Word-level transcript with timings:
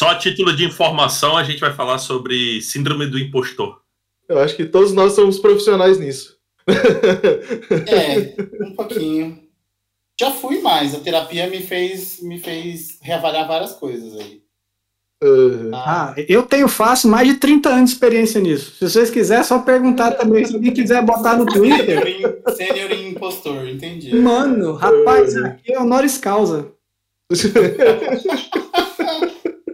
Só 0.00 0.08
a 0.08 0.14
título 0.14 0.56
de 0.56 0.64
informação, 0.64 1.36
a 1.36 1.44
gente 1.44 1.60
vai 1.60 1.74
falar 1.74 1.98
sobre 1.98 2.62
síndrome 2.62 3.06
do 3.06 3.18
impostor. 3.18 3.82
Eu 4.26 4.38
acho 4.38 4.56
que 4.56 4.64
todos 4.64 4.94
nós 4.94 5.12
somos 5.12 5.38
profissionais 5.38 5.98
nisso. 5.98 6.38
É, 7.86 8.34
um 8.64 8.74
pouquinho. 8.74 9.42
Já 10.18 10.30
fui 10.30 10.62
mais. 10.62 10.94
A 10.94 11.00
terapia 11.00 11.48
me 11.48 11.60
fez, 11.60 12.18
me 12.22 12.38
fez 12.38 12.98
reavaliar 13.02 13.46
várias 13.46 13.74
coisas 13.74 14.18
aí. 14.18 14.40
Uhum. 15.22 15.70
Ah, 15.74 16.14
eu 16.26 16.44
tenho 16.44 16.66
fácil 16.66 17.10
mais 17.10 17.28
de 17.28 17.34
30 17.34 17.68
anos 17.68 17.90
de 17.90 17.96
experiência 17.96 18.40
nisso. 18.40 18.76
Se 18.76 18.88
vocês 18.88 19.10
quiserem, 19.10 19.42
é 19.42 19.44
só 19.44 19.58
perguntar 19.58 20.12
também. 20.12 20.46
Se 20.46 20.54
alguém 20.54 20.72
quiser 20.72 21.04
botar 21.04 21.36
no 21.36 21.44
Twitter. 21.44 22.40
Sênior 22.56 22.90
impostor, 22.92 23.68
entendi. 23.68 24.16
Mano, 24.16 24.72
rapaz, 24.72 25.36
aqui 25.36 25.74
é 25.74 25.78
honoris 25.78 26.16
causa. 26.16 26.72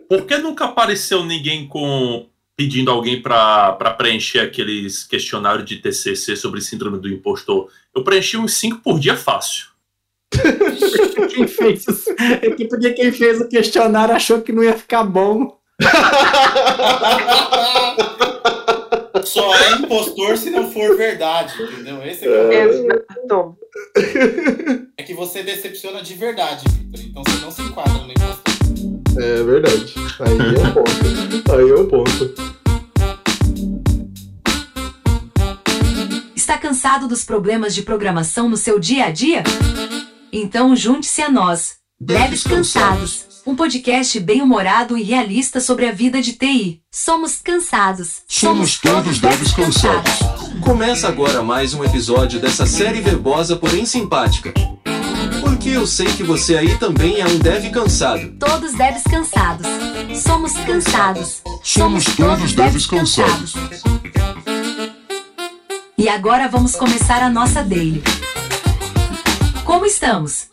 Por 0.08 0.24
que 0.26 0.36
nunca 0.38 0.66
apareceu 0.66 1.24
ninguém 1.24 1.66
com 1.66 2.26
pedindo 2.56 2.90
alguém 2.90 3.20
para 3.20 3.72
preencher 3.98 4.40
aqueles 4.40 5.04
questionários 5.04 5.68
de 5.68 5.76
TCC 5.76 6.36
sobre 6.36 6.60
síndrome 6.60 6.98
do 6.98 7.08
impostor? 7.08 7.68
Eu 7.94 8.02
preenchi 8.04 8.36
uns 8.36 8.54
5 8.54 8.80
por 8.82 8.98
dia 8.98 9.16
fácil. 9.16 9.66
Quem 11.30 11.46
fez 11.46 11.84
é 12.42 12.50
que 12.50 12.64
porque 12.66 12.90
quem 12.92 13.12
fez 13.12 13.40
o 13.40 13.48
questionário 13.48 14.14
achou 14.14 14.42
que 14.42 14.52
não 14.52 14.62
ia 14.64 14.76
ficar 14.76 15.04
bom. 15.04 15.56
Só 19.24 19.54
é 19.54 19.70
impostor 19.72 20.36
se 20.36 20.50
não 20.50 20.70
for 20.70 20.96
verdade, 20.96 21.60
entendeu? 21.62 22.02
Esse 22.04 22.26
é, 22.26 22.48
que 22.48 22.54
é, 22.54 22.66
o- 22.66 22.70
Exato. 22.70 23.58
é 24.96 25.02
que 25.02 25.14
você 25.14 25.42
decepciona 25.42 26.02
de 26.02 26.14
verdade, 26.14 26.64
Victor. 26.68 27.00
Então 27.04 27.22
você 27.26 27.44
não 27.44 27.50
se 27.50 27.62
enquadra 27.62 27.92
no 28.04 28.10
impostor. 28.10 28.55
É 29.18 29.42
verdade. 29.42 29.94
Aí 30.20 30.38
é 30.54 30.68
o 30.68 30.72
ponto. 30.74 31.52
Aí 31.52 31.70
é 31.70 31.74
o 31.74 31.86
ponto. 31.86 32.34
Está 36.34 36.58
cansado 36.58 37.08
dos 37.08 37.24
problemas 37.24 37.74
de 37.74 37.82
programação 37.82 38.48
no 38.48 38.56
seu 38.56 38.78
dia 38.78 39.06
a 39.06 39.10
dia? 39.10 39.42
Então 40.32 40.76
junte-se 40.76 41.22
a 41.22 41.30
nós, 41.30 41.76
Devs 41.98 42.42
Cansados, 42.42 43.26
um 43.46 43.56
podcast 43.56 44.20
bem-humorado 44.20 44.98
e 44.98 45.02
realista 45.02 45.60
sobre 45.60 45.86
a 45.86 45.92
vida 45.92 46.20
de 46.20 46.34
TI. 46.34 46.82
Somos 46.90 47.36
cansados. 47.36 48.22
Somos 48.28 48.78
todos 48.78 49.18
devs 49.18 49.52
cansados. 49.52 50.12
Começa 50.62 51.08
agora 51.08 51.42
mais 51.42 51.72
um 51.72 51.84
episódio 51.84 52.40
dessa 52.40 52.66
série 52.66 53.00
verbosa, 53.00 53.56
porém 53.56 53.86
simpática. 53.86 54.52
Porque 55.56 55.70
eu 55.70 55.86
sei 55.86 56.04
que 56.08 56.22
você 56.22 56.54
aí 56.54 56.76
também 56.76 57.18
é 57.18 57.26
um 57.26 57.38
dev 57.38 57.70
cansado. 57.70 58.30
Todos 58.38 58.74
devs 58.74 59.02
cansados. 59.04 59.66
Somos 60.14 60.52
cansados. 60.52 61.40
Somos 61.62 62.04
todos 62.14 62.52
devs 62.52 62.84
cansados. 62.86 63.54
E 65.96 66.10
agora 66.10 66.46
vamos 66.46 66.76
começar 66.76 67.22
a 67.22 67.30
nossa 67.30 67.62
daily. 67.62 68.04
Como 69.64 69.86
estamos? 69.86 70.48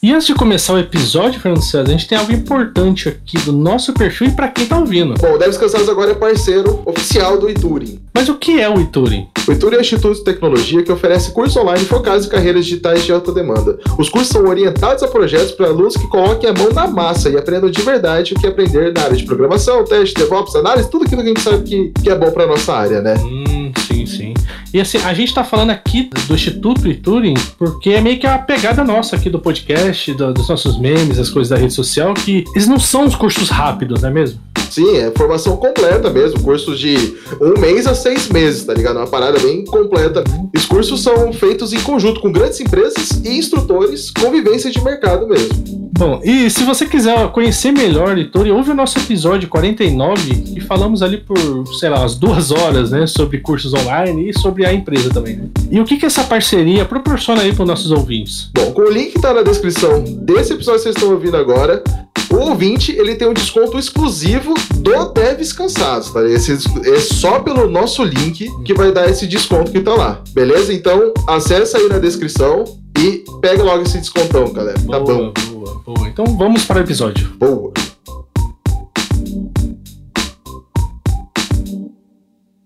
E 0.00 0.12
antes 0.12 0.28
de 0.28 0.34
começar 0.34 0.74
o 0.74 0.78
episódio, 0.78 1.40
Fernando 1.40 1.64
César, 1.64 1.88
a 1.88 1.90
gente 1.90 2.06
tem 2.06 2.16
algo 2.16 2.30
importante 2.30 3.08
aqui 3.08 3.36
do 3.38 3.52
nosso 3.52 3.92
perfil 3.92 4.28
e 4.28 4.30
para 4.30 4.48
quem 4.48 4.66
tá 4.66 4.78
ouvindo. 4.78 5.14
Bom, 5.14 5.34
o 5.34 5.38
Devs 5.38 5.58
Cansados 5.58 5.88
agora 5.88 6.12
é 6.12 6.14
parceiro 6.14 6.80
oficial 6.86 7.38
do 7.38 7.50
Ituring. 7.50 8.00
Mas 8.14 8.28
o 8.28 8.36
que 8.36 8.60
é 8.60 8.68
o 8.68 8.80
Ituring? 8.80 9.26
O 9.46 9.52
Ituring 9.52 9.74
é 9.74 9.78
um 9.78 9.82
instituto 9.82 10.14
de 10.14 10.24
tecnologia 10.24 10.82
que 10.82 10.90
oferece 10.90 11.30
cursos 11.30 11.54
online 11.56 11.84
focados 11.84 12.26
em 12.26 12.30
carreiras 12.30 12.64
digitais 12.64 13.04
de 13.04 13.12
alta 13.12 13.30
demanda. 13.30 13.78
Os 13.98 14.08
cursos 14.08 14.30
são 14.30 14.46
orientados 14.46 15.02
a 15.02 15.08
projetos 15.08 15.52
para 15.52 15.66
alunos 15.66 15.96
que 15.96 16.08
coloquem 16.08 16.48
a 16.48 16.52
mão 16.54 16.72
na 16.72 16.86
massa 16.86 17.28
e 17.28 17.36
aprendam 17.36 17.70
de 17.70 17.82
verdade 17.82 18.32
o 18.32 18.40
que 18.40 18.46
aprender 18.46 18.94
na 18.94 19.02
área 19.02 19.16
de 19.16 19.24
programação, 19.24 19.84
teste, 19.84 20.14
DevOps, 20.14 20.56
análise, 20.56 20.90
tudo 20.90 21.04
aquilo 21.04 21.22
que 21.22 21.28
a 21.28 21.34
gente 21.34 21.42
sabe 21.42 21.62
que, 21.62 21.92
que 22.02 22.08
é 22.08 22.14
bom 22.14 22.30
para 22.30 22.46
nossa 22.46 22.72
área, 22.72 23.02
né? 23.02 23.16
Hum, 23.18 23.70
sim, 23.86 24.06
sim. 24.06 24.34
E 24.74 24.80
assim, 24.80 24.98
a 24.98 25.14
gente 25.14 25.32
tá 25.32 25.44
falando 25.44 25.70
aqui 25.70 26.10
do 26.26 26.34
Instituto 26.34 26.88
Ituring 26.88 27.34
porque 27.56 27.90
é 27.90 28.00
meio 28.00 28.18
que 28.18 28.26
a 28.26 28.36
pegada 28.36 28.82
nossa 28.82 29.14
aqui 29.14 29.30
do 29.30 29.38
podcast, 29.38 30.12
do- 30.14 30.34
dos 30.34 30.48
nossos 30.48 30.78
memes, 30.80 31.16
as 31.16 31.30
coisas 31.30 31.48
da 31.50 31.56
rede 31.56 31.72
social, 31.72 32.12
que 32.12 32.42
eles 32.56 32.66
não 32.66 32.80
são 32.80 33.04
os 33.06 33.14
cursos 33.14 33.48
rápidos, 33.50 34.02
não 34.02 34.08
é 34.08 34.12
mesmo? 34.12 34.40
Sim, 34.70 34.96
é 34.96 35.12
formação 35.12 35.56
completa 35.56 36.10
mesmo, 36.10 36.40
cursos 36.42 36.80
de 36.80 36.96
um 37.40 37.60
mês 37.60 37.86
a 37.86 37.94
seis 37.94 38.28
meses, 38.28 38.64
tá 38.64 38.74
ligado? 38.74 38.96
Uma 38.96 39.06
parada 39.06 39.38
bem 39.38 39.64
completa. 39.64 40.24
Os 40.52 40.64
cursos 40.66 41.00
são 41.00 41.32
feitos 41.32 41.72
em 41.72 41.80
conjunto 41.80 42.20
com 42.20 42.32
grandes 42.32 42.58
empresas 42.60 43.10
e 43.24 43.38
instrutores, 43.38 44.10
convivência 44.10 44.72
de 44.72 44.82
mercado 44.82 45.28
mesmo. 45.28 45.84
Bom, 45.96 46.20
e 46.24 46.50
se 46.50 46.64
você 46.64 46.86
quiser 46.86 47.28
conhecer 47.30 47.70
melhor 47.70 48.16
o 48.16 48.18
Ituring, 48.18 48.50
ouve 48.50 48.72
o 48.72 48.74
nosso 48.74 48.98
episódio 48.98 49.48
49 49.48 50.42
e 50.56 50.60
falamos 50.60 51.02
ali 51.02 51.18
por, 51.18 51.36
sei 51.78 51.88
lá, 51.88 52.00
umas 52.00 52.16
duas 52.16 52.50
horas, 52.50 52.90
né, 52.90 53.06
sobre 53.06 53.38
cursos 53.38 53.72
online 53.72 54.28
e 54.30 54.36
sobre 54.36 54.63
a 54.64 54.72
empresa 54.72 55.10
também, 55.10 55.36
né? 55.36 55.48
E 55.70 55.80
o 55.80 55.84
que 55.84 55.96
que 55.96 56.06
essa 56.06 56.24
parceria 56.24 56.84
proporciona 56.84 57.42
aí 57.42 57.52
para 57.52 57.62
os 57.62 57.68
nossos 57.68 57.90
ouvintes? 57.90 58.50
Bom, 58.54 58.72
com 58.72 58.82
o 58.82 58.90
link 58.90 59.12
que 59.12 59.20
tá 59.20 59.32
na 59.32 59.42
descrição 59.42 60.02
desse 60.02 60.52
episódio 60.52 60.80
que 60.80 60.84
vocês 60.84 60.96
estão 60.96 61.10
ouvindo 61.10 61.36
agora, 61.36 61.82
o 62.30 62.36
ouvinte 62.36 62.92
ele 62.92 63.14
tem 63.14 63.28
um 63.28 63.32
desconto 63.32 63.78
exclusivo 63.78 64.54
do 64.76 65.12
Devs 65.12 65.52
Cansados, 65.52 66.10
tá? 66.10 66.22
Esse 66.26 66.52
é 66.52 66.98
só 66.98 67.40
pelo 67.40 67.70
nosso 67.70 68.02
link 68.02 68.50
que 68.64 68.74
vai 68.74 68.90
dar 68.92 69.08
esse 69.08 69.26
desconto 69.26 69.70
que 69.70 69.80
tá 69.80 69.94
lá, 69.94 70.20
beleza? 70.32 70.72
Então 70.72 71.12
acessa 71.28 71.78
aí 71.78 71.88
na 71.88 71.98
descrição 71.98 72.64
e 72.98 73.24
pega 73.40 73.62
logo 73.62 73.82
esse 73.82 73.98
descontão, 73.98 74.52
galera. 74.52 74.78
Tá 74.80 74.98
bom. 74.98 75.32
boa, 75.52 75.82
boa. 75.86 76.08
Então 76.08 76.24
vamos 76.36 76.64
para 76.64 76.78
o 76.78 76.80
episódio. 76.80 77.28
Boa. 77.38 77.72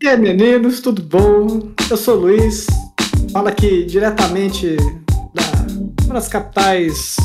E 0.08 0.10
aí, 0.10 0.16
meninos, 0.16 0.80
tudo 0.80 1.02
bom? 1.02 1.68
Eu 1.90 1.96
sou 1.98 2.16
o 2.16 2.20
Luiz, 2.20 2.66
falo 3.30 3.48
aqui 3.48 3.84
diretamente 3.84 4.74
da, 5.34 5.42
uma 6.06 6.14
das 6.14 6.28
capitais. 6.28 7.16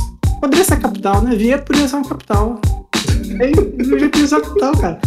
Poderia 0.42 0.66
ser 0.66 0.74
a 0.74 0.78
capital, 0.78 1.22
né? 1.22 1.34
Vieto 1.34 1.64
poderia 1.64 1.88
ser 1.88 1.96
uma 1.96 2.10
capital. 2.10 2.60
Eu 3.40 4.00
já 4.00 4.10
podia 4.10 4.28
ser 4.28 4.36
uma 4.36 4.42
capital, 4.42 4.78
cara. 4.78 5.00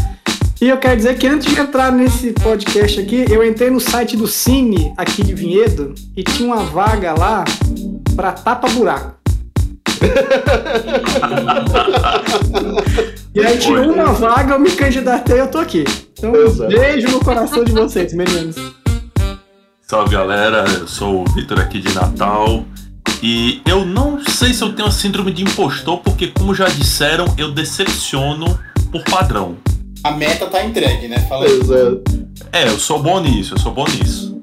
E 0.58 0.70
eu 0.70 0.78
quero 0.78 0.96
dizer 0.96 1.18
que 1.18 1.26
antes 1.26 1.54
de 1.54 1.60
entrar 1.60 1.92
nesse 1.92 2.32
podcast 2.32 2.98
aqui, 2.98 3.26
eu 3.28 3.46
entrei 3.46 3.68
no 3.68 3.78
site 3.78 4.16
do 4.16 4.26
Cine 4.26 4.94
aqui 4.96 5.22
de 5.22 5.34
Vinhedo 5.34 5.94
e 6.16 6.22
tinha 6.22 6.48
uma 6.48 6.64
vaga 6.64 7.12
lá 7.12 7.44
pra 8.16 8.32
tapa-buraco. 8.32 9.16
E 13.36 13.44
aí 13.44 13.58
tinha 13.58 13.82
uma 13.82 14.14
vaga, 14.14 14.54
eu 14.54 14.58
me 14.58 14.70
candidatei, 14.70 15.38
eu 15.38 15.50
tô 15.50 15.58
aqui. 15.58 15.84
Então, 16.18 16.34
Exato. 16.34 16.74
beijo 16.74 17.08
no 17.08 17.22
coração 17.22 17.62
de 17.62 17.70
vocês, 17.70 18.14
meninos. 18.14 18.56
Salve 19.82 20.14
galera, 20.14 20.64
eu 20.80 20.88
sou 20.88 21.20
o 21.20 21.24
Vitor 21.34 21.60
aqui 21.60 21.78
de 21.78 21.94
Natal. 21.94 22.64
E 23.22 23.60
eu 23.66 23.84
não 23.84 24.24
sei 24.24 24.54
se 24.54 24.64
eu 24.64 24.72
tenho 24.72 24.88
a 24.88 24.90
síndrome 24.90 25.34
de 25.34 25.42
impostor, 25.42 25.98
porque, 25.98 26.28
como 26.28 26.54
já 26.54 26.64
disseram, 26.64 27.26
eu 27.36 27.52
decepciono 27.52 28.58
por 28.90 29.04
padrão. 29.04 29.58
A 30.02 30.12
meta 30.12 30.46
tá 30.46 30.64
entregue, 30.64 31.06
né? 31.06 31.18
Fala 31.28 31.44
aí. 31.44 31.60
Exato. 31.60 32.02
É, 32.50 32.66
eu 32.66 32.78
sou 32.78 33.02
bom 33.02 33.20
nisso, 33.20 33.52
eu 33.52 33.58
sou 33.58 33.72
bom 33.72 33.84
nisso. 33.84 34.40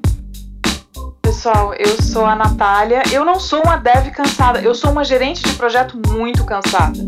Pessoal, 1.20 1.74
eu 1.74 2.00
sou 2.00 2.24
a 2.24 2.36
Natália. 2.36 3.02
Eu 3.10 3.24
não 3.24 3.40
sou 3.40 3.60
uma 3.60 3.76
dev 3.76 4.12
cansada, 4.12 4.60
eu 4.60 4.72
sou 4.72 4.92
uma 4.92 5.02
gerente 5.02 5.42
de 5.42 5.52
projeto 5.54 6.00
muito 6.12 6.44
cansada. 6.44 7.02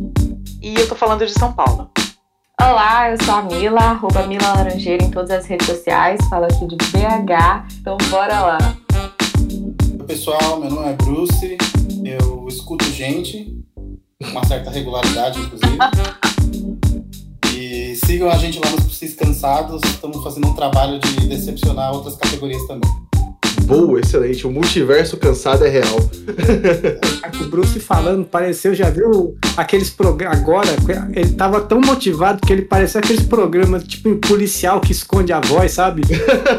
E 0.66 0.74
eu 0.74 0.88
tô 0.88 0.96
falando 0.96 1.24
de 1.24 1.32
São 1.32 1.52
Paulo. 1.52 1.88
Olá, 2.60 3.12
eu 3.12 3.24
sou 3.24 3.36
a 3.36 3.42
Mila, 3.42 3.78
arroba 3.78 4.26
Mila 4.26 4.48
Laranjeira 4.48 5.04
em 5.04 5.12
todas 5.12 5.30
as 5.30 5.46
redes 5.46 5.64
sociais, 5.64 6.18
falo 6.28 6.46
aqui 6.46 6.66
de 6.66 6.74
BH, 6.74 7.68
então 7.80 7.96
bora 8.10 8.40
lá. 8.40 8.58
Oi, 8.98 10.06
Pessoal, 10.08 10.58
meu 10.58 10.68
nome 10.68 10.88
é 10.88 10.92
Bruce. 10.94 11.56
Eu 12.04 12.48
escuto 12.48 12.84
gente, 12.86 13.64
com 14.20 14.30
uma 14.32 14.44
certa 14.44 14.68
regularidade, 14.68 15.38
inclusive. 15.38 15.78
E 17.54 17.94
sigam 18.04 18.28
a 18.28 18.36
gente 18.36 18.58
lá 18.58 18.68
nos 18.68 18.86
Psis 18.86 19.14
Cansados. 19.14 19.80
Estamos 19.84 20.20
fazendo 20.24 20.48
um 20.48 20.54
trabalho 20.54 20.98
de 20.98 21.28
decepcionar 21.28 21.92
outras 21.92 22.16
categorias 22.16 22.66
também. 22.66 22.90
Boa, 23.66 24.00
excelente. 24.00 24.46
O 24.46 24.50
multiverso 24.50 25.16
cansado 25.16 25.64
é 25.64 25.68
real. 25.68 25.96
O 27.40 27.48
Bruce 27.48 27.78
falando, 27.80 28.24
pareceu, 28.24 28.74
já 28.74 28.88
viu 28.88 29.36
aqueles 29.56 29.90
programas. 29.90 30.38
Agora, 30.38 30.68
ele 31.12 31.32
tava 31.32 31.60
tão 31.60 31.80
motivado 31.80 32.40
que 32.44 32.52
ele 32.52 32.62
parecia 32.62 33.00
aqueles 33.00 33.22
programas 33.22 33.84
tipo 33.84 34.08
em 34.08 34.16
policial 34.16 34.80
que 34.80 34.92
esconde 34.92 35.32
a 35.32 35.40
voz, 35.40 35.72
sabe? 35.72 36.02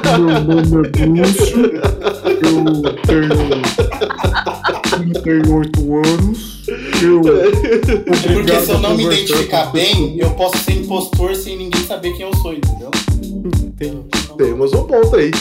Meu 0.04 0.18
nome 0.20 0.88
é 0.88 1.06
Bruce, 1.08 1.54
eu 2.44 2.94
tenho 3.02 3.62
38 4.98 5.96
anos, 5.96 6.64
eu. 7.02 7.22
Porque 8.34 8.60
se 8.60 8.72
eu 8.72 8.80
não 8.80 8.96
me 8.96 9.06
identificar 9.06 9.66
bem, 9.72 10.18
eu 10.20 10.32
posso 10.32 10.58
ser 10.60 10.74
impostor 10.74 11.36
sem 11.36 11.58
ninguém 11.58 11.84
saber 11.86 12.14
quem 12.14 12.22
eu 12.22 12.36
sou, 12.36 12.54
entendeu? 12.54 12.92
Temos 14.38 14.74
um 14.74 14.84
ponto 14.86 15.16
aí. 15.16 15.32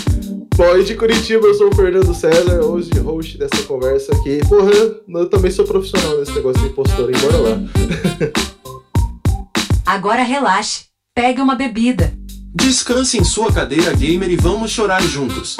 Bom, 0.56 0.76
e 0.76 0.84
de 0.84 0.94
Curitiba, 0.94 1.46
eu 1.46 1.54
sou 1.54 1.68
o 1.68 1.74
Fernando 1.74 2.14
César, 2.14 2.62
hoje 2.62 2.90
host 2.98 3.36
dessa 3.36 3.62
conversa 3.64 4.14
aqui. 4.14 4.40
Porra, 4.48 4.70
eu 4.72 5.28
também 5.28 5.50
sou 5.50 5.66
profissional 5.66 6.18
nesse 6.18 6.32
negócio 6.32 6.62
de 6.62 6.68
impostor, 6.68 7.10
hein? 7.10 7.16
Bora 7.20 7.36
lá. 7.36 7.58
Agora 9.84 10.22
relaxe, 10.22 10.86
pegue 11.14 11.40
uma 11.40 11.54
bebida. 11.54 12.12
Descanse 12.54 13.18
em 13.18 13.24
sua 13.24 13.52
cadeira 13.52 13.92
gamer 13.92 14.30
e 14.30 14.36
vamos 14.36 14.70
chorar 14.70 15.02
juntos. 15.02 15.56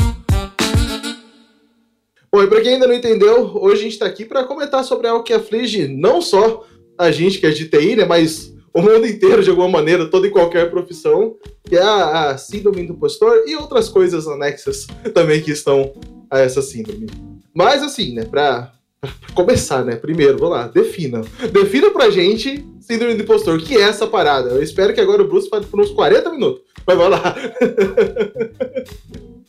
Bom, 2.33 2.43
e 2.43 2.47
pra 2.47 2.61
quem 2.61 2.75
ainda 2.75 2.87
não 2.87 2.95
entendeu, 2.95 3.53
hoje 3.55 3.81
a 3.81 3.85
gente 3.85 3.99
tá 3.99 4.07
aqui 4.07 4.25
para 4.25 4.45
comentar 4.45 4.83
sobre 4.83 5.09
algo 5.09 5.23
que 5.23 5.33
aflige 5.33 5.89
não 5.89 6.23
só 6.23 6.67
a 6.99 7.11
gente 7.11 7.39
que 7.39 7.47
é 7.47 7.51
de 7.51 7.67
TI, 7.67 7.97
né, 7.97 8.05
mas 8.05 8.56
o 8.77 8.83
mundo 8.83 9.07
inteiro 9.07 9.43
de 9.43 9.49
alguma 9.49 9.71
maneira, 9.71 10.05
toda 10.07 10.27
e 10.27 10.31
qualquer 10.31 10.71
profissão, 10.71 11.37
que 11.67 11.75
é 11.75 11.83
a, 11.83 12.29
a 12.29 12.37
síndrome 12.37 12.87
do 12.87 12.93
impostor 12.93 13.45
e 13.47 13.57
outras 13.57 13.89
coisas 13.89 14.29
anexas 14.29 14.87
também 15.15 15.41
que 15.41 15.51
estão 15.51 15.95
a 16.31 16.41
essa 16.41 16.61
síndrome. 16.61 17.07
Mas 17.55 17.83
assim, 17.83 18.13
né, 18.13 18.27
pra, 18.27 18.75
pra 19.01 19.11
começar, 19.33 19.83
né, 19.83 19.97
primeiro, 19.97 20.37
vamos 20.37 20.59
lá, 20.59 20.69
defina. 20.69 21.23
Defina 21.51 21.91
pra 21.91 22.11
gente 22.11 22.69
síndrome 22.79 23.15
do 23.15 23.23
impostor, 23.23 23.59
que 23.63 23.79
é 23.79 23.81
essa 23.81 24.07
parada? 24.07 24.51
Eu 24.51 24.63
espero 24.63 24.93
que 24.93 25.01
agora 25.01 25.23
o 25.23 25.27
Bruce 25.27 25.49
fale 25.49 25.65
por 25.65 25.81
uns 25.81 25.91
40 25.93 26.31
minutos, 26.31 26.63
mas 26.87 26.99
vamos 26.99 27.19
lá. 27.19 27.35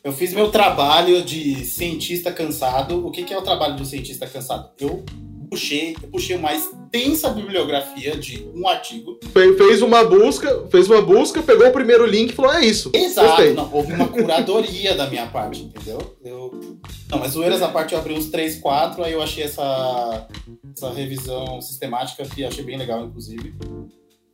Eu 0.06 0.13
fiz 0.13 0.33
meu 0.33 0.50
trabalho 0.50 1.21
de 1.21 1.65
cientista 1.65 2.31
cansado. 2.31 3.06
O 3.06 3.12
que, 3.12 3.23
que 3.23 3.33
é 3.33 3.38
o 3.38 3.41
trabalho 3.41 3.75
do 3.75 3.83
cientista 3.83 4.25
cansado? 4.25 4.69
Eu 4.80 5.03
puxei, 5.49 5.95
eu 6.01 6.09
puxei 6.09 6.35
uma 6.35 6.53
extensa 6.53 7.29
bibliografia 7.29 8.15
de 8.17 8.47
um 8.53 8.67
artigo. 8.67 9.19
Fe- 9.33 9.53
Fez 9.53 9.81
uma 9.81 10.03
busca, 10.03 10.67
fez 10.69 10.89
uma 10.89 11.01
busca, 11.01 11.41
pegou 11.41 11.67
o 11.67 11.71
primeiro 11.71 12.05
link 12.05 12.31
e 12.31 12.33
falou, 12.33 12.53
é 12.53 12.65
isso. 12.65 12.89
Exato, 12.94 13.41
não, 13.53 13.69
houve 13.73 13.94
uma 13.94 14.07
curadoria 14.07 14.95
da 14.95 15.07
minha 15.09 15.27
parte, 15.27 15.63
entendeu? 15.63 16.15
Eu, 16.23 16.77
não, 17.09 17.19
mas 17.19 17.31
zoeiras 17.31 17.61
à 17.61 17.69
parte 17.69 17.94
eu 17.94 17.99
abri 17.99 18.13
uns 18.13 18.27
3, 18.27 18.59
4, 18.59 19.03
aí 19.03 19.13
eu 19.13 19.21
achei 19.21 19.44
essa, 19.44 20.27
essa 20.75 20.91
revisão 20.91 21.61
sistemática 21.61 22.23
que 22.25 22.44
achei 22.45 22.63
bem 22.63 22.77
legal, 22.77 23.05
inclusive. 23.05 23.53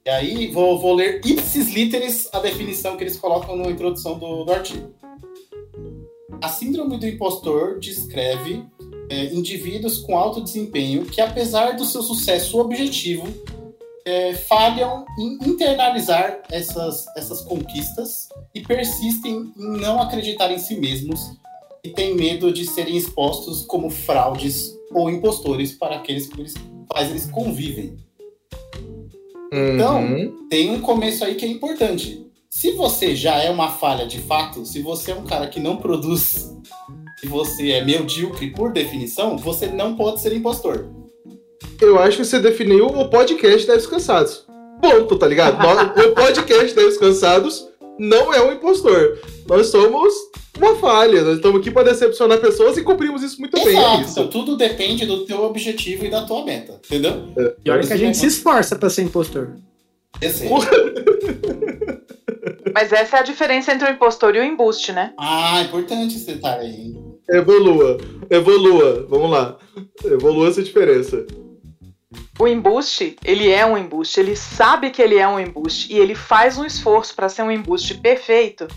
E 0.06 0.10
aí 0.10 0.52
vou, 0.52 0.78
vou 0.80 0.94
ler 0.96 1.22
ipsis 1.26 1.74
literis 1.74 2.28
a 2.34 2.40
definição 2.40 2.98
que 2.98 3.04
eles 3.04 3.16
colocam 3.18 3.56
na 3.56 3.70
introdução 3.70 4.20
do, 4.20 4.44
do 4.44 4.52
artigo. 4.52 4.94
A 6.42 6.50
síndrome 6.50 6.98
do 6.98 7.08
impostor 7.08 7.80
descreve 7.80 8.66
é, 9.14 9.34
indivíduos 9.34 10.00
com 10.00 10.18
alto 10.18 10.42
desempenho 10.42 11.06
que, 11.06 11.22
apesar 11.22 11.76
do 11.76 11.86
seu 11.86 12.02
sucesso 12.02 12.60
objetivo, 12.60 13.28
é, 14.06 14.34
falham 14.34 15.06
em 15.20 15.38
internalizar 15.48 16.42
essas, 16.52 17.06
essas 17.16 17.42
conquistas 17.42 18.28
e 18.54 18.62
persistem 18.62 19.54
em 19.58 19.80
não 19.80 20.02
acreditar 20.02 20.52
em 20.52 20.58
si 20.58 20.76
mesmos 20.80 21.20
e 21.84 21.90
têm 21.90 22.16
medo 22.16 22.52
de 22.52 22.66
serem 22.66 22.98
expostos 22.98 23.66
como 23.66 23.90
fraudes 23.90 24.74
ou 24.92 25.10
impostores 25.10 25.72
para 25.74 25.98
aqueles 25.98 26.28
com 26.28 26.42
os 26.42 26.54
quais 26.90 27.10
eles 27.12 27.30
convivem. 27.30 27.96
Então, 29.52 30.02
Uhum. 30.02 30.48
tem 30.50 30.72
um 30.72 30.82
começo 30.82 31.24
aí 31.24 31.36
que 31.36 31.46
é 31.46 31.48
importante. 31.48 32.26
Se 32.50 32.72
você 32.72 33.16
já 33.16 33.36
é 33.42 33.50
uma 33.50 33.70
falha 33.72 34.06
de 34.08 34.20
fato, 34.20 34.66
se 34.66 34.82
você 34.82 35.12
é 35.12 35.16
um 35.16 35.24
cara 35.26 35.48
que 35.48 35.60
não 35.60 35.78
produz, 35.78 36.56
se 37.24 37.30
você 37.30 37.72
é 37.72 37.86
medíocre 37.86 38.50
por 38.52 38.74
definição, 38.74 39.38
você 39.38 39.68
não 39.68 39.96
pode 39.96 40.20
ser 40.20 40.34
impostor. 40.36 40.90
Eu 41.80 41.98
acho 41.98 42.18
que 42.18 42.26
você 42.26 42.38
definiu 42.38 42.88
o 42.88 43.08
podcast 43.10 43.66
Deves 43.66 43.88
Cansados. 43.88 44.46
Ponto, 44.82 45.18
tá 45.18 45.26
ligado? 45.26 45.58
O 46.06 46.12
podcast 46.12 46.76
Deves 46.76 46.98
Cansados 46.98 47.66
não 47.98 48.34
é 48.34 48.42
um 48.42 48.52
impostor. 48.52 49.20
Nós 49.48 49.68
somos 49.68 50.14
uma 50.58 50.76
falha. 50.76 51.22
Nós 51.22 51.38
estamos 51.38 51.62
aqui 51.62 51.72
para 51.72 51.92
decepcionar 51.92 52.42
pessoas 52.42 52.76
e 52.78 52.84
cumprimos 52.84 53.24
isso 53.24 53.40
muito 53.40 53.54
bem. 53.64 53.68
É 53.68 53.80
Exato, 53.80 54.02
isso. 54.02 54.12
então 54.12 54.28
tudo 54.28 54.58
depende 54.58 55.06
do 55.06 55.24
teu 55.26 55.44
objetivo 55.46 56.04
e 56.06 56.10
da 56.10 56.24
tua 56.26 56.44
meta, 56.44 56.82
entendeu? 56.86 57.30
E 57.64 57.72
olha 57.72 57.88
que 57.88 57.94
a 57.94 57.98
gente 57.98 58.18
se 58.18 58.26
esforça 58.28 58.76
pra 58.76 58.90
ser 58.90 59.04
impostor. 59.04 59.56
Esse- 60.22 60.46
Mas 62.74 62.92
essa 62.92 63.16
é 63.18 63.20
a 63.22 63.24
diferença 63.24 63.72
entre 63.74 63.88
o 63.88 63.92
impostor 63.94 64.36
e 64.36 64.40
o 64.40 64.44
embuste, 64.44 64.92
né? 64.92 65.14
Ah, 65.18 65.62
importante 65.62 66.20
você 66.20 66.32
estar 66.34 66.60
aí. 66.60 66.94
Evolua. 67.30 67.98
Evolua. 68.30 69.06
Vamos 69.10 69.32
lá. 69.32 69.58
Evolua 70.04 70.50
essa 70.50 70.62
diferença. 70.62 71.26
O 72.40 72.48
embuste, 72.48 73.16
ele 73.24 73.50
é 73.50 73.66
um 73.66 73.78
embuste, 73.78 74.20
ele 74.20 74.36
sabe 74.36 74.90
que 74.90 75.02
ele 75.02 75.18
é 75.18 75.28
um 75.28 75.40
embuste 75.40 75.94
e 75.94 76.00
ele 76.00 76.16
faz 76.16 76.58
um 76.58 76.66
esforço 76.66 77.16
para 77.16 77.30
ser 77.30 77.44
um 77.44 77.52
embuste 77.52 77.96
perfeito 77.96 78.68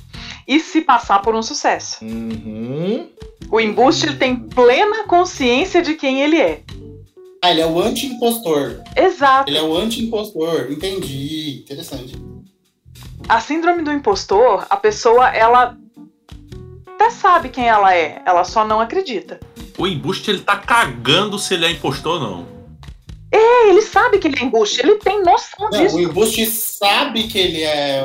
e 0.46 0.60
se 0.60 0.82
passar 0.82 1.20
por 1.22 1.34
um 1.34 1.42
sucesso. 1.42 2.04
Uhum. 2.04 3.08
O 3.50 3.60
embuste 3.60 4.06
ele 4.06 4.16
tem 4.16 4.36
plena 4.36 5.04
consciência 5.04 5.82
de 5.82 5.94
quem 5.94 6.22
ele 6.22 6.38
é. 6.38 6.62
Ah, 7.42 7.50
ele 7.50 7.60
é 7.60 7.66
o 7.66 7.80
anti-impostor. 7.80 8.82
Exato. 8.96 9.50
Ele 9.50 9.58
é 9.58 9.62
o 9.62 9.76
anti-impostor. 9.76 10.70
Entendi. 10.70 11.60
Interessante. 11.60 12.16
A 13.28 13.40
síndrome 13.40 13.82
do 13.82 13.92
impostor, 13.92 14.66
a 14.68 14.76
pessoa 14.76 15.28
ela 15.30 15.76
até 16.96 17.10
sabe 17.10 17.50
quem 17.50 17.68
ela 17.68 17.94
é, 17.94 18.22
ela 18.26 18.42
só 18.42 18.66
não 18.66 18.80
acredita. 18.80 19.38
O 19.78 19.86
embuste 19.86 20.30
ele 20.30 20.40
tá 20.40 20.56
cagando 20.56 21.38
se 21.38 21.52
ele 21.54 21.66
é 21.66 21.70
impostor 21.70 22.20
ou 22.22 22.28
não. 22.28 22.46
É, 23.30 23.68
ele 23.68 23.82
sabe 23.82 24.18
que 24.18 24.26
ele 24.26 24.38
é 24.40 24.44
embuste, 24.44 24.80
ele 24.80 24.94
tem 24.96 25.22
noção 25.22 25.68
Não, 25.70 25.82
disso. 25.82 25.96
o 25.96 26.00
embuste 26.00 26.46
sabe 26.46 27.24
que 27.24 27.38
ele 27.38 27.62
é. 27.62 28.02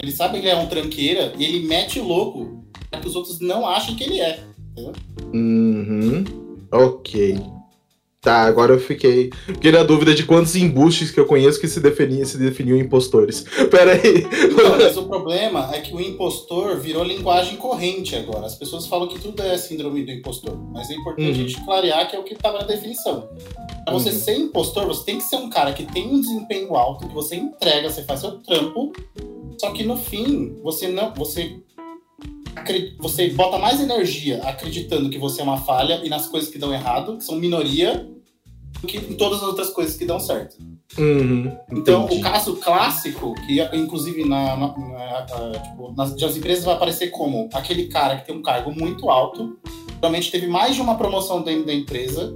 Ele 0.00 0.10
sabe 0.10 0.40
que 0.40 0.46
ele 0.46 0.50
é 0.50 0.56
um 0.56 0.66
tranqueira 0.66 1.32
e 1.36 1.44
ele 1.44 1.66
mete 1.66 2.00
o 2.00 2.04
louco 2.04 2.64
para 2.90 3.00
que 3.00 3.06
os 3.06 3.14
outros 3.14 3.40
não 3.40 3.66
achem 3.66 3.94
que 3.94 4.04
ele 4.04 4.20
é. 4.20 4.40
Uhum. 5.32 6.24
Ok. 6.72 7.40
Tá, 8.20 8.42
agora 8.42 8.72
eu 8.74 8.80
fiquei, 8.80 9.30
fiquei 9.46 9.70
na 9.70 9.84
dúvida 9.84 10.12
de 10.12 10.24
quantos 10.24 10.56
embustes 10.56 11.12
que 11.12 11.20
eu 11.20 11.24
conheço 11.24 11.60
que 11.60 11.68
se, 11.68 11.78
definiam, 11.78 12.26
se 12.26 12.36
definiam 12.36 12.76
impostores. 12.76 13.42
Pera 13.70 13.92
aí. 13.92 14.26
Não, 14.56 14.76
mas 14.76 14.96
o 14.96 15.04
problema 15.06 15.70
é 15.72 15.80
que 15.80 15.94
o 15.94 16.00
impostor 16.00 16.76
virou 16.80 17.04
linguagem 17.04 17.56
corrente 17.56 18.16
agora. 18.16 18.44
As 18.46 18.56
pessoas 18.56 18.88
falam 18.88 19.06
que 19.06 19.20
tudo 19.20 19.40
é 19.40 19.56
síndrome 19.56 20.02
do 20.04 20.10
impostor. 20.10 20.58
Mas 20.72 20.90
é 20.90 20.94
importante 20.94 21.26
Uhum. 21.26 21.30
a 21.30 21.34
gente 21.34 21.64
clarear 21.64 22.10
que 22.10 22.16
é 22.16 22.18
o 22.18 22.24
que 22.24 22.34
estava 22.34 22.58
na 22.58 22.64
definição. 22.64 23.28
Para 23.84 23.94
você 23.94 24.10
Uhum. 24.10 24.16
ser 24.18 24.34
impostor, 24.36 24.86
você 24.86 25.04
tem 25.04 25.18
que 25.18 25.24
ser 25.24 25.36
um 25.36 25.48
cara 25.48 25.72
que 25.72 25.84
tem 25.84 26.08
um 26.08 26.20
desempenho 26.20 26.74
alto, 26.74 27.06
que 27.06 27.14
você 27.14 27.36
entrega, 27.36 27.88
você 27.88 28.02
faz 28.02 28.18
seu 28.20 28.32
trampo. 28.40 28.92
Só 29.60 29.70
que 29.70 29.84
no 29.84 29.96
fim, 29.96 30.56
você 30.64 30.88
não. 30.88 31.14
Você, 31.14 31.56
você 32.98 33.28
bota 33.30 33.58
mais 33.58 33.80
energia 33.80 34.42
acreditando 34.44 35.08
que 35.10 35.18
você 35.18 35.40
é 35.40 35.44
uma 35.44 35.58
falha 35.58 36.00
e 36.04 36.08
nas 36.08 36.26
coisas 36.26 36.50
que 36.50 36.58
dão 36.58 36.72
errado, 36.72 37.16
que 37.16 37.24
são 37.24 37.36
minoria, 37.36 38.08
do 38.80 38.86
que 38.86 38.96
em 38.98 39.14
todas 39.14 39.38
as 39.42 39.48
outras 39.48 39.70
coisas 39.70 39.96
que 39.96 40.04
dão 40.04 40.20
certo. 40.20 40.56
Uhum, 40.96 41.52
Então, 41.72 42.06
o 42.06 42.20
caso 42.20 42.56
clássico, 42.56 43.34
que 43.46 43.60
inclusive 43.76 44.24
na, 44.24 44.56
na- 44.56 44.74
na- 44.78 45.52
tipo, 45.62 45.92
nas, 45.96 46.16
nas 46.16 46.36
empresas 46.36 46.64
vai 46.64 46.74
aparecer 46.74 47.08
como 47.08 47.48
aquele 47.52 47.86
cara 47.88 48.16
que 48.16 48.26
tem 48.26 48.34
um 48.36 48.42
cargo 48.42 48.72
muito 48.72 49.10
alto, 49.10 49.58
realmente 50.00 50.30
teve 50.30 50.46
mais 50.46 50.74
de 50.74 50.80
uma 50.80 50.94
promoção 50.96 51.42
dentro 51.42 51.66
da 51.66 51.74
empresa, 51.74 52.34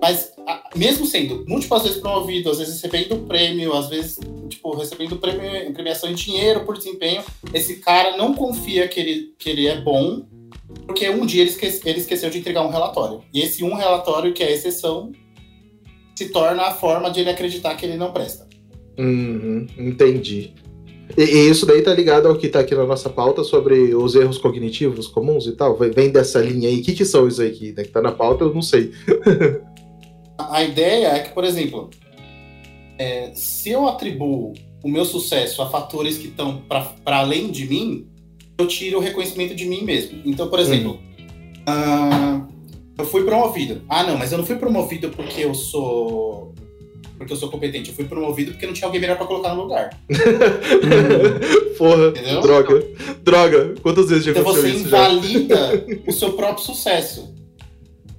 mas 0.00 0.32
mesmo 0.76 1.06
sendo 1.06 1.44
múltiplas 1.48 1.82
vezes 1.82 1.98
promovido, 1.98 2.50
às 2.50 2.58
vezes 2.58 2.74
recebendo 2.74 3.26
prêmio, 3.26 3.72
às 3.74 3.88
vezes 3.88 4.18
tipo, 4.48 4.74
recebendo 4.76 5.16
prêmio, 5.16 5.72
premiação 5.72 6.10
em 6.10 6.14
dinheiro 6.14 6.60
por 6.64 6.76
desempenho, 6.76 7.22
esse 7.52 7.76
cara 7.76 8.16
não 8.16 8.34
confia 8.34 8.86
que 8.88 9.00
ele, 9.00 9.34
que 9.38 9.48
ele 9.50 9.66
é 9.66 9.80
bom, 9.80 10.26
porque 10.86 11.08
um 11.08 11.24
dia 11.24 11.42
ele, 11.42 11.50
esque- 11.50 11.88
ele 11.88 11.98
esqueceu 12.00 12.28
de 12.30 12.38
entregar 12.38 12.62
um 12.66 12.70
relatório. 12.70 13.22
E 13.32 13.40
esse 13.40 13.64
um 13.64 13.74
relatório, 13.74 14.32
que 14.34 14.42
é 14.42 14.48
a 14.48 14.52
exceção, 14.52 15.12
se 16.16 16.28
torna 16.28 16.62
a 16.64 16.70
forma 16.74 17.10
de 17.10 17.20
ele 17.20 17.30
acreditar 17.30 17.74
que 17.74 17.86
ele 17.86 17.96
não 17.96 18.12
presta. 18.12 18.46
Uhum, 18.98 19.66
entendi. 19.78 20.52
E, 21.16 21.22
e 21.22 21.50
isso 21.50 21.66
daí 21.66 21.82
tá 21.82 21.92
ligado 21.92 22.28
ao 22.28 22.36
que 22.36 22.48
tá 22.48 22.60
aqui 22.60 22.74
na 22.74 22.86
nossa 22.86 23.10
pauta 23.10 23.42
sobre 23.44 23.94
os 23.94 24.14
erros 24.14 24.38
cognitivos 24.38 25.06
comuns 25.08 25.46
e 25.46 25.52
tal? 25.52 25.76
Vem- 25.76 26.10
dessa 26.10 26.40
linha 26.40 26.68
aí. 26.68 26.80
O 26.80 26.82
que, 26.82 26.92
que 26.94 27.04
são 27.04 27.26
isso 27.28 27.42
aqui? 27.42 27.72
Né? 27.76 27.82
Que 27.84 27.90
tá 27.90 28.00
na 28.00 28.12
pauta, 28.12 28.44
eu 28.44 28.54
não 28.54 28.62
sei. 28.62 28.92
A 30.38 30.62
ideia 30.64 31.08
é 31.08 31.20
que, 31.20 31.30
por 31.32 31.44
exemplo, 31.44 31.90
é, 32.98 33.32
se 33.34 33.70
eu 33.70 33.86
atribuo 33.88 34.52
o 34.82 34.88
meu 34.88 35.04
sucesso 35.04 35.62
a 35.62 35.70
fatores 35.70 36.18
que 36.18 36.28
estão 36.28 36.58
para 36.68 36.92
além 37.06 37.50
de 37.50 37.66
mim, 37.66 38.06
eu 38.58 38.66
tiro 38.66 38.98
o 38.98 39.00
reconhecimento 39.00 39.54
de 39.54 39.64
mim 39.66 39.82
mesmo. 39.82 40.20
Então, 40.24 40.48
por 40.48 40.58
exemplo, 40.58 41.00
ah, 41.66 42.46
eu 42.98 43.04
fui 43.04 43.24
promovido. 43.24 43.82
Ah, 43.88 44.02
não, 44.04 44.16
mas 44.18 44.32
eu 44.32 44.38
não 44.38 44.46
fui 44.46 44.56
promovido 44.56 45.08
porque 45.10 45.40
eu 45.44 45.54
sou 45.54 46.52
porque 47.16 47.32
eu 47.32 47.36
sou 47.36 47.48
competente. 47.48 47.90
Eu 47.90 47.94
fui 47.96 48.04
promovido 48.04 48.50
porque 48.52 48.66
não 48.66 48.74
tinha 48.74 48.86
alguém 48.86 49.00
melhor 49.00 49.16
para 49.16 49.26
colocar 49.26 49.54
no 49.54 49.62
lugar. 49.62 49.90
Porra, 51.78 52.08
Entendeu? 52.08 52.40
droga. 52.42 52.84
Droga. 53.22 53.74
Quantas 53.82 54.08
vezes 54.08 54.24
já 54.24 54.30
Então 54.32 54.42
aconteceu 54.42 54.70
você 54.70 54.76
isso 54.76 54.88
já? 54.88 55.08
invalida 55.10 55.84
o 56.06 56.12
seu 56.12 56.32
próprio 56.34 56.64
sucesso. 56.64 57.32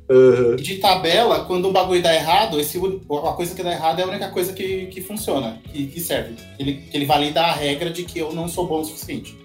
E 0.09 0.62
de 0.62 0.75
tabela, 0.77 1.45
quando 1.45 1.67
um 1.67 1.74
bagulho 1.74 2.01
dá 2.01 2.13
errado, 2.13 2.59
esse, 2.59 2.77
a 2.77 3.31
coisa 3.31 3.55
que 3.55 3.63
dá 3.63 3.71
errado 3.71 4.00
é 4.00 4.03
a 4.03 4.07
única 4.07 4.29
coisa 4.29 4.53
que, 4.53 4.85
que 4.88 5.01
funciona, 5.01 5.59
que, 5.71 5.88
que 5.88 6.00
serve. 6.00 6.35
Ele, 6.59 6.74
que 6.89 6.95
ele 6.95 7.05
valida 7.05 7.41
a 7.41 7.51
regra 7.51 7.89
de 7.89 8.03
que 8.03 8.19
eu 8.19 8.31
não 8.33 8.47
sou 8.47 8.67
bom 8.67 8.81
o 8.81 8.85
suficiente. 8.85 9.35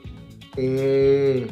Hum, 0.59 1.47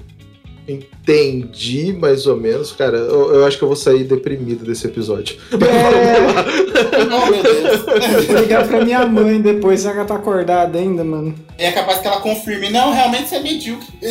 Entendi, 0.69 1.95
mais 1.95 2.27
ou 2.27 2.37
menos. 2.37 2.73
Cara, 2.73 2.99
eu, 2.99 3.37
eu 3.37 3.47
acho 3.47 3.57
que 3.57 3.65
eu 3.65 3.69
vou 3.69 3.77
sair 3.77 4.05
deprimido 4.05 4.65
desse 4.65 4.87
episódio. 4.87 5.39
É, 5.59 7.01
Oh, 7.11 7.31
meu 7.31 7.43
Deus. 7.43 7.81
vou 8.27 8.37
ligar 8.41 8.69
pra 8.69 8.85
minha 8.85 9.05
mãe 9.07 9.41
depois, 9.41 9.81
se 9.81 9.89
ela 9.89 10.05
tá 10.05 10.15
acordada 10.15 10.79
ainda, 10.79 11.03
mano. 11.03 11.35
É 11.57 11.73
capaz 11.73 11.99
que 11.99 12.07
ela 12.07 12.21
confirme, 12.21 12.71
não, 12.71 12.93
realmente 12.93 13.29
você 13.29 13.37
é 13.37 13.43
medíocre. 13.43 13.87
É, 14.03 14.11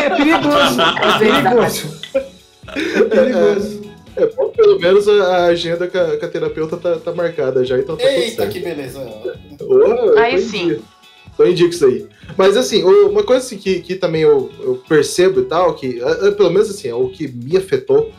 é 0.00 0.10
perigoso, 0.10 0.80
é 1.02 1.18
perigoso. 1.18 2.00
É 2.64 3.02
perigoso. 3.04 3.87
É 4.18 4.26
bom, 4.26 4.48
pelo 4.48 4.78
menos 4.80 5.08
a 5.08 5.44
agenda 5.46 5.86
com 5.86 5.96
a, 5.96 6.16
com 6.16 6.26
a 6.26 6.28
terapeuta 6.28 6.76
tá, 6.76 6.96
tá 6.96 7.12
marcada 7.12 7.64
já, 7.64 7.78
então 7.78 7.96
tá 7.96 8.02
tudo 8.02 8.12
Eita, 8.12 8.46
que 8.48 8.58
beleza. 8.58 9.00
Eu 9.60 10.18
Aí 10.18 10.40
sim. 10.40 10.66
dia. 10.68 10.80
Tô 11.36 11.44
em 11.44 11.54
dia 11.54 11.66
com 11.68 11.72
isso 11.72 11.86
aí. 11.86 12.06
Mas 12.36 12.56
assim, 12.56 12.82
uma 12.82 13.22
coisa 13.22 13.44
assim, 13.46 13.56
que, 13.56 13.78
que 13.80 13.94
também 13.94 14.22
eu, 14.22 14.50
eu 14.60 14.82
percebo 14.88 15.40
e 15.40 15.44
tal, 15.44 15.74
que 15.74 16.00
pelo 16.36 16.50
menos 16.50 16.68
assim, 16.68 16.88
é 16.88 16.94
o 16.94 17.08
que 17.08 17.28
me 17.28 17.56
afetou 17.56 18.10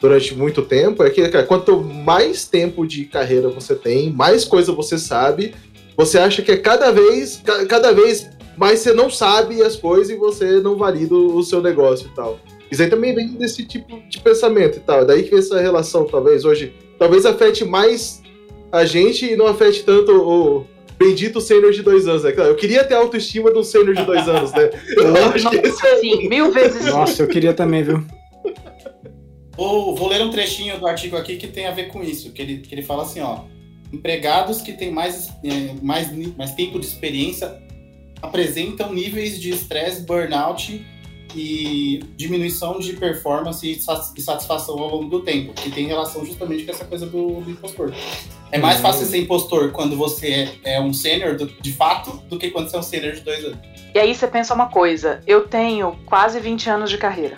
durante 0.00 0.34
muito 0.34 0.60
tempo, 0.62 1.02
é 1.02 1.08
que, 1.10 1.26
cara, 1.28 1.46
quanto 1.46 1.80
mais 1.82 2.44
tempo 2.44 2.86
de 2.86 3.06
carreira 3.06 3.48
você 3.48 3.74
tem, 3.74 4.12
mais 4.12 4.44
coisa 4.44 4.70
você 4.70 4.98
sabe, 4.98 5.54
você 5.96 6.18
acha 6.18 6.42
que 6.42 6.52
é 6.52 6.56
cada 6.58 6.92
vez, 6.92 7.40
ca- 7.42 7.64
cada 7.66 7.92
vez 7.92 8.28
mais 8.56 8.80
você 8.80 8.92
não 8.92 9.08
sabe 9.10 9.62
as 9.62 9.74
coisas 9.74 10.10
e 10.10 10.16
você 10.16 10.60
não 10.60 10.76
valida 10.76 11.14
o 11.14 11.42
seu 11.42 11.62
negócio 11.62 12.08
e 12.12 12.14
tal. 12.14 12.38
Isso 12.70 12.82
aí 12.82 12.90
também 12.90 13.14
vem 13.14 13.28
desse 13.28 13.64
tipo 13.64 14.00
de 14.08 14.20
pensamento 14.20 14.76
e 14.76 14.80
tal. 14.80 15.04
Daí 15.04 15.22
que 15.22 15.30
vem 15.30 15.38
essa 15.38 15.60
relação, 15.60 16.04
talvez, 16.04 16.44
hoje, 16.44 16.74
talvez 16.98 17.24
afete 17.24 17.64
mais 17.64 18.22
a 18.70 18.84
gente 18.84 19.24
e 19.24 19.36
não 19.36 19.46
afete 19.46 19.82
tanto 19.84 20.12
o 20.12 20.66
bendito 20.98 21.40
sênior 21.40 21.72
de 21.72 21.82
dois 21.82 22.06
anos, 22.06 22.24
né? 22.24 22.32
Claro, 22.32 22.50
Eu 22.50 22.56
queria 22.56 22.84
ter 22.84 22.94
a 22.94 22.98
autoestima 22.98 23.50
do 23.50 23.62
sênior 23.64 23.94
de 23.94 24.04
dois 24.04 24.28
anos, 24.28 24.52
né? 24.52 24.70
Eu 24.96 25.16
acho 25.16 25.48
que 25.48 25.56
esse 25.56 25.86
é 25.86 26.00
Sim, 26.00 26.28
mil 26.28 26.52
vezes. 26.52 26.84
Nossa, 26.86 27.22
eu 27.22 27.28
queria 27.28 27.54
também, 27.54 27.82
viu? 27.82 28.04
Vou, 29.56 29.94
vou 29.96 30.08
ler 30.08 30.22
um 30.22 30.30
trechinho 30.30 30.78
do 30.78 30.86
artigo 30.86 31.16
aqui 31.16 31.36
que 31.36 31.46
tem 31.46 31.66
a 31.66 31.72
ver 31.72 31.88
com 31.88 32.02
isso, 32.02 32.32
que 32.32 32.42
ele, 32.42 32.58
que 32.58 32.74
ele 32.74 32.82
fala 32.82 33.02
assim, 33.02 33.20
ó. 33.20 33.40
Empregados 33.92 34.60
que 34.60 34.72
têm 34.72 34.92
mais, 34.92 35.28
eh, 35.42 35.74
mais, 35.82 36.10
mais 36.36 36.52
tempo 36.54 36.78
de 36.78 36.86
experiência 36.86 37.56
apresentam 38.20 38.92
níveis 38.92 39.40
de 39.40 39.50
estresse, 39.50 40.02
burnout 40.02 40.84
e 41.34 42.00
diminuição 42.16 42.78
de 42.78 42.92
performance 42.94 43.70
e 43.70 43.80
sat- 43.80 44.12
e 44.16 44.20
satisfação 44.22 44.78
ao 44.78 44.88
longo 44.88 45.08
do 45.08 45.20
tempo, 45.20 45.52
que 45.52 45.70
tem 45.70 45.86
relação 45.86 46.24
justamente 46.24 46.64
com 46.64 46.70
essa 46.72 46.84
coisa 46.84 47.06
do, 47.06 47.40
do 47.40 47.50
impostor. 47.50 47.92
É 48.50 48.58
mais 48.58 48.80
fácil 48.80 49.06
ser 49.06 49.18
impostor 49.18 49.70
quando 49.72 49.96
você 49.96 50.50
é, 50.64 50.76
é 50.76 50.80
um 50.80 50.92
sênior 50.92 51.36
de 51.36 51.72
fato 51.72 52.12
do 52.28 52.38
que 52.38 52.50
quando 52.50 52.68
você 52.70 52.76
é 52.76 52.78
um 52.78 52.82
sênior 52.82 53.12
de 53.14 53.20
dois 53.20 53.44
anos. 53.44 53.58
E 53.94 53.98
aí 53.98 54.14
você 54.14 54.26
pensa 54.26 54.54
uma 54.54 54.68
coisa, 54.68 55.20
eu 55.26 55.46
tenho 55.48 55.96
quase 56.06 56.40
20 56.40 56.68
anos 56.70 56.90
de 56.90 56.98
carreira. 56.98 57.36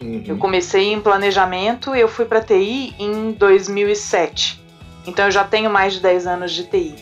Eu 0.00 0.34
Uhum. 0.34 0.38
comecei 0.38 0.92
em 0.92 1.00
planejamento, 1.00 1.94
eu 1.94 2.06
fui 2.06 2.26
para 2.26 2.40
TI 2.42 2.94
em 2.98 3.32
2007. 3.32 4.60
Então 5.06 5.24
eu 5.26 5.30
já 5.30 5.44
tenho 5.44 5.70
mais 5.70 5.94
de 5.94 6.00
10 6.00 6.26
anos 6.26 6.52
de 6.52 6.64
TI. 6.64 6.94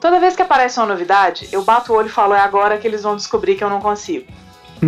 Toda 0.00 0.20
vez 0.20 0.36
que 0.36 0.42
aparece 0.42 0.78
uma 0.78 0.86
novidade, 0.86 1.48
eu 1.52 1.62
bato 1.62 1.92
o 1.92 1.96
olho 1.96 2.08
e 2.08 2.10
falo, 2.10 2.34
é 2.34 2.40
agora 2.40 2.78
que 2.78 2.86
eles 2.86 3.02
vão 3.02 3.16
descobrir 3.16 3.56
que 3.56 3.64
eu 3.64 3.70
não 3.70 3.80
consigo. 3.80 4.26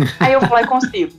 Aí 0.19 0.33
eu 0.33 0.41
vou 0.41 0.51
lá 0.51 0.61
e 0.61 0.67
consigo. 0.67 1.13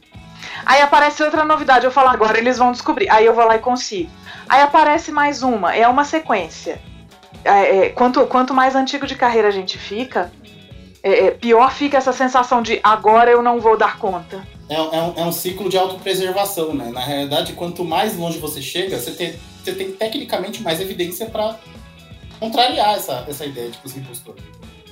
Aí 0.65 0.83
aparece 0.83 1.23
outra 1.23 1.45
novidade, 1.45 1.85
eu 1.85 1.91
falo, 1.91 2.09
agora 2.09 2.39
eles 2.39 2.59
vão 2.59 2.73
descobrir. 2.73 3.09
Aí 3.09 3.25
eu 3.25 3.35
vou 3.35 3.45
lá 3.47 3.57
e 3.57 3.61
consigo. 3.61 4.11
Aí 4.49 4.61
aparece 4.61 5.11
mais 5.11 5.43
uma, 5.43 5.75
é 5.75 5.87
uma 5.87 6.05
sequência. 6.05 6.81
É, 7.45 7.77
é, 7.77 7.89
quanto, 7.91 8.27
quanto 8.27 8.53
mais 8.53 8.75
antigo 8.75 9.07
de 9.07 9.15
carreira 9.15 9.49
a 9.49 9.53
gente 9.53 9.79
fica, 9.79 10.31
é, 11.03 11.27
é, 11.27 11.31
pior 11.31 11.73
fica 11.73 11.97
essa 11.97 12.13
sensação 12.13 12.61
de 12.61 12.81
agora 12.83 13.31
eu 13.31 13.43
não 13.43 13.61
vou 13.61 13.77
dar 13.77 13.99
conta. 13.99 14.47
É, 14.69 14.75
é 14.75 14.81
um, 14.81 15.15
é 15.17 15.25
um 15.25 15.33
ciclo 15.33 15.69
de 15.69 15.79
autopreservação, 15.79 16.75
né? 16.75 16.91
Na 16.93 17.01
realidade, 17.01 17.53
quanto 17.55 17.85
mais 17.85 18.17
longe 18.17 18.39
você 18.39 18.61
chega, 18.61 18.99
você 18.99 19.13
tem, 19.13 19.35
você 19.63 19.73
tem 19.73 19.93
tecnicamente 19.93 20.63
mais 20.63 20.81
evidência 20.81 21.27
para 21.27 21.59
contrariar 22.39 22.95
essa, 22.95 23.25
essa 23.29 23.47
ideia 23.47 23.71
de 23.71 23.79
que 23.79 23.89
você 23.89 23.99
é 23.99 24.03
impostor. 24.03 24.35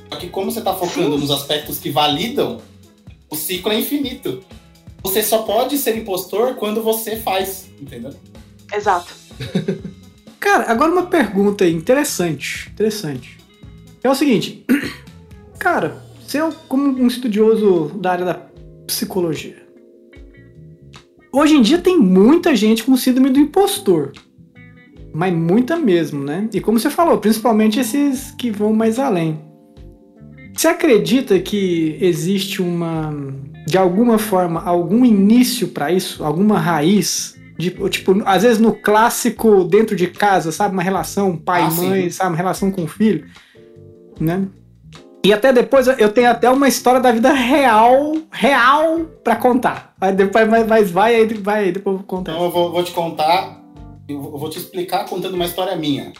Só 0.08 0.16
que 0.16 0.28
como 0.28 0.50
você 0.50 0.60
tá 0.60 0.72
focando 0.72 1.18
nos 1.18 1.30
aspectos 1.30 1.78
que 1.78 1.90
validam, 1.90 2.60
o 3.30 3.36
ciclo 3.36 3.72
é 3.72 3.78
infinito. 3.78 4.42
Você 5.02 5.22
só 5.22 5.42
pode 5.42 5.78
ser 5.78 5.96
impostor 5.96 6.54
quando 6.54 6.82
você 6.82 7.16
faz, 7.16 7.68
entendeu? 7.80 8.12
Exato. 8.72 9.12
Cara, 10.40 10.70
agora 10.70 10.92
uma 10.92 11.06
pergunta 11.06 11.64
aí, 11.64 11.72
interessante, 11.72 12.70
interessante. 12.72 13.36
É 14.02 14.08
o 14.08 14.14
seguinte, 14.14 14.64
cara, 15.58 16.04
você 16.20 16.38
é 16.38 16.48
como 16.68 16.86
um 16.86 17.08
estudioso 17.08 17.88
da 17.96 18.12
área 18.12 18.24
da 18.24 18.34
psicologia. 18.86 19.66
Hoje 21.32 21.56
em 21.56 21.62
dia 21.62 21.78
tem 21.78 21.98
muita 21.98 22.54
gente 22.54 22.84
com 22.84 22.96
síndrome 22.96 23.30
do 23.30 23.40
impostor. 23.40 24.12
Mas 25.12 25.34
muita 25.34 25.76
mesmo, 25.76 26.22
né? 26.22 26.48
E 26.52 26.60
como 26.60 26.78
você 26.78 26.90
falou, 26.90 27.18
principalmente 27.18 27.80
esses 27.80 28.30
que 28.32 28.50
vão 28.50 28.72
mais 28.72 28.98
além. 28.98 29.45
Você 30.56 30.68
acredita 30.68 31.38
que 31.38 31.98
existe 32.00 32.62
uma, 32.62 33.14
de 33.66 33.76
alguma 33.76 34.18
forma, 34.18 34.62
algum 34.62 35.04
início 35.04 35.68
pra 35.68 35.92
isso? 35.92 36.24
Alguma 36.24 36.58
raiz? 36.58 37.36
De, 37.58 37.70
tipo, 37.90 38.22
às 38.24 38.42
vezes 38.42 38.58
no 38.58 38.72
clássico 38.72 39.64
dentro 39.64 39.94
de 39.94 40.06
casa, 40.06 40.50
sabe? 40.50 40.72
Uma 40.72 40.82
relação 40.82 41.36
pai 41.36 41.62
Ah, 41.62 41.70
sabe? 42.10 42.30
Uma 42.30 42.36
relação 42.36 42.70
com 42.70 42.84
o 42.84 42.88
filho, 42.88 43.26
né? 44.18 44.46
E 45.24 45.32
até 45.32 45.52
depois 45.52 45.88
eu 45.88 46.10
tenho 46.12 46.30
até 46.30 46.48
uma 46.48 46.68
história 46.68 47.00
da 47.00 47.12
vida 47.12 47.32
real, 47.32 48.14
real 48.30 49.00
pra 49.22 49.36
contar. 49.36 49.94
Aí 50.00 50.12
depois 50.12 50.48
mas, 50.48 50.66
mas 50.66 50.90
vai 50.90 51.16
aí, 51.16 51.34
vai 51.34 51.64
aí, 51.64 51.72
depois 51.72 51.94
eu 51.94 51.98
vou 51.98 52.06
contar. 52.06 52.32
Então 52.32 52.44
eu 52.44 52.50
vou, 52.50 52.72
vou 52.72 52.82
te 52.82 52.92
contar, 52.92 53.62
eu 54.08 54.20
vou 54.20 54.48
te 54.48 54.58
explicar 54.58 55.04
contando 55.04 55.34
uma 55.34 55.44
história 55.44 55.76
minha. 55.76 56.12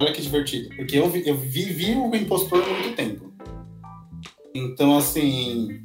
Olha 0.00 0.12
que 0.12 0.22
divertido. 0.22 0.70
Porque 0.74 0.96
eu, 0.96 1.04
eu 1.24 1.36
vivi 1.36 1.94
o 1.94 2.14
impostor 2.16 2.62
há 2.62 2.68
muito 2.68 2.96
tempo. 2.96 3.35
Então, 4.56 4.96
assim, 4.96 5.80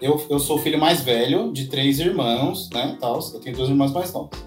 eu, 0.00 0.20
eu 0.30 0.38
sou 0.38 0.56
o 0.56 0.58
filho 0.58 0.78
mais 0.78 1.02
velho 1.02 1.52
de 1.52 1.66
três 1.66 1.98
irmãos, 2.00 2.70
né? 2.70 2.96
Tal, 3.00 3.20
eu 3.32 3.40
tenho 3.40 3.56
dois 3.56 3.68
irmãos 3.68 3.92
mais 3.92 4.12
novos. 4.12 4.38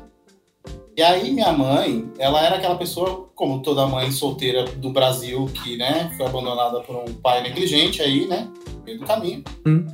E 0.96 1.04
aí, 1.04 1.32
minha 1.32 1.52
mãe, 1.52 2.10
ela 2.18 2.44
era 2.44 2.56
aquela 2.56 2.76
pessoa, 2.76 3.30
como 3.36 3.62
toda 3.62 3.86
mãe 3.86 4.12
solteira 4.12 4.66
do 4.66 4.90
Brasil, 4.90 5.46
que, 5.46 5.78
né, 5.78 6.12
foi 6.18 6.26
abandonada 6.26 6.80
por 6.82 6.96
um 6.96 7.14
pai 7.14 7.44
negligente 7.44 8.02
aí, 8.02 8.26
né? 8.26 8.50
No 8.74 8.84
meio 8.84 9.00
do 9.00 9.06
caminho. 9.06 9.44
Hum. 9.66 9.86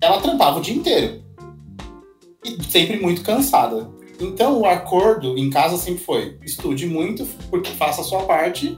Ela 0.00 0.20
trampava 0.20 0.58
o 0.58 0.62
dia 0.62 0.74
inteiro. 0.74 1.22
E 2.44 2.60
sempre 2.64 2.98
muito 2.98 3.22
cansada. 3.22 3.88
Então, 4.20 4.60
o 4.60 4.66
acordo 4.66 5.38
em 5.38 5.48
casa 5.48 5.76
sempre 5.76 6.02
foi: 6.02 6.38
estude 6.44 6.86
muito, 6.86 7.24
porque 7.48 7.70
faça 7.70 8.00
a 8.00 8.04
sua 8.04 8.24
parte, 8.24 8.76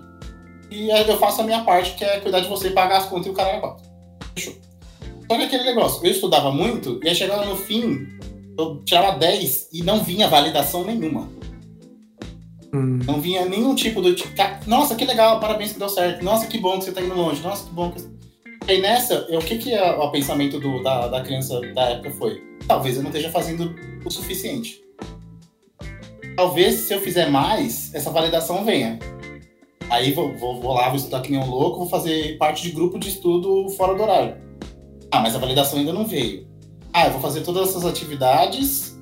e 0.70 0.90
aí 0.90 1.08
eu 1.08 1.18
faço 1.18 1.40
a 1.40 1.44
minha 1.44 1.64
parte, 1.64 1.94
que 1.94 2.04
é 2.04 2.20
cuidar 2.20 2.40
de 2.40 2.48
você, 2.48 2.70
pagar 2.70 2.98
as 2.98 3.06
contas 3.06 3.26
e 3.26 3.30
o 3.30 3.34
cara 3.34 3.50
é 3.50 3.60
quatro. 3.60 3.91
Só 4.36 5.36
que 5.38 5.44
aquele 5.44 5.64
negócio, 5.64 6.04
eu 6.06 6.10
estudava 6.10 6.50
muito, 6.52 7.00
e 7.02 7.08
aí 7.08 7.14
chegava 7.14 7.44
no 7.46 7.56
fim, 7.56 8.06
eu 8.58 8.82
tirava 8.84 9.18
10 9.18 9.68
e 9.72 9.82
não 9.82 10.02
vinha 10.02 10.28
validação 10.28 10.84
nenhuma. 10.84 11.28
Hum. 12.74 13.00
Não 13.04 13.20
vinha 13.20 13.44
nenhum 13.46 13.74
tipo 13.74 14.00
do 14.00 14.14
tipo, 14.14 14.34
"Ca- 14.34 14.60
nossa, 14.66 14.94
que 14.94 15.04
legal, 15.04 15.38
parabéns 15.40 15.72
que 15.72 15.78
deu 15.78 15.88
certo, 15.88 16.24
nossa, 16.24 16.46
que 16.46 16.58
bom 16.58 16.78
que 16.78 16.84
você 16.86 16.92
tá 16.92 17.00
indo 17.02 17.14
longe, 17.14 17.42
nossa, 17.42 17.64
que 17.66 17.70
bom 17.74 17.90
que. 17.90 18.00
E 18.68 18.72
aí 18.72 18.80
nessa, 18.80 19.26
eu- 19.28 19.40
o 19.40 19.44
que, 19.44 19.58
que 19.58 19.72
é 19.72 19.90
o 19.92 20.10
pensamento 20.10 20.58
do- 20.60 20.82
da, 20.82 21.08
da 21.08 21.20
criança 21.22 21.60
da 21.74 21.82
época 21.90 22.10
foi? 22.12 22.42
Talvez 22.66 22.96
eu 22.96 23.02
não 23.02 23.10
esteja 23.10 23.30
fazendo 23.30 23.74
o 24.04 24.10
suficiente. 24.10 24.80
Talvez 26.36 26.74
se 26.76 26.94
eu 26.94 27.00
fizer 27.00 27.28
mais, 27.30 27.94
essa 27.94 28.10
validação 28.10 28.64
venha. 28.64 28.98
Aí 29.92 30.10
vou, 30.10 30.34
vou, 30.38 30.58
vou 30.58 30.72
lá, 30.72 30.88
vou 30.88 30.96
estudar 30.96 31.20
que 31.20 31.30
nem 31.30 31.38
um 31.38 31.50
louco, 31.50 31.80
vou 31.80 31.86
fazer 31.86 32.38
parte 32.38 32.62
de 32.62 32.70
grupo 32.70 32.98
de 32.98 33.10
estudo 33.10 33.68
fora 33.76 33.94
do 33.94 34.02
horário. 34.02 34.38
Ah, 35.10 35.20
mas 35.20 35.34
a 35.34 35.38
validação 35.38 35.78
ainda 35.78 35.92
não 35.92 36.06
veio. 36.06 36.48
Ah, 36.94 37.08
eu 37.08 37.12
vou 37.12 37.20
fazer 37.20 37.42
todas 37.42 37.68
essas 37.68 37.84
atividades 37.84 38.98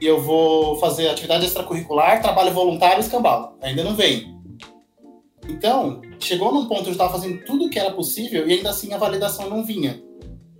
e 0.00 0.06
eu 0.06 0.22
vou 0.22 0.76
fazer 0.76 1.10
atividade 1.10 1.44
extracurricular, 1.44 2.22
trabalho 2.22 2.50
voluntário 2.50 2.96
e 2.96 3.00
escambau. 3.00 3.58
Ainda 3.60 3.84
não 3.84 3.94
vem. 3.94 4.40
Então, 5.50 6.00
chegou 6.18 6.50
num 6.50 6.64
ponto 6.64 6.80
onde 6.80 6.88
eu 6.88 6.92
estava 6.92 7.12
fazendo 7.12 7.44
tudo 7.44 7.66
o 7.66 7.70
que 7.70 7.78
era 7.78 7.90
possível 7.90 8.48
e 8.48 8.54
ainda 8.54 8.70
assim 8.70 8.90
a 8.94 8.96
validação 8.96 9.50
não 9.50 9.62
vinha. 9.62 10.02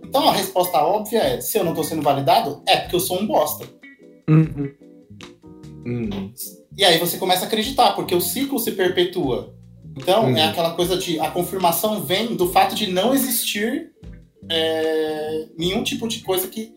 Então 0.03 0.29
a 0.29 0.33
resposta 0.33 0.77
óbvia 0.83 1.17
é: 1.17 1.41
se 1.41 1.57
eu 1.57 1.63
não 1.63 1.71
estou 1.71 1.83
sendo 1.83 2.03
validado, 2.03 2.61
é 2.67 2.77
porque 2.77 2.95
eu 2.95 2.99
sou 2.99 3.19
um 3.19 3.25
bosta. 3.25 3.65
Uhum. 4.29 4.71
Hum. 5.83 6.31
E 6.77 6.85
aí 6.85 6.99
você 6.99 7.17
começa 7.17 7.45
a 7.45 7.47
acreditar, 7.47 7.93
porque 7.93 8.13
o 8.13 8.21
ciclo 8.21 8.59
se 8.59 8.73
perpetua. 8.73 9.62
Então, 9.95 10.25
Uhum. 10.25 10.37
é 10.37 10.45
aquela 10.45 10.71
coisa 10.71 10.97
de. 10.97 11.19
A 11.19 11.29
confirmação 11.31 12.01
vem 12.03 12.35
do 12.35 12.49
fato 12.51 12.73
de 12.75 12.91
não 12.91 13.13
existir 13.13 13.91
é, 14.49 15.45
nenhum 15.57 15.83
tipo 15.83 16.07
de 16.07 16.19
coisa 16.21 16.47
que 16.47 16.71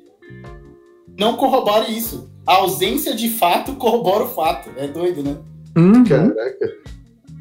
não 1.18 1.36
corrobore 1.36 1.96
isso. 1.96 2.30
A 2.46 2.56
ausência 2.56 3.14
de 3.14 3.28
fato 3.30 3.74
corrobora 3.76 4.24
o 4.24 4.28
fato. 4.28 4.70
É 4.76 4.86
doido, 4.86 5.22
né? 5.22 5.36
Uhum. 5.76 6.04
Caraca. 6.04 6.72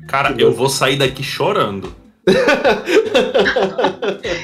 Cara, 0.07 0.35
eu 0.37 0.53
vou 0.53 0.69
sair 0.69 0.97
daqui 0.97 1.23
chorando. 1.23 1.93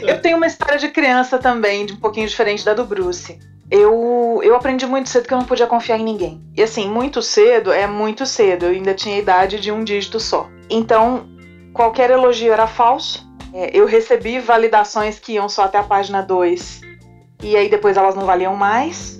Eu 0.07 0.21
tenho 0.21 0.37
uma 0.37 0.47
história 0.47 0.77
de 0.77 0.89
criança 0.89 1.37
também, 1.37 1.85
de 1.85 1.93
um 1.93 1.97
pouquinho 1.97 2.27
diferente 2.27 2.63
da 2.65 2.73
do 2.73 2.83
Bruce. 2.85 3.37
eu, 3.69 4.39
eu 4.43 4.55
aprendi 4.55 4.85
muito 4.85 5.09
cedo 5.09 5.27
que 5.27 5.33
eu 5.33 5.37
não 5.37 5.45
podia 5.45 5.65
confiar 5.67 5.97
em 5.99 6.03
ninguém. 6.03 6.41
E 6.55 6.61
assim, 6.61 6.89
muito 6.89 7.21
cedo 7.21 7.71
é 7.71 7.87
muito 7.87 8.25
cedo. 8.25 8.65
Eu 8.65 8.71
ainda 8.71 8.93
tinha 8.93 9.15
a 9.15 9.19
idade 9.19 9.59
de 9.59 9.71
um 9.71 9.83
dígito 9.83 10.19
só. 10.19 10.49
Então, 10.71 11.27
qualquer 11.73 12.09
elogio 12.09 12.53
era 12.53 12.65
falso. 12.65 13.29
É, 13.53 13.77
eu 13.77 13.85
recebi 13.85 14.39
validações 14.39 15.19
que 15.19 15.33
iam 15.33 15.49
só 15.49 15.63
até 15.63 15.77
a 15.77 15.83
página 15.83 16.21
2. 16.21 16.81
E 17.43 17.57
aí 17.57 17.69
depois 17.69 17.97
elas 17.97 18.15
não 18.15 18.25
valiam 18.25 18.55
mais. 18.55 19.19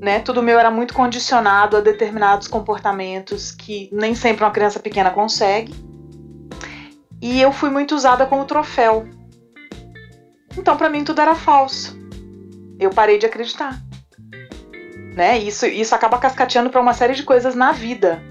Né? 0.00 0.20
Tudo 0.20 0.42
meu 0.42 0.58
era 0.58 0.70
muito 0.70 0.94
condicionado 0.94 1.76
a 1.76 1.80
determinados 1.80 2.46
comportamentos 2.46 3.50
que 3.50 3.88
nem 3.92 4.14
sempre 4.14 4.44
uma 4.44 4.50
criança 4.52 4.78
pequena 4.78 5.10
consegue. 5.10 5.74
E 7.20 7.40
eu 7.40 7.52
fui 7.52 7.70
muito 7.70 7.94
usada 7.94 8.24
como 8.24 8.44
troféu. 8.44 9.08
Então, 10.56 10.76
para 10.76 10.88
mim, 10.88 11.02
tudo 11.02 11.20
era 11.20 11.34
falso. 11.34 11.96
Eu 12.78 12.90
parei 12.90 13.18
de 13.18 13.26
acreditar. 13.26 13.80
Né? 15.16 15.38
Isso, 15.38 15.66
isso 15.66 15.94
acaba 15.94 16.18
cascateando 16.18 16.70
para 16.70 16.80
uma 16.80 16.94
série 16.94 17.14
de 17.14 17.22
coisas 17.22 17.54
na 17.54 17.72
vida. 17.72 18.22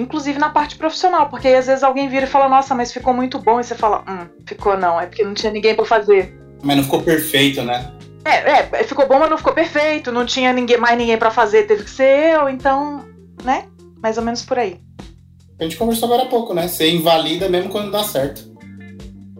Inclusive 0.00 0.38
na 0.38 0.48
parte 0.48 0.76
profissional, 0.76 1.28
porque 1.28 1.46
aí 1.46 1.54
às 1.54 1.66
vezes 1.66 1.82
alguém 1.82 2.08
vira 2.08 2.24
e 2.24 2.28
fala, 2.28 2.48
nossa, 2.48 2.74
mas 2.74 2.92
ficou 2.92 3.12
muito 3.12 3.38
bom, 3.38 3.60
e 3.60 3.64
você 3.64 3.74
fala, 3.74 4.02
hum, 4.08 4.26
ficou 4.46 4.76
não, 4.76 4.98
é 4.98 5.06
porque 5.06 5.22
não 5.22 5.34
tinha 5.34 5.52
ninguém 5.52 5.74
para 5.74 5.84
fazer. 5.84 6.34
Mas 6.62 6.76
não 6.76 6.84
ficou 6.84 7.02
perfeito, 7.02 7.62
né? 7.62 7.92
É, 8.24 8.78
é, 8.80 8.84
ficou 8.84 9.06
bom, 9.06 9.18
mas 9.18 9.28
não 9.28 9.36
ficou 9.36 9.52
perfeito, 9.52 10.10
não 10.10 10.24
tinha 10.24 10.52
ninguém, 10.52 10.78
mais 10.78 10.96
ninguém 10.96 11.18
para 11.18 11.30
fazer, 11.30 11.66
teve 11.66 11.84
que 11.84 11.90
ser 11.90 12.34
eu, 12.34 12.48
então, 12.48 13.04
né? 13.44 13.66
Mais 14.02 14.16
ou 14.16 14.24
menos 14.24 14.42
por 14.42 14.58
aí. 14.58 14.80
A 15.58 15.64
gente 15.64 15.76
conversou 15.76 16.06
agora 16.06 16.22
há 16.22 16.26
pouco, 16.26 16.54
né? 16.54 16.66
Ser 16.66 16.88
invalida 16.90 17.48
mesmo 17.48 17.68
quando 17.70 17.90
dá 17.90 18.02
certo. 18.02 18.50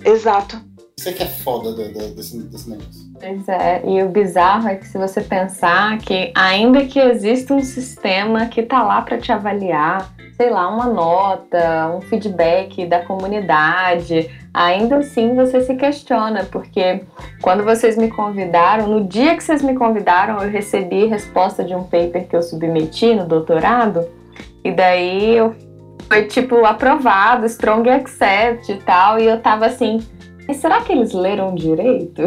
Exato. 0.04 0.60
Isso 0.98 1.08
é 1.08 1.12
que 1.12 1.22
é 1.22 1.26
foda 1.26 1.72
desse, 1.72 2.38
desse 2.42 2.68
negócio. 2.68 3.09
Pois 3.20 3.46
é, 3.48 3.82
e 3.84 4.02
o 4.02 4.08
bizarro 4.08 4.66
é 4.66 4.76
que 4.76 4.86
se 4.86 4.96
você 4.96 5.20
pensar 5.20 5.98
que 5.98 6.32
ainda 6.34 6.86
que 6.86 6.98
exista 6.98 7.52
um 7.52 7.62
sistema 7.62 8.46
que 8.46 8.62
tá 8.62 8.82
lá 8.82 9.02
para 9.02 9.18
te 9.18 9.30
avaliar, 9.30 10.10
sei 10.38 10.48
lá, 10.48 10.66
uma 10.68 10.86
nota, 10.86 11.94
um 11.94 12.00
feedback 12.00 12.86
da 12.86 13.04
comunidade, 13.04 14.30
ainda 14.54 14.96
assim 14.96 15.34
você 15.34 15.60
se 15.60 15.74
questiona, 15.74 16.44
porque 16.44 17.02
quando 17.42 17.62
vocês 17.62 17.94
me 17.98 18.08
convidaram, 18.08 18.86
no 18.86 19.04
dia 19.04 19.36
que 19.36 19.44
vocês 19.44 19.62
me 19.62 19.74
convidaram, 19.74 20.42
eu 20.42 20.48
recebi 20.48 21.04
resposta 21.04 21.62
de 21.62 21.74
um 21.74 21.82
paper 21.82 22.26
que 22.26 22.34
eu 22.34 22.42
submeti 22.42 23.14
no 23.14 23.26
doutorado, 23.26 24.08
e 24.64 24.72
daí 24.72 25.36
eu 25.36 25.54
foi 26.08 26.24
tipo 26.24 26.64
aprovado, 26.64 27.44
strong 27.44 27.86
accept 27.90 28.72
e 28.72 28.76
tal, 28.78 29.20
e 29.20 29.26
eu 29.26 29.38
tava 29.42 29.66
assim, 29.66 30.00
mas 30.50 30.56
será 30.56 30.80
que 30.80 30.90
eles 30.90 31.12
leram 31.12 31.54
direito? 31.54 32.22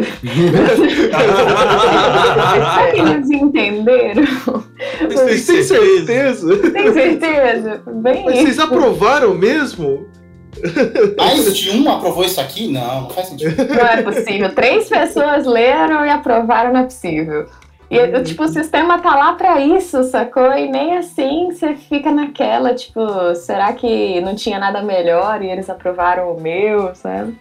será 2.64 2.90
que 2.90 3.00
eles 3.00 3.30
entenderam? 3.30 4.24
Vocês 5.10 5.44
têm 5.46 5.62
certeza? 5.62 6.56
Tem 6.70 6.90
certeza? 6.94 7.82
Bem 7.86 8.24
Mas 8.24 8.38
vocês 8.38 8.58
aprovaram 8.58 9.34
mesmo? 9.34 10.06
Mais 11.18 11.54
de 11.54 11.70
um 11.78 11.92
aprovou 11.92 12.24
isso 12.24 12.40
aqui? 12.40 12.72
Não, 12.72 13.02
não 13.02 13.10
faz 13.10 13.28
sentido. 13.28 13.54
Não 13.62 13.86
é 13.86 14.00
possível. 14.00 14.54
Três 14.54 14.88
pessoas 14.88 15.44
leram 15.44 16.06
e 16.06 16.08
aprovaram, 16.08 16.72
não 16.72 16.80
é 16.80 16.84
possível. 16.84 17.44
E, 17.90 17.98
Uhum. 17.98 18.22
tipo, 18.22 18.44
o 18.44 18.48
sistema 18.48 18.98
tá 19.00 19.14
lá 19.14 19.34
pra 19.34 19.60
isso, 19.60 20.02
sacou? 20.04 20.50
E 20.54 20.70
nem 20.70 20.96
assim 20.96 21.50
você 21.50 21.74
fica 21.74 22.10
naquela, 22.10 22.72
tipo, 22.74 23.34
será 23.34 23.74
que 23.74 24.18
não 24.22 24.34
tinha 24.34 24.58
nada 24.58 24.80
melhor 24.82 25.42
e 25.42 25.50
eles 25.50 25.68
aprovaram 25.68 26.32
o 26.32 26.40
meu, 26.40 26.94
sabe? 26.94 27.36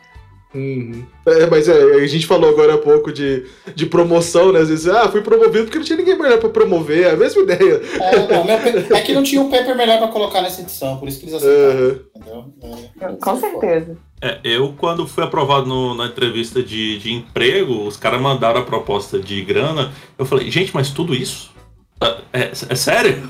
Uhum. 0.54 1.04
É, 1.26 1.48
mas 1.48 1.68
é, 1.68 1.74
a 1.96 2.06
gente 2.08 2.28
falou 2.28 2.50
agora 2.50 2.76
há 2.76 2.78
pouco 2.78 3.12
de, 3.12 3.46
de 3.74 3.86
promoção, 3.88 4.52
né? 4.52 4.60
Às 4.60 4.70
vezes, 4.70 4.88
ah, 4.88 5.10
fui 5.10 5.22
promovido 5.22 5.64
porque 5.66 5.78
não 5.80 5.86
tinha 5.86 5.98
ninguém 5.98 6.18
melhor 6.18 6.38
pra 6.40 6.50
promover, 6.50 7.08
é 7.08 7.12
a 7.12 7.18
mesma 7.18 7.42
ideia. 7.42 7.82
É, 8.00 8.18
não, 8.34 8.46
pe- 8.46 8.94
é 8.96 9.02
que 9.02 9.14
não 9.14 9.24
tinha 9.24 9.42
um 9.42 9.50
paper 9.50 9.76
melhor 9.76 9.98
pra 9.98 10.10
colocar 10.10 10.42
nessa 10.42 10.62
edição, 10.62 10.98
por 10.98 11.08
isso 11.08 11.20
que 11.20 11.26
eles 11.26 11.36
aceitaram. 11.36 11.80
Uhum. 11.80 12.00
Entendeu? 12.16 12.90
É, 13.02 13.08
Com 13.14 13.40
certeza. 13.40 13.98
É, 14.22 14.40
eu, 14.44 14.74
quando 14.78 15.08
fui 15.08 15.24
aprovado 15.24 15.66
no- 15.66 15.96
na 15.96 16.06
entrevista 16.06 16.62
de, 16.62 17.00
de 17.00 17.12
emprego, 17.14 17.88
os 17.88 17.98
caras 17.98 18.22
mandaram 18.22 18.62
a 18.62 18.64
proposta 18.64 19.20
de 19.20 19.42
grana. 19.44 19.92
Eu 20.18 20.26
falei, 20.26 20.52
gente, 20.52 20.72
mas 20.74 20.92
tudo 20.92 21.16
isso? 21.16 21.52
É, 22.00 22.42
é- 22.42 22.52
é 22.70 22.76
sério? 22.76 23.30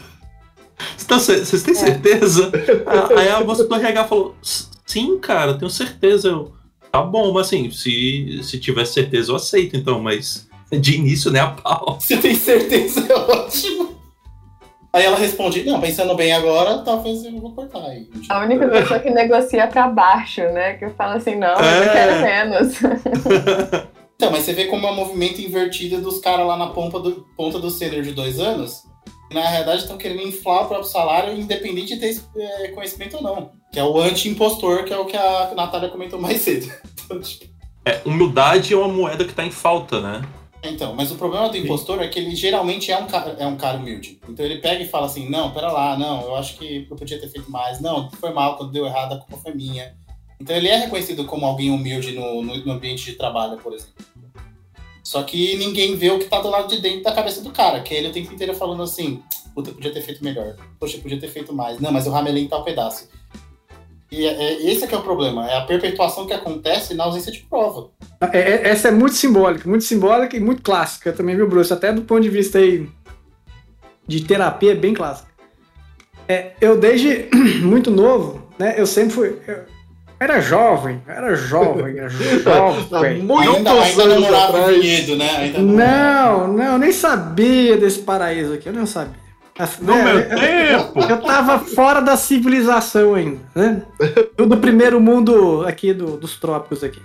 Vocês 0.98 1.22
ce- 1.22 1.46
Vocês 1.46 1.64
têm 1.64 1.74
certeza? 1.76 2.52
Ah, 2.86 3.08
Aí 3.18 3.30
a 3.30 3.42
moça 3.44 3.64
do 3.64 3.74
RH 3.76 4.04
falou, 4.06 4.36
sim, 4.42 5.18
cara, 5.20 5.54
tenho 5.54 5.70
certeza. 5.70 6.28
Eu, 6.30 6.52
tá 6.94 7.02
bom, 7.02 7.34
mas 7.34 7.48
assim, 7.48 7.72
se, 7.72 8.40
se 8.44 8.60
tiver 8.60 8.86
certeza 8.86 9.32
eu 9.32 9.36
aceito, 9.36 9.76
então, 9.76 10.00
mas 10.00 10.48
de 10.72 10.96
início, 10.96 11.32
né, 11.32 11.40
a 11.40 11.48
pau. 11.48 11.98
Você 12.00 12.18
tem 12.18 12.36
certeza? 12.36 13.06
É 13.12 13.16
ótimo. 13.16 13.94
Aí 14.94 15.04
ela 15.06 15.18
responde, 15.18 15.64
não, 15.64 15.82
pensando 15.82 16.14
bem 16.14 16.32
agora, 16.34 16.78
talvez 16.84 17.26
eu 17.26 17.32
vou 17.40 17.52
cortar 17.54 17.84
aí. 17.84 18.08
A 18.30 18.42
única 18.42 18.68
pessoa 18.68 19.00
que 19.00 19.10
negocia 19.10 19.66
pra 19.66 19.88
baixo, 19.88 20.42
né? 20.42 20.74
Que 20.76 20.88
fala 20.92 21.16
assim, 21.16 21.34
não, 21.36 21.48
eu 21.60 21.84
É. 21.84 21.90
quero 21.92 22.22
menos. 22.22 22.74
Então, 24.16 24.32
mas 24.32 24.44
você 24.44 24.54
vê 24.54 24.66
como 24.66 24.88
é 24.88 24.92
um 24.92 24.96
movimento 24.96 25.42
invertido 25.42 26.00
dos 26.00 26.20
caras 26.20 26.46
lá 26.48 26.56
na 26.56 26.68
ponta 26.68 26.98
do, 27.00 27.26
ponta 27.36 27.60
do 27.60 27.70
sênior 27.70 28.04
de 28.04 28.12
dois 28.14 28.40
anos, 28.40 28.84
que 29.28 29.34
na 29.36 29.42
realidade 29.50 29.82
estão 29.82 29.98
querendo 29.98 30.22
inflar 30.22 30.64
o 30.64 30.68
próprio 30.68 30.88
salário, 30.88 31.34
independente 31.34 31.96
de 31.96 32.00
ter 32.00 32.22
é, 32.38 32.68
conhecimento 32.70 33.18
ou 33.18 33.24
não. 33.24 33.52
Que 33.74 33.80
é 33.80 33.84
o 33.84 34.00
anti-impostor, 34.00 34.86
que 34.86 34.94
é 34.94 34.98
o 34.98 35.06
que 35.06 35.18
a 35.18 35.52
Natália 35.56 35.90
comentou 35.90 36.22
mais 36.22 36.40
cedo. 36.42 36.72
Então, 37.04 37.20
tipo, 37.20 37.52
É, 37.84 38.02
humildade 38.06 38.74
é 38.74 38.78
uma 38.78 38.88
moeda 38.88 39.26
que 39.26 39.34
tá 39.34 39.44
em 39.44 39.52
falta, 39.52 40.00
né? 40.00 40.22
Então, 40.64 40.96
mas 40.96 41.12
o 41.12 41.16
problema 41.16 41.50
do 41.50 41.58
impostor 41.58 42.02
é 42.02 42.08
que 42.08 42.18
ele 42.18 42.34
geralmente 42.34 42.90
é 42.90 42.98
um, 42.98 43.06
cara, 43.06 43.36
é 43.38 43.46
um 43.46 43.58
cara 43.58 43.78
humilde. 43.78 44.20
Então 44.30 44.46
ele 44.46 44.60
pega 44.60 44.82
e 44.82 44.88
fala 44.88 45.08
assim: 45.08 45.30
não, 45.30 45.52
pera 45.52 45.70
lá, 45.70 45.98
não, 45.98 46.22
eu 46.22 46.36
acho 46.36 46.58
que 46.58 46.88
eu 46.90 46.96
podia 46.96 47.20
ter 47.20 47.28
feito 47.28 47.52
mais. 47.52 47.82
Não, 47.82 48.10
foi 48.12 48.32
mal, 48.32 48.56
quando 48.56 48.72
deu 48.72 48.86
errado, 48.86 49.14
a 49.14 49.18
culpa 49.18 49.38
foi 49.38 49.54
minha. 49.54 49.94
Então 50.40 50.56
ele 50.56 50.70
é 50.70 50.78
reconhecido 50.78 51.26
como 51.26 51.46
alguém 51.46 51.70
humilde 51.70 52.14
no, 52.14 52.42
no, 52.42 52.56
no 52.66 52.72
ambiente 52.72 53.04
de 53.04 53.14
trabalho, 53.14 53.58
por 53.58 53.74
exemplo. 53.74 54.06
Só 55.04 55.22
que 55.24 55.58
ninguém 55.58 55.98
vê 55.98 56.12
o 56.12 56.20
que 56.20 56.26
tá 56.26 56.40
do 56.40 56.50
lado 56.50 56.70
de 56.70 56.82
dentro 56.82 57.04
da 57.04 57.12
cabeça 57.12 57.42
do 57.42 57.52
cara, 57.52 57.82
que 57.82 57.94
é 57.94 57.98
ele 57.98 58.08
o 58.08 58.14
tempo 58.14 58.34
inteiro 58.34 58.54
falando 58.54 58.84
assim: 58.84 59.22
puta, 59.54 59.70
eu 59.70 59.74
podia 59.74 59.92
ter 59.92 60.02
feito 60.02 60.24
melhor. 60.24 60.56
Poxa, 60.80 60.96
eu 60.96 61.02
podia 61.02 61.20
ter 61.20 61.28
feito 61.28 61.54
mais. 61.54 61.80
Não, 61.82 61.92
mas 61.92 62.06
eu 62.06 62.14
ramelei 62.14 62.44
em 62.44 62.48
tal 62.48 62.64
pedaço. 62.64 63.10
E 64.14 64.28
é, 64.28 64.32
é- 64.44 64.72
esse 64.72 64.84
é 64.84 64.88
que 64.88 64.94
é 64.94 64.98
o 64.98 65.02
problema, 65.02 65.50
é 65.50 65.58
a 65.58 65.62
perpetuação 65.62 66.28
que 66.28 66.34
acontece 66.34 66.94
na 66.94 67.06
ausência 67.06 67.32
de 67.32 67.40
prova. 67.40 67.90
É, 68.32 68.38
é- 68.38 68.68
essa 68.70 68.90
é 68.90 68.92
muito 68.92 69.16
simbólica, 69.16 69.68
muito 69.68 69.84
simbólica 69.84 70.38
e 70.38 70.40
muito 70.40 70.62
clássica 70.62 71.12
também, 71.12 71.36
viu, 71.36 71.50
Bruce? 71.50 71.74
Até 71.74 71.92
do 71.92 72.04
ponto 72.04 72.22
de 72.22 72.30
vista 72.30 72.60
aí 72.60 72.88
de 74.08 74.24
terapia, 74.24 74.74
é 74.74 74.76
bem 74.76 74.94
clássica. 74.94 75.32
É, 76.28 76.52
eu 76.62 76.78
desde 76.80 77.28
muito 77.64 77.90
novo, 77.90 78.48
né? 78.60 78.76
Eu 78.78 78.86
sempre 78.86 79.14
fui. 79.14 79.40
Eu 79.48 79.64
era 80.20 80.40
jovem, 80.40 81.02
era 81.06 81.36
jovem, 81.36 81.98
era 81.98 82.08
jovem. 82.40 83.28
ainda, 83.40 83.72
ainda 83.72 84.06
não 84.06 84.22
morava 84.22 84.72
em 84.72 84.80
Vinhedo, 84.80 85.16
né? 85.18 85.30
Ainda 85.38 85.60
Não, 85.60 86.48
não, 86.54 86.64
eu 86.64 86.78
nem 86.78 86.92
sabia 86.94 87.76
desse 87.76 88.00
paraíso 88.00 88.54
aqui, 88.54 88.70
eu 88.70 88.74
não 88.74 88.86
sabia. 88.86 89.23
As- 89.58 89.80
No 89.80 89.94
né, 89.96 90.04
meu 90.04 90.20
eu- 90.20 90.40
tempo! 90.40 91.00
Eu 91.00 91.22
tava 91.22 91.60
fora 91.60 92.02
da 92.02 92.18
civilização 92.18 93.14
ainda, 93.16 93.40
né? 93.54 93.84
Do, 94.36 94.46
do 94.48 94.58
primeiro 94.58 95.00
mundo 95.00 95.64
aqui 95.68 95.94
do- 95.94 96.18
dos 96.18 96.38
trópicos 96.40 96.84
aqui. 96.84 97.02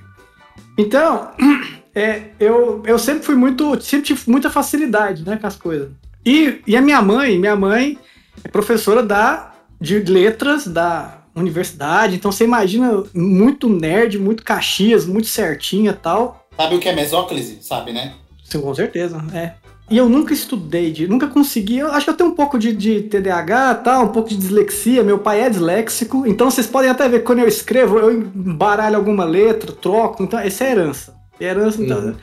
Então, 0.76 1.30
é, 1.94 2.22
eu, 2.40 2.82
eu 2.86 2.98
sempre 2.98 3.22
fui 3.24 3.34
muito, 3.34 3.80
sempre 3.82 4.06
tive 4.06 4.22
muita 4.30 4.48
facilidade, 4.50 5.24
né, 5.24 5.36
com 5.36 5.46
as 5.46 5.56
coisas. 5.56 5.90
E, 6.24 6.60
e 6.66 6.76
a 6.76 6.80
minha 6.80 7.02
mãe, 7.02 7.38
minha 7.38 7.56
mãe 7.56 7.98
é 8.44 8.48
professora 8.48 9.02
da, 9.02 9.52
de 9.80 9.98
letras 10.00 10.66
da 10.66 11.18
universidade, 11.34 12.16
então 12.16 12.32
você 12.32 12.44
imagina 12.44 13.04
muito 13.14 13.68
nerd, 13.68 14.18
muito 14.18 14.42
caxias, 14.42 15.06
muito 15.06 15.28
certinha 15.28 15.90
e 15.90 15.94
tal. 15.94 16.48
Sabe 16.56 16.74
o 16.74 16.78
que 16.80 16.88
é 16.88 16.94
mesóclise? 16.94 17.58
Sabe, 17.62 17.92
né? 17.92 18.14
Sim, 18.44 18.60
com 18.60 18.74
certeza, 18.74 19.22
é. 19.34 19.52
E 19.90 19.96
eu 19.96 20.08
nunca 20.08 20.34
estudei, 20.34 20.92
de, 20.92 21.08
nunca 21.08 21.26
consegui. 21.26 21.78
Eu 21.78 21.92
acho 21.92 22.04
que 22.04 22.10
eu 22.10 22.16
tenho 22.16 22.30
um 22.30 22.34
pouco 22.34 22.58
de, 22.58 22.74
de 22.74 23.02
TDAH, 23.02 23.74
tá? 23.76 24.00
um 24.00 24.08
pouco 24.08 24.28
de 24.28 24.36
dislexia. 24.36 25.02
Meu 25.02 25.18
pai 25.18 25.40
é 25.40 25.50
disléxico, 25.50 26.26
então 26.26 26.50
vocês 26.50 26.66
podem 26.66 26.90
até 26.90 27.08
ver 27.08 27.20
quando 27.20 27.38
eu 27.38 27.48
escrevo, 27.48 27.98
eu 27.98 28.12
embaralho 28.12 28.96
alguma 28.96 29.24
letra, 29.24 29.72
troco. 29.72 30.22
Então, 30.22 30.38
essa 30.38 30.64
é 30.64 30.72
herança. 30.72 31.14
É 31.40 31.46
herança, 31.46 31.82
então. 31.82 31.98
Uhum. 31.98 32.14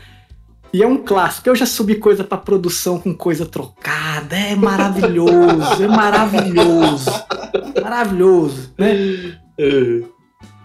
E 0.71 0.84
é 0.84 0.88
um 0.88 0.97
clássico. 0.97 1.49
Eu 1.49 1.56
já 1.56 1.65
subi 1.65 1.95
coisa 1.95 2.23
pra 2.23 2.38
produção 2.38 2.99
com 2.99 3.15
coisa 3.15 3.45
trocada. 3.45 4.36
É 4.36 4.56
maravilhoso, 4.56 5.84
é 5.84 5.88
maravilhoso. 5.88 7.10
Maravilhoso, 7.82 8.73
né? 8.78 9.38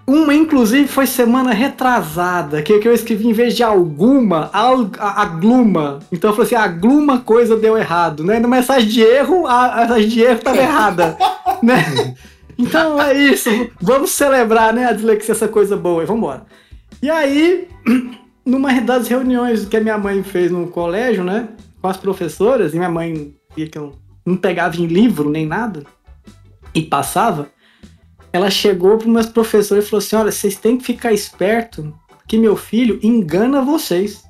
Uma, 0.06 0.34
inclusive, 0.34 0.88
foi 0.88 1.06
semana 1.06 1.52
retrasada, 1.52 2.62
que, 2.62 2.78
que 2.78 2.88
eu 2.88 2.92
escrevi 2.92 3.28
em 3.28 3.32
vez 3.32 3.54
de 3.54 3.62
alguma, 3.62 4.50
al, 4.52 4.90
a, 4.98 5.22
agluma. 5.22 6.00
Então 6.10 6.30
eu 6.30 6.34
falei 6.34 6.46
assim, 6.46 6.56
agluma 6.56 7.20
coisa 7.20 7.56
deu 7.56 7.78
errado, 7.78 8.24
né? 8.24 8.40
Na 8.40 8.48
mensagem 8.48 8.88
de 8.88 9.00
erro, 9.02 9.46
a, 9.46 9.82
mensagem 9.82 10.08
de 10.08 10.20
erro 10.20 10.38
estava 10.38 10.58
errada, 10.58 11.16
né? 11.62 12.16
Então 12.58 13.00
é 13.00 13.14
isso, 13.14 13.48
vamos 13.80 14.10
celebrar, 14.10 14.74
né, 14.74 14.84
a 14.86 14.92
dislexia, 14.92 15.32
essa 15.32 15.48
coisa 15.48 15.76
boa, 15.76 16.02
e 16.02 16.06
vamos 16.06 16.22
embora. 16.22 16.42
E 17.00 17.08
aí, 17.08 17.68
numa 18.44 18.78
das 18.80 19.08
reuniões 19.08 19.64
que 19.64 19.76
a 19.76 19.80
minha 19.80 19.96
mãe 19.96 20.22
fez 20.22 20.50
no 20.50 20.66
colégio, 20.66 21.24
né? 21.24 21.48
com 21.80 21.88
as 21.88 21.96
professoras, 21.96 22.74
e 22.74 22.76
minha 22.76 22.90
mãe 22.90 23.34
via 23.56 23.68
que 23.68 23.78
eu 23.78 23.94
não 24.24 24.36
pegava 24.36 24.76
em 24.76 24.86
livro 24.86 25.30
nem 25.30 25.46
nada, 25.46 25.84
e 26.74 26.82
passava, 26.82 27.50
ela 28.32 28.50
chegou 28.50 28.96
para 28.96 29.08
meus 29.08 29.26
professores 29.26 29.84
e 29.84 29.88
falou 29.88 30.04
assim: 30.04 30.16
olha, 30.16 30.32
vocês 30.32 30.56
têm 30.56 30.78
que 30.78 30.84
ficar 30.84 31.12
esperto 31.12 31.94
que 32.26 32.38
meu 32.38 32.56
filho 32.56 32.98
engana 33.02 33.62
vocês. 33.62 34.22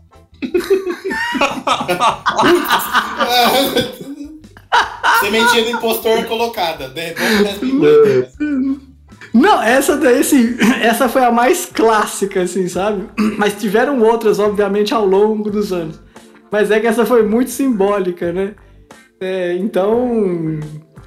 Sementinha 5.21 5.65
do 5.65 5.71
impostor 5.71 6.25
colocada. 6.25 6.89
né? 6.89 7.15
Vamos 7.15 7.41
nessa 7.43 7.67
É. 7.67 8.29
Não, 9.33 9.63
essa 9.63 9.97
daí, 9.97 10.21
assim, 10.21 10.57
essa 10.83 11.09
foi 11.09 11.25
a 11.25 11.31
mais 11.31 11.67
clássica, 11.67 12.43
assim, 12.43 12.69
sabe? 12.69 13.09
Mas 13.39 13.55
tiveram 13.55 14.03
outras, 14.03 14.39
obviamente, 14.39 14.93
ao 14.93 15.07
longo 15.07 15.51
dos 15.51 15.73
anos. 15.73 16.01
Mas 16.51 16.71
é 16.71 16.81
que 16.81 16.87
essa 16.87 17.07
foi 17.07 17.23
muito 17.23 17.51
simbólica, 17.51 18.33
né? 18.33 18.55
É, 19.21 19.55
então, 19.57 20.59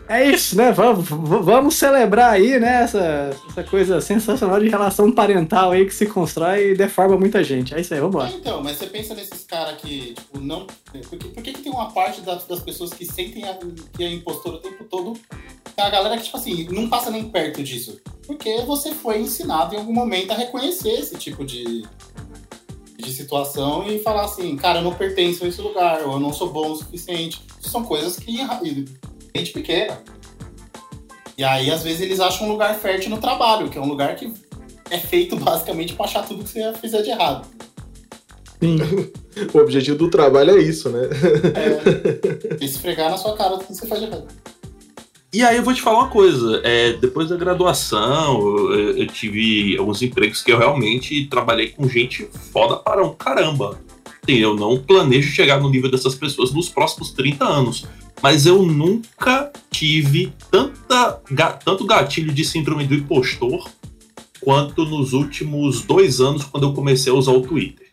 é 0.08 0.30
isso, 0.30 0.58
né? 0.58 0.72
Vamos, 0.72 1.08
vamos 1.08 1.76
celebrar 1.76 2.34
aí, 2.34 2.60
né? 2.60 2.84
Essa, 2.84 3.32
essa 3.50 3.63
coisa 3.63 4.02
sensacional 4.02 4.60
de 4.60 4.68
relação 4.68 5.12
parental 5.12 5.72
aí 5.72 5.86
que 5.86 5.94
se 5.94 6.06
constrói 6.06 6.72
e 6.72 6.76
deforma 6.76 7.18
muita 7.18 7.44
gente. 7.44 7.74
É 7.74 7.80
isso 7.80 7.94
aí, 7.94 8.00
vamos 8.00 8.18
lá. 8.18 8.30
Então, 8.30 8.62
mas 8.62 8.78
você 8.78 8.88
pensa 8.88 9.13
nesses 9.13 9.44
caras 9.46 9.80
que, 9.82 10.13
tipo, 10.13 10.39
não. 10.39 10.68
Por 10.92 11.18
que, 11.18 11.28
por 11.30 11.44
que, 11.44 11.54
que 11.54 11.62
tem 11.62 11.72
uma 11.72 11.92
parte 11.92 12.22
das, 12.22 12.46
das 12.46 12.60
pessoas 12.60 12.94
que 12.94 13.06
sentem 13.06 13.46
a, 13.46 13.58
que 13.96 14.04
é 14.04 14.12
impostor 14.12 14.56
o 14.56 14.58
tempo 14.58 14.84
todo? 14.84 15.13
Tem 15.76 15.86
a 15.86 15.89
galera 15.89 16.18
que, 16.18 16.24
tipo 16.24 16.38
assim, 16.38 16.68
não 16.70 16.89
passa 16.89 17.10
nem 17.10 17.30
perto 17.30 17.63
disso. 17.63 18.00
Porque 18.28 18.62
você 18.62 18.94
foi 18.94 19.20
ensinado 19.20 19.74
em 19.74 19.78
algum 19.78 19.94
momento 19.94 20.32
a 20.32 20.36
reconhecer 20.36 20.92
esse 20.92 21.18
tipo 21.18 21.46
de, 21.46 21.84
de 22.98 23.12
situação 23.12 23.88
e 23.88 24.00
falar 24.00 24.26
assim, 24.26 24.56
cara, 24.58 24.80
eu 24.80 24.84
não 24.84 24.94
pertenço 24.94 25.46
a 25.46 25.48
esse 25.48 25.62
lugar, 25.62 26.04
ou 26.06 26.13
eu 26.13 26.20
não 26.20 26.34
sou 26.34 26.52
bom 26.52 26.72
o 26.72 26.76
suficiente. 26.76 27.42
São 27.62 27.84
coisas 27.84 28.18
que. 28.18 28.39
Gente 29.36 29.52
pequena. 29.52 30.02
E 31.38 31.43
aí, 31.43 31.72
às 31.72 31.84
vezes, 31.84 32.02
eles 32.02 32.19
acham 32.19 32.48
um 32.48 32.52
lugar 32.52 32.76
fértil 32.76 33.10
no 33.10 33.17
trabalho, 33.17 33.69
que 33.69 33.78
é 33.78 33.82
um 33.82 33.88
lugar 33.88 34.15
que 34.15 34.32
é 34.89 34.98
feito 34.98 35.36
basicamente 35.39 35.93
pra 35.93 36.06
achar 36.06 36.28
tudo 36.28 36.43
que 36.43 36.50
você 36.50 36.74
fizer 36.74 37.02
de 37.02 37.10
errado. 37.10 37.48
Sim. 38.62 38.78
O 39.52 39.58
objetivo 39.58 39.98
do 39.98 40.12
trabalho 40.12 40.52
é 40.52 40.62
isso, 40.62 40.89
né? 40.89 41.10
É, 41.56 42.62
esfregar 42.63 43.10
na 43.10 43.17
sua 43.17 43.36
cara 43.36 43.58
tudo 43.58 43.65
que 43.65 43.74
você 43.74 43.88
faz 43.88 44.00
de 44.00 44.08
errado. 44.08 44.28
E 45.34 45.41
aí 45.41 45.58
eu 45.58 45.63
vou 45.63 45.74
te 45.74 45.82
falar 45.82 46.02
uma 46.02 46.10
coisa, 46.10 46.62
é, 46.63 46.93
depois 46.93 47.30
da 47.30 47.36
graduação, 47.36 48.39
eu, 48.72 48.96
eu 48.96 49.08
tive 49.08 49.76
alguns 49.80 50.04
empregos 50.04 50.43
que 50.43 50.52
eu 50.52 50.60
realmente 50.60 51.26
trabalhei 51.26 51.69
com 51.69 51.89
gente 51.89 52.30
foda 52.52 52.76
para 52.76 53.04
um 53.04 53.15
caramba. 53.15 53.80
Assim, 54.22 54.38
eu 54.38 54.56
não 54.56 54.78
planejo 54.78 55.32
chegar 55.32 55.60
no 55.60 55.67
nível 55.67 55.89
dessas 55.89 56.13
pessoas 56.13 56.54
nos 56.54 56.69
próximos 56.69 57.10
30 57.10 57.43
anos. 57.43 57.88
Mas 58.24 58.46
eu 58.46 58.62
nunca 58.64 59.52
tive 59.70 60.34
tanta, 60.50 61.20
ga- 61.30 61.60
tanto 61.64 61.86
gatilho 61.86 62.32
de 62.34 62.46
síndrome 62.46 62.88
do 62.88 62.94
impostor 62.96 63.70
quanto 64.42 64.86
nos 64.86 65.12
últimos 65.12 65.82
dois 65.84 66.22
anos, 66.22 66.46
quando 66.46 66.68
eu 66.68 66.74
comecei 66.74 67.12
a 67.12 67.16
usar 67.16 67.32
o 67.34 67.42
Twitter. 67.42 67.88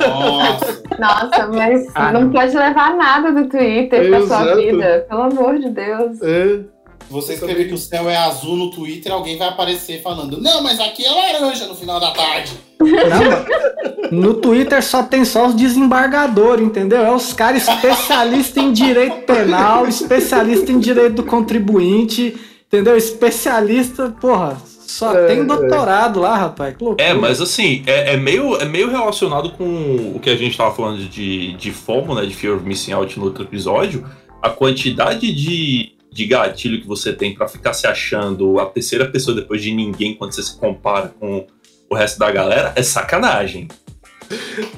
Nossa. 0.00 0.82
Nossa, 0.98 1.46
mas 1.48 1.86
Ah, 1.94 2.12
não 2.12 2.22
não. 2.22 2.30
pode 2.30 2.56
levar 2.56 2.94
nada 2.96 3.32
do 3.32 3.48
Twitter 3.48 4.08
pra 4.08 4.26
sua 4.26 4.54
vida. 4.56 5.06
Pelo 5.08 5.22
amor 5.22 5.58
de 5.58 5.70
Deus. 5.70 6.20
É. 6.22 6.60
Se 7.10 7.14
você 7.14 7.34
escrever 7.34 7.66
que 7.66 7.74
o 7.74 7.78
céu 7.78 8.08
é 8.08 8.16
azul 8.16 8.54
no 8.54 8.70
Twitter, 8.70 9.10
alguém 9.10 9.36
vai 9.36 9.48
aparecer 9.48 10.00
falando: 10.00 10.40
Não, 10.40 10.62
mas 10.62 10.78
aqui 10.78 11.04
é 11.04 11.10
laranja 11.10 11.66
no 11.66 11.74
final 11.74 11.98
da 11.98 12.12
tarde. 12.12 12.52
Não, 12.78 14.18
no 14.20 14.34
Twitter 14.34 14.80
só 14.80 15.02
tem 15.02 15.24
só 15.24 15.48
os 15.48 15.54
desembargadores, 15.54 16.64
entendeu? 16.64 17.04
É 17.04 17.10
os 17.10 17.32
caras 17.32 17.66
especialistas 17.66 18.62
em 18.62 18.72
direito 18.72 19.26
penal, 19.26 19.88
especialista 19.88 20.70
em 20.70 20.78
direito 20.78 21.14
do 21.14 21.24
contribuinte, 21.24 22.36
entendeu? 22.68 22.96
Especialista, 22.96 24.14
porra, 24.20 24.56
só 24.64 25.12
É, 25.12 25.26
tem 25.26 25.40
é. 25.40 25.44
doutorado 25.44 26.20
lá, 26.20 26.36
rapaz. 26.36 26.76
É, 26.96 27.12
mas 27.12 27.40
assim, 27.40 27.82
é, 27.88 28.14
é 28.14 28.16
meio, 28.16 28.54
é 28.54 28.64
meio 28.66 28.88
relacionado 28.88 29.50
com 29.50 30.12
o 30.14 30.20
que 30.20 30.30
a 30.30 30.36
gente 30.36 30.56
tava 30.56 30.72
falando 30.72 30.98
de, 31.08 31.54
de 31.54 31.72
FOMO, 31.72 32.14
né? 32.14 32.24
De 32.24 32.34
Fear 32.36 32.54
of 32.54 32.64
Missing 32.64 32.92
Out 32.92 33.18
no 33.18 33.24
outro 33.24 33.42
episódio. 33.42 34.06
A 34.40 34.48
quantidade 34.48 35.32
de, 35.32 35.92
de 36.12 36.26
gatilho 36.26 36.80
que 36.80 36.86
você 36.86 37.12
tem 37.12 37.34
pra 37.34 37.48
ficar 37.48 37.72
se 37.72 37.86
achando 37.86 38.58
a 38.58 38.66
terceira 38.66 39.06
pessoa 39.06 39.36
depois 39.36 39.62
de 39.62 39.72
ninguém 39.72 40.14
quando 40.14 40.32
você 40.32 40.42
se 40.42 40.56
compara 40.56 41.14
com 41.18 41.46
o 41.88 41.94
resto 41.94 42.18
da 42.18 42.30
galera 42.30 42.72
é 42.76 42.82
sacanagem. 42.82 43.68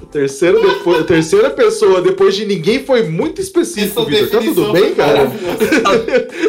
A 0.02 0.06
terceira, 0.10 0.60
depois, 0.60 1.00
a 1.00 1.04
terceira 1.04 1.50
pessoa, 1.50 2.00
depois 2.00 2.34
de 2.34 2.46
ninguém, 2.46 2.84
foi 2.84 3.02
muito 3.02 3.40
específico, 3.40 4.04
Vitor. 4.06 4.28
Tá 4.28 4.38
tudo 4.40 4.72
bem, 4.72 4.94
cara? 4.94 5.30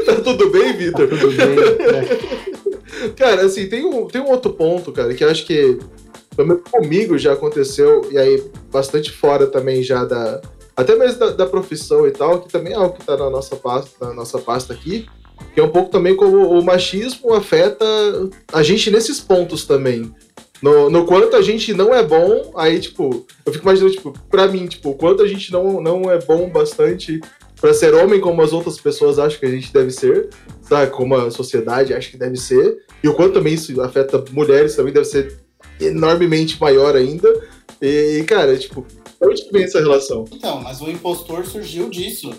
tá 0.05 0.15
tudo 0.21 0.49
bem, 0.49 0.73
Vitor? 0.73 1.09
Tudo 1.09 1.31
bem, 1.31 1.47
né? 1.47 2.53
Cara, 3.17 3.41
assim, 3.41 3.67
tem 3.67 3.83
um, 3.83 4.07
tem 4.07 4.21
um 4.21 4.29
outro 4.29 4.53
ponto, 4.53 4.91
cara, 4.91 5.13
que 5.13 5.23
eu 5.23 5.29
acho 5.29 5.45
que 5.45 5.77
pelo 6.35 6.47
menos 6.47 6.63
comigo 6.69 7.17
já 7.17 7.33
aconteceu, 7.33 8.07
e 8.11 8.17
aí 8.17 8.43
bastante 8.71 9.11
fora 9.11 9.47
também 9.47 9.83
já 9.83 10.03
da. 10.05 10.41
Até 10.75 10.95
mesmo 10.95 11.19
da, 11.19 11.29
da 11.31 11.45
profissão 11.45 12.07
e 12.07 12.12
tal, 12.12 12.41
que 12.41 12.49
também 12.49 12.73
é 12.73 12.75
algo 12.75 12.97
que 12.97 13.05
tá 13.05 13.15
na 13.15 13.29
nossa 13.29 13.55
pasta, 13.55 14.07
na 14.07 14.13
nossa 14.13 14.39
pasta 14.39 14.73
aqui, 14.73 15.07
que 15.53 15.59
é 15.59 15.63
um 15.63 15.69
pouco 15.69 15.91
também 15.91 16.15
como 16.15 16.47
o 16.47 16.63
machismo 16.63 17.33
afeta 17.33 17.86
a 18.51 18.63
gente 18.63 18.89
nesses 18.89 19.19
pontos 19.19 19.65
também. 19.65 20.13
No, 20.62 20.89
no 20.89 21.05
quanto 21.05 21.36
a 21.36 21.41
gente 21.41 21.73
não 21.73 21.93
é 21.93 22.01
bom, 22.01 22.53
aí, 22.55 22.79
tipo, 22.79 23.25
eu 23.45 23.51
fico 23.51 23.65
imaginando, 23.65 23.93
tipo, 23.93 24.13
pra 24.31 24.47
mim, 24.47 24.65
tipo, 24.65 24.91
o 24.91 24.95
quanto 24.95 25.21
a 25.21 25.27
gente 25.27 25.51
não, 25.51 25.81
não 25.81 26.09
é 26.09 26.19
bom 26.19 26.49
bastante 26.49 27.19
pra 27.59 27.73
ser 27.73 27.93
homem 27.93 28.19
como 28.19 28.41
as 28.41 28.53
outras 28.53 28.79
pessoas 28.79 29.19
acham 29.19 29.39
que 29.39 29.45
a 29.45 29.51
gente 29.51 29.71
deve 29.73 29.91
ser, 29.91 30.29
sabe? 30.62 30.91
Como 30.91 31.15
a 31.15 31.29
sociedade 31.29 31.93
acha 31.93 32.09
que 32.09 32.17
deve 32.17 32.38
ser. 32.38 32.77
E 33.03 33.07
o 33.07 33.13
quanto 33.13 33.33
também 33.33 33.53
isso 33.53 33.79
afeta 33.81 34.23
mulheres 34.31 34.75
também 34.75 34.93
deve 34.93 35.05
ser 35.05 35.38
enormemente 35.79 36.59
maior 36.59 36.95
ainda. 36.95 37.29
E, 37.81 38.23
cara, 38.25 38.57
tipo, 38.57 38.86
vem 39.51 39.63
essa 39.63 39.79
relação? 39.79 40.25
Então, 40.31 40.62
mas 40.62 40.81
o 40.81 40.89
impostor 40.89 41.45
surgiu 41.45 41.89
disso. 41.89 42.31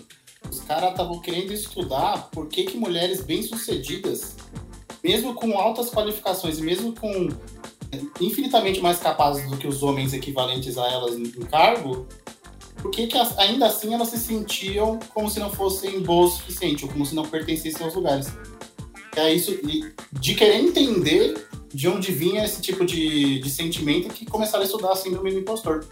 Os 0.51 0.61
caras 0.61 0.90
estavam 0.90 1.20
querendo 1.20 1.53
estudar 1.53 2.29
por 2.31 2.47
que, 2.49 2.64
que 2.64 2.77
mulheres 2.77 3.23
bem-sucedidas, 3.23 4.37
mesmo 5.03 5.35
com 5.35 5.59
altas 5.59 5.90
qualificações 5.90 6.61
mesmo 6.61 6.94
com 6.94 7.29
infinitamente 8.20 8.81
mais 8.81 8.99
capazes 8.99 9.49
do 9.49 9.57
que 9.57 9.66
os 9.66 9.83
homens 9.83 10.12
equivalentes 10.12 10.77
a 10.77 10.87
elas 10.90 11.16
no 11.16 11.47
cargo, 11.47 12.07
por 12.81 12.90
que, 12.90 13.07
que 13.07 13.16
ainda 13.38 13.66
assim 13.66 13.94
elas 13.94 14.09
se 14.09 14.18
sentiam 14.18 14.99
como 15.14 15.31
se 15.31 15.40
não 15.40 15.51
fossem 15.51 16.01
boas 16.01 16.33
o 16.33 16.37
suficiente, 16.37 16.85
ou 16.85 16.90
como 16.90 17.07
se 17.07 17.14
não 17.14 17.25
pertencessem 17.25 17.85
aos 17.85 17.94
lugares. 17.94 18.33
É 19.16 19.33
isso, 19.33 19.57
de 20.12 20.35
querer 20.35 20.57
entender 20.57 21.47
de 21.73 21.88
onde 21.88 22.12
vinha 22.12 22.44
esse 22.44 22.61
tipo 22.61 22.85
de, 22.85 23.38
de 23.38 23.51
sentimento 23.51 24.12
que 24.12 24.27
começaram 24.27 24.62
a 24.62 24.66
estudar 24.66 24.92
a 24.92 24.97
síndrome 24.97 25.33
do 25.33 25.38
impostor. 25.38 25.87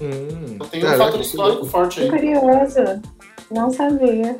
Hum, 0.00 0.54
Então 0.54 0.68
tem 0.68 0.84
um 0.84 0.88
fator 0.98 1.12
que 1.12 1.20
histórico 1.26 1.66
forte 1.66 1.96
Que 1.96 2.02
aí. 2.02 2.10
curioso. 2.10 3.02
Não 3.50 3.70
sabia. 3.70 4.38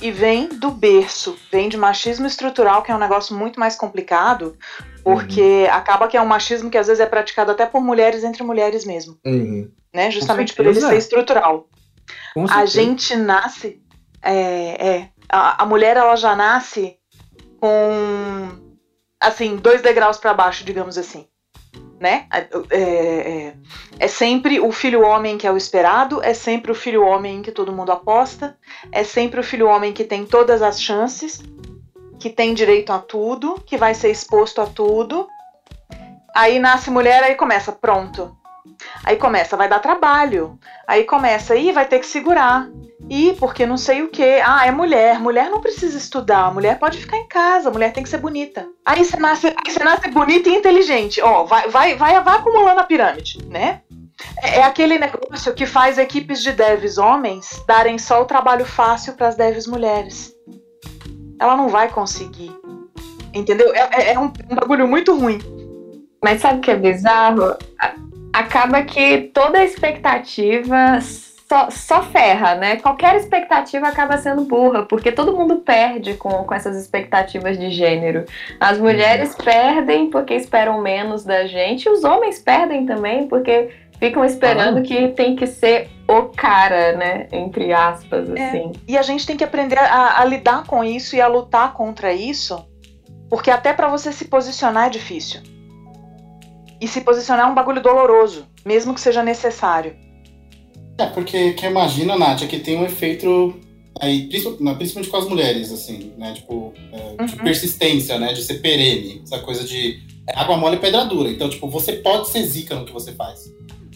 E 0.00 0.10
vem 0.10 0.48
do 0.48 0.70
berço, 0.70 1.36
vem 1.50 1.68
de 1.68 1.76
machismo 1.76 2.26
estrutural, 2.26 2.82
que 2.82 2.90
é 2.90 2.94
um 2.94 2.98
negócio 2.98 3.36
muito 3.36 3.60
mais 3.60 3.76
complicado, 3.76 4.56
porque 5.04 5.68
acaba 5.70 6.08
que 6.08 6.16
é 6.16 6.20
um 6.20 6.26
machismo 6.26 6.68
que 6.70 6.76
às 6.78 6.88
vezes 6.88 7.00
é 7.00 7.06
praticado 7.06 7.52
até 7.52 7.66
por 7.66 7.80
mulheres 7.80 8.24
entre 8.24 8.42
mulheres 8.42 8.84
mesmo, 8.84 9.16
Uhum. 9.24 9.70
né? 9.94 10.10
Justamente 10.10 10.54
por 10.54 10.66
ele 10.66 10.80
ser 10.80 10.96
estrutural. 10.96 11.68
A 12.50 12.66
gente 12.66 13.14
nasce. 13.14 13.80
É, 14.20 14.86
é, 14.88 15.08
a, 15.28 15.62
a 15.62 15.66
mulher 15.66 15.96
ela 15.96 16.16
já 16.16 16.34
nasce 16.34 16.96
com 17.60 18.48
assim 19.20 19.56
dois 19.56 19.82
degraus 19.82 20.18
para 20.18 20.34
baixo, 20.34 20.64
digamos 20.64 20.98
assim, 20.98 21.26
né? 22.02 22.26
É, 22.32 22.48
é, 22.72 23.54
é 23.96 24.08
sempre 24.08 24.58
o 24.58 24.72
filho 24.72 25.02
homem 25.02 25.38
que 25.38 25.46
é 25.46 25.52
o 25.52 25.56
esperado, 25.56 26.20
é 26.20 26.34
sempre 26.34 26.72
o 26.72 26.74
filho 26.74 27.04
homem 27.04 27.36
em 27.36 27.42
que 27.42 27.52
todo 27.52 27.72
mundo 27.72 27.92
aposta, 27.92 28.58
é 28.90 29.04
sempre 29.04 29.38
o 29.38 29.42
filho 29.42 29.68
homem 29.68 29.92
que 29.92 30.02
tem 30.02 30.26
todas 30.26 30.62
as 30.62 30.82
chances, 30.82 31.40
que 32.18 32.28
tem 32.28 32.54
direito 32.54 32.92
a 32.92 32.98
tudo, 32.98 33.62
que 33.64 33.76
vai 33.76 33.94
ser 33.94 34.10
exposto 34.10 34.60
a 34.60 34.66
tudo. 34.66 35.28
Aí 36.34 36.58
nasce 36.58 36.90
mulher, 36.90 37.22
aí 37.22 37.36
começa, 37.36 37.70
pronto. 37.70 38.36
Aí 39.04 39.16
começa, 39.16 39.56
vai 39.56 39.68
dar 39.68 39.78
trabalho. 39.80 40.58
Aí 40.86 41.04
começa, 41.04 41.56
ih, 41.56 41.72
vai 41.72 41.86
ter 41.86 41.98
que 41.98 42.06
segurar. 42.06 42.68
Ih, 43.10 43.34
porque 43.38 43.66
não 43.66 43.76
sei 43.76 44.02
o 44.02 44.08
que. 44.08 44.40
Ah, 44.44 44.66
é 44.66 44.70
mulher. 44.70 45.18
Mulher 45.18 45.50
não 45.50 45.60
precisa 45.60 45.98
estudar. 45.98 46.52
Mulher 46.54 46.78
pode 46.78 46.98
ficar 46.98 47.16
em 47.18 47.26
casa. 47.26 47.70
Mulher 47.70 47.92
tem 47.92 48.02
que 48.02 48.08
ser 48.08 48.18
bonita. 48.18 48.66
Aí 48.84 49.04
você 49.04 49.16
nasce, 49.16 49.54
você 49.66 49.82
nasce 49.82 50.08
bonita 50.08 50.48
e 50.48 50.54
inteligente. 50.54 51.20
Ó, 51.20 51.44
vai, 51.44 51.68
vai, 51.68 51.96
vai, 51.96 52.20
vai 52.22 52.36
acumulando 52.36 52.80
a 52.80 52.84
pirâmide, 52.84 53.44
né? 53.48 53.80
É, 54.40 54.58
é 54.60 54.62
aquele 54.62 54.98
negócio 54.98 55.52
que 55.52 55.66
faz 55.66 55.98
equipes 55.98 56.40
de 56.42 56.52
devs 56.52 56.96
homens 56.96 57.62
darem 57.66 57.98
só 57.98 58.22
o 58.22 58.26
trabalho 58.26 58.64
fácil 58.64 59.14
para 59.14 59.28
as 59.28 59.34
devs 59.34 59.66
mulheres. 59.66 60.32
Ela 61.40 61.56
não 61.56 61.68
vai 61.68 61.88
conseguir. 61.88 62.52
Entendeu? 63.34 63.74
É, 63.74 63.88
é- 63.92 64.12
é 64.12 64.18
um, 64.18 64.32
um 64.48 64.54
bagulho 64.54 64.86
muito 64.86 65.12
ruim. 65.18 65.40
Mas 66.22 66.40
sabe 66.40 66.58
o 66.58 66.60
que 66.60 66.70
é 66.70 66.76
bizarro? 66.76 67.56
Acaba 68.32 68.82
que 68.82 69.30
toda 69.34 69.58
a 69.58 69.64
expectativa 69.64 70.98
só, 71.52 71.68
só 71.70 72.02
ferra, 72.02 72.54
né? 72.54 72.76
Qualquer 72.76 73.14
expectativa 73.16 73.86
acaba 73.86 74.16
sendo 74.16 74.44
burra, 74.44 74.84
porque 74.84 75.12
todo 75.12 75.36
mundo 75.36 75.56
perde 75.56 76.14
com, 76.14 76.30
com 76.44 76.54
essas 76.54 76.74
expectativas 76.76 77.58
de 77.58 77.70
gênero. 77.70 78.24
As 78.58 78.78
mulheres 78.78 79.34
perdem 79.34 80.08
porque 80.08 80.32
esperam 80.34 80.80
menos 80.80 81.24
da 81.24 81.46
gente, 81.46 81.84
e 81.84 81.90
os 81.90 82.04
homens 82.04 82.38
perdem 82.38 82.86
também 82.86 83.28
porque 83.28 83.68
ficam 83.98 84.24
esperando 84.24 84.82
que 84.82 85.08
tem 85.08 85.36
que 85.36 85.46
ser 85.46 85.90
o 86.08 86.22
cara, 86.24 86.96
né? 86.96 87.28
Entre 87.30 87.70
aspas, 87.72 88.30
É. 88.30 88.48
assim. 88.48 88.72
E 88.88 88.96
a 88.96 89.02
gente 89.02 89.26
tem 89.26 89.36
que 89.36 89.44
aprender 89.44 89.78
a, 89.78 90.20
a 90.20 90.24
lidar 90.24 90.66
com 90.66 90.82
isso 90.82 91.14
e 91.14 91.20
a 91.20 91.28
lutar 91.28 91.74
contra 91.74 92.14
isso, 92.14 92.66
porque 93.28 93.50
até 93.50 93.74
pra 93.74 93.88
você 93.88 94.10
se 94.10 94.24
posicionar 94.24 94.86
é 94.86 94.90
difícil. 94.90 95.40
E 96.82 96.88
se 96.88 97.00
posicionar 97.02 97.46
é 97.46 97.50
um 97.50 97.54
bagulho 97.54 97.80
doloroso, 97.80 98.44
mesmo 98.66 98.92
que 98.92 99.00
seja 99.00 99.22
necessário. 99.22 99.94
É, 100.98 101.06
porque 101.06 101.52
que 101.52 101.64
eu 101.64 101.70
imagino, 101.70 102.18
Nath, 102.18 102.42
é 102.42 102.46
que 102.48 102.58
tem 102.58 102.76
um 102.76 102.84
efeito 102.84 103.54
aí, 104.00 104.26
principalmente 104.28 105.08
com 105.08 105.16
as 105.16 105.28
mulheres, 105.28 105.70
assim, 105.70 106.12
né? 106.18 106.32
Tipo, 106.34 106.74
é, 106.92 107.24
de 107.24 107.34
Uhum. 107.36 107.44
persistência, 107.44 108.18
né? 108.18 108.32
De 108.32 108.42
ser 108.42 108.54
perene. 108.60 109.20
Essa 109.22 109.38
coisa 109.38 109.62
de 109.62 110.00
é, 110.28 110.36
água 110.36 110.56
mole 110.56 110.74
e 110.74 110.78
pedra 110.80 111.04
dura. 111.04 111.30
Então, 111.30 111.48
tipo, 111.48 111.68
você 111.68 111.92
pode 111.94 112.28
ser 112.28 112.42
zica 112.44 112.74
no 112.74 112.84
que 112.84 112.92
você 112.92 113.12
faz. 113.12 113.44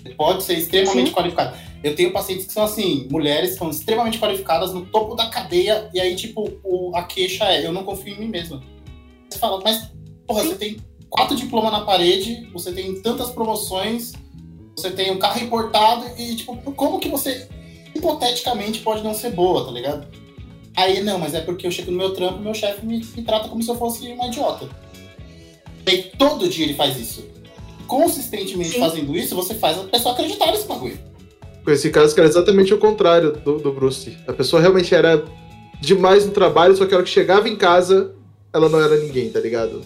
Você 0.01 0.11
pode 0.15 0.45
ser 0.45 0.55
extremamente 0.55 1.09
Sim. 1.09 1.15
qualificado. 1.15 1.57
Eu 1.83 1.97
tenho 1.97 2.13
pacientes 2.13 2.47
que 2.47 2.53
são 2.53 2.63
assim, 2.63 3.09
mulheres 3.11 3.53
que 3.55 3.59
são 3.59 3.69
extremamente 3.69 4.19
qualificadas 4.21 4.73
no 4.73 4.87
topo 4.87 5.17
da 5.17 5.27
cadeia, 5.29 5.91
e 5.93 5.99
aí, 6.01 6.15
tipo, 6.15 6.49
o- 6.63 6.93
a 6.95 7.03
queixa 7.03 7.45
é, 7.47 7.67
eu 7.67 7.73
não 7.73 7.83
confio 7.83 8.15
em 8.15 8.21
mim 8.21 8.29
mesma. 8.29 8.63
Você 9.29 9.39
fala, 9.41 9.61
mas, 9.65 9.91
porra, 10.27 10.45
você 10.45 10.55
tem 10.55 10.77
quatro 11.09 11.37
diplomas 11.37 11.73
na 11.73 11.81
parede, 11.81 12.49
você 12.53 12.73
tem 12.73 13.01
tantas 13.01 13.31
promoções, 13.31 14.13
você 14.77 14.91
tem 14.91 15.11
um 15.11 15.19
carro 15.19 15.43
importado, 15.43 16.07
e, 16.19 16.37
tipo, 16.37 16.57
como 16.73 16.99
que 16.99 17.09
você, 17.09 17.49
hipoteticamente, 17.95 18.81
pode 18.81 19.03
não 19.03 19.15
ser 19.15 19.31
boa, 19.31 19.65
tá 19.65 19.71
ligado? 19.71 20.07
Aí, 20.77 21.03
não, 21.03 21.19
mas 21.19 21.33
é 21.33 21.41
porque 21.41 21.67
eu 21.67 21.71
chego 21.71 21.91
no 21.91 21.97
meu 21.97 22.13
trampo 22.13 22.41
e 22.41 22.43
meu 22.43 22.53
chefe 22.53 22.85
me, 22.85 22.99
me 22.99 23.23
trata 23.23 23.49
como 23.49 23.63
se 23.63 23.71
eu 23.71 23.77
fosse 23.77 24.07
uma 24.13 24.27
idiota. 24.27 24.69
E 25.87 25.91
aí, 25.91 26.03
todo 26.19 26.49
dia 26.49 26.67
ele 26.67 26.75
faz 26.75 26.99
isso. 27.01 27.25
Consistentemente 27.87 28.73
Sim. 28.73 28.81
fazendo 28.81 29.17
isso, 29.17 29.35
você 29.35 29.55
faz 29.55 29.79
a 29.79 29.85
pessoa 29.85 30.13
acreditar 30.13 30.51
nesse 30.53 30.67
bagulho. 30.67 30.99
Com 31.65 31.71
esse 31.71 31.91
caso 31.91 32.15
que 32.15 32.21
era 32.21 32.29
exatamente 32.29 32.75
o 32.75 32.79
contrário 32.79 33.33
do, 33.33 33.59
do 33.59 33.73
Bruce. 33.73 34.17
A 34.29 34.33
pessoa 34.33 34.61
realmente 34.61 34.95
era 34.95 35.25
demais 35.81 36.27
no 36.27 36.33
trabalho, 36.33 36.77
só 36.77 36.85
que 36.85 36.93
a 36.93 36.99
hora 36.99 37.05
que 37.05 37.11
chegava 37.11 37.49
em 37.49 37.57
casa, 37.57 38.15
ela 38.53 38.69
não 38.69 38.81
era 38.81 38.97
ninguém, 38.99 39.31
tá 39.31 39.41
ligado? 39.41 39.83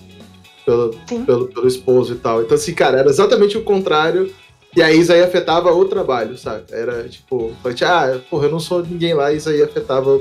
Pelo, 0.71 0.95
Sim. 1.07 1.25
pelo, 1.25 1.49
pelo 1.49 1.67
esposo 1.67 2.15
e 2.15 2.17
tal. 2.17 2.43
Então, 2.43 2.55
assim, 2.55 2.73
cara, 2.73 2.99
era 3.01 3.11
exatamente 3.11 3.59
o 3.59 3.63
contrário. 3.65 4.33
E 4.77 4.81
aí 4.81 5.01
isso 5.01 5.13
aí 5.13 5.21
afetava 5.21 5.73
o 5.73 5.85
trabalho, 5.85 6.39
sabe? 6.39 6.63
Era 6.71 7.09
tipo, 7.09 7.53
falei, 7.61 7.77
ah, 7.83 8.21
porra, 8.31 8.47
eu 8.47 8.53
não 8.53 8.61
sou 8.61 8.85
ninguém 8.85 9.15
lá, 9.15 9.33
e 9.33 9.37
isso 9.37 9.49
aí 9.49 9.61
afetava 9.61 10.21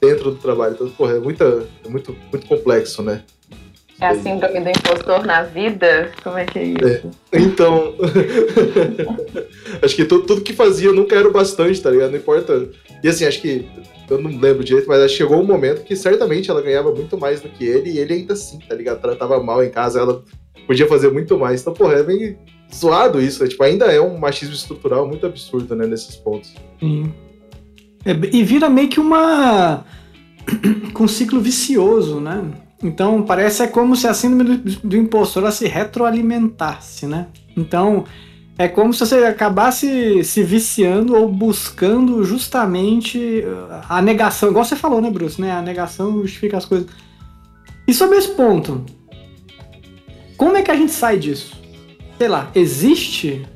dentro 0.00 0.32
do 0.32 0.36
trabalho. 0.36 0.74
Então, 0.74 0.90
porra, 0.90 1.12
é, 1.12 1.20
muita, 1.20 1.64
é 1.84 1.88
muito, 1.88 2.16
muito 2.32 2.46
complexo, 2.48 3.02
né? 3.02 3.22
É 4.02 4.08
a 4.08 4.14
síndrome 4.16 4.58
do 4.58 4.68
impostor 4.68 5.24
na 5.24 5.44
vida? 5.44 6.10
Como 6.24 6.36
é 6.36 6.44
que 6.44 6.58
é 6.58 6.64
isso? 6.64 7.10
Então, 7.32 7.94
acho 9.80 9.94
que 9.94 10.04
tudo, 10.04 10.26
tudo 10.26 10.40
que 10.40 10.52
fazia 10.52 10.88
eu 10.88 10.92
nunca 10.92 11.14
era 11.14 11.28
o 11.28 11.32
bastante, 11.32 11.80
tá 11.80 11.88
ligado? 11.88 12.10
Não 12.10 12.18
importa. 12.18 12.68
E 13.00 13.06
assim, 13.08 13.24
acho 13.24 13.40
que, 13.40 13.64
eu 14.10 14.20
não 14.20 14.40
lembro 14.40 14.64
direito, 14.64 14.88
mas 14.88 15.12
chegou 15.12 15.40
um 15.40 15.46
momento 15.46 15.84
que 15.84 15.94
certamente 15.94 16.50
ela 16.50 16.60
ganhava 16.60 16.92
muito 16.92 17.16
mais 17.16 17.40
do 17.40 17.48
que 17.48 17.64
ele, 17.64 17.90
e 17.90 17.98
ele 17.98 18.14
ainda 18.14 18.32
assim, 18.32 18.58
tá 18.58 18.74
ligado? 18.74 19.00
Tratava 19.00 19.40
mal 19.40 19.62
em 19.62 19.70
casa, 19.70 20.00
ela 20.00 20.24
podia 20.66 20.88
fazer 20.88 21.12
muito 21.12 21.38
mais. 21.38 21.60
Então, 21.60 21.72
porra, 21.72 21.94
é 21.94 22.02
meio 22.02 22.36
zoado 22.74 23.22
isso, 23.22 23.40
né? 23.40 23.48
Tipo, 23.48 23.62
ainda 23.62 23.84
é 23.84 24.00
um 24.00 24.18
machismo 24.18 24.54
estrutural 24.56 25.06
muito 25.06 25.24
absurdo, 25.24 25.76
né, 25.76 25.86
nesses 25.86 26.16
pontos. 26.16 26.52
Sim. 26.80 27.14
É, 28.04 28.10
e 28.10 28.42
vira 28.42 28.68
meio 28.68 28.88
que 28.88 28.98
uma. 28.98 29.84
com 30.92 31.04
um 31.04 31.08
ciclo 31.08 31.40
vicioso, 31.40 32.18
né? 32.18 32.42
Então 32.82 33.22
parece 33.22 33.62
é 33.62 33.66
como 33.66 33.94
se 33.94 34.08
a 34.08 34.14
síndrome 34.14 34.56
do, 34.56 34.88
do 34.88 34.96
impostor 34.96 35.50
se 35.52 35.68
retroalimentasse, 35.68 37.06
né? 37.06 37.28
Então 37.56 38.04
é 38.58 38.68
como 38.68 38.92
se 38.92 39.00
você 39.00 39.24
acabasse 39.24 40.22
se 40.24 40.42
viciando 40.42 41.16
ou 41.16 41.28
buscando 41.28 42.22
justamente 42.24 43.18
uh, 43.18 43.82
a 43.88 44.02
negação, 44.02 44.50
igual 44.50 44.64
você 44.64 44.76
falou, 44.76 45.00
né, 45.00 45.10
Bruce? 45.10 45.40
Né? 45.40 45.50
A 45.50 45.62
negação 45.62 46.20
justifica 46.22 46.58
as 46.58 46.64
coisas. 46.64 46.88
E 47.86 47.94
sobre 47.94 48.18
esse 48.18 48.28
ponto, 48.28 48.84
como 50.36 50.56
é 50.56 50.62
que 50.62 50.70
a 50.70 50.76
gente 50.76 50.92
sai 50.92 51.18
disso? 51.18 51.60
Sei 52.18 52.28
lá, 52.28 52.50
existe 52.54 53.46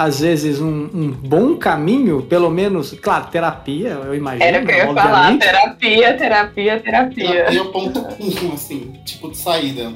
às 0.00 0.20
vezes 0.20 0.62
um, 0.62 0.88
um 0.94 1.10
bom 1.10 1.56
caminho, 1.56 2.22
pelo 2.22 2.48
menos, 2.48 2.92
claro, 2.92 3.26
terapia, 3.26 3.88
eu 3.90 4.14
imagino. 4.14 4.42
Era 4.42 4.62
o 4.62 4.66
que 4.66 4.72
eu 4.72 4.76
ia 4.78 4.86
falar, 4.86 5.02
obviamente. 5.02 5.40
terapia, 5.42 6.16
terapia, 6.16 6.80
terapia. 6.80 7.28
Terapia 7.28 7.58
é 7.58 7.60
o 7.60 7.70
ponto 7.70 8.00
um, 8.00 8.54
assim, 8.54 8.98
tipo 9.04 9.30
de 9.30 9.36
saída. 9.36 9.94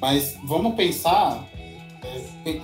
Mas 0.00 0.38
vamos 0.42 0.74
pensar. 0.74 1.46
é, 2.46 2.60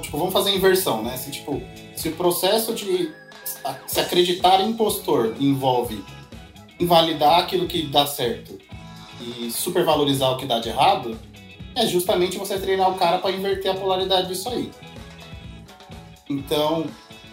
tipo, 0.00 0.18
vamos 0.18 0.32
fazer 0.32 0.50
a 0.50 0.54
inversão, 0.54 1.02
né? 1.02 1.16
Se, 1.16 1.32
tipo, 1.32 1.60
se 1.96 2.10
o 2.10 2.12
processo 2.12 2.72
de 2.76 3.12
se 3.88 3.98
acreditar 3.98 4.60
impostor 4.60 5.34
envolve 5.40 6.00
invalidar 6.78 7.40
aquilo 7.40 7.66
que 7.66 7.82
dá 7.88 8.06
certo 8.06 8.56
e 9.20 9.50
supervalorizar 9.50 10.30
o 10.30 10.36
que 10.36 10.46
dá 10.46 10.60
de 10.60 10.68
errado, 10.68 11.18
é 11.74 11.84
justamente 11.86 12.38
você 12.38 12.56
treinar 12.56 12.88
o 12.88 12.94
cara 12.94 13.18
para 13.18 13.32
inverter 13.32 13.72
a 13.72 13.74
polaridade 13.74 14.28
disso 14.28 14.48
aí. 14.48 14.70
Então, 16.28 16.84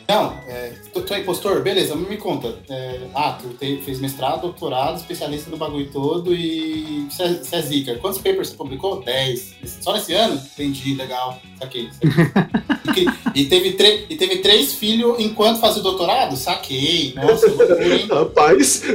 não, 0.08 0.34
é, 0.48 0.74
tu, 0.94 1.02
tu 1.02 1.14
é 1.14 1.20
impostor? 1.20 1.62
Beleza, 1.62 1.96
me 1.96 2.18
conta. 2.18 2.56
É, 2.70 3.02
ah, 3.16 3.38
tu 3.42 3.50
te- 3.58 3.82
fez 3.84 4.00
mestrado, 4.00 4.42
doutorado, 4.42 4.98
especialista 4.98 5.50
no 5.50 5.58
bagulho 5.58 5.90
todo 5.92 6.34
e 6.34 7.08
você 7.10 7.24
é, 7.24 7.28
você 7.34 7.56
é 7.56 7.62
zica. 7.62 7.96
Quantos 7.96 8.20
papers 8.20 8.50
você 8.50 8.56
publicou? 8.56 9.02
10. 9.04 9.56
Esse- 9.64 9.84
Só 9.84 9.94
nesse 9.94 10.14
ano? 10.14 10.36
Entendi, 10.54 10.94
legal. 10.96 11.40
Saquei. 11.60 11.90
saquei. 12.86 13.08
e, 13.36 13.42
e 13.42 13.46
teve 13.48 13.74
tre- 13.74 14.06
e 14.10 14.16
teve 14.16 14.38
três 14.38 14.74
filhos 14.74 15.20
enquanto 15.20 15.60
fazia 15.60 15.80
o 15.82 15.84
doutorado? 15.84 16.36
Saquei. 16.38 17.14
Nossa, 17.16 17.48
loucura, 17.52 17.96
hein? 17.96 18.08
Rapaz, 18.10 18.84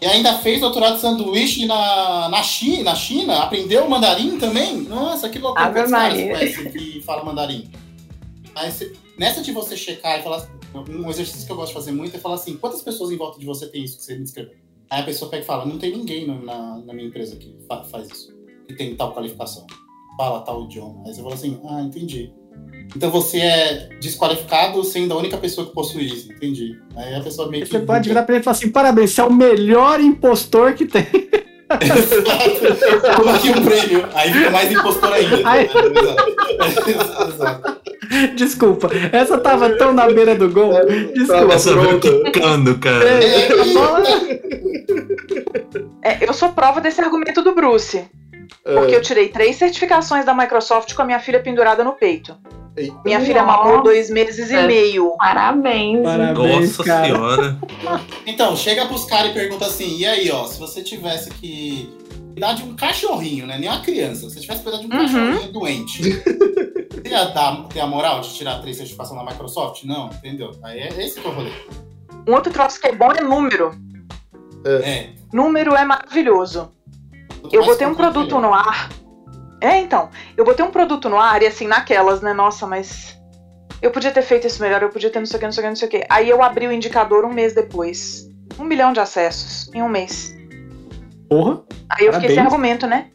E 0.00 0.06
ainda 0.06 0.34
fez 0.38 0.60
doutorado 0.60 0.96
de 0.96 1.00
sanduíche 1.00 1.64
na, 1.64 2.28
na, 2.28 2.42
China, 2.42 2.82
na 2.84 2.94
China? 2.94 3.38
Aprendeu 3.38 3.88
mandarim 3.88 4.36
também? 4.38 4.76
Nossa, 4.82 5.30
que 5.30 5.38
loucura. 5.38 5.64
Ave 5.66 5.74
Quantos 5.80 5.92
caras 5.92 6.18
Maria. 6.18 6.72
que 6.72 7.02
falam 7.06 7.24
mandarim? 7.24 7.70
Aí 8.56 8.70
você- 8.70 8.92
nessa 9.18 9.42
de 9.42 9.52
você 9.52 9.76
checar 9.76 10.18
e 10.20 10.22
falar 10.22 10.36
assim, 10.36 10.48
um 10.90 11.10
exercício 11.10 11.46
que 11.46 11.52
eu 11.52 11.56
gosto 11.56 11.68
de 11.68 11.74
fazer 11.74 11.92
muito 11.92 12.16
é 12.16 12.20
falar 12.20 12.36
assim, 12.36 12.56
quantas 12.56 12.82
pessoas 12.82 13.10
em 13.10 13.16
volta 13.16 13.38
de 13.38 13.46
você 13.46 13.66
tem 13.68 13.84
isso 13.84 13.98
que 13.98 14.04
você 14.04 14.14
me 14.14 14.22
descreveu? 14.22 14.52
Aí 14.90 15.00
a 15.00 15.04
pessoa 15.04 15.30
pega 15.30 15.42
e 15.42 15.46
fala, 15.46 15.64
não 15.64 15.78
tem 15.78 15.92
ninguém 15.96 16.26
na, 16.26 16.78
na 16.84 16.92
minha 16.94 17.08
empresa 17.08 17.36
que 17.36 17.56
fa- 17.68 17.84
faz 17.84 18.08
isso, 18.10 18.34
que 18.68 18.74
tem 18.74 18.94
tal 18.94 19.12
qualificação, 19.12 19.66
fala 20.16 20.40
tal 20.42 20.64
idioma. 20.64 21.02
Aí 21.06 21.14
você 21.14 21.22
fala 21.22 21.34
assim, 21.34 21.60
ah, 21.68 21.82
entendi. 21.82 22.32
Então 22.94 23.10
você 23.10 23.38
é 23.40 23.88
desqualificado 24.00 24.84
sendo 24.84 25.14
a 25.14 25.16
única 25.16 25.36
pessoa 25.38 25.66
que 25.66 25.72
possui 25.72 26.04
isso, 26.04 26.30
entendi. 26.32 26.78
Aí 26.94 27.14
a 27.14 27.20
pessoa 27.20 27.48
meio 27.48 27.64
que... 27.64 27.70
Você 27.72 27.80
pode 27.80 28.08
virar 28.08 28.22
pra 28.22 28.34
ele 28.36 28.42
e 28.42 28.44
falar 28.44 28.56
assim: 28.56 28.70
parabéns, 28.70 29.10
você 29.12 29.20
é 29.20 29.24
o 29.24 29.32
melhor 29.32 30.00
impostor 30.00 30.74
que 30.74 30.86
tem. 30.86 31.04
Toma 33.16 33.34
aqui 33.36 33.50
um 33.50 33.64
prêmio. 33.64 34.08
Aí 34.14 34.32
fica 34.32 34.50
mais 34.50 34.70
impostor 34.72 35.12
ainda. 35.12 35.40
Ai. 35.44 35.68
Exato. 36.86 37.28
Exato. 37.30 37.74
Desculpa, 38.36 38.90
essa 39.12 39.38
tava 39.38 39.70
tão 39.76 39.92
na 39.92 40.06
beira 40.08 40.34
do 40.34 40.48
gol. 40.50 40.72
Desculpa. 41.14 41.54
Essa 41.54 41.74
veio 41.74 42.00
quicando, 42.00 42.78
cara. 42.78 43.04
É, 43.04 43.48
bola- 43.72 44.02
É, 46.04 46.28
eu 46.28 46.32
sou 46.34 46.50
prova 46.52 46.80
desse 46.80 47.00
argumento 47.00 47.42
do 47.42 47.54
Bruce. 47.54 48.04
Porque 48.62 48.94
eu 48.94 49.02
tirei 49.02 49.28
três 49.28 49.56
certificações 49.56 50.24
da 50.24 50.34
Microsoft 50.34 50.94
com 50.94 51.02
a 51.02 51.04
minha 51.04 51.18
filha 51.20 51.40
pendurada 51.40 51.82
no 51.82 51.92
peito. 51.92 52.36
Eita. 52.76 52.96
Minha 53.04 53.20
filha 53.20 53.42
Nossa. 53.44 53.62
mamou 53.62 53.82
dois 53.82 54.10
meses 54.10 54.50
e 54.50 54.66
meio. 54.66 55.14
Parabéns. 55.16 56.02
Parabéns, 56.02 56.76
Nossa 56.76 56.84
cara. 56.84 57.06
senhora. 57.06 57.58
Então, 58.26 58.56
chega 58.56 58.86
pros 58.86 59.04
caras 59.04 59.30
e 59.30 59.34
pergunta 59.34 59.64
assim: 59.66 59.96
e 59.98 60.04
aí, 60.06 60.30
ó, 60.30 60.44
se 60.46 60.58
você 60.58 60.82
tivesse 60.82 61.30
que 61.30 61.88
cuidar 62.32 62.54
de 62.54 62.64
um 62.64 62.74
cachorrinho, 62.74 63.46
né? 63.46 63.58
Nem 63.58 63.68
uma 63.68 63.80
criança, 63.80 64.28
se 64.28 64.34
você 64.34 64.40
tivesse 64.40 64.62
que 64.62 64.70
cuidar 64.70 64.78
de 64.80 64.86
um 64.86 64.90
Uhum. 64.90 65.02
cachorrinho 65.06 65.52
doente, 65.52 66.02
você 66.02 67.08
ia 67.08 67.24
dar, 67.26 67.62
ter 67.68 67.78
a 67.80 67.86
moral 67.86 68.20
de 68.20 68.34
tirar 68.34 68.60
três 68.60 68.76
certificações 68.76 69.20
da 69.24 69.30
Microsoft? 69.30 69.84
Não, 69.84 70.08
entendeu? 70.08 70.50
Aí 70.62 70.80
é 70.80 70.88
esse 71.04 71.20
que 71.20 71.26
é 71.26 71.30
o 71.30 71.32
rolê. 71.34 71.50
Um 72.26 72.32
outro 72.34 72.52
troço 72.52 72.80
que 72.80 72.88
é 72.88 72.92
bom 72.92 73.12
é 73.12 73.20
número. 73.20 73.70
É. 74.64 75.10
Número 75.32 75.74
é 75.76 75.84
maravilhoso. 75.84 76.72
Eu 77.52 77.64
botei 77.64 77.86
um 77.86 77.94
produto 77.94 78.40
no 78.40 78.52
ar. 78.52 78.88
É, 79.64 79.78
então. 79.78 80.10
Eu 80.36 80.44
botei 80.44 80.62
um 80.62 80.70
produto 80.70 81.08
no 81.08 81.18
ar 81.18 81.42
e 81.42 81.46
assim, 81.46 81.66
naquelas, 81.66 82.20
né? 82.20 82.34
Nossa, 82.34 82.66
mas. 82.66 83.18
Eu 83.80 83.90
podia 83.90 84.10
ter 84.10 84.22
feito 84.22 84.46
isso 84.46 84.62
melhor, 84.62 84.82
eu 84.82 84.88
podia 84.90 85.10
ter 85.10 85.18
não 85.18 85.26
sei 85.26 85.36
o 85.36 85.40
que, 85.40 85.46
não 85.46 85.52
sei 85.52 85.60
o 85.60 85.64
que, 85.64 85.68
não 85.70 85.76
sei 85.76 85.88
o 85.88 85.90
que. 85.90 86.04
Aí 86.08 86.28
eu 86.28 86.42
abri 86.42 86.66
o 86.66 86.72
indicador 86.72 87.24
um 87.24 87.32
mês 87.32 87.54
depois. 87.54 88.28
Um 88.58 88.64
milhão 88.64 88.92
de 88.92 89.00
acessos 89.00 89.70
em 89.74 89.82
um 89.82 89.88
mês. 89.88 90.34
Porra. 91.28 91.62
Aí 91.90 92.06
eu 92.06 92.12
fiquei 92.12 92.30
sem 92.30 92.40
argumento, 92.40 92.86
né? 92.86 93.06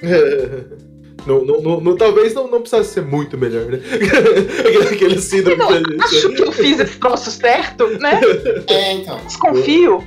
Não, 1.24 1.44
não, 1.44 1.62
não, 1.62 1.80
não- 1.80 1.96
talvez 1.96 2.34
não, 2.34 2.48
não 2.48 2.60
precisasse 2.60 2.94
ser 2.94 3.02
muito 3.02 3.38
melhor, 3.38 3.66
né? 3.66 3.78
Aquele 4.92 5.20
síndrome 5.20 5.62
Eu 5.62 6.02
acho 6.02 6.30
que 6.30 6.42
eu 6.42 6.50
fiz 6.50 6.80
esse 6.80 6.98
troço 6.98 7.30
certo, 7.30 7.86
né? 8.00 8.20
É, 8.66 8.94
então. 8.94 9.16
Desconfio. 9.18 10.02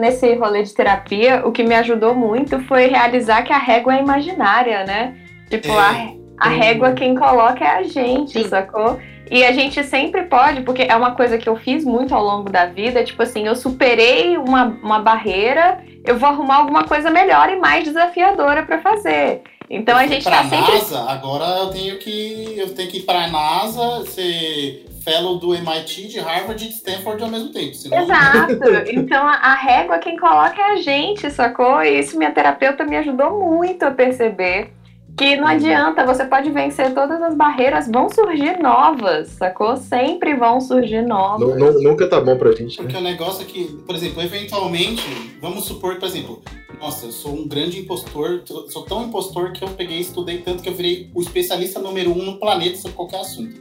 Nesse 0.00 0.34
rolê 0.34 0.62
de 0.62 0.72
terapia, 0.72 1.42
o 1.46 1.52
que 1.52 1.62
me 1.62 1.74
ajudou 1.74 2.14
muito 2.14 2.58
foi 2.60 2.86
realizar 2.86 3.42
que 3.42 3.52
a 3.52 3.58
régua 3.58 3.94
é 3.94 4.00
imaginária, 4.00 4.82
né? 4.84 5.14
Tipo, 5.50 5.70
a, 5.72 5.94
a 6.38 6.48
régua 6.48 6.92
quem 6.92 7.14
coloca 7.14 7.62
é 7.62 7.68
a 7.68 7.82
gente, 7.82 8.32
Sim. 8.32 8.48
sacou? 8.48 8.98
E 9.30 9.44
a 9.44 9.52
gente 9.52 9.84
sempre 9.84 10.22
pode, 10.22 10.62
porque 10.62 10.82
é 10.82 10.96
uma 10.96 11.14
coisa 11.14 11.36
que 11.36 11.48
eu 11.48 11.54
fiz 11.54 11.84
muito 11.84 12.14
ao 12.14 12.24
longo 12.24 12.50
da 12.50 12.64
vida, 12.64 13.04
tipo 13.04 13.22
assim, 13.22 13.46
eu 13.46 13.54
superei 13.54 14.38
uma, 14.38 14.64
uma 14.82 14.98
barreira, 15.00 15.84
eu 16.04 16.18
vou 16.18 16.30
arrumar 16.30 16.56
alguma 16.56 16.84
coisa 16.84 17.10
melhor 17.10 17.50
e 17.50 17.56
mais 17.56 17.84
desafiadora 17.84 18.64
pra 18.64 18.80
fazer. 18.80 19.42
Então 19.68 19.96
a 19.96 20.06
gente 20.06 20.24
pra 20.24 20.38
tá 20.38 20.48
sempre. 20.48 20.72
NASA, 20.72 21.00
agora 21.10 21.44
eu 21.44 21.66
tenho 21.68 21.98
que 21.98 22.56
eu 22.56 22.74
tenho 22.74 22.90
que 22.90 22.98
ir 22.98 23.02
pra 23.02 23.28
NASA, 23.28 24.04
ser 24.06 24.86
fellow 25.02 25.38
do 25.38 25.54
MIT, 25.54 26.08
de 26.08 26.18
Harvard 26.18 26.64
e 26.64 26.68
de 26.68 26.74
Stanford 26.74 27.22
ao 27.22 27.30
mesmo 27.30 27.50
tempo. 27.50 27.74
Senão... 27.74 27.98
Exato. 28.02 28.60
Então 28.92 29.26
a, 29.26 29.32
a 29.34 29.54
régua 29.54 29.98
quem 29.98 30.16
coloca 30.16 30.60
é 30.60 30.72
a 30.72 30.76
gente, 30.76 31.30
sacou? 31.30 31.82
E 31.82 31.98
isso 32.00 32.16
minha 32.18 32.30
terapeuta 32.32 32.84
me 32.84 32.96
ajudou 32.96 33.38
muito 33.38 33.82
a 33.84 33.90
perceber. 33.90 34.72
Que 35.16 35.36
não 35.36 35.46
adianta, 35.46 36.06
você 36.06 36.24
pode 36.24 36.50
vencer 36.50 36.94
todas 36.94 37.20
as 37.20 37.34
barreiras, 37.34 37.88
vão 37.90 38.08
surgir 38.08 38.58
novas, 38.58 39.28
sacou? 39.28 39.76
Sempre 39.76 40.34
vão 40.34 40.60
surgir 40.60 41.02
novas. 41.02 41.46
Nu- 41.46 41.56
nu- 41.72 41.82
nunca 41.82 42.08
tá 42.08 42.20
bom 42.20 42.38
pra 42.38 42.52
gente, 42.52 42.78
né? 42.78 42.84
Porque 42.84 42.96
o 42.96 43.02
negócio 43.02 43.42
é 43.42 43.44
que, 43.44 43.64
por 43.84 43.94
exemplo, 43.94 44.22
eventualmente, 44.22 45.02
vamos 45.42 45.64
supor, 45.64 45.96
por 45.96 46.06
exemplo, 46.06 46.40
nossa, 46.80 47.06
eu 47.06 47.12
sou 47.12 47.32
um 47.34 47.46
grande 47.46 47.78
impostor, 47.80 48.42
sou 48.68 48.84
tão 48.84 49.04
impostor 49.04 49.52
que 49.52 49.62
eu 49.62 49.68
peguei 49.68 49.98
e 49.98 50.00
estudei 50.00 50.38
tanto 50.38 50.62
que 50.62 50.68
eu 50.68 50.74
virei 50.74 51.10
o 51.14 51.20
especialista 51.20 51.80
número 51.80 52.10
um 52.12 52.22
no 52.24 52.38
planeta 52.38 52.76
sobre 52.76 52.96
qualquer 52.96 53.20
assunto. 53.20 53.60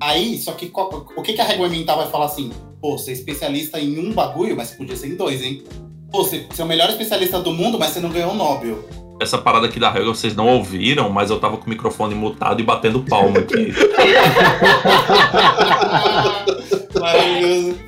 Aí, 0.00 0.38
só 0.38 0.52
que 0.52 0.70
o 0.74 1.22
que, 1.22 1.32
que 1.32 1.40
a 1.40 1.44
régua 1.44 1.68
mental 1.68 1.98
vai 1.98 2.10
falar 2.10 2.26
assim? 2.26 2.52
Pô, 2.80 2.98
você 2.98 3.10
é 3.10 3.14
especialista 3.14 3.80
em 3.80 3.98
um 3.98 4.12
bagulho, 4.12 4.56
mas 4.56 4.68
você 4.68 4.76
podia 4.76 4.96
ser 4.96 5.08
em 5.08 5.16
dois, 5.16 5.42
hein? 5.42 5.64
Pô, 6.10 6.22
você, 6.22 6.46
você 6.48 6.62
é 6.62 6.64
o 6.64 6.68
melhor 6.68 6.88
especialista 6.90 7.40
do 7.40 7.52
mundo, 7.52 7.78
mas 7.78 7.90
você 7.90 8.00
não 8.00 8.10
ganhou 8.10 8.32
o 8.32 8.34
Nobel. 8.34 8.84
Essa 9.20 9.38
parada 9.38 9.66
aqui 9.66 9.78
da 9.78 9.90
regra 9.90 10.08
vocês 10.08 10.34
não 10.34 10.48
ouviram, 10.48 11.08
mas 11.08 11.30
eu 11.30 11.38
tava 11.38 11.56
com 11.56 11.66
o 11.66 11.70
microfone 11.70 12.14
mutado 12.14 12.60
e 12.60 12.64
batendo 12.64 13.02
palma 13.02 13.38
aqui. 13.38 13.72
Maravilhoso. 17.00 17.78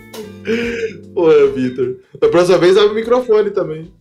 Pô, 1.12 1.28
Vitor. 1.54 1.96
Da 2.20 2.28
próxima 2.28 2.58
vez 2.58 2.76
abre 2.76 2.90
o 2.90 2.94
microfone 2.94 3.50
também. 3.50 3.92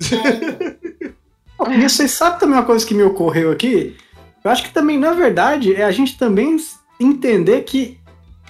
E 1.69 1.81
vocês 1.89 2.11
sabem 2.11 2.39
também 2.39 2.55
uma 2.55 2.65
coisa 2.65 2.85
que 2.85 2.93
me 2.93 3.03
ocorreu 3.03 3.51
aqui? 3.51 3.95
Eu 4.43 4.51
acho 4.51 4.63
que 4.63 4.71
também, 4.71 4.99
na 4.99 5.13
verdade, 5.13 5.73
é 5.73 5.83
a 5.83 5.91
gente 5.91 6.17
também 6.17 6.57
entender 6.99 7.63
que 7.63 7.97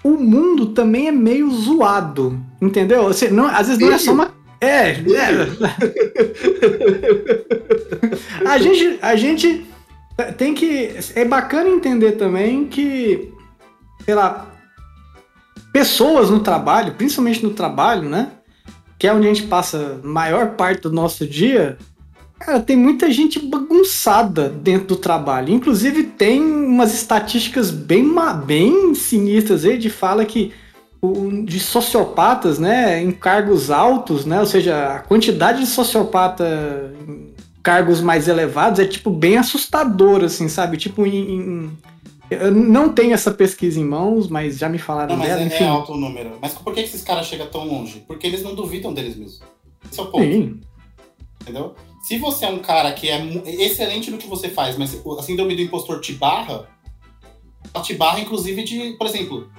o 0.04 0.12
mundo 0.12 0.68
também 0.68 1.08
é 1.08 1.12
meio 1.12 1.50
zoado. 1.52 2.40
Entendeu? 2.62 3.06
Você, 3.06 3.30
não, 3.30 3.48
às 3.48 3.68
vezes 3.68 3.82
não 3.82 3.92
é 3.92 3.98
só 3.98 4.14
uma. 4.14 4.34
É, 4.62 4.92
é. 4.92 4.96
A 8.46 8.58
gente, 8.58 9.00
a 9.02 9.16
gente 9.16 9.66
tem 10.38 10.54
que. 10.54 10.92
É 11.14 11.26
bacana 11.26 11.70
entender 11.70 12.14
também 12.14 12.66
que, 12.66 13.34
sei 14.06 14.16
lá, 14.16 14.48
pessoas 15.74 16.30
no 16.30 16.40
trabalho, 16.40 16.94
principalmente 16.94 17.44
no 17.44 17.52
trabalho, 17.52 18.08
né? 18.08 18.32
Que 18.98 19.08
é 19.08 19.14
onde 19.14 19.28
a 19.28 19.34
gente 19.34 19.48
passa 19.48 20.00
a 20.02 20.08
maior 20.08 20.52
parte 20.52 20.82
do 20.84 20.92
nosso 20.92 21.28
dia. 21.28 21.78
Cara, 22.46 22.60
tem 22.60 22.76
muita 22.78 23.12
gente 23.12 23.40
bagunçada 23.40 24.48
dentro 24.50 24.90
do 24.90 24.96
trabalho. 24.98 25.52
Inclusive, 25.52 26.04
tem 26.04 26.40
umas 26.44 26.94
estatísticas 26.94 27.72
bem, 27.72 28.06
bem 28.46 28.94
sinistras 28.94 29.66
aí 29.66 29.80
de 29.80 29.90
fala 29.90 30.24
que 30.26 30.54
de 31.44 31.60
sociopatas, 31.60 32.58
né, 32.58 33.02
em 33.02 33.12
cargos 33.12 33.70
altos, 33.70 34.26
né, 34.26 34.40
ou 34.40 34.46
seja, 34.46 34.96
a 34.96 35.00
quantidade 35.00 35.60
de 35.60 35.68
sociopata 35.68 36.92
em 37.08 37.32
cargos 37.62 38.02
mais 38.02 38.28
elevados 38.28 38.80
é 38.80 38.86
tipo 38.88 39.12
bem 39.12 39.38
assustador, 39.38 40.24
assim, 40.24 40.48
sabe? 40.48 40.78
Tipo, 40.78 41.06
em, 41.06 41.40
em- 41.40 41.78
eu 42.32 42.52
não 42.52 42.90
tenho 42.90 43.14
essa 43.14 43.30
pesquisa 43.32 43.80
em 43.80 43.86
mãos, 43.86 44.28
mas 44.28 44.58
já 44.58 44.68
me 44.68 44.80
falaram 44.80 45.12
Não, 45.12 45.18
mas 45.18 45.30
dela, 45.30 45.42
é, 45.42 45.46
enfim. 45.46 45.64
é 45.64 45.68
alto 45.68 45.94
o 45.94 45.98
número. 45.98 46.32
Mas 46.42 46.54
por 46.54 46.74
que 46.74 46.82
que 46.82 46.90
esses 46.90 47.04
caras 47.04 47.28
chegam 47.28 47.48
tão 47.48 47.68
longe? 47.68 48.04
Porque 48.08 48.26
eles 48.26 48.42
não 48.42 48.56
duvidam 48.56 48.92
deles 48.94 49.16
mesmos. 49.16 49.42
Esse 49.92 50.00
é 50.00 50.04
o 50.04 50.08
ponto. 50.08 50.24
Sim. 50.24 50.60
Entendeu? 51.42 51.76
Se 52.06 52.20
você 52.20 52.46
é 52.46 52.50
um 52.50 52.60
cara 52.60 52.92
que 52.94 53.10
é 53.10 53.20
excelente 53.64 54.12
no 54.12 54.20
que 54.20 54.28
você 54.28 54.48
faz, 54.48 54.78
mas 54.78 54.96
a 55.18 55.24
síndrome 55.24 55.56
do 55.56 55.62
impostor 55.64 56.00
te 56.00 56.14
barra, 56.14 56.68
ela 57.74 57.84
te 57.84 57.96
barra, 57.96 58.20
inclusive, 58.20 58.64
de, 58.64 58.92
por 58.92 59.08
exemplo, 59.08 59.50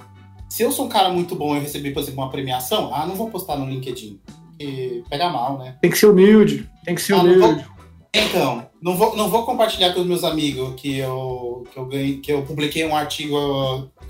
se 0.49 0.63
eu 0.63 0.71
sou 0.71 0.87
um 0.87 0.89
cara 0.89 1.09
muito 1.11 1.35
bom 1.35 1.55
e 1.55 1.59
eu 1.59 1.63
recebi, 1.63 1.91
por 1.93 2.01
exemplo, 2.05 2.23
uma 2.23 2.31
premiação, 2.31 2.95
ah, 2.95 3.05
não 3.05 3.17
vou 3.17 3.29
postar 3.31 3.57
no 3.57 3.69
LinkedIn. 3.69 4.21
Porque 4.47 5.03
pega 5.11 5.29
mal, 5.29 5.59
né? 5.59 5.77
Tem 5.83 5.91
que 5.91 5.99
ser 5.99 6.07
humilde, 6.07 6.71
tem 6.85 6.95
que 6.95 7.03
ser 7.03 7.15
Ah, 7.15 7.23
não 7.25 7.37
vou- 7.37 7.49
humilde. 7.49 7.69
Então, 8.15 8.67
não 8.81 8.97
vou, 8.97 9.17
não 9.17 9.29
vou 9.29 9.45
compartilhar 9.45 9.93
com 9.93 10.01
os 10.03 10.07
meus 10.07 10.23
amigos 10.23 10.81
que 10.81 10.99
eu, 10.99 11.65
que 11.73 11.77
eu 11.79 11.85
ganhei, 11.87 12.19
que 12.19 12.33
eu 12.33 12.43
publiquei 12.45 12.87
um 12.87 12.95
artigo 12.95 13.37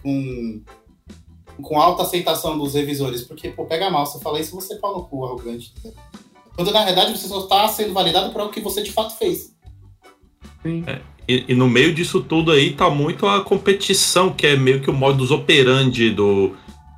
com, 0.03 0.61
com 1.63 1.81
alta 1.81 2.03
aceitação 2.03 2.59
dos 2.59 2.75
revisores, 2.75 3.23
porque, 3.23 3.49
pô, 3.49 3.65
pega 3.65 3.91
mal, 3.91 4.05
se 4.05 4.19
eu 4.19 4.21
falar 4.21 4.41
isso, 4.41 4.55
você 4.55 4.77
pau 4.77 4.95
no 4.95 5.05
cu, 5.07 5.25
arrogante. 5.25 5.73
entendeu? 5.79 5.99
Quando 6.57 6.73
na 6.73 6.85
verdade 6.85 7.17
você 7.17 7.29
só 7.29 7.41
está 7.41 7.69
sendo 7.69 7.93
validado 7.93 8.33
por 8.33 8.41
algo 8.41 8.53
que 8.53 8.61
você 8.61 8.83
de 8.83 8.91
fato 8.91 9.17
fez. 9.17 9.55
Sim. 10.63 10.85
E, 11.29 11.45
e 11.49 11.55
no 11.55 11.69
meio 11.69 11.93
disso 11.95 12.21
tudo 12.21 12.51
aí 12.51 12.73
tá 12.73 12.89
muito 12.89 13.27
a 13.27 13.43
competição, 13.43 14.33
que 14.33 14.47
é 14.47 14.57
meio 14.57 14.81
que 14.81 14.89
o 14.91 14.95
modus 14.95 15.31
operandi 15.31 16.11
do, 16.11 16.53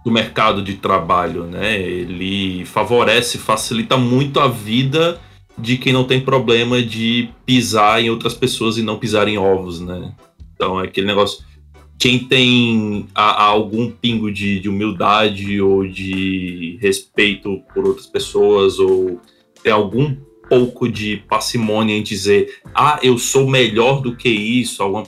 do 0.05 0.11
mercado 0.11 0.63
de 0.63 0.75
trabalho, 0.75 1.45
né? 1.45 1.81
Ele 1.81 2.65
favorece, 2.67 3.37
facilita 3.39 3.97
muito 3.97 4.39
a 4.39 4.47
vida 4.49 5.21
de 5.59 5.77
quem 5.77 5.93
não 5.93 6.05
tem 6.05 6.21
problema 6.21 6.81
de 6.81 7.31
pisar 7.45 8.01
em 8.01 8.11
outras 8.11 8.33
pessoas 8.35 8.79
e 8.79 8.83
não 8.83 8.97
pisar 8.99 9.27
em 9.27 9.39
ovos, 9.39 9.81
né? 9.81 10.15
Então 10.55 10.81
é 10.81 10.85
aquele 10.85 11.07
negócio. 11.07 11.45
Quem 11.99 12.19
tem 12.21 13.09
a- 13.13 13.43
a 13.43 13.45
algum 13.47 13.91
pingo 13.91 14.31
de, 14.31 14.61
de 14.61 14.69
humildade 14.69 15.61
ou 15.61 15.85
de 15.85 16.79
respeito 16.81 17.61
por 17.75 17.85
outras 17.85 18.07
pessoas 18.07 18.79
ou 18.79 19.21
tem 19.69 19.73
algum 19.75 20.17
pouco 20.49 20.89
de 20.89 21.19
parcimônia 21.29 21.95
em 21.95 22.03
dizer 22.03 22.63
ah, 22.75 22.99
eu 23.03 23.19
sou 23.19 23.47
melhor 23.47 24.01
do 24.01 24.17
que 24.17 24.31
isso. 24.31 24.83
Alguma... 24.83 25.05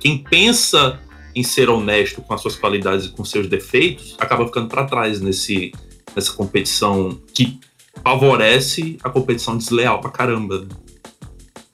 Quem 0.00 0.18
pensa 0.18 1.00
em 1.34 1.44
ser 1.44 1.70
honesto 1.70 2.20
com 2.20 2.34
as 2.34 2.40
suas 2.40 2.56
qualidades 2.56 3.06
e 3.06 3.10
com 3.10 3.24
seus 3.24 3.46
defeitos 3.46 4.16
acaba 4.18 4.44
ficando 4.44 4.68
para 4.68 4.84
trás 4.84 5.20
nesse, 5.20 5.70
nessa 6.16 6.32
competição 6.32 7.16
que 7.32 7.60
favorece 8.02 8.98
a 9.04 9.08
competição 9.08 9.56
desleal 9.56 10.00
pra 10.00 10.10
caramba. 10.10 10.62
né? 10.62 10.68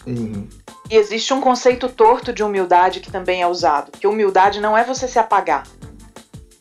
Uhum. 0.06 0.46
E 0.90 0.96
existe 0.96 1.32
um 1.32 1.40
conceito 1.40 1.88
torto 1.88 2.30
de 2.30 2.42
humildade 2.42 3.00
que 3.00 3.10
também 3.10 3.40
é 3.40 3.46
usado. 3.46 3.90
Que 3.90 4.06
humildade 4.06 4.60
não 4.60 4.76
é 4.76 4.84
você 4.84 5.08
se 5.08 5.18
apagar. 5.18 5.66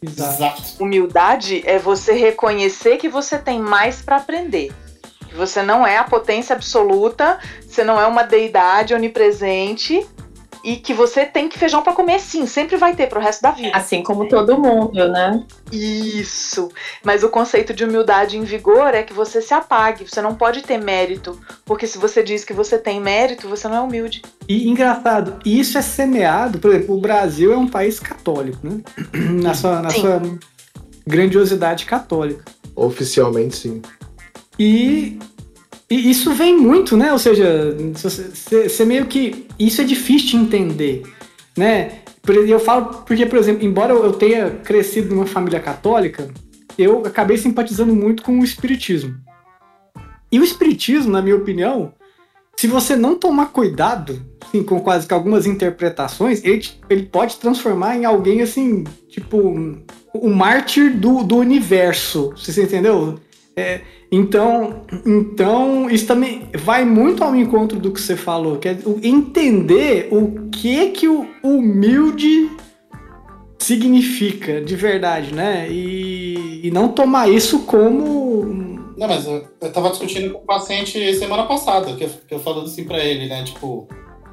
Exato. 0.02 0.34
Exato. 0.34 0.84
Humildade 0.84 1.62
é 1.66 1.78
você 1.78 2.14
reconhecer 2.14 2.98
que 2.98 3.10
você 3.10 3.38
tem 3.38 3.60
mais 3.60 4.02
para 4.02 4.16
aprender. 4.16 4.72
Que 5.28 5.36
você 5.36 5.62
não 5.62 5.86
é 5.86 5.98
a 5.98 6.04
potência 6.04 6.56
absoluta, 6.56 7.40
você 7.68 7.84
não 7.84 8.00
é 8.00 8.08
uma 8.08 8.24
deidade 8.24 8.94
onipresente 8.94 10.06
e 10.64 10.76
que 10.76 10.94
você 10.94 11.26
tem 11.26 11.48
que 11.48 11.58
feijão 11.58 11.82
para 11.82 11.94
comer 11.94 12.20
sim, 12.20 12.46
sempre 12.46 12.76
vai 12.76 12.94
ter 12.94 13.08
pro 13.08 13.22
resto 13.22 13.42
da 13.42 13.52
vida. 13.52 13.72
Assim 13.74 14.04
como 14.04 14.28
todo 14.28 14.58
mundo, 14.58 15.08
né? 15.08 15.44
Isso. 15.72 16.70
Mas 17.04 17.24
o 17.24 17.30
conceito 17.30 17.74
de 17.74 17.86
humildade 17.86 18.38
em 18.38 18.44
vigor 18.44 18.94
é 18.94 19.02
que 19.02 19.14
você 19.14 19.42
se 19.42 19.54
apague, 19.54 20.04
você 20.04 20.22
não 20.22 20.36
pode 20.36 20.64
ter 20.64 20.78
mérito, 20.78 21.40
porque 21.64 21.88
se 21.88 21.98
você 21.98 22.22
diz 22.22 22.44
que 22.44 22.52
você 22.52 22.78
tem 22.78 23.00
mérito, 23.00 23.48
você 23.48 23.68
não 23.68 23.78
é 23.78 23.80
humilde. 23.80 24.22
E 24.46 24.68
engraçado, 24.68 25.40
isso 25.46 25.78
é 25.78 25.82
semeado, 25.82 26.60
por 26.60 26.72
exemplo, 26.72 26.96
o 26.96 27.00
Brasil 27.00 27.54
é 27.54 27.58
um 27.58 27.68
país 27.68 27.98
católico, 28.00 28.60
né? 28.62 28.82
Na 29.42 29.54
sua, 29.54 29.82
na 29.82 29.90
Sim. 29.90 30.02
sua 30.02 30.22
grandiosidade 31.06 31.86
católica. 31.86 32.44
Oficialmente, 32.76 33.56
sim. 33.56 33.82
E, 34.60 35.18
e 35.90 36.10
isso 36.10 36.34
vem 36.34 36.58
muito, 36.58 36.98
né? 36.98 37.12
Ou 37.12 37.20
seja, 37.20 37.76
você 37.94 38.86
meio 38.86 39.06
que. 39.06 39.46
Isso 39.60 39.82
é 39.82 39.84
difícil 39.84 40.30
de 40.30 40.38
entender, 40.38 41.04
né? 41.58 42.00
Eu 42.28 42.60
falo 42.60 43.04
porque, 43.06 43.26
por 43.26 43.38
exemplo, 43.38 43.66
embora 43.66 43.94
eu 43.94 44.12
tenha 44.14 44.52
crescido 44.52 45.16
numa 45.16 45.26
família 45.26 45.60
católica, 45.60 46.28
eu 46.78 47.06
acabei 47.06 47.38
simpatizando 47.38 47.96
muito 47.96 48.22
com 48.22 48.40
o 48.40 48.44
Espiritismo. 48.44 49.16
E 50.32 50.40
o 50.40 50.44
Espiritismo, 50.44 51.12
na 51.12 51.22
minha 51.22 51.38
opinião, 51.38 51.94
se 52.58 52.68
você 52.68 52.96
não 52.96 53.18
tomar 53.18 53.48
cuidado 53.48 54.22
assim, 54.48 54.64
com 54.64 54.80
quase 54.80 55.08
que 55.08 55.14
algumas 55.14 55.46
interpretações, 55.46 56.44
ele, 56.44 56.68
ele 56.90 57.04
pode 57.04 57.38
transformar 57.38 57.96
em 57.96 58.06
alguém 58.06 58.42
assim, 58.42 58.84
tipo, 59.08 59.38
o 60.14 60.30
mártir 60.30 60.98
do, 60.98 61.24
do 61.24 61.38
universo. 61.38 62.34
Você 62.36 62.64
entendeu? 62.64 63.20
É, 63.56 63.82
então, 64.12 64.84
então, 65.06 65.90
isso 65.90 66.08
também 66.08 66.50
vai 66.54 66.86
muito 66.86 67.24
ao 67.24 67.36
encontro 67.36 67.78
do 67.78 67.92
que 67.92 68.02
você 68.02 68.16
falou, 68.16 68.58
que 68.58 68.70
é 68.70 68.78
entender 69.04 70.08
o 70.12 70.50
que 70.50 70.90
que 70.92 71.08
o 71.08 71.28
humilde 71.44 72.50
significa 73.60 74.62
de 74.62 74.76
verdade, 74.78 75.34
né? 75.34 75.68
E, 75.70 76.68
e 76.68 76.72
não 76.72 76.88
tomar 76.88 77.30
isso 77.30 77.64
como 77.64 78.46
Não, 78.98 79.08
mas 79.10 79.28
eu, 79.28 79.46
eu 79.60 79.72
tava 79.74 79.90
discutindo 79.90 80.32
com 80.32 80.40
o 80.40 80.46
paciente 80.46 81.14
semana 81.16 81.44
passada, 81.44 81.94
que 81.96 82.06
eu, 82.06 82.10
que 82.28 82.34
eu 82.34 82.40
falando 82.40 82.66
assim 82.66 82.86
pra 82.86 83.04
ele, 83.04 83.28
né? 83.28 83.44
Tipo, 83.44 83.90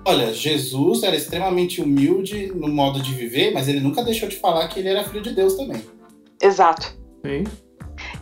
olha, 0.06 0.32
Jesus 0.32 1.02
era 1.02 1.16
extremamente 1.16 1.82
humilde 1.82 2.52
no 2.54 2.68
modo 2.68 3.02
de 3.02 3.12
viver, 3.12 3.52
mas 3.52 3.66
ele 3.66 3.80
nunca 3.80 4.04
deixou 4.04 4.28
de 4.28 4.36
falar 4.36 4.68
que 4.68 4.78
ele 4.78 4.88
era 4.88 5.02
filho 5.02 5.22
de 5.22 5.34
Deus 5.34 5.54
também. 5.54 5.82
Exato. 6.40 6.96
Sim. 7.26 7.42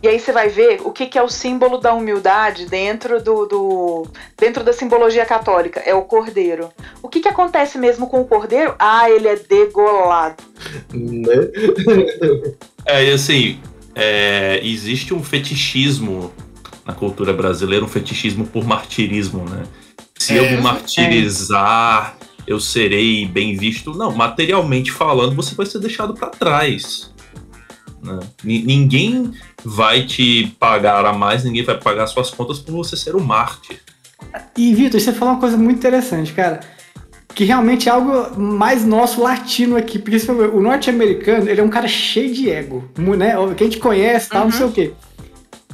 E 0.01 0.07
aí 0.07 0.19
você 0.19 0.31
vai 0.33 0.49
ver 0.49 0.81
o 0.83 0.91
que, 0.91 1.05
que 1.05 1.17
é 1.17 1.23
o 1.23 1.29
símbolo 1.29 1.77
da 1.77 1.93
humildade 1.93 2.65
dentro 2.65 3.23
do, 3.23 3.45
do- 3.45 4.07
dentro 4.37 4.63
da 4.63 4.73
simbologia 4.73 5.25
católica. 5.25 5.79
É 5.81 5.93
o 5.95 6.01
cordeiro. 6.01 6.69
O 7.01 7.07
que, 7.07 7.19
que 7.21 7.29
acontece 7.29 7.77
mesmo 7.77 8.07
com 8.07 8.19
o 8.21 8.25
cordeiro? 8.25 8.75
Ah, 8.77 9.09
ele 9.09 9.27
é 9.27 9.35
degolado. 9.35 10.43
Né? 10.93 11.33
É, 12.85 13.05
e 13.05 13.13
assim, 13.13 13.61
é, 13.95 14.59
existe 14.61 15.13
um 15.13 15.23
fetichismo 15.23 16.33
na 16.85 16.93
cultura 16.93 17.31
brasileira, 17.31 17.85
um 17.85 17.87
fetichismo 17.87 18.45
por 18.45 18.65
martirismo, 18.65 19.45
né? 19.49 19.63
Se 20.19 20.35
eu 20.35 20.43
É, 20.43 20.51
me 20.57 20.61
martirizar, 20.61 22.17
eu 22.45 22.59
serei 22.59 23.25
bem 23.25 23.55
visto. 23.55 23.93
Não, 23.93 24.11
materialmente 24.11 24.91
falando, 24.91 25.33
você 25.33 25.55
vai 25.55 25.65
ser 25.65 25.79
deixado 25.79 26.13
pra 26.13 26.27
trás. 26.27 27.13
né? 28.01 28.19
Ni- 28.43 28.63
Ninguém 28.63 29.31
vai 29.63 30.05
te 30.05 30.55
pagar 30.59 31.05
a 31.05 31.13
mais, 31.13 31.43
ninguém 31.43 31.63
vai 31.63 31.77
pagar 31.77 32.07
suas 32.07 32.29
contas 32.29 32.59
por 32.59 32.73
você 32.73 32.95
ser 32.95 33.15
um 33.15 33.23
mártir. 33.23 33.79
E, 34.57 34.73
Vitor, 34.73 34.99
você 34.99 35.11
falou 35.11 35.33
uma 35.33 35.39
coisa 35.39 35.57
muito 35.57 35.77
interessante, 35.77 36.33
cara. 36.33 36.59
Que 37.35 37.43
realmente 37.43 37.89
é 37.89 37.91
algo 37.91 38.39
mais 38.39 38.85
nosso 38.85 39.21
latino 39.21 39.75
aqui. 39.75 39.97
Porque 39.97 40.17
o 40.31 40.61
norte-americano, 40.61 41.49
ele 41.49 41.59
é 41.59 41.63
um 41.63 41.69
cara 41.69 41.87
cheio 41.87 42.33
de 42.33 42.49
ego. 42.49 42.83
Né? 42.97 43.33
Que 43.55 43.63
a 43.63 43.67
gente 43.67 43.79
conhece 43.79 44.29
tal, 44.29 44.45
não 44.45 44.51
sei 44.51 44.65
o 44.65 44.71
quê. 44.71 44.93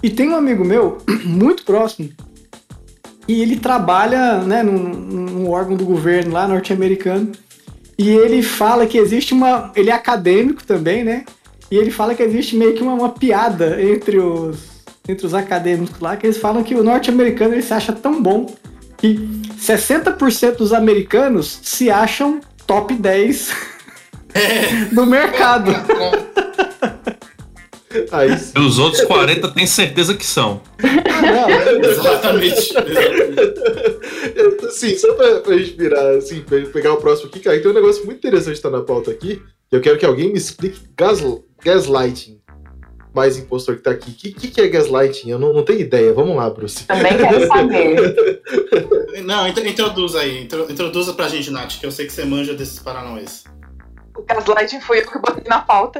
E 0.02 0.10
tem 0.10 0.30
um 0.30 0.36
amigo 0.36 0.64
meu, 0.64 0.98
muito 1.26 1.64
próximo, 1.64 2.10
e 3.28 3.42
ele 3.42 3.58
trabalha 3.58 4.40
né, 4.40 4.64
num, 4.64 4.80
num 4.82 5.50
órgão 5.50 5.76
do 5.76 5.86
governo 5.86 6.32
lá 6.32 6.48
norte-americano. 6.48 7.32
E 7.96 8.10
ele 8.10 8.42
fala 8.42 8.88
que 8.88 8.98
existe 8.98 9.34
uma. 9.34 9.72
Ele 9.76 9.92
é 9.92 9.94
acadêmico 9.94 10.64
também, 10.64 11.04
né? 11.04 11.26
E 11.72 11.78
ele 11.78 11.92
fala 11.92 12.16
que 12.16 12.24
existe 12.24 12.56
meio 12.56 12.74
que 12.74 12.82
uma, 12.82 12.94
uma 12.94 13.10
piada 13.10 13.82
entre 13.82 14.20
os, 14.20 14.58
entre 15.08 15.26
os 15.26 15.34
acadêmicos 15.34 16.00
lá, 16.00 16.18
que 16.18 16.26
eles 16.26 16.38
falam 16.38 16.64
que 16.64 16.76
o 16.76 16.84
norte-americano 16.84 17.62
se 17.62 17.74
acha 17.74 17.94
tão 17.94 18.22
bom 18.22 18.54
que 18.98 19.16
60% 19.60 20.58
dos 20.58 20.74
americanos 20.74 21.60
se 21.64 21.90
acham 21.90 22.42
top 22.68 22.94
10 22.94 23.50
do 24.92 25.06
mercado. 25.06 25.72
Aí 28.12 28.38
sim. 28.38 28.54
E 28.56 28.60
os 28.60 28.78
outros 28.78 29.04
40 29.04 29.48
tem 29.50 29.66
certeza 29.66 30.14
que 30.14 30.26
são. 30.26 30.62
Não, 30.80 31.90
Exatamente. 31.90 32.74
Assim, 34.68 34.96
só 34.98 35.14
pra, 35.14 35.40
pra 35.40 35.58
gente 35.58 35.76
virar, 35.76 36.18
assim, 36.18 36.42
pra 36.42 36.60
gente 36.60 36.72
pegar 36.72 36.94
o 36.94 36.98
próximo 36.98 37.30
aqui, 37.30 37.40
cara, 37.40 37.60
tem 37.60 37.72
um 37.72 37.74
negócio 37.74 38.06
muito 38.06 38.20
interessante 38.20 38.58
que 38.58 38.62
tá 38.62 38.70
na 38.70 38.82
pauta 38.82 39.10
aqui. 39.10 39.42
que 39.70 39.76
Eu 39.76 39.82
quero 39.82 39.98
que 39.98 40.06
alguém 40.06 40.32
me 40.32 40.38
explique 40.38 40.82
gas, 40.96 41.22
gaslighting. 41.64 42.40
Mais 43.14 43.38
impostor 43.38 43.76
que 43.78 43.82
tá 43.82 43.92
aqui. 43.92 44.12
O 44.12 44.14
que, 44.14 44.32
que, 44.32 44.48
que 44.50 44.62
é 44.62 44.68
gaslighting? 44.68 45.32
Eu 45.32 45.40
não, 45.40 45.52
não 45.52 45.64
tenho 45.64 45.80
ideia. 45.80 46.14
Vamos 46.14 46.36
lá, 46.36 46.48
Bruce. 46.50 46.84
Também 46.86 47.18
quero 47.18 47.48
saber. 47.48 48.40
Não, 49.26 49.48
intro- 49.48 49.68
introduz 49.68 50.16
aí. 50.16 50.44
Intro, 50.44 50.72
introduza 50.72 51.14
pra 51.14 51.28
gente, 51.28 51.52
Nath, 51.52 51.80
que 51.80 51.86
eu 51.86 51.92
sei 51.92 52.06
que 52.06 52.14
você 52.14 52.24
manja 52.24 52.54
desses 52.54 52.80
paranauês. 52.80 53.44
O 54.16 54.22
gaslighting 54.24 54.80
foi 54.82 55.00
eu 55.00 55.08
que 55.12 55.20
botei 55.20 55.44
na 55.48 55.60
pauta. 55.60 56.00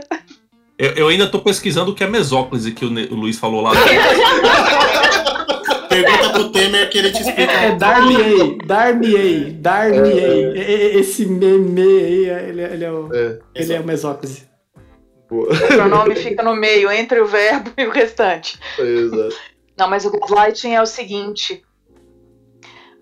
Eu, 0.78 0.92
eu 0.92 1.08
ainda 1.10 1.28
tô 1.28 1.40
pesquisando 1.42 1.92
o 1.92 1.96
que 1.96 2.04
é 2.04 2.08
mesóclise 2.08 2.72
que 2.72 2.86
o, 2.86 2.90
Ne- 2.90 3.08
o 3.12 3.16
Luiz 3.16 3.38
falou 3.38 3.62
lá. 3.62 3.72
Pergunta 5.90 6.30
pro 6.30 6.50
Temer 6.52 6.90
que 6.90 6.98
ele 7.00 7.12
te 7.12 7.22
explica. 7.22 7.52
É 7.52 7.76
Darmiei, 7.76 8.58
Darmiei, 8.66 9.52
Darmiei. 9.52 10.54
E- 10.56 10.96
e- 10.96 11.00
Esse 11.00 11.26
meme 11.26 11.82
aí, 11.82 12.30
ele, 12.50 12.62
é- 12.62 12.74
ele 12.74 12.86
é 12.86 12.92
o, 12.92 13.10
É, 13.14 13.40
ele 13.56 13.74
é 13.74 13.80
o 13.80 13.86
mesóclise. 13.86 14.44
Boa. 15.30 15.54
O 15.54 15.68
pronome 15.68 16.16
fica 16.16 16.44
no 16.44 16.56
meio, 16.56 16.92
entre 16.92 17.20
o 17.20 17.26
verbo 17.26 17.72
e 17.78 17.86
o 17.86 17.92
restante. 17.92 18.60
Exato. 18.78 19.36
Não, 19.78 19.88
mas 19.88 20.06
o 20.06 20.12
gaslighting 20.12 20.74
é 20.74 20.82
o 20.82 20.86
seguinte. 20.86 21.64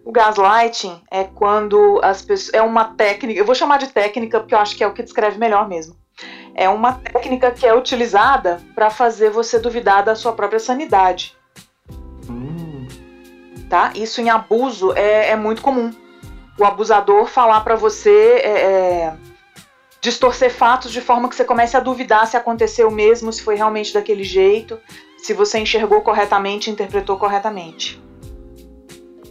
O 0.05 0.11
gaslighting 0.11 1.01
é 1.11 1.23
quando 1.23 1.99
as 2.03 2.21
pessoas. 2.21 2.53
É 2.53 2.61
uma 2.61 2.85
técnica. 2.95 3.39
Eu 3.39 3.45
vou 3.45 3.55
chamar 3.55 3.77
de 3.77 3.87
técnica 3.87 4.39
porque 4.39 4.53
eu 4.53 4.59
acho 4.59 4.75
que 4.75 4.83
é 4.83 4.87
o 4.87 4.93
que 4.93 5.03
descreve 5.03 5.37
melhor 5.37 5.67
mesmo. 5.67 5.95
É 6.53 6.67
uma 6.69 6.93
técnica 6.93 7.51
que 7.51 7.65
é 7.65 7.75
utilizada 7.75 8.61
para 8.73 8.89
fazer 8.89 9.29
você 9.29 9.59
duvidar 9.59 10.03
da 10.03 10.15
sua 10.15 10.33
própria 10.33 10.59
sanidade. 10.59 11.35
Tá? 13.69 13.91
Isso 13.95 14.21
em 14.21 14.29
abuso 14.29 14.93
é, 14.93 15.31
é 15.31 15.35
muito 15.35 15.61
comum. 15.61 15.91
O 16.57 16.63
abusador 16.63 17.25
falar 17.25 17.61
para 17.61 17.75
você. 17.75 18.41
é, 18.43 18.49
é, 18.49 19.13
distorcer 20.01 20.51
fatos 20.51 20.91
de 20.91 21.01
forma 21.01 21.29
que 21.29 21.35
você 21.35 21.43
comece 21.43 21.75
a 21.75 21.79
duvidar 21.79 22.27
se 22.27 22.37
aconteceu 22.37 22.91
mesmo, 22.91 23.31
se 23.31 23.41
foi 23.41 23.55
realmente 23.55 23.93
daquele 23.93 24.23
jeito 24.23 24.79
se 25.17 25.33
você 25.33 25.57
enxergou 25.59 26.01
corretamente, 26.01 26.69
interpretou 26.69 27.17
corretamente. 27.17 27.99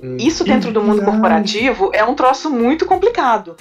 Hum. 0.03 0.17
Isso 0.19 0.43
dentro 0.45 0.73
do 0.73 0.83
mundo 0.83 1.03
corporativo 1.03 1.91
é 1.95 2.05
um 2.05 2.15
troço 2.15 2.51
muito 2.51 2.85
complicado. 2.85 3.57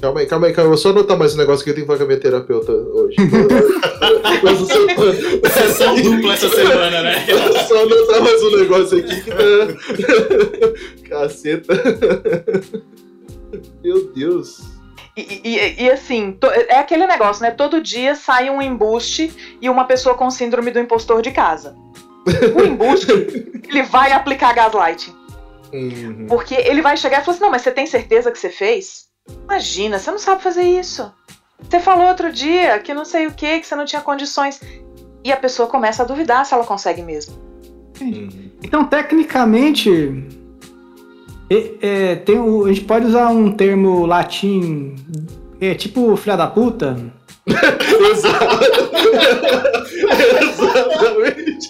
Calma 0.00 0.20
aí, 0.20 0.26
calma 0.26 0.46
aí, 0.46 0.52
calma 0.52 0.62
aí. 0.62 0.66
Eu 0.66 0.68
vou 0.68 0.76
só 0.76 0.90
anotar 0.90 1.18
mais 1.18 1.34
um 1.34 1.38
negócio 1.38 1.64
que 1.64 1.70
eu 1.70 1.74
tenho 1.74 1.86
que 1.86 1.88
falar 1.88 1.98
com 1.98 2.04
a 2.04 2.08
minha 2.08 2.20
terapeuta 2.20 2.70
hoje. 2.70 3.16
Sessão 5.50 5.96
dupla 5.96 6.34
essa 6.34 6.50
semana, 6.50 7.02
né? 7.02 7.26
Vou 7.26 7.58
só 7.64 7.82
anotar 7.82 8.22
mais 8.22 8.40
um 8.42 8.56
negócio 8.58 8.98
aqui 8.98 9.22
que 9.22 9.30
tá. 9.30 9.36
Caceta. 11.08 11.82
Meu 13.82 14.12
Deus. 14.12 14.75
E, 15.16 15.40
e- 15.44 15.82
e, 15.84 15.90
assim, 15.90 16.32
to- 16.32 16.46
é 16.50 16.78
aquele 16.78 17.06
negócio, 17.06 17.42
né? 17.42 17.50
Todo 17.50 17.80
dia 17.80 18.14
sai 18.14 18.50
um 18.50 18.60
embuste 18.60 19.32
e 19.62 19.70
uma 19.70 19.84
pessoa 19.86 20.14
com 20.14 20.30
síndrome 20.30 20.70
do 20.70 20.78
impostor 20.78 21.22
de 21.22 21.30
casa. 21.30 21.74
O 22.54 22.62
embuste, 22.62 23.10
ele 23.68 23.82
vai 23.84 24.12
aplicar 24.12 24.52
gaslighting. 24.54 25.14
Uhum. 25.72 26.26
Porque 26.28 26.54
ele 26.54 26.82
vai 26.82 26.96
chegar 26.96 27.20
e 27.22 27.24
falar 27.24 27.34
assim: 27.36 27.44
não, 27.44 27.50
mas 27.50 27.62
você 27.62 27.70
tem 27.72 27.86
certeza 27.86 28.30
que 28.30 28.38
você 28.38 28.50
fez? 28.50 29.06
Imagina, 29.44 29.98
você 29.98 30.10
não 30.10 30.18
sabe 30.18 30.42
fazer 30.42 30.62
isso. 30.62 31.10
Você 31.68 31.80
falou 31.80 32.06
outro 32.08 32.30
dia 32.30 32.78
que 32.78 32.92
não 32.92 33.04
sei 33.04 33.26
o 33.26 33.32
que, 33.32 33.60
que 33.60 33.66
você 33.66 33.74
não 33.74 33.84
tinha 33.86 34.02
condições. 34.02 34.60
E 35.24 35.32
a 35.32 35.36
pessoa 35.36 35.66
começa 35.68 36.02
a 36.02 36.06
duvidar 36.06 36.44
se 36.44 36.52
ela 36.54 36.64
consegue 36.64 37.02
mesmo. 37.02 37.34
Uhum. 38.00 38.50
Então, 38.62 38.84
tecnicamente, 38.84 39.90
é- 41.50 41.72
é, 41.80 42.14
tem 42.16 42.38
o- 42.38 42.64
a 42.64 42.68
gente 42.68 42.82
pode 42.82 43.06
usar 43.06 43.28
um 43.28 43.52
termo 43.52 44.04
latim, 44.06 44.94
é 45.60 45.74
tipo 45.74 46.16
filha 46.16 46.36
da 46.36 46.46
puta. 46.46 46.96
Exato. 47.46 48.60
Exatamente. 50.42 51.68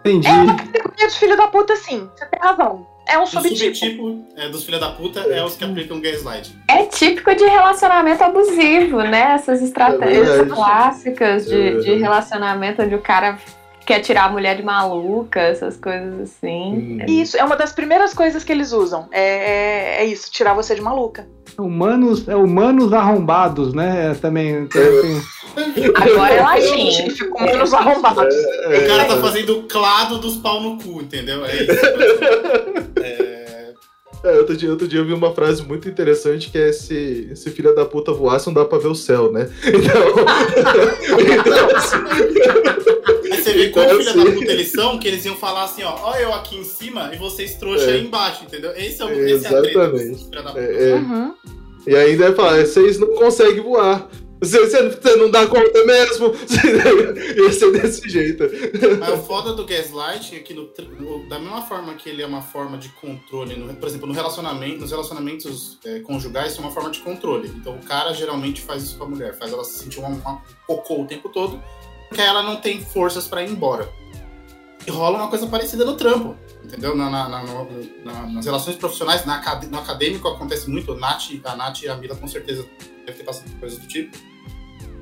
Entendi. 0.00 0.26
É 0.28 0.32
uma 0.32 0.56
categoria 0.56 1.08
de 1.08 1.14
filho 1.18 1.36
da 1.36 1.48
puta, 1.48 1.76
sim. 1.76 2.08
Você 2.14 2.26
tem 2.26 2.40
razão. 2.40 2.86
É 3.08 3.18
um 3.18 3.22
O 3.22 3.26
subtipo. 3.26 3.74
subtipo 3.76 4.24
é, 4.36 4.48
dos 4.48 4.64
filha 4.64 4.78
da 4.78 4.90
puta 4.90 5.20
é 5.20 5.44
os 5.44 5.56
que 5.56 5.64
aplicam 5.64 6.00
gaslight. 6.00 6.54
É 6.68 6.84
típico 6.84 7.34
de 7.34 7.44
relacionamento 7.44 8.22
abusivo, 8.24 8.98
né? 9.02 9.32
Essas 9.34 9.60
É 9.60 9.64
estratégias 9.64 10.26
verdade. 10.28 10.50
clássicas 10.50 11.46
de, 11.46 11.60
É. 11.60 11.76
de 11.80 11.94
relacionamento 11.96 12.82
onde 12.82 12.94
o 12.94 13.00
cara 13.00 13.38
quer 13.86 14.00
tirar 14.00 14.24
a 14.24 14.28
mulher 14.32 14.56
de 14.56 14.62
maluca, 14.62 15.40
essas 15.40 15.76
coisas 15.76 16.20
assim. 16.20 16.98
Hum. 17.00 17.06
Isso, 17.08 17.36
é 17.36 17.44
uma 17.44 17.56
das 17.56 17.72
primeiras 17.72 18.14
coisas 18.14 18.42
que 18.44 18.52
eles 18.52 18.72
usam. 18.72 19.08
É, 19.12 19.20
é, 20.00 20.02
é 20.02 20.04
isso, 20.06 20.30
tirar 20.30 20.54
você 20.54 20.74
de 20.74 20.80
maluca. 20.80 21.26
Humanos, 21.58 22.26
é 22.28 22.34
humanos 22.34 22.92
arrombados, 22.92 23.72
né? 23.74 24.14
Também. 24.20 24.66
tem- 24.66 25.72
tem- 25.72 25.84
Agora 25.94 26.34
é 26.34 26.40
latim. 26.42 26.88
E 27.06 27.10
ficou 27.10 27.40
menos 27.42 27.72
arrombados. 27.72 28.34
O 28.34 28.86
cara 28.88 29.04
tá 29.04 29.16
fazendo 29.18 29.58
o 29.60 29.62
clado 29.64 30.18
dos 30.18 30.36
pau 30.38 30.60
no 30.60 30.78
cu, 30.82 31.00
entendeu? 31.02 31.44
É 31.44 31.54
isso. 31.54 31.70
É, 33.04 33.44
É, 34.24 34.38
outro 34.38 34.56
dia, 34.56 34.70
outro 34.70 34.88
dia 34.88 35.00
eu 35.00 35.04
vi 35.04 35.12
uma 35.12 35.32
frase 35.34 35.62
muito 35.62 35.86
interessante 35.86 36.50
que 36.50 36.56
é 36.56 36.72
se, 36.72 37.30
se 37.36 37.50
filha 37.50 37.74
da 37.74 37.84
puta 37.84 38.10
voasse, 38.10 38.46
não 38.46 38.54
dá 38.54 38.64
pra 38.64 38.78
ver 38.78 38.88
o 38.88 38.94
céu, 38.94 39.30
né? 39.30 39.48
Então. 39.62 40.02
então 41.46 41.76
assim, 41.76 41.98
vê 43.54 43.68
como 43.70 43.84
Então, 43.86 43.98
filha 43.98 44.10
assim- 44.10 44.24
da 44.24 44.30
puta 44.32 44.52
eles 44.52 44.68
são, 44.70 44.98
que 44.98 45.08
eles 45.08 45.24
iam 45.24 45.36
falar 45.36 45.64
assim, 45.64 45.82
ó, 45.82 45.94
ó 46.02 46.14
eu 46.16 46.32
aqui 46.32 46.56
em 46.56 46.64
cima 46.64 47.10
e 47.14 47.18
vocês 47.18 47.54
trouxa 47.54 47.90
É. 47.90 47.94
aí 47.94 48.04
embaixo, 48.04 48.44
entendeu? 48.44 48.72
Esse 48.76 49.00
é, 49.02 49.04
o, 49.04 49.10
esse 49.28 49.46
é 49.46 49.48
a 49.48 49.60
treta 49.62 49.78
Exatamente. 49.78 50.24
filha 50.24 50.52
é, 50.56 50.90
é, 50.90 50.94
Uhum. 50.94 51.34
E 51.86 51.94
ainda 51.96 52.24
vai 52.32 52.34
falar, 52.34 52.60
vocês 52.66 52.98
não 52.98 53.08
conseguem 53.14 53.60
voar. 53.62 54.08
Você, 54.40 54.58
você, 54.58 54.88
você 54.90 55.16
não 55.16 55.30
dá 55.30 55.46
conta 55.46 55.84
mesmo? 55.86 56.34
Ia 57.42 57.52
ser 57.52 57.72
desse 57.72 58.08
jeito. 58.08 58.44
Mas 58.98 59.08
o 59.14 59.22
foda 59.22 59.52
do 59.54 59.64
gaslight 59.64 60.34
é 60.34 60.38
que, 60.40 60.52
no, 60.52 60.68
no- 61.00 61.28
da 61.28 61.38
mesma 61.38 61.62
forma 61.62 61.94
que 61.94 62.08
ele 62.10 62.22
é 62.22 62.26
uma 62.26 62.42
forma 62.42 62.76
de 62.76 62.88
controle, 62.90 63.56
no- 63.56 63.72
por 63.74 63.88
exemplo, 63.88 64.06
no 64.06 64.12
relacionamento, 64.12 64.80
nos 64.80 64.90
relacionamentos 64.90 65.78
é, 65.84 66.00
conjugais, 66.00 66.52
isso 66.52 66.60
é 66.60 66.64
uma 66.64 66.72
forma 66.72 66.90
de 66.90 67.00
controle. 67.00 67.50
Então 67.56 67.76
o 67.76 67.84
cara 67.84 68.12
geralmente 68.12 68.60
faz 68.60 68.82
isso 68.82 68.98
com 68.98 69.04
a 69.04 69.08
mulher, 69.08 69.34
faz 69.38 69.52
ela 69.52 69.64
se 69.64 69.78
sentir 69.78 69.98
uma, 70.00 70.08
uma 70.08 70.42
cocô 70.66 71.02
o 71.02 71.06
tempo 71.06 71.28
todo, 71.28 71.62
porque 72.14 72.20
ela 72.20 72.44
não 72.44 72.56
tem 72.56 72.80
forças 72.80 73.26
pra 73.26 73.42
ir 73.42 73.50
embora. 73.50 73.88
E 74.86 74.90
rola 74.90 75.18
uma 75.18 75.28
coisa 75.28 75.46
parecida 75.48 75.84
no 75.84 75.96
trampo, 75.96 76.36
entendeu? 76.62 76.94
Na, 76.94 77.10
na- 77.10 77.28
na- 77.28 78.26
nas 78.28 78.44
relações 78.44 78.76
profissionais, 78.76 79.24
na, 79.26 79.42
no 79.68 79.78
acadêmico 79.78 80.28
acontece 80.28 80.70
muito, 80.70 80.92
a 80.92 80.96
Nath, 80.96 81.24
a 81.44 81.56
Nath 81.56 81.82
e 81.82 81.88
a 81.88 81.96
Mila 81.96 82.14
com 82.14 82.28
certeza 82.28 82.64
deve 83.04 83.18
ter 83.18 83.24
bastante 83.24 83.56
coisas 83.56 83.78
do 83.78 83.88
tipo 83.88 84.16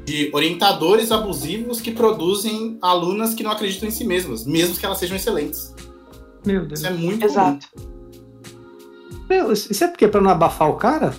de 0.06 0.30
orientadores 0.32 1.12
abusivos 1.12 1.80
que 1.80 1.92
produzem 1.92 2.78
alunas 2.82 3.34
que 3.34 3.42
não 3.44 3.50
acreditam 3.52 3.88
em 3.88 3.92
si 3.92 4.04
mesmas, 4.04 4.44
mesmo 4.46 4.74
que 4.76 4.84
elas 4.86 4.98
sejam 4.98 5.16
excelentes. 5.16 5.74
Meu 6.46 6.64
Deus. 6.66 6.80
Isso 6.80 6.88
é 6.88 6.90
muito 6.90 7.24
Exato. 7.24 7.68
Meu, 9.28 9.52
Isso 9.52 9.84
é 9.84 9.86
porque 9.88 10.08
pra 10.08 10.20
não 10.20 10.30
abafar 10.30 10.68
o 10.70 10.76
cara? 10.76 11.14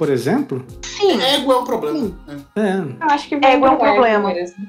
Por 0.00 0.08
exemplo? 0.08 0.64
Sim. 0.80 1.20
Ego 1.20 1.52
é 1.52 1.58
um 1.58 1.64
problema. 1.64 2.10
né? 2.26 2.38
É. 2.56 3.04
Eu 3.04 3.10
acho 3.10 3.28
que 3.28 3.34
É, 3.34 3.38
vem 3.38 3.52
é 3.52 3.58
um 3.58 3.66
ego 3.66 3.76
problema. 3.76 4.32
mesmo. 4.32 4.66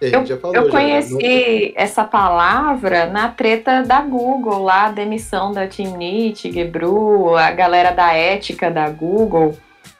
A 0.00 0.06
gente 0.06 0.28
já 0.28 0.36
falou, 0.36 0.54
Eu 0.54 0.66
já, 0.66 0.70
conheci 0.70 1.72
essa 1.74 2.04
palavra 2.04 3.06
na 3.06 3.28
treta 3.30 3.82
da 3.82 4.00
Google, 4.00 4.62
lá, 4.62 4.86
a 4.86 4.92
demissão 4.92 5.50
da 5.50 5.66
Timnit, 5.66 6.52
Gebru, 6.52 7.34
a 7.36 7.50
galera 7.50 7.90
da 7.90 8.12
ética 8.12 8.70
da 8.70 8.88
Google. 8.88 9.56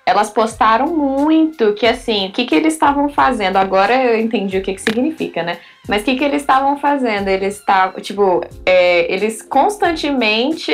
Elas 0.07 0.31
postaram 0.31 0.87
muito 0.87 1.73
que, 1.73 1.85
assim, 1.85 2.29
o 2.29 2.33
que, 2.33 2.45
que 2.45 2.55
eles 2.55 2.75
estavam 2.75 3.09
fazendo? 3.09 3.57
Agora 3.57 4.01
eu 4.01 4.17
entendi 4.17 4.59
o 4.59 4.63
que, 4.63 4.75
que 4.75 4.81
significa, 4.81 5.43
né? 5.43 5.59
Mas 5.89 6.03
o 6.03 6.05
que, 6.05 6.17
que 6.17 6.25
eles 6.25 6.43
estavam 6.43 6.77
fazendo? 6.77 7.29
Eles 7.29 7.59
estavam, 7.59 8.01
tipo, 8.01 8.41
é, 8.65 9.13
eles 9.13 9.43
constantemente 9.43 10.73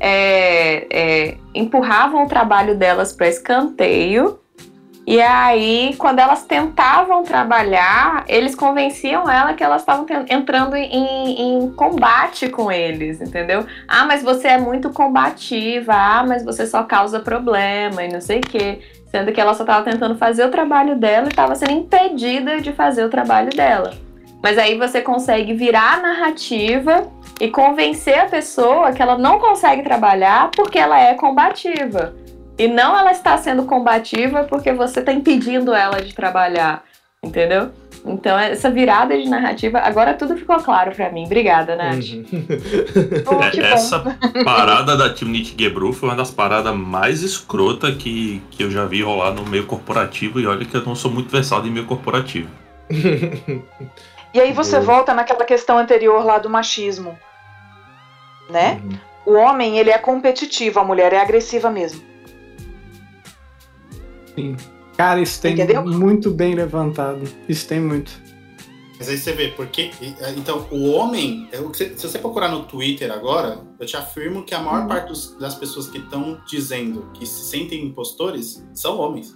é, 0.00 0.86
é, 0.90 1.36
empurravam 1.54 2.24
o 2.24 2.28
trabalho 2.28 2.74
delas 2.74 3.12
para 3.12 3.28
escanteio. 3.28 4.38
E 5.06 5.20
aí, 5.20 5.94
quando 5.98 6.18
elas 6.18 6.44
tentavam 6.44 7.22
trabalhar, 7.22 8.24
eles 8.26 8.56
convenciam 8.56 9.30
ela 9.30 9.54
que 9.54 9.62
elas 9.62 9.82
estavam 9.82 10.04
entrando 10.28 10.74
em, 10.74 11.40
em 11.40 11.70
combate 11.70 12.48
com 12.48 12.72
eles, 12.72 13.20
entendeu? 13.20 13.64
Ah, 13.86 14.04
mas 14.04 14.22
você 14.22 14.48
é 14.48 14.58
muito 14.58 14.90
combativa. 14.90 15.92
Ah, 15.92 16.24
mas 16.26 16.44
você 16.44 16.66
só 16.66 16.82
causa 16.82 17.20
problema 17.20 18.02
e 18.02 18.12
não 18.12 18.20
sei 18.20 18.38
o 18.38 18.42
quê. 18.42 18.80
Sendo 19.06 19.30
que 19.32 19.40
ela 19.40 19.54
só 19.54 19.62
estava 19.62 19.88
tentando 19.88 20.16
fazer 20.16 20.44
o 20.44 20.50
trabalho 20.50 20.96
dela 20.96 21.26
e 21.26 21.28
estava 21.28 21.54
sendo 21.54 21.72
impedida 21.72 22.60
de 22.60 22.72
fazer 22.72 23.04
o 23.04 23.08
trabalho 23.08 23.50
dela. 23.50 24.05
Mas 24.46 24.58
aí 24.58 24.78
você 24.78 25.00
consegue 25.00 25.54
virar 25.54 25.94
a 25.94 26.00
narrativa 26.00 27.10
e 27.40 27.48
convencer 27.48 28.16
a 28.16 28.26
pessoa 28.26 28.92
que 28.92 29.02
ela 29.02 29.18
não 29.18 29.40
consegue 29.40 29.82
trabalhar 29.82 30.52
porque 30.54 30.78
ela 30.78 30.96
é 31.00 31.14
combativa. 31.14 32.14
E 32.56 32.68
não 32.68 32.96
ela 32.96 33.10
está 33.10 33.36
sendo 33.38 33.64
combativa 33.64 34.44
porque 34.44 34.72
você 34.72 35.00
está 35.00 35.12
impedindo 35.12 35.74
ela 35.74 36.00
de 36.00 36.14
trabalhar. 36.14 36.84
Entendeu? 37.24 37.72
Então, 38.04 38.38
essa 38.38 38.70
virada 38.70 39.20
de 39.20 39.28
narrativa, 39.28 39.80
agora 39.80 40.14
tudo 40.14 40.36
ficou 40.36 40.58
claro 40.58 40.92
pra 40.92 41.10
mim. 41.10 41.24
Obrigada, 41.24 41.74
Nath. 41.74 42.04
Uhum. 42.04 42.46
Oh, 43.26 43.42
É, 43.42 43.72
essa 43.72 43.98
parada 44.44 44.96
da 44.96 45.12
Timnit 45.12 45.56
Gebru 45.58 45.92
foi 45.92 46.10
uma 46.10 46.14
das 46.14 46.30
paradas 46.30 46.72
mais 46.72 47.24
escrota 47.24 47.90
que, 47.90 48.40
que 48.52 48.62
eu 48.62 48.70
já 48.70 48.84
vi 48.84 49.02
rolar 49.02 49.32
no 49.32 49.44
meio 49.44 49.66
corporativo. 49.66 50.38
E 50.38 50.46
olha 50.46 50.64
que 50.64 50.76
eu 50.76 50.84
não 50.84 50.94
sou 50.94 51.10
muito 51.10 51.28
versado 51.30 51.66
em 51.66 51.72
meio 51.72 51.86
corporativo. 51.86 52.48
E 54.36 54.40
aí 54.40 54.52
você 54.52 54.72
Boa. 54.78 54.96
volta 54.96 55.14
naquela 55.14 55.46
questão 55.46 55.78
anterior 55.78 56.22
lá 56.22 56.36
do 56.38 56.50
machismo. 56.50 57.18
Né? 58.50 58.82
Uhum. 58.84 58.98
O 59.34 59.38
homem, 59.38 59.78
ele 59.78 59.88
é 59.88 59.96
competitivo, 59.96 60.78
a 60.78 60.84
mulher 60.84 61.10
é 61.14 61.18
agressiva 61.18 61.70
mesmo. 61.70 62.02
Sim. 64.34 64.54
Cara, 64.94 65.20
isso 65.20 65.40
tem 65.40 65.54
Entendeu? 65.54 65.82
muito 65.86 66.30
bem 66.30 66.54
levantado. 66.54 67.22
Isso 67.48 67.66
tem 67.66 67.80
muito. 67.80 68.12
Mas 68.98 69.08
aí 69.08 69.16
você 69.16 69.32
vê, 69.32 69.48
porque. 69.48 69.90
Então, 70.36 70.66
o 70.70 70.90
homem. 70.92 71.48
é 71.50 71.58
o 71.58 71.70
que 71.70 71.78
você- 71.78 71.96
Se 71.96 72.06
você 72.06 72.18
procurar 72.18 72.48
no 72.50 72.64
Twitter 72.64 73.10
agora, 73.10 73.58
eu 73.80 73.86
te 73.86 73.96
afirmo 73.96 74.42
que 74.44 74.54
a 74.54 74.60
maior 74.60 74.86
parte 74.86 75.08
dos- 75.08 75.34
das 75.38 75.54
pessoas 75.54 75.88
que 75.88 75.96
estão 75.96 76.38
dizendo 76.46 77.10
que 77.14 77.24
se 77.24 77.48
sentem 77.48 77.82
impostores 77.86 78.62
são 78.74 78.98
homens. 78.98 79.34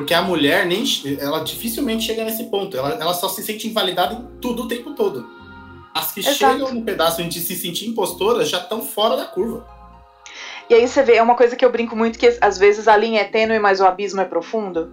Porque 0.00 0.14
a 0.14 0.22
mulher 0.22 0.64
nem. 0.64 0.82
ela 1.20 1.40
dificilmente 1.40 2.04
chega 2.04 2.24
nesse 2.24 2.44
ponto. 2.44 2.74
Ela, 2.74 2.94
ela 2.94 3.12
só 3.12 3.28
se 3.28 3.42
sente 3.42 3.68
invalidada 3.68 4.14
em 4.14 4.40
tudo 4.40 4.62
o 4.62 4.66
tempo 4.66 4.94
todo. 4.94 5.28
As 5.94 6.10
que 6.10 6.20
Exato. 6.20 6.36
chegam 6.36 6.72
no 6.72 6.80
pedaço 6.80 7.22
de 7.22 7.38
se 7.38 7.54
sentir 7.54 7.86
impostoras 7.86 8.48
já 8.48 8.60
estão 8.60 8.80
fora 8.80 9.14
da 9.14 9.26
curva. 9.26 9.66
E 10.70 10.74
aí 10.74 10.88
você 10.88 11.02
vê, 11.02 11.16
é 11.16 11.22
uma 11.22 11.34
coisa 11.34 11.54
que 11.54 11.62
eu 11.62 11.70
brinco 11.70 11.94
muito, 11.94 12.18
que 12.18 12.34
às 12.40 12.56
vezes 12.56 12.88
a 12.88 12.96
linha 12.96 13.20
é 13.20 13.24
tênue, 13.24 13.58
mas 13.58 13.78
o 13.78 13.84
abismo 13.84 14.22
é 14.22 14.24
profundo. 14.24 14.90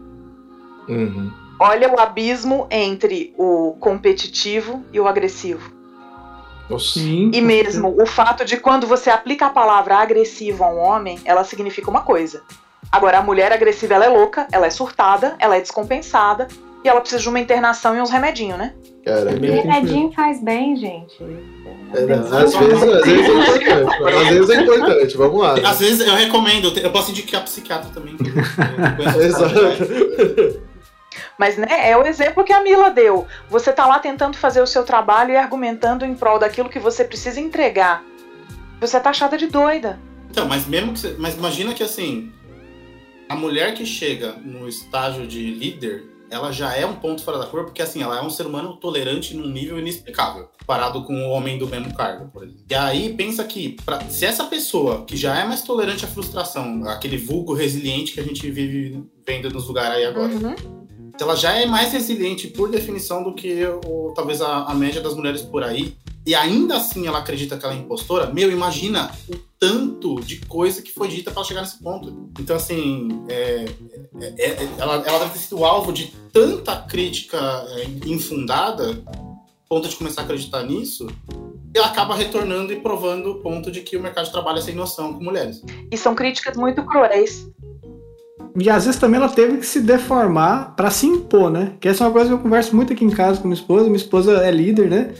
Uhum. 0.89 1.31
Olha 1.57 1.89
o 1.89 1.97
abismo 1.97 2.67
entre 2.69 3.33
o 3.37 3.77
competitivo 3.79 4.83
e 4.91 4.99
o 4.99 5.07
agressivo. 5.07 5.71
Sim. 6.77 7.31
E 7.33 7.39
mesmo 7.39 7.95
o 7.97 8.05
fato 8.05 8.43
de 8.43 8.57
quando 8.57 8.85
você 8.85 9.09
aplica 9.09 9.45
a 9.45 9.51
palavra 9.51 9.95
agressivo 9.95 10.65
a 10.65 10.69
um 10.69 10.79
homem, 10.79 11.17
ela 11.23 11.45
significa 11.45 11.89
uma 11.89 12.01
coisa. 12.01 12.43
Agora, 12.91 13.19
a 13.19 13.21
mulher 13.21 13.51
agressiva, 13.51 13.93
ela 13.93 14.05
é 14.05 14.09
louca, 14.09 14.47
ela 14.51 14.65
é 14.65 14.69
surtada, 14.69 15.35
ela 15.39 15.57
é 15.57 15.61
descompensada 15.61 16.47
e 16.83 16.89
ela 16.89 17.01
precisa 17.01 17.21
de 17.21 17.29
uma 17.29 17.39
internação 17.39 17.95
e 17.95 18.01
uns 18.01 18.09
remedinhos, 18.09 18.57
né? 18.57 18.73
Cara, 19.03 19.31
É 19.31 19.33
Remedinho 19.33 20.11
faz 20.11 20.41
bem, 20.41 20.75
gente. 20.75 21.15
é, 21.93 22.01
não, 22.01 22.37
às, 22.37 22.53
vezes, 22.55 22.83
às 22.83 23.05
vezes 23.05 23.29
é 23.29 23.41
importante. 23.55 24.07
Às 24.13 24.29
vezes 24.29 24.49
é 24.49 24.61
importante, 24.61 25.17
vamos 25.17 25.41
lá. 25.41 25.53
Às 25.53 25.79
vezes 25.79 26.05
eu 26.05 26.13
recomendo, 26.13 26.77
eu 26.77 26.91
posso 26.91 27.11
indicar 27.11 27.43
psiquiatra 27.43 27.89
também. 27.93 28.17
Exato. 29.23 30.61
Mas 31.37 31.57
né, 31.57 31.89
é 31.89 31.95
o 31.95 32.05
exemplo 32.05 32.43
que 32.43 32.51
a 32.51 32.61
Mila 32.61 32.89
deu. 32.89 33.25
Você 33.49 33.71
tá 33.71 33.85
lá 33.85 33.99
tentando 33.99 34.37
fazer 34.37 34.61
o 34.61 34.67
seu 34.67 34.83
trabalho 34.83 35.31
e 35.31 35.37
argumentando 35.37 36.05
em 36.05 36.13
prol 36.13 36.39
daquilo 36.39 36.69
que 36.69 36.79
você 36.79 37.03
precisa 37.03 37.39
entregar. 37.39 38.03
Você 38.81 38.99
tá 38.99 39.11
achada 39.11 39.37
de 39.37 39.47
doida. 39.47 39.99
Então, 40.29 40.47
mas 40.47 40.67
mesmo 40.67 40.93
que 40.93 40.99
você, 40.99 41.15
mas 41.17 41.35
imagina 41.35 41.73
que 41.73 41.83
assim, 41.83 42.31
a 43.29 43.35
mulher 43.35 43.73
que 43.73 43.85
chega 43.85 44.33
no 44.33 44.67
estágio 44.67 45.27
de 45.27 45.51
líder, 45.51 46.05
ela 46.29 46.51
já 46.51 46.75
é 46.75 46.85
um 46.85 46.95
ponto 46.95 47.23
fora 47.23 47.37
da 47.37 47.45
curva, 47.45 47.65
porque 47.67 47.81
assim, 47.81 48.01
ela 48.01 48.17
é 48.17 48.21
um 48.21 48.29
ser 48.29 48.45
humano 48.45 48.75
tolerante 48.77 49.33
num 49.35 49.47
nível 49.47 49.79
inexplicável, 49.79 50.49
comparado 50.59 51.03
com 51.03 51.13
o 51.13 51.29
homem 51.29 51.57
do 51.57 51.67
mesmo 51.67 51.93
cargo, 51.93 52.29
por 52.31 52.43
exemplo. 52.43 52.61
E 52.69 52.75
aí 52.75 53.13
pensa 53.13 53.43
que 53.45 53.77
pra- 53.85 54.01
se 54.09 54.25
essa 54.25 54.43
pessoa 54.45 55.05
que 55.05 55.15
já 55.15 55.39
é 55.39 55.45
mais 55.45 55.61
tolerante 55.61 56.03
à 56.03 56.07
frustração, 56.07 56.83
aquele 56.89 57.17
vulgo 57.17 57.53
resiliente 57.53 58.11
que 58.13 58.19
a 58.19 58.23
gente 58.23 58.49
vive 58.51 59.01
vendo 59.25 59.49
nos 59.49 59.67
lugares 59.67 59.97
aí 59.97 60.05
agora, 60.05 60.33
se 61.17 61.23
ela 61.23 61.35
já 61.35 61.53
é 61.53 61.65
mais 61.65 61.93
resiliente 61.93 62.47
por 62.49 62.69
definição 62.69 63.23
do 63.23 63.33
que 63.33 63.65
o, 63.85 64.11
talvez 64.13 64.41
a, 64.41 64.65
a 64.65 64.75
média 64.75 64.99
das 65.01 65.15
mulheres 65.15 65.41
por 65.41 65.63
aí, 65.63 65.95
e 66.27 66.35
ainda 66.35 66.75
assim 66.75 67.07
ela 67.07 67.19
acredita 67.19 67.57
que 67.57 67.63
ela 67.63 67.73
é 67.73 67.77
impostora, 67.77 68.33
meu, 68.33 68.51
imagina 68.51 69.09
o 69.29 69.35
tanto 69.57 70.19
de 70.19 70.45
coisa 70.45 70.81
que 70.81 70.91
foi 70.91 71.07
dita 71.07 71.31
para 71.31 71.41
chegar 71.45 71.61
nesse 71.61 71.81
ponto. 71.81 72.29
Então, 72.37 72.57
assim, 72.57 73.23
é, 73.29 73.65
é- 74.19 74.33
é- 74.37 74.69
ela, 74.77 74.95
ela 74.95 75.19
deve 75.19 75.31
ter 75.31 75.39
sido 75.39 75.63
alvo 75.63 75.93
de 75.93 76.13
tanta 76.33 76.75
crítica 76.81 77.37
é, 77.37 77.85
infundada, 78.05 79.01
ponto 79.69 79.87
de 79.87 79.95
começar 79.95 80.21
a 80.21 80.23
acreditar 80.25 80.63
nisso, 80.63 81.07
e 81.73 81.77
ela 81.77 81.87
acaba 81.87 82.13
retornando 82.13 82.73
e 82.73 82.81
provando 82.81 83.31
o 83.31 83.35
ponto 83.35 83.71
de 83.71 83.79
que 83.79 83.95
o 83.95 84.03
mercado 84.03 84.25
de 84.25 84.31
trabalho 84.33 84.59
é 84.59 84.61
sem 84.61 84.75
noção 84.75 85.13
com 85.13 85.23
mulheres. 85.23 85.63
E 85.89 85.95
são 85.95 86.13
críticas 86.13 86.57
muito 86.57 86.83
cruéis. 86.85 87.47
E 88.59 88.69
às 88.71 88.85
vezes 88.85 88.99
também 88.99 89.19
ela 89.19 89.29
teve 89.29 89.57
que 89.57 89.65
se 89.65 89.79
deformar 89.79 90.75
pra 90.75 90.89
se 90.89 91.05
impor, 91.05 91.51
né? 91.51 91.73
Que 91.79 91.87
essa 91.87 92.03
é 92.03 92.07
uma 92.07 92.13
coisa 92.13 92.27
que 92.27 92.33
eu 92.33 92.39
converso 92.39 92.75
muito 92.75 92.91
aqui 92.91 93.05
em 93.05 93.11
casa 93.11 93.39
com 93.39 93.47
minha 93.47 93.59
esposa. 93.59 93.83
Minha 93.85 93.97
esposa 93.97 94.43
é 94.43 94.49
líder, 94.49 94.89
né? 94.89 95.13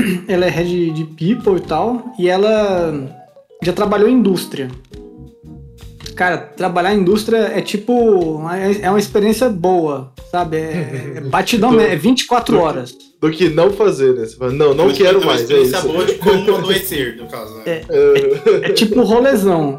Ela 0.28 0.46
é 0.46 0.50
head 0.50 0.90
de 0.90 1.04
people 1.04 1.56
e 1.56 1.60
tal. 1.66 2.12
E 2.18 2.28
ela 2.28 3.08
já 3.62 3.72
trabalhou 3.72 4.08
em 4.08 4.14
indústria. 4.14 4.68
Cara, 6.14 6.38
trabalhar 6.38 6.94
em 6.94 7.00
indústria 7.00 7.36
é 7.54 7.60
tipo. 7.60 8.40
É 8.80 8.88
uma 8.88 8.98
experiência 8.98 9.50
boa, 9.50 10.12
sabe? 10.30 10.56
É, 10.56 11.12
é 11.16 11.20
batidão, 11.28 11.72
Do- 11.72 11.80
é 11.80 11.94
24 11.94 12.58
horas. 12.58 12.94
Do 13.20 13.30
que 13.30 13.48
não 13.50 13.70
fazer, 13.70 14.14
né? 14.14 14.24
Você 14.26 14.36
fala, 14.36 14.52
não, 14.52 14.74
não 14.74 14.86
Uma 14.86 14.94
quero 14.94 15.24
mais. 15.24 15.40
Uma 15.48 15.58
É 15.58 15.62
experiência 15.62 15.78
isso. 15.78 15.88
boa 15.88 16.04
de 16.04 16.14
como 16.14 16.56
adoecer, 16.56 17.16
no 17.16 17.26
caso. 17.28 17.54
Né? 17.58 17.62
É. 17.66 17.82
Uhum. 17.90 18.60
É 18.62 18.68
tipo 18.72 18.98
um 19.00 19.04
rolezão. 19.04 19.78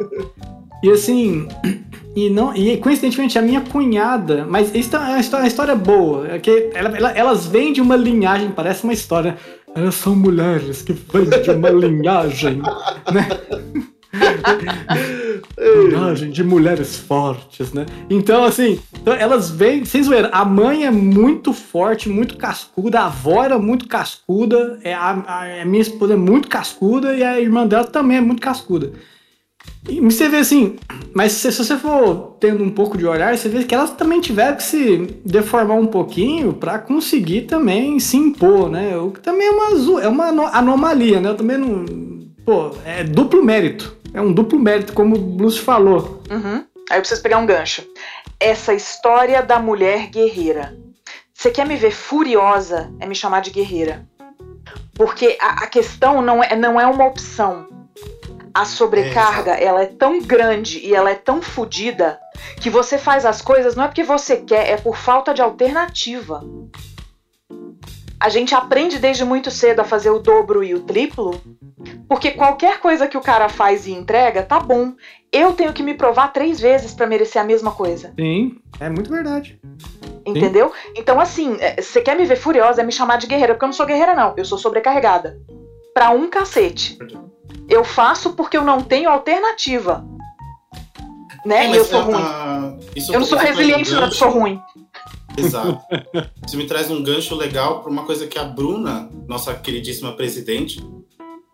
E 0.84 0.90
assim. 0.92 1.48
E, 2.18 2.32
não, 2.32 2.52
e 2.56 2.78
coincidentemente 2.78 3.38
a 3.38 3.44
minha 3.44 3.62
cunhada, 3.62 4.44
mas 4.50 4.74
isso 4.74 4.96
é 4.96 5.00
uma 5.00 5.20
história, 5.20 5.44
uma 5.44 5.48
história 5.48 5.76
boa, 5.76 6.28
é 6.28 6.40
que 6.40 6.72
ela- 6.74 6.98
ela- 6.98 7.12
elas 7.12 7.46
vêm 7.46 7.72
de 7.72 7.80
uma 7.80 7.96
linhagem, 7.96 8.50
parece 8.50 8.84
uma 8.86 8.92
história. 8.94 9.38
Elas 9.78 9.96
são 9.96 10.16
mulheres 10.16 10.82
que 10.82 10.92
vêm 10.94 11.26
de 11.30 11.52
uma 11.52 11.70
linhagem, 11.88 12.62
né? 13.14 13.28
Personagem 15.56 16.32
de 16.32 16.44
mulheres 16.44 16.98
fortes, 16.98 17.74
né? 17.74 17.86
Então, 18.10 18.44
assim, 18.44 18.80
então 19.00 19.14
elas 19.14 19.52
vêm, 19.52 19.86
sem 19.86 20.02
zoeira, 20.02 20.30
a 20.32 20.44
mãe 20.44 20.86
é 20.86 20.92
muito 20.92 21.54
forte, 21.54 22.10
muito 22.10 22.38
cascuda, 22.38 23.02
a 23.02 23.06
avó 23.06 23.44
era 23.44 23.60
muito 23.60 23.88
cascuda, 23.88 24.80
é, 24.84 24.94
a, 24.94 25.12
a- 25.28 25.62
a 25.62 25.66
minha 25.66 25.82
esposa 25.82 26.14
é 26.14 26.18
muito 26.18 26.48
cascuda 26.48 27.14
e 27.16 27.24
a 27.24 27.40
irmã 27.40 27.68
dela 27.68 27.86
também 27.86 28.18
é 28.18 28.22
muito 28.22 28.42
cascuda. 28.42 28.92
E 29.90 30.02
você 30.02 30.28
vê 30.28 30.38
assim, 30.38 30.76
mas 31.14 31.32
se, 31.32 31.50
se 31.52 31.64
você 31.64 31.78
for 31.78 32.36
tendo 32.42 32.62
um 32.64 32.70
pouco 32.70 32.98
de 32.98 33.06
olhar, 33.06 33.38
você 33.38 33.48
vê 33.48 33.64
que 33.64 33.74
elas 33.74 33.92
também 33.92 34.20
tiveram 34.20 34.58
que 34.58 34.64
se 34.64 34.98
deformar 35.24 35.78
um 35.78 35.88
pouquinho 35.88 36.54
pra 36.54 36.78
conseguir 36.78 37.44
também 37.44 37.98
se 38.00 38.18
impor, 38.18 38.70
né? 38.70 38.98
O 38.98 39.12
que 39.12 39.22
também 39.22 39.48
é 39.48 39.52
uma, 39.52 40.02
é 40.02 40.08
uma 40.10 40.26
ano- 40.26 40.48
anomalia, 40.48 41.22
né? 41.22 41.30
Eu 41.30 41.36
também 41.36 41.58
não. 41.58 41.86
Pô, 42.46 42.72
é 42.86 43.04
duplo 43.04 43.44
mérito. 43.44 43.96
É 44.14 44.22
um 44.22 44.34
duplo 44.34 44.60
mérito, 44.60 44.94
como 44.94 45.16
o 45.16 45.20
Bruce 45.20 45.60
falou. 45.60 46.22
Uhum. 46.30 46.64
Aí 46.90 46.98
eu 46.98 47.02
preciso 47.02 47.22
pegar 47.22 47.38
um 47.38 47.46
gancho. 47.46 47.84
Essa 48.40 48.74
história 48.74 49.42
da 49.42 49.60
mulher 49.60 50.10
guerreira. 50.10 50.78
Você 51.34 51.50
quer 51.52 51.66
me 51.66 51.76
ver 51.76 51.92
furiosa 51.92 52.92
é 53.00 53.06
me 53.06 53.16
chamar 53.16 53.42
de 53.42 53.52
guerreira. 53.52 54.06
Porque 54.94 55.38
a, 55.40 55.64
a 55.64 55.68
questão 55.68 56.22
não 56.22 56.44
é, 56.44 56.56
não 56.56 56.80
é 56.80 56.86
uma 56.88 57.06
opção. 57.06 57.68
A 58.58 58.66
sobrecarga, 58.66 59.52
ela 59.52 59.84
é 59.84 59.86
tão 59.86 60.20
grande 60.20 60.80
e 60.80 60.96
ela 60.96 61.12
é 61.12 61.14
tão 61.14 61.44
fodida 61.44 62.20
que 62.60 62.72
você 62.72 62.98
faz 62.98 63.24
as 63.24 63.40
coisas 63.40 63.76
não 63.76 63.84
é 63.84 63.88
porque 63.88 64.02
você 64.02 64.38
quer, 64.38 64.72
é 64.72 64.78
por 64.78 64.98
falta 64.98 65.32
de 65.32 65.44
alternativa. 65.44 66.44
A 68.20 68.30
gente 68.30 68.56
aprende 68.56 68.98
desde 68.98 69.24
muito 69.24 69.52
cedo 69.52 69.82
a 69.82 69.84
fazer 69.84 70.10
o 70.10 70.18
dobro 70.18 70.64
e 70.64 70.74
o 70.74 70.80
triplo, 70.80 71.40
porque 72.10 72.32
qualquer 72.32 72.80
coisa 72.80 73.08
que 73.08 73.16
o 73.16 73.22
cara 73.22 73.48
faz 73.48 73.86
e 73.86 73.92
entrega, 73.92 74.42
tá 74.42 74.60
bom. 74.60 74.94
Eu 75.32 75.54
tenho 75.54 75.72
que 75.72 75.84
me 75.84 75.94
provar 75.94 76.34
três 76.34 76.60
vezes 76.60 76.96
pra 76.96 77.06
merecer 77.06 77.40
a 77.40 77.46
mesma 77.46 77.74
coisa. 77.74 78.12
Sim, 78.20 78.58
é 78.80 78.90
muito 78.90 79.12
verdade. 79.12 79.62
Entendeu? 80.26 80.74
Então, 80.96 81.20
assim, 81.20 81.58
é, 81.60 81.80
você 81.80 82.02
quer 82.02 82.18
me 82.18 82.26
ver 82.26 82.38
furiosa 82.38 82.82
é 82.82 82.84
me 82.84 82.92
chamar 82.92 83.18
de 83.18 83.28
guerreira, 83.28 83.54
porque 83.54 83.66
eu 83.66 83.68
não 83.68 83.74
sou 83.74 83.86
guerreira, 83.86 84.16
não. 84.16 84.34
Eu 84.36 84.46
sou 84.46 84.58
sobrecarregada. 84.58 85.38
Pra 85.98 86.12
um 86.12 86.30
cacete. 86.30 86.96
Eu 87.68 87.84
faço 87.84 88.34
porque 88.34 88.56
eu 88.56 88.64
não 88.64 88.84
tenho 88.84 89.10
alternativa. 89.10 90.06
Né? 91.44 91.66
É, 91.66 91.72
e 91.72 91.76
eu 91.76 91.84
sou 91.86 92.00
a- 92.00 92.04
ruim. 92.04 92.22
a- 92.22 92.78
eu 93.14 93.20
não 93.20 93.26
sou 93.26 93.36
um 93.40 93.42
resiliente, 93.42 93.92
não, 93.92 94.04
eu 94.04 94.12
sou 94.12 94.30
ruim. 94.30 94.62
Exato. 95.36 95.80
Isso 96.46 96.56
me 96.56 96.68
traz 96.68 96.92
um 96.92 97.02
gancho 97.02 97.34
legal 97.34 97.82
para 97.82 97.92
uma 97.92 98.04
coisa 98.06 98.28
que 98.28 98.38
a 98.38 98.44
Bruna, 98.44 99.10
nossa 99.28 99.56
queridíssima 99.56 100.12
presidente, 100.16 100.88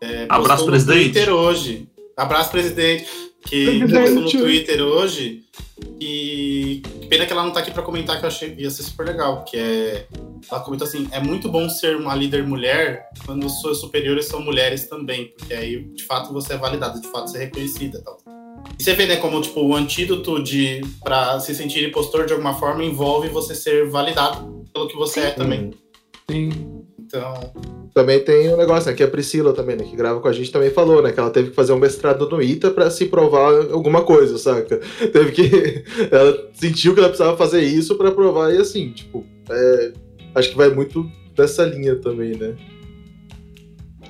é, 0.02 0.26
Abraço, 0.28 0.66
presidente. 0.66 1.14
Twitter 1.14 1.34
hoje. 1.34 1.90
Abraço, 2.18 2.52
presidente. 2.52 3.08
Que 3.46 3.80
postou 3.82 4.22
no 4.22 4.30
Twitter 4.30 4.82
hoje. 4.82 5.44
E 6.00 6.82
pena 7.10 7.26
que 7.26 7.34
ela 7.34 7.44
não 7.44 7.52
tá 7.52 7.60
aqui 7.60 7.72
para 7.72 7.84
comentar, 7.84 8.20
que 8.20 8.26
eu 8.26 8.28
achei 8.28 8.56
que 8.56 8.62
ia 8.62 8.70
ser 8.70 8.84
super 8.84 9.06
legal. 9.06 9.44
Que 9.44 9.58
é. 9.58 10.08
Ela 10.50 10.62
comentou 10.62 10.88
assim: 10.88 11.08
é 11.12 11.20
muito 11.20 11.50
bom 11.50 11.70
ser 11.70 11.96
uma 11.96 12.16
líder 12.16 12.44
mulher 12.46 13.08
quando 13.26 13.50
suas 13.50 13.80
superiores 13.80 14.26
são 14.26 14.42
mulheres 14.42 14.88
também. 14.88 15.34
Porque 15.38 15.54
aí, 15.54 15.84
de 15.84 16.04
fato, 16.04 16.34
você 16.34 16.54
é 16.54 16.58
validada, 16.58 17.00
de 17.00 17.08
fato, 17.08 17.30
você 17.30 17.38
é 17.38 17.42
reconhecida 17.42 18.00
e 18.00 18.04
tal. 18.04 18.18
E 18.80 18.84
você 18.84 18.94
vê, 18.94 19.06
né, 19.06 19.18
como 19.18 19.42
tipo, 19.42 19.62
o 19.62 19.76
antídoto 19.76 20.42
de 20.42 20.82
para 21.04 21.40
se 21.40 21.54
sentir 21.54 21.88
impostor 21.88 22.26
de 22.26 22.34
alguma 22.34 22.54
forma 22.54 22.84
envolve 22.84 23.30
você 23.30 23.54
ser 23.54 23.90
validado 23.90 24.66
pelo 24.74 24.88
que 24.88 24.96
você 24.96 25.20
é 25.22 25.32
também. 25.32 25.72
Sim. 26.30 26.83
Então, 27.14 27.54
Também 27.94 28.20
tem 28.22 28.52
um 28.52 28.58
negócio, 28.58 28.90
né? 28.90 28.98
Que 28.98 29.04
a 29.04 29.08
Priscila 29.08 29.54
também, 29.54 29.76
né? 29.76 29.84
Que 29.84 29.96
grava 29.96 30.20
com 30.20 30.28
a 30.28 30.34
gente, 30.34 30.52
também 30.52 30.72
falou, 30.72 31.00
né? 31.00 31.12
Que 31.12 31.20
ela 31.20 31.30
teve 31.30 31.52
que 31.52 31.56
fazer 31.56 31.72
um 31.72 31.78
mestrado 31.78 32.28
no 32.28 32.42
ITA 32.42 32.72
pra 32.72 32.90
se 32.90 33.06
provar 33.06 33.54
alguma 33.72 34.02
coisa, 34.02 34.36
saca? 34.40 34.78
Teve 35.14 35.32
que. 35.32 35.84
Ela 36.10 36.50
sentiu 36.54 36.96
que 36.96 37.00
ela 37.00 37.10
precisava 37.10 37.38
fazer 37.38 37.62
isso 37.62 37.96
pra 37.96 38.12
provar, 38.12 38.52
e 38.52 38.58
assim, 38.58 38.92
tipo, 38.92 39.24
é, 39.48 39.94
acho 40.34 40.50
que 40.50 40.58
vai 40.58 40.70
muito 40.70 41.08
dessa 41.36 41.64
linha 41.66 41.96
também, 41.98 42.36
né? 42.36 42.56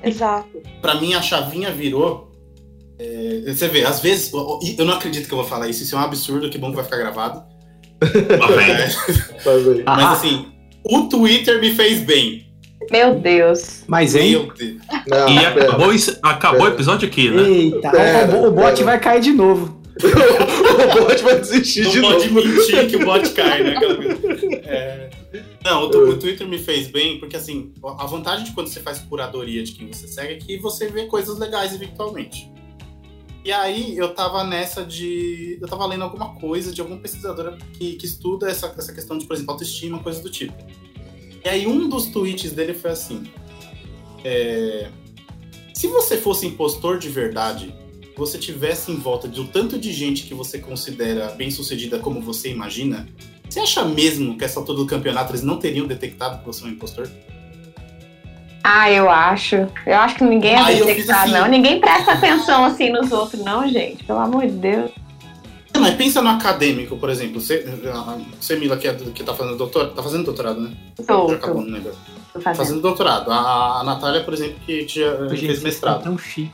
Exato. 0.01 0.61
pra 0.81 0.95
mim 0.95 1.13
a 1.13 1.21
chavinha 1.21 1.71
virou. 1.71 2.31
é, 2.99 3.53
você 3.53 3.67
vê, 3.67 3.83
às 3.83 3.99
vezes, 3.99 4.31
eu 4.33 4.85
não 4.85 4.93
acredito 4.93 5.27
que 5.27 5.33
eu 5.33 5.37
vou 5.37 5.47
falar 5.47 5.67
isso, 5.67 5.83
isso 5.83 5.95
é 5.95 5.99
um 5.99 6.01
absurdo, 6.01 6.49
que 6.49 6.57
bom 6.57 6.69
que 6.69 6.75
vai 6.75 6.85
ficar 6.85 6.97
gravado. 6.97 7.43
É, 9.45 9.49
aí. 9.49 9.83
mas 9.85 10.17
assim, 10.17 10.47
o 10.85 11.03
Twitter 11.03 11.59
me 11.59 11.73
fez 11.73 12.01
bem. 12.01 12.52
Meu 12.91 13.15
Deus. 13.19 13.83
Mas, 13.87 14.15
hein? 14.15 14.49
Deus. 14.57 14.75
Não, 15.07 15.29
E 15.29 15.35
pera. 15.39 15.49
acabou, 15.67 15.91
acabou 16.23 16.61
o 16.65 16.67
episódio 16.69 17.07
aqui, 17.07 17.29
né? 17.29 17.41
Eita, 17.43 17.91
Pera, 17.91 18.35
o, 18.35 18.47
o 18.47 18.51
bot 18.51 18.71
pera. 18.73 18.83
vai 18.85 18.99
cair 18.99 19.21
de 19.21 19.31
novo. 19.31 19.81
o 20.03 21.05
bot 21.05 21.23
vai 21.23 21.39
desistir 21.39 21.87
de 21.89 21.99
Não 21.99 22.11
pode 22.11 22.29
novo. 22.29 22.47
mentir 22.47 22.87
que 22.89 22.95
o 22.95 23.05
bot 23.05 23.29
cai, 23.31 23.63
né? 23.63 23.79
Coisa. 23.79 24.19
É, 24.65 25.09
Não, 25.63 25.83
o, 25.83 26.09
o 26.09 26.17
Twitter 26.17 26.47
me 26.47 26.57
fez 26.57 26.87
bem, 26.87 27.19
porque 27.19 27.35
assim, 27.35 27.71
a 27.99 28.05
vantagem 28.05 28.45
de 28.45 28.51
quando 28.51 28.67
você 28.67 28.79
faz 28.79 28.99
curadoria 28.99 29.63
de 29.63 29.71
quem 29.73 29.87
você 29.87 30.07
segue 30.07 30.33
é 30.33 30.37
que 30.37 30.57
você 30.57 30.87
vê 30.87 31.05
coisas 31.05 31.37
legais 31.37 31.73
eventualmente. 31.73 32.51
E 33.45 33.51
aí 33.51 33.97
eu 33.97 34.13
tava 34.13 34.43
nessa 34.45 34.85
de. 34.85 35.57
Eu 35.61 35.67
tava 35.67 35.85
lendo 35.85 36.03
alguma 36.05 36.33
coisa 36.35 36.71
de 36.71 36.79
alguma 36.79 36.99
pesquisadora 36.99 37.57
que, 37.73 37.95
que 37.95 38.05
estuda 38.05 38.49
essa, 38.49 38.73
essa 38.77 38.93
questão 38.93 39.17
de, 39.17 39.25
por 39.25 39.33
exemplo, 39.33 39.51
autoestima, 39.51 39.99
coisas 39.99 40.23
do 40.23 40.29
tipo. 40.29 40.53
E 41.43 41.49
aí 41.49 41.67
um 41.67 41.89
dos 41.89 42.07
tweets 42.07 42.51
dele 42.51 42.73
foi 42.73 42.91
assim. 42.91 43.23
é, 44.23 44.87
Se 45.73 45.87
você 45.87 46.17
fosse 46.17 46.45
impostor 46.45 46.97
de 46.97 47.09
verdade, 47.09 47.73
você 48.15 48.37
tivesse 48.37 48.91
em 48.91 48.95
volta 48.95 49.27
de 49.27 49.41
um 49.41 49.47
tanto 49.47 49.77
de 49.77 49.91
gente 49.91 50.23
que 50.23 50.33
você 50.33 50.59
considera 50.59 51.29
bem 51.31 51.51
sucedida 51.51 51.99
como 51.99 52.21
você 52.21 52.49
imagina, 52.49 53.07
você 53.49 53.59
acha 53.59 53.83
mesmo 53.83 54.37
que 54.37 54.45
essa 54.45 54.59
altura 54.59 54.79
do 54.79 54.85
campeonato 54.85 55.31
eles 55.31 55.43
não 55.43 55.57
teriam 55.57 55.85
detectado 55.85 56.39
que 56.39 56.45
você 56.45 56.63
é 56.63 56.67
um 56.67 56.71
impostor? 56.71 57.09
Ah, 58.63 58.89
eu 58.89 59.09
acho. 59.09 59.67
Eu 59.85 59.97
acho 59.97 60.15
que 60.15 60.23
ninguém 60.23 60.55
é 60.55 60.65
fiz 60.65 60.85
detectado, 60.85 61.23
assim. 61.23 61.33
não. 61.33 61.47
Ninguém 61.49 61.81
presta 61.81 62.13
atenção 62.13 62.63
assim 62.63 62.89
nos 62.89 63.11
outros, 63.11 63.43
não, 63.43 63.67
gente. 63.67 64.05
Pelo 64.05 64.19
amor 64.19 64.47
de 64.47 64.53
Deus. 64.53 64.91
Mas 65.83 65.95
pensa 65.95 66.21
no 66.21 66.29
acadêmico, 66.29 66.97
por 66.97 67.09
exemplo. 67.09 67.39
Você, 67.39 67.65
você 68.39 68.55
Mila, 68.55 68.77
que, 68.77 68.87
é, 68.87 68.93
que 68.93 69.23
tá 69.23 69.33
fazendo 69.33 69.57
doutorado. 69.57 69.93
Tá 69.93 70.03
fazendo 70.03 70.23
doutorado, 70.25 70.61
né? 70.61 70.75
Tô, 71.05 71.29
Já 71.29 71.35
acabou, 71.35 71.61
tô, 71.61 71.67
não 71.67 71.73
lembro. 71.77 71.91
tô 71.91 72.39
Tá 72.39 72.41
fazendo. 72.41 72.55
fazendo 72.57 72.81
doutorado. 72.81 73.31
A, 73.31 73.81
a 73.81 73.83
Natália, 73.83 74.23
por 74.23 74.33
exemplo, 74.33 74.55
que 74.65 74.87
Gente, 74.87 74.99
fez 75.39 75.61
mestrado. 75.61 76.03
Tão 76.03 76.17
chique. 76.17 76.51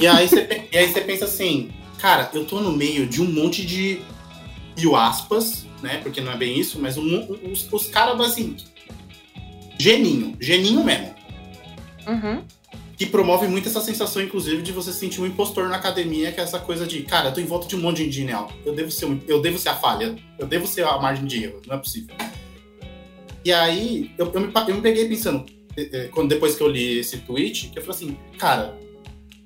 E 0.00 0.06
aí, 0.06 0.28
você, 0.28 0.68
e 0.72 0.76
aí 0.76 0.92
você 0.92 1.00
pensa 1.00 1.24
assim, 1.26 1.70
cara, 1.98 2.28
eu 2.34 2.44
tô 2.44 2.60
no 2.60 2.72
meio 2.72 3.06
de 3.06 3.22
um 3.22 3.30
monte 3.30 3.64
de 3.64 4.00
mil 4.76 4.96
aspas, 4.96 5.66
né? 5.82 6.00
Porque 6.02 6.20
não 6.20 6.32
é 6.32 6.36
bem 6.36 6.58
isso, 6.58 6.78
mas 6.80 6.96
um 6.96 7.36
os, 7.50 7.72
os 7.72 7.86
caras, 7.88 8.20
assim, 8.20 8.56
geninho, 9.78 10.36
geninho 10.40 10.82
mesmo. 10.84 11.14
Uhum. 12.06 12.42
Que 12.96 13.04
promove 13.04 13.46
muito 13.46 13.68
essa 13.68 13.80
sensação, 13.80 14.22
inclusive, 14.22 14.62
de 14.62 14.72
você 14.72 14.90
se 14.90 14.98
sentir 15.00 15.20
um 15.20 15.26
impostor 15.26 15.68
na 15.68 15.76
academia, 15.76 16.32
que 16.32 16.40
é 16.40 16.42
essa 16.42 16.58
coisa 16.58 16.86
de, 16.86 17.02
cara, 17.02 17.28
eu 17.28 17.34
tô 17.34 17.40
em 17.40 17.44
volta 17.44 17.68
de 17.68 17.76
um 17.76 17.80
monte 17.80 18.02
de 18.04 18.10
genial. 18.10 18.50
Eu 18.64 18.74
devo 18.74 18.90
ser, 18.90 19.04
um- 19.04 19.20
eu 19.28 19.40
devo 19.42 19.58
ser 19.58 19.68
a 19.68 19.74
falha. 19.76 20.16
Eu 20.38 20.46
devo 20.46 20.66
ser 20.66 20.84
a 20.84 20.96
margem 20.98 21.26
de 21.26 21.44
erro. 21.44 21.60
Não 21.66 21.74
é 21.74 21.78
possível. 21.78 22.14
E 23.44 23.52
aí, 23.52 24.10
eu, 24.16 24.32
eu 24.32 24.40
me, 24.40 24.52
eu 24.68 24.74
me 24.76 24.80
peguei 24.80 25.06
pensando, 25.08 25.44
eh, 25.76 25.88
eh, 25.92 26.08
quando, 26.08 26.30
depois 26.30 26.56
que 26.56 26.62
eu 26.62 26.68
li 26.68 26.98
esse 26.98 27.18
tweet, 27.18 27.68
que 27.68 27.78
eu 27.78 27.82
falei 27.84 27.96
assim, 27.96 28.16
cara, 28.38 28.78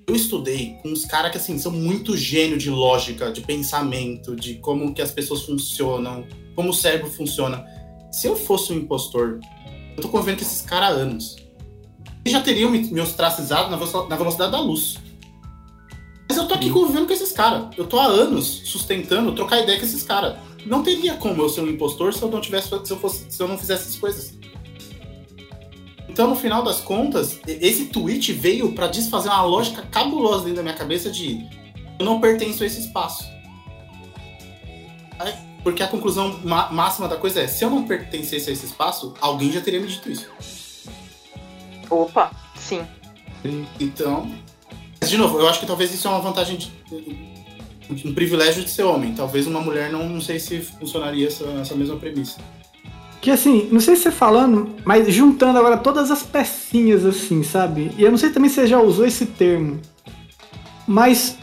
eu 0.07 0.15
estudei 0.15 0.77
com 0.81 0.89
uns 0.89 1.05
caras 1.05 1.33
que, 1.33 1.37
assim, 1.39 1.59
são 1.59 1.73
muito 1.73 2.17
gênio 2.17 2.57
de 2.57 2.71
lógica, 2.71 3.33
de 3.33 3.41
pensamento, 3.41 4.35
de 4.37 4.55
como 4.55 4.95
que 4.95 5.03
as 5.03 5.11
pessoas 5.11 5.43
funcionam, 5.43 6.25
como 6.55 6.71
o 6.71 6.75
cérebro 6.75 7.11
funciona. 7.11 7.65
Se 8.13 8.27
eu 8.27 8.37
fosse 8.37 8.73
um 8.73 8.77
impostor, 8.77 9.41
eu 9.97 10.03
tô 10.03 10.09
convivendo 10.09 10.39
com 10.39 10.45
esses 10.45 10.63
caras 10.63 10.89
há 10.97 11.01
anos. 11.01 11.37
Já 12.27 12.41
teriam 12.41 12.71
me, 12.71 13.01
ostracizado 13.01 13.71
na, 13.71 13.77
veloci- 13.77 14.09
na 14.09 14.17
velocidade 14.17 14.53
da 14.53 14.61
luz. 14.61 14.99
Mas 16.29 16.39
eu 16.39 16.47
tô 16.47 16.55
aqui 16.55 16.71
convivendo 16.71 17.07
com 17.07 17.13
esses 17.13 17.33
caras. 17.33 17.75
Eu 17.77 17.87
tô 17.87 17.99
há 17.99 18.05
anos 18.07 18.47
sustentando, 18.65 19.33
trocar 19.35 19.61
ideia 19.61 19.79
com 19.79 19.85
esses 19.85 20.03
caras. 20.03 20.37
Não 20.67 20.83
teria 20.83 21.15
como 21.15 21.43
eu 21.43 21.49
ser 21.49 21.63
um 21.63 21.69
impostor 21.69 22.13
se 22.15 22.23
eu 22.23 22.29
não 22.31 22.41
tivesse, 22.41 22.69
se 22.69 22.93
eu, 22.93 22.99
fosse, 22.99 23.27
se 23.29 23.43
eu 23.43 23.49
não 23.49 23.57
fizesse 23.59 23.85
essas 23.85 23.97
coisas. 23.97 24.35
Então, 26.09 26.29
no 26.29 26.37
final 26.37 26.63
das 26.63 26.81
contas, 26.81 27.41
esse 27.47 27.87
tweet 27.87 28.33
veio 28.33 28.73
pra 28.73 28.87
desfazer 28.87 29.29
uma 29.29 29.43
lógica 29.43 29.83
cabulosa 29.91 30.41
dentro 30.45 30.57
da 30.57 30.63
minha 30.63 30.75
cabeça 30.75 31.11
de 31.11 31.45
eu 31.99 32.05
não 32.05 32.21
pertenço 32.21 32.63
a 32.63 32.67
esse 32.67 32.81
espaço. 32.81 33.25
Porque 35.63 35.83
a 35.83 35.89
conclusão 35.89 36.39
ma- 36.45 36.71
máxima 36.71 37.07
da 37.09 37.17
coisa 37.17 37.41
é, 37.41 37.47
se 37.47 37.65
eu 37.65 37.71
não 37.71 37.85
pertencesse 37.87 38.51
a 38.51 38.53
esse 38.53 38.67
espaço, 38.67 39.15
alguém 39.21 39.51
já 39.53 39.61
teria 39.61 39.81
me 39.81 39.87
dito 39.87 40.11
isso. 40.11 40.29
Opa, 41.91 42.31
sim. 42.55 42.83
Então, 43.79 44.31
mas, 45.01 45.09
de 45.09 45.17
novo, 45.17 45.39
eu 45.39 45.49
acho 45.49 45.61
que 45.61 45.67
talvez 45.67 45.93
isso 45.95 46.07
é 46.07 46.11
uma 46.11 46.21
vantagem 46.21 46.59
de 46.59 48.07
um 48.07 48.15
privilégio 48.15 48.63
de 48.63 48.71
ser 48.71 48.83
homem. 48.83 49.15
Talvez 49.15 49.47
uma 49.47 49.61
mulher 49.61 49.91
não, 49.91 50.09
não 50.09 50.21
sei 50.21 50.39
se 50.39 50.61
funcionaria 50.61 51.27
essa, 51.27 51.45
essa 51.61 51.75
mesma 51.75 51.97
premissa. 51.97 52.39
Que 53.21 53.31
assim, 53.31 53.69
não 53.71 53.81
sei 53.81 53.97
se 53.97 54.03
você 54.03 54.11
falando, 54.11 54.77
mas 54.85 55.13
juntando 55.13 55.59
agora 55.59 55.77
todas 55.77 56.11
as 56.11 56.23
pecinhas 56.23 57.05
assim, 57.05 57.43
sabe? 57.43 57.91
E 57.97 58.03
eu 58.03 58.11
não 58.11 58.19
sei 58.19 58.31
também 58.31 58.49
se 58.49 58.57
você 58.57 58.67
já 58.67 58.81
usou 58.81 59.07
esse 59.07 59.27
termo. 59.27 59.81
Mas 60.87 61.37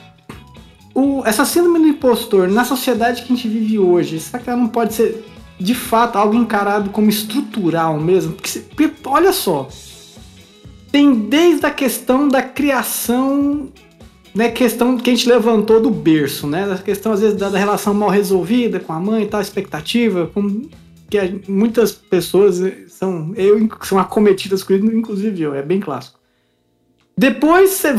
o, 0.93 1.23
essa 1.25 1.45
síndrome 1.45 1.79
do 1.79 1.87
impostor, 1.87 2.47
na 2.47 2.63
sociedade 2.63 3.21
que 3.23 3.31
a 3.31 3.35
gente 3.35 3.47
vive 3.47 3.77
hoje, 3.77 4.19
será 4.19 4.41
que 4.41 4.49
ela 4.49 4.59
não 4.59 4.67
pode 4.67 4.93
ser 4.93 5.25
de 5.59 5.73
fato 5.73 6.17
algo 6.17 6.35
encarado 6.35 6.89
como 6.89 7.09
estrutural 7.09 7.99
mesmo? 7.99 8.33
Porque, 8.33 8.59
porque, 8.59 8.91
olha 9.05 9.31
só, 9.31 9.67
tem 10.91 11.13
desde 11.13 11.65
a 11.65 11.71
questão 11.71 12.27
da 12.27 12.41
criação, 12.41 13.69
né, 14.33 14.49
questão 14.49 14.97
que 14.97 15.09
a 15.09 15.13
gente 15.15 15.27
levantou 15.27 15.81
do 15.81 15.89
berço, 15.89 16.47
né, 16.47 16.67
da 16.67 16.77
questão 16.77 17.11
às 17.11 17.21
vezes 17.21 17.37
da, 17.37 17.49
relação 17.49 17.93
mal 17.93 18.09
resolvida 18.09 18.79
com 18.79 18.93
a 18.93 18.99
mãe 18.99 19.23
e 19.23 19.27
tal, 19.27 19.41
expectativa, 19.41 20.27
com, 20.33 20.63
que 21.09 21.17
a- 21.17 21.29
muitas 21.47 21.91
pessoas 21.91 22.61
eh, 22.61 22.85
são, 22.87 23.33
eu, 23.35 23.67
são 23.83 23.99
acometidas 23.99 24.63
com 24.63 24.73
isso, 24.73 24.85
inclusive 24.85 25.41
eu, 25.41 25.53
é 25.53 25.61
bem 25.61 25.79
clássico. 25.79 26.19
Depois 27.17 27.71
você, 27.71 27.95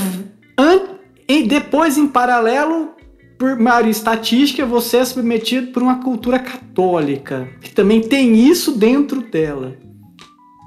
e 1.29 1.43
depois 1.43 1.99
em 1.99 2.07
paralelo, 2.07 2.91
por 3.37 3.57
maioria 3.59 3.91
estatística, 3.91 4.65
você 4.65 4.99
é 4.99 5.05
submetido 5.05 5.69
por 5.73 5.83
uma 5.83 6.03
cultura 6.03 6.39
católica, 6.39 7.49
que 7.61 7.73
também 7.73 8.01
tem 8.01 8.35
isso 8.35 8.73
dentro 8.73 9.21
dela. 9.21 9.77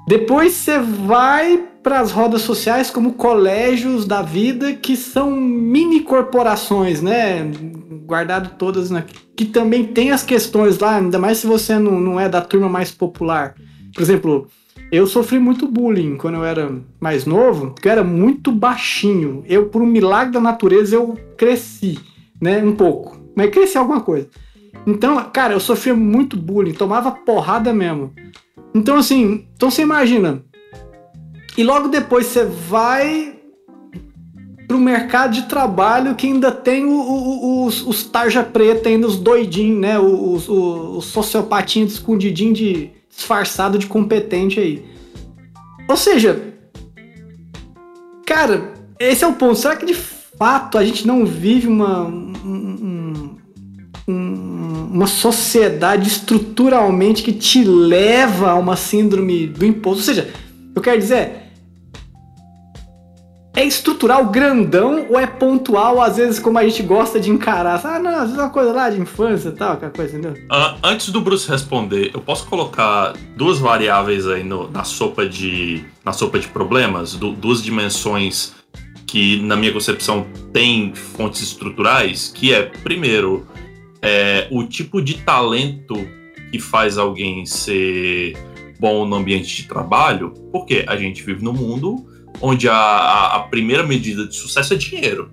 Depois 0.06 0.52
você 0.52 0.78
vai 0.78 1.64
para 1.82 2.00
as 2.00 2.12
rodas 2.12 2.42
sociais 2.42 2.90
como 2.90 3.14
colégios 3.14 4.04
da 4.06 4.22
vida, 4.22 4.72
que 4.72 4.96
são 4.96 5.30
mini 5.30 6.00
corporações, 6.00 7.00
né? 7.00 7.50
Guardado 8.04 8.56
todas 8.56 8.90
na... 8.90 9.04
que 9.36 9.44
também 9.44 9.84
tem 9.84 10.10
as 10.10 10.22
questões 10.22 10.78
lá, 10.78 10.96
ainda 10.96 11.18
mais 11.18 11.38
se 11.38 11.46
você 11.46 11.78
não, 11.78 12.00
não 12.00 12.20
é 12.20 12.28
da 12.28 12.40
turma 12.40 12.68
mais 12.68 12.90
popular. 12.90 13.54
Por 13.94 14.02
exemplo, 14.02 14.48
eu 14.90 15.06
sofri 15.06 15.38
muito 15.38 15.66
bullying 15.66 16.16
quando 16.16 16.34
eu 16.34 16.44
era 16.44 16.70
mais 17.00 17.24
novo, 17.24 17.70
porque 17.70 17.88
eu 17.88 17.92
era 17.92 18.04
muito 18.04 18.52
baixinho. 18.52 19.42
Eu, 19.46 19.66
por 19.66 19.82
um 19.82 19.86
milagre 19.86 20.32
da 20.32 20.40
natureza, 20.40 20.96
eu 20.96 21.18
cresci, 21.36 21.98
né? 22.40 22.62
Um 22.62 22.72
pouco. 22.76 23.18
Mas 23.34 23.50
cresci 23.50 23.78
alguma 23.78 24.00
coisa. 24.00 24.28
Então, 24.86 25.22
cara, 25.32 25.54
eu 25.54 25.60
sofria 25.60 25.94
muito 25.94 26.36
bullying, 26.36 26.72
tomava 26.72 27.10
porrada 27.10 27.72
mesmo. 27.72 28.12
Então, 28.74 28.96
assim, 28.96 29.46
então 29.54 29.70
você 29.70 29.82
imagina. 29.82 30.42
E 31.56 31.62
logo 31.62 31.88
depois 31.88 32.26
você 32.26 32.44
vai 32.44 33.36
pro 34.66 34.78
mercado 34.78 35.34
de 35.34 35.42
trabalho 35.42 36.14
que 36.14 36.26
ainda 36.26 36.50
tem 36.50 36.84
o- 36.84 36.90
o- 36.90 37.66
os, 37.66 37.86
os 37.86 38.04
tarja 38.04 38.42
preta, 38.42 38.88
ainda 38.88 39.06
os 39.06 39.18
doidinhos, 39.18 39.78
né? 39.80 39.98
Os, 39.98 40.48
os, 40.48 40.96
os 40.96 41.04
sociopatinhos 41.06 41.92
escondidinhos 41.92 42.56
de 42.58 42.90
disfarçado 43.14 43.76
de 43.78 43.86
competente 43.86 44.58
aí. 44.58 44.82
Ou 45.86 45.96
seja, 45.96 46.54
cara, 48.26 48.72
esse 48.98 49.22
é 49.24 49.26
o 49.26 49.34
ponto. 49.34 49.56
Será 49.56 49.76
que 49.76 49.84
de 49.84 49.94
fato 49.94 50.78
a 50.78 50.84
gente 50.84 51.06
não 51.06 51.26
vive 51.26 51.68
uma, 51.68 52.02
um- 52.04 52.32
um- 52.44 52.78
um- 52.82 53.36
uma 54.82 55.06
sociedade 55.06 56.08
estruturalmente 56.08 57.22
que 57.22 57.32
te 57.32 57.64
leva 57.64 58.50
a 58.50 58.54
uma 58.54 58.76
síndrome 58.76 59.46
do 59.46 59.64
imposto? 59.64 59.98
Ou 59.98 60.04
seja, 60.04 60.30
eu 60.74 60.82
quero 60.82 60.98
dizer, 60.98 61.42
é 63.54 63.64
estrutural 63.66 64.26
grandão 64.30 65.06
ou 65.10 65.18
é 65.20 65.26
pontual, 65.26 66.00
às 66.00 66.16
vezes, 66.16 66.38
como 66.38 66.56
a 66.58 66.66
gente 66.66 66.82
gosta 66.82 67.20
de 67.20 67.28
encarar? 67.30 67.78
Ah, 67.84 67.98
não, 67.98 68.10
às 68.16 68.22
vezes 68.22 68.38
é 68.38 68.42
uma 68.42 68.48
coisa 68.50 68.72
lá 68.72 68.88
de 68.88 68.98
infância 68.98 69.50
e 69.50 69.52
tal, 69.52 69.74
aquela 69.74 69.92
coisa, 69.92 70.16
entendeu? 70.16 70.42
Ah, 70.50 70.76
antes 70.82 71.10
do 71.10 71.20
Bruce 71.20 71.46
responder, 71.50 72.10
eu 72.14 72.20
posso 72.22 72.46
colocar 72.46 73.12
duas 73.36 73.58
variáveis 73.58 74.26
aí 74.26 74.42
no- 74.42 74.70
na, 74.70 74.84
sopa 74.84 75.26
de, 75.26 75.84
na 76.02 76.14
sopa 76.14 76.38
de 76.38 76.48
problemas, 76.48 77.14
du- 77.14 77.32
duas 77.32 77.62
dimensões 77.62 78.54
que, 79.06 79.42
na 79.42 79.54
minha 79.54 79.70
concepção, 79.72 80.26
têm 80.54 80.94
fontes 80.94 81.42
estruturais, 81.42 82.32
que 82.34 82.54
é, 82.54 82.62
primeiro, 82.62 83.46
é, 84.02 84.48
o 84.50 84.64
tipo 84.64 85.00
de 85.00 85.14
talento 85.18 85.94
que 86.50 86.58
faz 86.58 86.98
alguém 86.98 87.46
ser 87.46 88.34
bom 88.78 89.06
no 89.06 89.16
ambiente 89.16 89.54
de 89.56 89.62
trabalho, 89.68 90.30
porque 90.50 90.84
a 90.86 90.96
gente 90.96 91.22
vive 91.22 91.42
num 91.44 91.52
mundo 91.52 92.04
onde 92.40 92.68
a, 92.68 92.74
a- 92.74 93.36
a 93.36 93.40
primeira 93.44 93.86
medida 93.86 94.26
de 94.26 94.34
sucesso 94.34 94.74
é 94.74 94.76
dinheiro. 94.76 95.30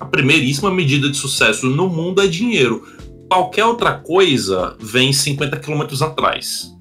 A 0.00 0.04
primeiríssima 0.04 0.70
medida 0.70 1.08
de 1.08 1.16
sucesso 1.16 1.68
no 1.68 1.88
mundo 1.88 2.20
é 2.20 2.26
dinheiro 2.26 2.84
qualquer 3.28 3.64
outra 3.64 3.92
coisa 3.92 4.76
vem 4.80 5.12
50 5.12 5.56
quilômetros 5.58 6.00
atrás. 6.02 6.72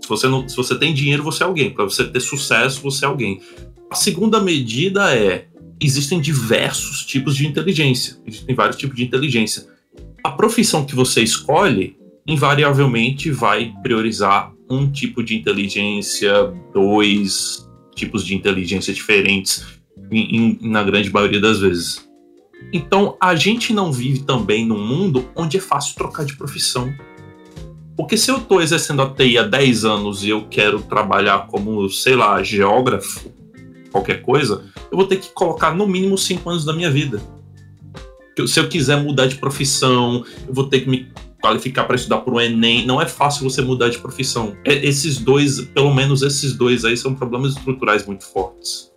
Se 0.00 0.08
você, 0.08 0.26
não, 0.28 0.48
se 0.48 0.56
você 0.56 0.78
tem 0.78 0.94
dinheiro, 0.94 1.22
você 1.22 1.42
é 1.42 1.46
alguém. 1.46 1.70
Para 1.70 1.84
você 1.84 2.04
ter 2.04 2.20
sucesso, 2.20 2.80
você 2.82 3.04
é 3.04 3.08
alguém. 3.08 3.40
A 3.90 3.94
segunda 3.94 4.40
medida 4.40 5.14
é: 5.14 5.46
existem 5.80 6.20
diversos 6.20 7.04
tipos 7.04 7.34
de 7.36 7.46
inteligência. 7.46 8.16
Existem 8.26 8.54
vários 8.54 8.76
tipos 8.76 8.96
de 8.96 9.04
inteligência. 9.04 9.66
A 10.24 10.30
profissão 10.30 10.86
que 10.86 10.94
você 10.94 11.22
escolhe, 11.22 11.98
invariavelmente, 12.26 13.30
vai 13.30 13.74
priorizar 13.82 14.50
um 14.70 14.90
tipo 14.90 15.22
de 15.22 15.36
inteligência, 15.36 16.32
dois 16.72 17.68
tipos 17.94 18.24
de 18.24 18.34
inteligência 18.34 18.94
diferentes, 18.94 19.62
em- 20.10 20.36
em- 20.36 20.58
na 20.62 20.82
grande 20.82 21.12
maioria 21.12 21.38
das 21.40 21.60
vezes. 21.60 22.08
Então, 22.72 23.18
a 23.20 23.34
gente 23.36 23.74
não 23.74 23.92
vive 23.92 24.20
também 24.20 24.64
num 24.66 24.82
mundo 24.82 25.28
onde 25.36 25.58
é 25.58 25.60
fácil 25.60 25.94
trocar 25.94 26.24
de 26.24 26.34
profissão. 26.36 26.90
Porque 27.94 28.16
se 28.16 28.30
eu 28.30 28.38
estou 28.38 28.62
exercendo 28.62 29.02
a 29.02 29.10
TI 29.10 29.36
há 29.36 29.42
10 29.42 29.84
anos 29.84 30.24
e 30.24 30.30
eu 30.30 30.46
quero 30.48 30.80
trabalhar 30.80 31.46
como, 31.48 31.88
sei 31.90 32.16
lá, 32.16 32.42
geógrafo, 32.42 33.30
qualquer 33.92 34.22
coisa, 34.22 34.64
eu 34.90 34.96
vou 34.96 35.06
ter 35.06 35.16
que 35.16 35.28
colocar 35.34 35.74
no 35.76 35.86
mínimo 35.86 36.16
5 36.16 36.48
anos 36.48 36.64
da 36.64 36.72
minha 36.72 36.90
vida. 36.90 37.22
Se 38.46 38.58
eu 38.58 38.68
quiser 38.68 39.02
mudar 39.02 39.26
de 39.26 39.36
profissão, 39.36 40.24
eu 40.46 40.52
vou 40.52 40.68
ter 40.68 40.80
que 40.80 40.88
me 40.90 41.08
qualificar 41.40 41.84
para 41.84 41.94
estudar 41.94 42.18
para 42.18 42.34
o 42.34 42.40
Enem. 42.40 42.86
Não 42.86 43.00
é 43.00 43.06
fácil 43.06 43.48
você 43.48 43.60
mudar 43.60 43.90
de 43.90 43.98
profissão. 43.98 44.56
É- 44.64 44.86
Esses 44.86 45.18
dois, 45.18 45.60
pelo 45.60 45.94
menos 45.94 46.22
esses 46.22 46.54
dois 46.54 46.84
aí, 46.84 46.96
são 46.96 47.14
problemas 47.14 47.52
estruturais 47.52 48.06
muito 48.06 48.24
fortes. 48.24 48.90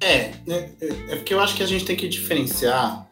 É, 0.00 0.30
é, 0.46 0.70
é 1.08 1.16
porque 1.16 1.34
eu 1.34 1.40
acho 1.40 1.56
que 1.56 1.62
a 1.62 1.66
gente 1.66 1.84
tem 1.84 1.96
que 1.96 2.08
diferenciar 2.08 3.08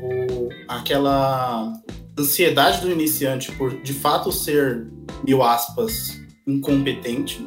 o, 0.00 0.48
aquela 0.66 1.72
ansiedade 2.18 2.80
do 2.80 2.90
iniciante 2.90 3.52
por 3.52 3.82
de 3.82 3.92
fato 3.92 4.32
ser, 4.32 4.88
mil 5.24 5.42
aspas, 5.42 6.18
incompetente. 6.46 7.46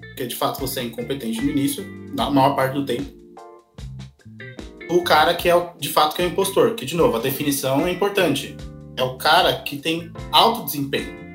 Porque 0.00 0.26
de 0.26 0.36
fato 0.36 0.60
você 0.60 0.80
é 0.80 0.84
incompetente 0.84 1.42
no 1.42 1.50
início, 1.50 1.84
na 2.14 2.30
maior 2.30 2.54
parte 2.54 2.74
do 2.74 2.86
tempo. 2.86 3.25
O 4.88 5.02
cara 5.02 5.34
que 5.34 5.48
é 5.48 5.72
de 5.78 5.88
fato 5.88 6.14
que 6.14 6.22
é 6.22 6.24
o 6.24 6.28
impostor, 6.28 6.74
que 6.74 6.86
de 6.86 6.94
novo, 6.94 7.16
a 7.16 7.20
definição 7.20 7.86
é 7.86 7.90
importante. 7.90 8.56
É 8.96 9.02
o 9.02 9.16
cara 9.16 9.52
que 9.62 9.76
tem 9.76 10.12
alto 10.30 10.64
desempenho. 10.64 11.26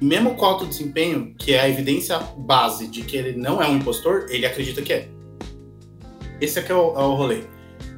Mesmo 0.00 0.34
com 0.34 0.44
alto 0.44 0.66
desempenho, 0.66 1.34
que 1.38 1.54
é 1.54 1.60
a 1.60 1.68
evidência 1.68 2.18
base 2.18 2.88
de 2.88 3.02
que 3.02 3.16
ele 3.16 3.36
não 3.36 3.62
é 3.62 3.68
um 3.68 3.76
impostor, 3.76 4.26
ele 4.30 4.46
acredita 4.46 4.80
que 4.80 4.92
é. 4.92 5.08
Esse 6.40 6.58
é 6.58 6.62
que 6.62 6.72
é 6.72 6.74
o, 6.74 6.94
é 6.96 7.02
o 7.02 7.14
rolê. 7.14 7.42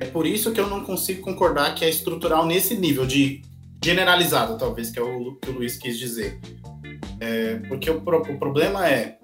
É 0.01 0.07
por 0.07 0.26
isso 0.26 0.51
que 0.53 0.61
eu 0.61 0.66
não 0.66 0.82
consigo 0.82 1.20
concordar 1.20 1.74
que 1.74 1.84
é 1.84 1.88
estrutural 1.88 2.47
nesse 2.47 2.74
nível 2.74 3.07
de 3.07 3.43
generalizado, 3.82 4.59
talvez, 4.59 4.91
que 4.91 4.99
é 4.99 5.03
o 5.03 5.36
que 5.36 5.51
o 5.51 5.53
Luiz 5.53 5.76
quis 5.76 5.99
dizer. 5.99 6.41
É, 7.20 7.57
porque 7.68 7.91
o, 7.91 7.99
o 7.99 8.38
problema 8.38 8.88
é, 8.88 9.18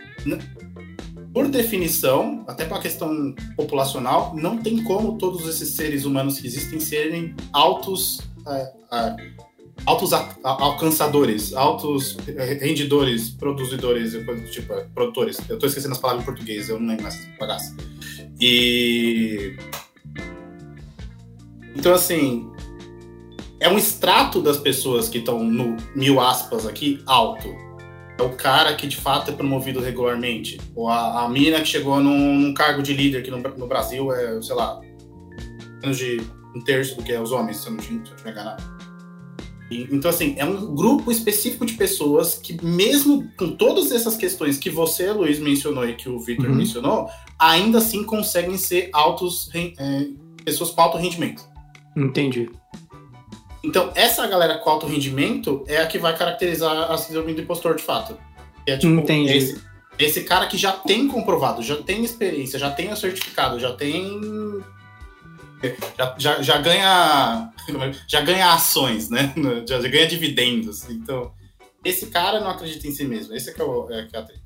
por 1.37 1.49
definição, 1.49 2.43
até 2.49 2.64
para 2.64 2.78
a 2.78 2.80
questão 2.80 3.34
populacional, 3.59 4.34
não 4.34 4.57
tem 4.57 4.82
como 4.82 5.18
todos 5.18 5.47
esses 5.47 5.74
seres 5.76 6.07
humanos 6.07 6.41
que 6.41 6.47
existem 6.47 6.80
serem 6.80 7.34
altos, 7.53 8.22
é, 8.49 8.72
é, 8.91 9.16
altos 9.84 10.14
a- 10.14 10.30
a- 10.43 10.62
alcançadores, 10.62 11.53
altos 11.53 12.16
rendidores, 12.59 13.28
produzidores, 13.28 14.14
tipo, 14.51 14.72
é, 14.72 14.87
produtores. 14.95 15.37
Eu 15.47 15.59
tô 15.59 15.66
esquecendo 15.66 15.93
as 15.93 16.01
palavras 16.01 16.22
em 16.22 16.26
português, 16.26 16.70
eu 16.70 16.80
não 16.80 16.87
lembro 16.89 17.03
mais 17.03 17.22
bagaça. 17.39 17.76
E. 18.41 19.59
Então, 21.76 21.93
assim. 21.93 22.51
É 23.61 23.68
um 23.68 23.76
extrato 23.76 24.41
das 24.41 24.57
pessoas 24.57 25.09
que 25.09 25.18
estão 25.18 25.43
no 25.45 25.76
mil 25.95 26.18
aspas 26.18 26.66
aqui 26.66 27.03
alto. 27.07 27.66
É 28.19 28.23
o 28.23 28.31
cara 28.31 28.75
que 28.75 28.87
de 28.87 28.97
fato 28.97 29.31
é 29.31 29.35
promovido 29.35 29.81
regularmente. 29.81 30.59
Ou 30.75 30.89
a, 30.89 31.25
a 31.25 31.29
mina 31.29 31.61
que 31.61 31.69
chegou 31.69 32.01
num, 32.01 32.35
num 32.39 32.55
cargo 32.55 32.83
de 32.83 32.95
líder 32.95 33.19
aqui 33.19 33.31
no, 33.31 33.39
no 33.39 33.67
Brasil 33.67 34.11
é, 34.12 34.41
sei 34.41 34.55
lá, 34.55 34.81
menos 35.83 35.99
de 35.99 36.21
um 36.55 36.61
terço 36.62 36.97
do 36.97 37.03
que 37.03 37.12
é 37.12 37.21
os 37.21 37.31
homens, 37.33 37.59
se 37.59 37.67
eu 37.67 37.73
não 37.73 37.79
te- 37.79 37.87
se 37.87 37.93
eu 37.93 37.99
não 37.99 38.17
tiver 38.17 38.31
enganado. 38.31 38.62
E- 39.71 39.87
Então, 39.91 40.09
assim, 40.11 40.35
é 40.39 40.45
um 40.47 40.75
grupo 40.75 41.12
específico 41.12 41.67
de 41.67 41.75
pessoas 41.75 42.37
que, 42.37 42.64
mesmo 42.64 43.29
com 43.37 43.51
todas 43.55 43.93
essas 43.93 44.17
questões 44.17 44.57
que 44.57 44.71
você, 44.71 45.12
Luiz, 45.12 45.39
mencionou 45.39 45.87
e 45.87 45.95
que 45.95 46.09
o 46.09 46.19
Victor 46.19 46.49
Uhum. 46.49 46.55
mencionou, 46.57 47.09
ainda 47.39 47.79
assim 47.79 48.03
conseguem 48.05 48.57
ser 48.57 48.89
altos, 48.95 49.51
é, 49.55 50.07
pessoas 50.45 50.71
com 50.71 50.81
alto 50.81 50.97
rendimento. 50.97 51.45
Entendi. 51.97 52.49
Então, 53.67 53.93
essa 53.95 54.27
galera 54.27 54.59
com 54.59 54.71
alto 54.71 54.87
rendimento 54.87 55.64
é 55.67 55.79
a 55.79 55.87
que 55.87 55.99
vai 55.99 56.17
caracterizar 56.17 56.91
a 56.91 56.97
síndrome 56.97 57.35
do 57.35 57.43
impostor 57.43 57.77
de 57.77 57.83
fato. 57.83 58.17
É, 58.67 58.77
tipo, 58.77 58.93
Entendi. 58.93 59.37
Esse, 59.37 59.61
esse 59.99 60.25
cara 60.25 60.47
que 60.47 60.57
já 60.57 60.73
tem 60.73 61.09
comprovado, 61.09 61.62
já 61.62 61.77
tem 61.77 62.05
experiência, 62.05 62.59
já 62.59 62.71
tem 62.71 62.93
o 62.93 62.97
certificado, 62.97 63.59
já 63.59 63.73
tem 63.73 64.21
Já, 65.99 66.14
já, 66.19 66.43
já 66.43 66.59
ganha. 66.59 67.51
Já 68.07 68.21
ganha 68.21 68.53
ações, 68.53 69.11
né? 69.11 69.35
Já, 69.67 69.81
já 69.83 69.89
ganha 69.89 70.07
dividendos. 70.07 70.89
Então, 70.89 71.33
esse 71.85 72.07
cara 72.07 72.41
não 72.41 72.51
acredita 72.51 72.87
em 72.87 72.93
si 72.93 73.05
mesmo. 73.05 73.35
Esse 73.35 73.51
é 73.51 73.53
que 73.53 73.61
é, 73.61 73.64
o, 73.64 73.91
é, 73.91 74.07
que 74.07 74.17
é 74.17 74.19
a 74.19 74.23
treta. 74.23 74.45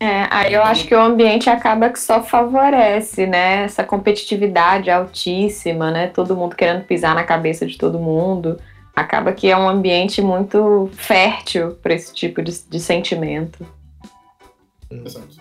É, 0.00 0.26
aí 0.30 0.52
eu 0.52 0.62
acho 0.62 0.86
que 0.86 0.94
o 0.94 1.00
ambiente 1.00 1.48
acaba 1.48 1.88
que 1.88 1.98
só 1.98 2.22
favorece, 2.22 3.26
né? 3.26 3.64
Essa 3.64 3.84
competitividade 3.84 4.90
altíssima, 4.90 5.90
né? 5.90 6.08
Todo 6.08 6.36
mundo 6.36 6.56
querendo 6.56 6.84
pisar 6.84 7.14
na 7.14 7.24
cabeça 7.24 7.64
de 7.64 7.78
todo 7.78 7.98
mundo. 7.98 8.60
Acaba 8.94 9.32
que 9.32 9.50
é 9.50 9.56
um 9.56 9.68
ambiente 9.68 10.20
muito 10.20 10.90
fértil 10.94 11.76
para 11.82 11.94
esse 11.94 12.12
tipo 12.12 12.42
de, 12.42 12.52
de 12.68 12.80
sentimento. 12.80 13.66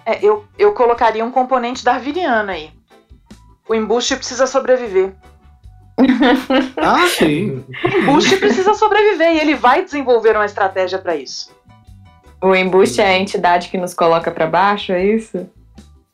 É, 0.05 0.25
eu, 0.25 0.45
eu 0.57 0.73
colocaria 0.73 1.23
um 1.23 1.31
componente 1.31 1.83
darwiniano 1.83 2.51
aí. 2.51 2.71
O 3.67 3.75
embuste 3.75 4.15
precisa 4.15 4.47
sobreviver. 4.47 5.13
Ah, 6.77 7.07
sim. 7.07 7.63
O 7.83 7.97
embuste 7.99 8.37
precisa 8.37 8.73
sobreviver 8.73 9.33
e 9.33 9.39
ele 9.39 9.55
vai 9.55 9.83
desenvolver 9.83 10.35
uma 10.35 10.45
estratégia 10.45 10.97
para 10.97 11.15
isso. 11.15 11.51
O 12.43 12.53
embuste 12.55 12.99
é 13.01 13.05
a 13.07 13.17
entidade 13.17 13.69
que 13.69 13.77
nos 13.77 13.93
coloca 13.93 14.29
para 14.29 14.45
baixo, 14.47 14.91
é 14.91 15.05
isso? 15.05 15.49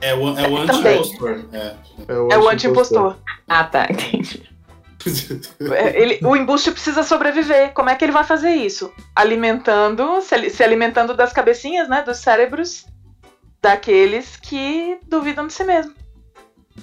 É 0.01 0.13
o, 0.13 0.37
é 0.37 0.47
o 0.47 0.57
anti-impostor. 0.57 1.45
É. 1.51 1.75
É 2.07 2.37
o 2.37 2.47
anti-impostor. 2.47 3.17
Ah, 3.47 3.63
tá, 3.63 3.87
entendi. 3.89 4.43
É, 5.73 6.01
ele- 6.01 6.19
o 6.23 6.35
embuste 6.35 6.71
precisa 6.71 7.03
sobreviver. 7.03 7.73
Como 7.73 7.89
é 7.89 7.95
que 7.95 8.03
ele 8.03 8.11
vai 8.11 8.25
fazer 8.25 8.51
isso? 8.51 8.91
Alimentando, 9.15 10.21
se, 10.21 10.49
se 10.49 10.61
alimentando 10.61 11.13
das 11.15 11.31
cabecinhas, 11.31 11.87
né? 11.87 12.01
Dos 12.01 12.17
cérebros 12.17 12.85
daqueles 13.61 14.35
que 14.35 14.97
duvidam 15.07 15.47
de 15.47 15.53
si 15.53 15.63
mesmo. 15.63 15.93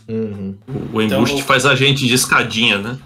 Uhum. 0.08 0.56
O 0.94 1.02
embuste 1.02 1.34
Então- 1.36 1.46
faz 1.46 1.66
a 1.66 1.74
gente 1.74 2.06
de 2.06 2.14
escadinha, 2.14 2.78
né? 2.78 2.98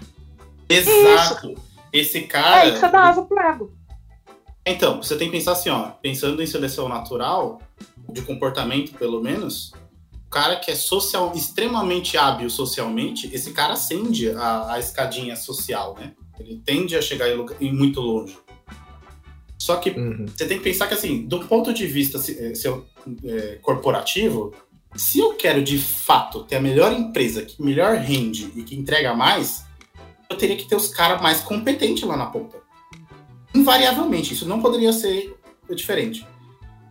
Exato. 0.69 1.55
Esse 1.91 2.19
É 2.19 2.21
cara. 2.21 2.55
aí 2.61 2.71
que 2.71 2.79
você 2.79 2.87
dá 2.87 3.09
asa 3.09 3.21
pro 3.21 3.37
ego. 3.39 3.73
Então, 4.65 5.01
você 5.01 5.15
tem 5.17 5.29
que 5.29 5.37
pensar 5.37 5.53
assim, 5.53 5.69
ó, 5.69 5.89
pensando 5.89 6.41
em 6.41 6.45
seleção 6.45 6.87
natural, 6.87 7.59
de 8.11 8.21
comportamento 8.21 8.93
pelo 8.93 9.21
menos, 9.21 9.71
o 10.13 10.29
cara 10.29 10.55
que 10.57 10.69
é 10.71 10.75
social, 10.75 11.31
extremamente 11.35 12.17
hábil 12.17 12.49
socialmente, 12.49 13.29
esse 13.33 13.51
cara 13.53 13.73
acende 13.73 14.29
a, 14.31 14.73
a 14.73 14.79
escadinha 14.79 15.35
social, 15.35 15.95
né? 15.99 16.13
Ele 16.39 16.61
tende 16.63 16.95
a 16.95 17.01
chegar 17.01 17.29
em, 17.29 17.35
lugar- 17.35 17.57
em 17.61 17.71
muito 17.73 17.99
longe. 17.99 18.37
Só 19.57 19.75
que 19.77 19.91
Uhum. 19.91 20.25
você 20.27 20.45
tem 20.47 20.57
que 20.57 20.63
pensar 20.63 20.87
que, 20.87 20.93
assim, 20.93 21.23
do 21.27 21.39
ponto 21.47 21.73
de 21.73 21.85
vista 21.85 22.17
se- 22.17 22.37
eh, 22.39 22.55
seu, 22.55 22.85
eh, 23.23 23.59
corporativo, 23.61 24.53
se 24.95 25.19
eu 25.19 25.33
quero 25.35 25.63
de 25.63 25.77
fato 25.77 26.43
ter 26.43 26.55
a 26.55 26.61
melhor 26.61 26.91
empresa, 26.93 27.43
que 27.43 27.61
melhor 27.61 27.95
rende 27.97 28.51
e 28.55 28.63
que 28.63 28.75
entrega 28.75 29.13
mais, 29.13 29.63
eu 30.29 30.35
teria 30.37 30.55
que 30.55 30.67
ter 30.67 30.75
os 30.75 30.87
caras 30.87 31.21
mais 31.21 31.41
competentes 31.41 32.03
lá 32.03 32.17
na 32.17 32.25
ponta. 32.27 32.57
Invariavelmente, 33.53 34.33
isso 34.33 34.47
não 34.47 34.61
poderia 34.61 34.93
ser 34.93 35.35
diferente. 35.75 36.25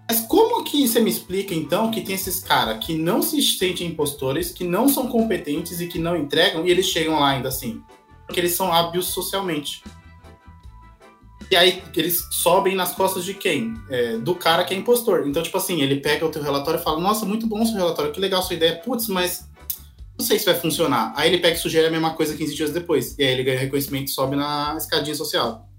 Mas 0.09 0.21
como 0.23 0.65
que 0.65 0.89
você 0.89 1.01
me 1.01 1.09
explica, 1.09 1.55
então, 1.55 1.91
que 1.91 2.01
tem 2.01 2.17
esses 2.17 2.41
caras 2.41 2.85
que 2.85 2.95
não 2.95 3.23
se 3.23 3.41
sentem 3.41 3.87
impostores, 3.87 4.51
que 4.51 4.65
não 4.65 4.89
são 4.89 5.07
competentes 5.07 5.81
e 5.81 5.87
que 5.87 6.01
não 6.01 6.17
entregam, 6.17 6.67
e 6.67 6.71
eles 6.71 6.87
chegam 6.87 7.21
lá 7.21 7.31
ainda 7.31 7.49
assim? 7.49 7.81
Porque 8.27 8.41
eles 8.41 8.53
são 8.53 8.73
hábeis 8.73 9.05
socialmente. 9.07 9.83
E 11.49 11.57
aí 11.57 11.83
eles 11.97 12.27
sobem 12.33 12.75
nas 12.75 12.93
costas 12.93 13.25
de 13.25 13.35
quem? 13.35 13.75
É, 13.89 14.19
do 14.19 14.35
cara 14.35 14.65
que 14.65 14.75
é 14.75 14.77
impostor. 14.77 15.29
Então, 15.29 15.43
tipo 15.43 15.57
assim, 15.57 15.81
ele 15.81 16.01
pega 16.01 16.27
o 16.27 16.29
teu 16.29 16.43
relatório 16.43 16.81
e 16.81 16.83
fala, 16.83 17.01
nossa, 17.01 17.25
muito 17.25 17.47
bom 17.47 17.65
seu 17.65 17.77
relatório, 17.77 18.13
que 18.13 18.21
legal 18.21 18.43
sua 18.43 18.57
ideia. 18.57 18.77
Putz, 18.77 19.07
mas 19.07 19.49
não 20.19 20.27
sei 20.27 20.41
se 20.41 20.45
vai 20.45 20.55
funcionar. 20.55 21.13
Aí 21.15 21.29
ele 21.29 21.39
pega 21.39 21.57
e 21.57 21.59
sugere 21.59 21.87
a 21.87 21.91
mesma 21.91 22.15
coisa 22.15 22.37
15 22.37 22.55
dias 22.55 22.71
depois. 22.73 23.17
E 23.17 23.23
aí 23.23 23.31
ele 23.33 23.45
ganha 23.45 23.61
reconhecimento 23.61 24.09
e 24.09 24.11
sobe 24.11 24.35
na 24.35 24.75
escadinha 24.77 25.15
social. 25.15 25.70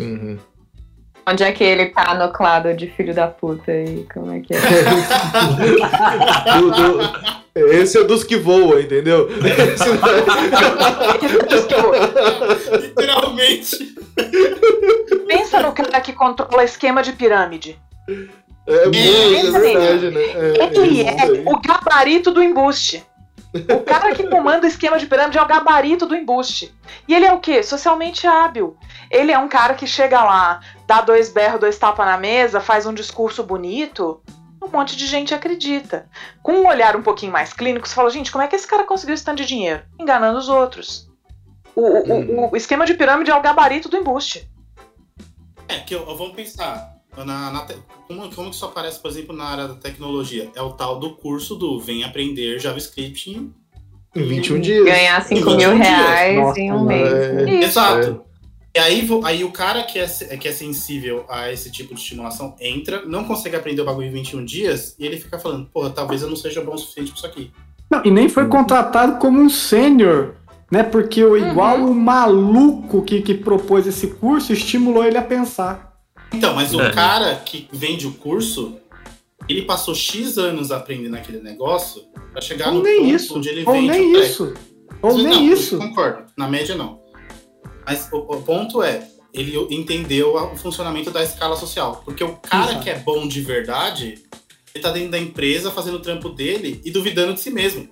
Uhum. 0.00 0.38
Onde 1.28 1.44
é 1.44 1.52
que 1.52 1.62
ele 1.62 1.86
tá 1.86 2.14
no 2.14 2.32
clado 2.32 2.74
de 2.74 2.88
filho 2.88 3.14
da 3.14 3.28
puta 3.28 3.70
aí? 3.70 4.04
Como 4.12 4.32
é 4.32 4.40
que 4.40 4.52
é? 4.54 4.58
Do- 6.58 6.70
do- 6.70 7.00
Esse 7.72 7.98
é 7.98 8.04
dos 8.04 8.24
que 8.24 8.36
voam, 8.36 8.80
entendeu? 8.80 9.28
Literalmente. 12.80 13.94
Pensa 15.26 15.60
no 15.60 15.72
cara 15.72 16.00
que 16.00 16.12
controla 16.12 16.64
esquema 16.64 17.02
de 17.02 17.12
pirâmide. 17.12 17.78
É 18.66 18.84
muito, 18.84 19.56
é 19.56 19.60
verdade, 19.60 20.10
né? 20.10 20.22
É, 20.22 20.76
Ele 20.76 21.02
é 21.02 21.22
aí. 21.22 21.42
o 21.46 21.60
gabarito 21.60 22.30
do 22.30 22.42
embuste. 22.42 23.02
O 23.52 23.80
cara 23.84 24.14
que 24.14 24.28
comanda 24.28 24.64
o 24.64 24.68
esquema 24.68 24.98
de 24.98 25.06
pirâmide 25.06 25.36
é 25.38 25.42
o 25.42 25.46
gabarito 25.46 26.06
do 26.06 26.14
embuste. 26.14 26.72
E 27.08 27.14
ele 27.14 27.26
é 27.26 27.32
o 27.32 27.40
quê? 27.40 27.62
Socialmente 27.62 28.26
hábil. 28.26 28.76
Ele 29.10 29.32
é 29.32 29.38
um 29.38 29.48
cara 29.48 29.74
que 29.74 29.86
chega 29.88 30.22
lá, 30.22 30.60
dá 30.86 31.00
dois 31.00 31.28
berros, 31.32 31.58
dois 31.60 31.76
tapas 31.78 32.06
na 32.06 32.16
mesa, 32.16 32.60
faz 32.60 32.86
um 32.86 32.94
discurso 32.94 33.42
bonito. 33.42 34.22
Um 34.62 34.68
monte 34.68 34.94
de 34.94 35.06
gente 35.06 35.34
acredita. 35.34 36.08
Com 36.42 36.52
um 36.52 36.66
olhar 36.68 36.94
um 36.94 37.02
pouquinho 37.02 37.32
mais 37.32 37.52
clínico, 37.52 37.88
você 37.88 37.94
fala, 37.94 38.10
gente, 38.10 38.30
como 38.30 38.44
é 38.44 38.46
que 38.46 38.54
esse 38.54 38.66
cara 38.66 38.84
conseguiu 38.84 39.14
esse 39.14 39.24
tanto 39.24 39.38
de 39.38 39.46
dinheiro? 39.46 39.82
Enganando 39.98 40.38
os 40.38 40.48
outros. 40.48 41.08
O, 41.74 41.80
o- 41.80 42.44
o- 42.46 42.52
o 42.52 42.56
esquema 42.56 42.84
de 42.86 42.94
pirâmide 42.94 43.30
é 43.30 43.34
o 43.34 43.40
gabarito 43.42 43.88
do 43.88 43.96
embuste. 43.96 44.48
É, 45.66 45.78
que 45.80 45.94
eu, 45.94 46.00
eu- 46.06 46.16
vamos 46.16 46.34
pensar. 46.36 46.99
Na, 47.16 47.50
na 47.50 47.60
te- 47.60 47.76
como, 48.06 48.34
como 48.34 48.50
que 48.50 48.56
isso 48.56 48.64
aparece, 48.64 49.00
por 49.00 49.10
exemplo, 49.10 49.34
na 49.36 49.44
área 49.44 49.68
da 49.68 49.74
tecnologia? 49.74 50.50
É 50.54 50.62
o 50.62 50.70
tal 50.70 50.98
do 50.98 51.16
curso 51.16 51.54
do 51.56 51.78
Vem 51.80 52.04
Aprender 52.04 52.58
JavaScript 52.58 53.30
em 53.30 53.52
Em 54.14 54.22
21 54.22 54.60
dias. 54.60 54.84
Ganhar 54.84 55.22
5 55.22 55.50
21 55.50 55.56
mil 55.56 55.76
reais 55.76 56.36
Nossa, 56.36 56.60
em 56.60 56.72
um 56.72 56.84
mês. 56.84 57.12
É? 57.12 57.64
Exato. 57.64 58.22
E 58.74 58.78
aí, 58.78 59.08
aí 59.24 59.42
o 59.42 59.50
cara 59.50 59.82
que 59.82 59.98
é, 59.98 60.06
que 60.06 60.46
é 60.46 60.52
sensível 60.52 61.24
a 61.28 61.52
esse 61.52 61.72
tipo 61.72 61.92
de 61.92 62.00
estimulação 62.00 62.54
entra, 62.60 63.04
não 63.04 63.24
consegue 63.24 63.56
aprender 63.56 63.82
o 63.82 63.84
bagulho 63.84 64.06
em 64.06 64.12
21 64.12 64.44
dias, 64.44 64.94
e 64.96 65.04
ele 65.04 65.16
fica 65.18 65.40
falando, 65.40 65.66
porra, 65.66 65.90
talvez 65.90 66.22
eu 66.22 66.28
não 66.28 66.36
seja 66.36 66.62
bom 66.62 66.74
o 66.74 66.78
suficiente 66.78 67.10
pra 67.10 67.18
isso 67.18 67.26
aqui. 67.26 67.50
Não, 67.90 68.00
e 68.04 68.10
nem 68.12 68.28
foi 68.28 68.46
contratado 68.46 69.18
como 69.18 69.40
um 69.40 69.48
sênior, 69.50 70.36
né? 70.70 70.84
Porque 70.84 71.24
o, 71.24 71.36
igual 71.36 71.78
o 71.78 71.92
maluco 71.92 73.02
que, 73.02 73.20
que 73.20 73.34
propôs 73.34 73.88
esse 73.88 74.06
curso 74.06 74.52
estimulou 74.52 75.04
ele 75.04 75.18
a 75.18 75.22
pensar. 75.22 75.89
Então, 76.32 76.54
mas 76.54 76.72
o 76.74 76.80
É. 76.80 76.90
cara 76.92 77.34
que 77.36 77.68
vende 77.72 78.06
o 78.06 78.12
curso, 78.12 78.76
ele 79.48 79.62
passou 79.62 79.94
X 79.94 80.38
anos 80.38 80.70
aprendendo 80.70 81.16
aquele 81.16 81.40
negócio 81.40 82.02
pra 82.32 82.40
chegar 82.40 82.68
Ou 82.68 82.74
no 82.74 82.82
nem 82.82 83.00
ponto 83.00 83.14
isso. 83.14 83.36
onde 83.38 83.48
ele 83.48 83.64
Ou 83.66 83.72
vende 83.72 83.88
nem 83.88 84.20
isso. 84.20 84.54
Ou 85.02 85.16
Não, 85.16 85.24
nem 85.24 85.50
isso. 85.52 85.78
Concordo. 85.78 86.26
Na 86.36 86.46
média, 86.48 86.74
não. 86.74 87.00
Mas 87.86 88.08
o, 88.12 88.18
o 88.18 88.42
ponto 88.42 88.82
é, 88.82 89.08
ele 89.32 89.56
entendeu 89.70 90.34
o 90.36 90.56
funcionamento 90.56 91.10
da 91.10 91.22
escala 91.22 91.56
social. 91.56 92.02
Porque 92.04 92.22
o 92.22 92.36
cara 92.36 92.70
Exato. 92.72 92.84
que 92.84 92.90
é 92.90 92.98
bom 92.98 93.26
de 93.26 93.40
verdade, 93.40 94.22
ele 94.74 94.82
tá 94.84 94.90
dentro 94.92 95.10
da 95.10 95.18
empresa 95.18 95.70
fazendo 95.70 95.94
o 95.96 96.00
trampo 96.00 96.28
dele 96.28 96.80
e 96.84 96.90
duvidando 96.90 97.34
de 97.34 97.40
si 97.40 97.50
mesmo. 97.50 97.88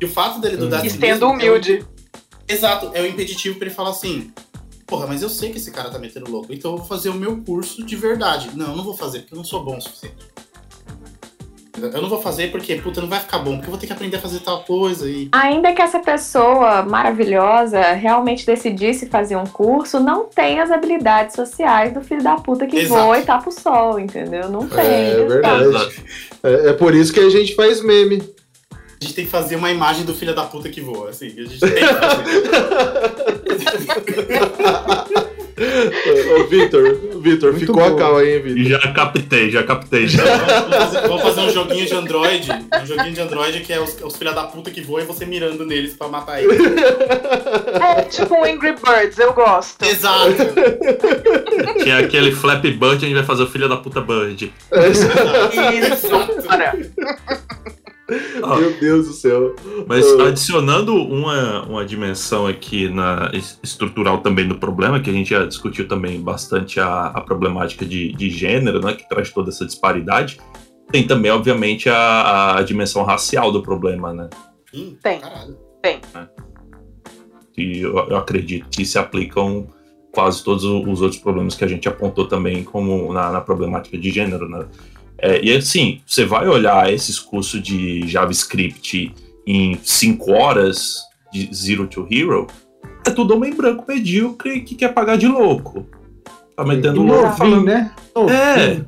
E 0.00 0.04
o 0.04 0.08
fato 0.08 0.40
dele 0.40 0.56
duvidar 0.58 0.82
de 0.82 0.88
E 0.88 0.90
si 0.90 0.98
sendo 0.98 1.26
mesmo. 1.28 1.30
humilde. 1.32 1.78
É 2.46 2.52
o, 2.52 2.56
exato, 2.56 2.90
é 2.92 3.00
o 3.02 3.06
impeditivo 3.06 3.56
pra 3.58 3.66
ele 3.66 3.74
falar 3.74 3.90
assim. 3.90 4.30
Porra, 4.86 5.06
mas 5.06 5.20
eu 5.20 5.28
sei 5.28 5.50
que 5.50 5.58
esse 5.58 5.72
cara 5.72 5.90
tá 5.90 5.98
metendo 5.98 6.30
louco, 6.30 6.52
então 6.52 6.70
eu 6.72 6.76
vou 6.78 6.86
fazer 6.86 7.08
o 7.08 7.14
meu 7.14 7.42
curso 7.42 7.84
de 7.84 7.96
verdade. 7.96 8.50
Não, 8.54 8.68
eu 8.70 8.76
não 8.76 8.84
vou 8.84 8.96
fazer, 8.96 9.20
porque 9.20 9.34
eu 9.34 9.38
não 9.38 9.44
sou 9.44 9.64
bom 9.64 9.76
o 9.76 9.80
suficiente. 9.80 10.26
Eu 11.78 12.00
não 12.00 12.08
vou 12.08 12.22
fazer 12.22 12.50
porque, 12.50 12.76
puta, 12.76 13.02
não 13.02 13.08
vai 13.08 13.20
ficar 13.20 13.38
bom, 13.38 13.56
porque 13.56 13.66
eu 13.66 13.70
vou 13.70 13.78
ter 13.78 13.86
que 13.86 13.92
aprender 13.92 14.16
a 14.16 14.20
fazer 14.20 14.40
tal 14.40 14.64
coisa 14.64 15.08
e. 15.08 15.28
Ainda 15.32 15.74
que 15.74 15.82
essa 15.82 15.98
pessoa 15.98 16.82
maravilhosa 16.82 17.80
realmente 17.92 18.46
decidisse 18.46 19.06
fazer 19.06 19.36
um 19.36 19.44
curso, 19.44 20.00
não 20.00 20.24
tem 20.24 20.58
as 20.58 20.70
habilidades 20.70 21.34
sociais 21.36 21.92
do 21.92 22.00
filho 22.00 22.22
da 22.22 22.36
puta 22.36 22.66
que 22.66 22.78
Exato. 22.78 23.02
voa 23.02 23.18
e 23.18 23.22
tapa 23.22 23.48
o 23.50 23.52
sol, 23.52 23.98
entendeu? 23.98 24.48
Não 24.48 24.66
tem. 24.66 24.84
É 24.84 25.10
exato. 25.16 25.28
verdade. 25.28 26.04
É, 26.42 26.68
é 26.70 26.72
por 26.72 26.94
isso 26.94 27.12
que 27.12 27.20
a 27.20 27.28
gente 27.28 27.54
faz 27.54 27.82
meme. 27.82 28.22
A 28.72 29.04
gente 29.04 29.14
tem 29.14 29.24
que 29.26 29.30
fazer 29.30 29.56
uma 29.56 29.70
imagem 29.70 30.06
do 30.06 30.14
filho 30.14 30.34
da 30.34 30.44
puta 30.44 30.70
que 30.70 30.80
voa, 30.80 31.10
assim. 31.10 31.26
A 31.26 31.44
gente 31.44 31.60
tem 31.60 31.74
que 31.74 31.84
fazer. 31.84 33.35
Ô, 35.58 36.44
Vitor, 36.48 36.82
Vitor, 37.22 37.52
Muito 37.52 37.66
ficou 37.66 37.82
a 37.82 37.88
boa. 37.88 37.98
cal 37.98 38.18
aí, 38.18 38.34
hein, 38.36 38.42
Vitor? 38.42 38.78
Já 38.78 38.92
captei, 38.92 39.50
já 39.50 39.62
captei. 39.62 40.06
Já. 40.06 40.22
vamos, 40.22 40.76
fazer, 40.76 41.00
vamos 41.08 41.22
fazer 41.22 41.40
um 41.40 41.50
joguinho 41.50 41.86
de 41.86 41.94
Android. 41.94 42.48
Um 42.52 42.86
joguinho 42.86 43.12
de 43.14 43.20
Android 43.22 43.60
que 43.60 43.72
é 43.72 43.80
os, 43.80 43.96
os 44.02 44.16
filha 44.16 44.32
da 44.32 44.44
puta 44.44 44.70
que 44.70 44.82
voam 44.82 45.00
e 45.02 45.06
você 45.06 45.24
mirando 45.24 45.64
neles 45.64 45.94
pra 45.94 46.08
matar 46.08 46.42
eles. 46.42 46.58
É 47.96 48.02
tipo 48.02 48.34
um 48.34 48.44
Angry 48.44 48.74
Birds, 48.74 49.18
eu 49.18 49.32
gosto. 49.32 49.82
Exato. 49.82 50.34
Que 51.82 51.90
é 51.90 51.96
aquele 51.98 52.32
Flap 52.32 52.62
Bird, 52.62 52.96
a 52.96 53.08
gente 53.08 53.14
vai 53.14 53.24
fazer 53.24 53.44
o 53.44 53.46
filho 53.46 53.68
da 53.68 53.78
puta 53.78 54.02
Bird. 54.02 54.52
Isso, 54.90 55.06
Exato. 56.36 56.76
Meu 58.08 58.78
Deus 58.78 59.06
do 59.08 59.12
céu. 59.12 59.54
Mas 59.86 60.06
adicionando 60.20 60.94
uma, 60.94 61.62
uma 61.64 61.84
dimensão 61.84 62.46
aqui 62.46 62.88
na 62.88 63.30
es- 63.32 63.58
estrutural 63.62 64.18
também 64.18 64.46
do 64.46 64.58
problema, 64.58 65.00
que 65.00 65.10
a 65.10 65.12
gente 65.12 65.30
já 65.30 65.44
discutiu 65.44 65.88
também 65.88 66.20
bastante 66.20 66.78
a, 66.78 67.06
a 67.06 67.20
problemática 67.20 67.84
de, 67.84 68.12
de 68.12 68.30
gênero, 68.30 68.80
né, 68.80 68.94
que 68.94 69.08
traz 69.08 69.30
toda 69.32 69.50
essa 69.50 69.66
disparidade, 69.66 70.38
tem 70.92 71.04
também, 71.06 71.32
obviamente, 71.32 71.88
a, 71.88 72.58
a 72.58 72.62
dimensão 72.62 73.02
racial 73.02 73.50
do 73.50 73.60
problema, 73.60 74.12
né? 74.12 74.30
Tem. 75.02 75.18
Caralho. 75.18 75.56
Tem. 75.82 76.00
E 77.58 77.80
eu, 77.80 77.96
eu 77.96 78.16
acredito 78.16 78.68
que 78.68 78.84
se 78.84 78.98
aplicam 78.98 79.66
quase 80.12 80.44
todos 80.44 80.62
os 80.64 81.00
outros 81.02 81.20
problemas 81.20 81.54
que 81.54 81.64
a 81.64 81.68
gente 81.68 81.88
apontou 81.88 82.26
também 82.28 82.62
como 82.62 83.12
na, 83.12 83.30
na 83.32 83.40
problemática 83.40 83.98
de 83.98 84.10
gênero, 84.10 84.48
né? 84.48 84.66
É, 85.18 85.42
e 85.44 85.56
assim, 85.56 86.00
você 86.06 86.24
vai 86.24 86.46
olhar 86.46 86.92
esses 86.92 87.18
cursos 87.18 87.62
de 87.62 88.06
JavaScript 88.06 89.14
em 89.46 89.78
5 89.82 90.32
horas 90.32 90.98
de 91.32 91.48
Zero 91.54 91.86
to 91.86 92.06
Hero, 92.10 92.46
é 93.06 93.10
tudo 93.10 93.34
homem 93.34 93.54
branco 93.54 93.84
medíocre 93.86 94.60
que 94.60 94.74
quer 94.74 94.92
pagar 94.92 95.16
de 95.16 95.26
louco. 95.26 95.86
Tá 96.56 96.64
metendo 96.64 97.02
louco 97.02 97.22
Novinho, 97.22 97.36
falando. 97.36 97.64
né? 97.64 97.92
É, 98.28 98.80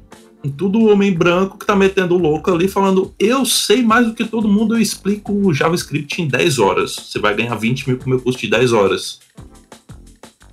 tudo 0.56 0.86
homem 0.88 1.12
branco 1.12 1.58
que 1.58 1.66
tá 1.66 1.76
metendo 1.76 2.16
louco 2.16 2.50
ali 2.50 2.68
falando, 2.68 3.14
eu 3.18 3.44
sei 3.44 3.82
mais 3.82 4.06
do 4.06 4.14
que 4.14 4.24
todo 4.24 4.48
mundo, 4.48 4.74
eu 4.74 4.80
explico 4.80 5.32
o 5.32 5.52
JavaScript 5.52 6.20
em 6.20 6.26
10 6.26 6.58
horas. 6.58 6.92
Você 6.94 7.18
vai 7.18 7.34
ganhar 7.34 7.54
20 7.54 7.88
mil 7.88 7.98
com 7.98 8.06
o 8.06 8.08
meu 8.08 8.20
custo 8.20 8.40
de 8.40 8.48
10 8.48 8.72
horas. 8.72 9.20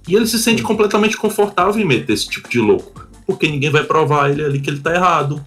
E 0.08 0.16
ele 0.16 0.28
se 0.28 0.38
sente 0.38 0.62
completamente 0.62 1.18
confortável 1.18 1.82
em 1.82 1.86
meter 1.86 2.14
esse 2.14 2.30
tipo 2.30 2.48
de 2.48 2.60
louco. 2.60 3.08
Porque 3.26 3.50
ninguém 3.50 3.72
vai 3.72 3.84
provar 3.84 4.30
ele 4.30 4.44
ali 4.44 4.60
que 4.60 4.70
ele 4.70 4.80
tá 4.80 4.94
errado. 4.94 5.44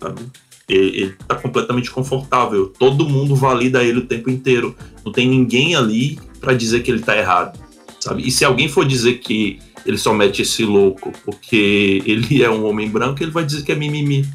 Sabe? 0.00 0.22
Ele, 0.68 1.00
ele 1.02 1.16
tá 1.26 1.34
completamente 1.36 1.90
confortável. 1.90 2.72
Todo 2.78 3.08
mundo 3.08 3.36
valida 3.36 3.84
ele 3.84 4.00
o 4.00 4.06
tempo 4.06 4.30
inteiro. 4.30 4.76
Não 5.04 5.12
tem 5.12 5.28
ninguém 5.28 5.76
ali 5.76 6.18
pra 6.40 6.52
dizer 6.52 6.82
que 6.82 6.90
ele 6.90 7.02
tá 7.02 7.16
errado. 7.16 7.58
Sabe? 8.00 8.26
E 8.26 8.30
se 8.30 8.44
alguém 8.44 8.68
for 8.68 8.84
dizer 8.84 9.18
que 9.18 9.58
ele 9.84 9.98
só 9.98 10.12
mete 10.12 10.42
esse 10.42 10.64
louco 10.64 11.12
porque 11.24 12.02
ele 12.06 12.42
é 12.42 12.50
um 12.50 12.66
homem 12.66 12.88
branco, 12.88 13.22
ele 13.22 13.30
vai 13.30 13.44
dizer 13.44 13.64
que 13.64 13.72
é 13.72 13.74
mimimi. 13.74 14.26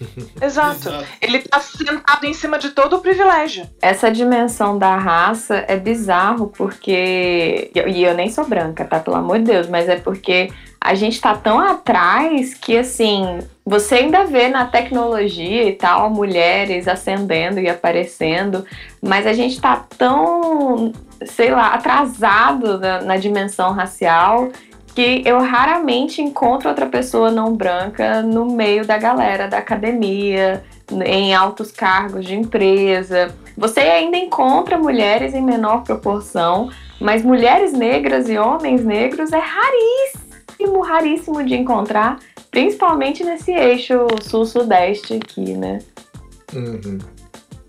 Exato. 0.40 0.90
Ele 1.20 1.40
tá 1.40 1.58
sentado 1.60 2.24
em 2.24 2.34
cima 2.34 2.58
de 2.58 2.70
todo 2.70 2.96
o 2.96 3.00
privilégio. 3.00 3.68
Essa 3.80 4.10
dimensão 4.10 4.78
da 4.78 4.96
raça 4.96 5.64
é 5.66 5.76
bizarro 5.76 6.48
porque. 6.48 7.70
E 7.74 8.02
eu 8.02 8.14
nem 8.14 8.30
sou 8.30 8.46
branca, 8.46 8.84
tá? 8.84 9.00
Pelo 9.00 9.16
amor 9.16 9.38
de 9.38 9.46
Deus, 9.46 9.68
mas 9.68 9.88
é 9.88 9.96
porque 9.96 10.50
a 10.86 10.94
gente 10.94 11.20
tá 11.20 11.34
tão 11.34 11.58
atrás 11.58 12.54
que, 12.54 12.78
assim, 12.78 13.40
você 13.64 13.96
ainda 13.96 14.24
vê 14.24 14.48
na 14.48 14.66
tecnologia 14.66 15.64
e 15.64 15.72
tal 15.72 16.08
mulheres 16.08 16.86
ascendendo 16.86 17.58
e 17.58 17.68
aparecendo, 17.68 18.64
mas 19.02 19.26
a 19.26 19.32
gente 19.32 19.60
tá 19.60 19.84
tão, 19.98 20.92
sei 21.24 21.50
lá, 21.50 21.74
atrasado 21.74 22.78
na, 22.78 23.02
na 23.02 23.16
dimensão 23.16 23.72
racial 23.72 24.50
que 24.94 25.22
eu 25.26 25.40
raramente 25.40 26.22
encontro 26.22 26.68
outra 26.68 26.86
pessoa 26.86 27.30
não 27.30 27.52
branca 27.52 28.22
no 28.22 28.46
meio 28.46 28.86
da 28.86 28.96
galera 28.96 29.48
da 29.48 29.58
academia, 29.58 30.64
em 31.04 31.34
altos 31.34 31.70
cargos 31.72 32.24
de 32.24 32.36
empresa. 32.36 33.34
Você 33.58 33.80
ainda 33.80 34.16
encontra 34.16 34.78
mulheres 34.78 35.34
em 35.34 35.42
menor 35.42 35.82
proporção, 35.82 36.70
mas 37.00 37.22
mulheres 37.22 37.72
negras 37.72 38.28
e 38.28 38.38
homens 38.38 38.84
negros 38.84 39.32
é 39.32 39.38
raríssimo, 39.38 40.25
raríssimo 40.80 41.44
de 41.44 41.54
encontrar, 41.54 42.18
principalmente 42.50 43.22
nesse 43.24 43.52
eixo 43.52 44.06
sul-sudeste 44.22 45.14
aqui, 45.14 45.54
né? 45.54 45.78
Uhum. 46.54 46.98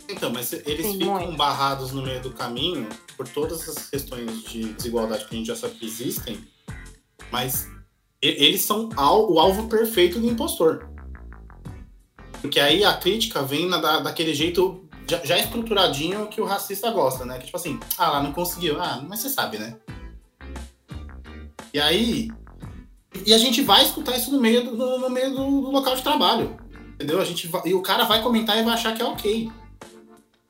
Então, 0.09 0.31
mas 0.31 0.53
eles 0.53 0.85
Sim, 0.85 0.99
ficam 0.99 1.19
muito. 1.19 1.37
barrados 1.37 1.91
no 1.91 2.01
meio 2.01 2.21
do 2.21 2.31
caminho 2.31 2.87
por 3.17 3.27
todas 3.27 3.61
essas 3.61 3.89
questões 3.89 4.43
de 4.43 4.73
desigualdade 4.73 5.25
que 5.25 5.35
a 5.35 5.37
gente 5.37 5.47
já 5.47 5.55
sabe 5.55 5.73
que 5.75 5.85
existem, 5.85 6.39
mas 7.31 7.67
eles 8.21 8.61
são 8.61 8.89
o 8.97 9.39
alvo 9.39 9.67
perfeito 9.67 10.19
do 10.19 10.27
impostor. 10.27 10.87
Porque 12.41 12.59
aí 12.59 12.83
a 12.85 12.93
crítica 12.93 13.41
vem 13.41 13.67
na- 13.67 13.77
da- 13.79 13.99
daquele 13.99 14.33
jeito 14.33 14.87
já, 15.09 15.17
já 15.25 15.37
estruturadinho 15.37 16.27
que 16.27 16.39
o 16.39 16.45
racista 16.45 16.89
gosta, 16.91 17.25
né? 17.25 17.37
Que 17.39 17.45
tipo 17.45 17.57
assim, 17.57 17.79
ah, 17.97 18.09
lá 18.11 18.23
não 18.23 18.31
conseguiu. 18.31 18.79
Ah, 18.81 19.03
mas 19.07 19.19
você 19.21 19.29
sabe, 19.29 19.57
né? 19.57 19.75
E 21.73 21.79
aí. 21.79 22.29
E 23.25 23.33
a 23.33 23.37
gente 23.37 23.61
vai 23.61 23.83
escutar 23.83 24.15
isso 24.17 24.31
no 24.31 24.39
meio 24.39 24.63
do, 24.63 24.75
no, 24.75 24.99
no 24.99 25.09
meio 25.09 25.31
do, 25.31 25.37
do 25.61 25.71
local 25.71 25.95
de 25.95 26.01
trabalho. 26.03 26.57
Entendeu? 26.95 27.19
A 27.21 27.25
gente 27.25 27.47
vai- 27.47 27.61
e 27.65 27.73
o 27.73 27.81
cara 27.81 28.05
vai 28.05 28.21
comentar 28.23 28.57
e 28.57 28.63
vai 28.63 28.73
achar 28.73 28.95
que 28.95 29.01
é 29.01 29.05
ok. 29.05 29.49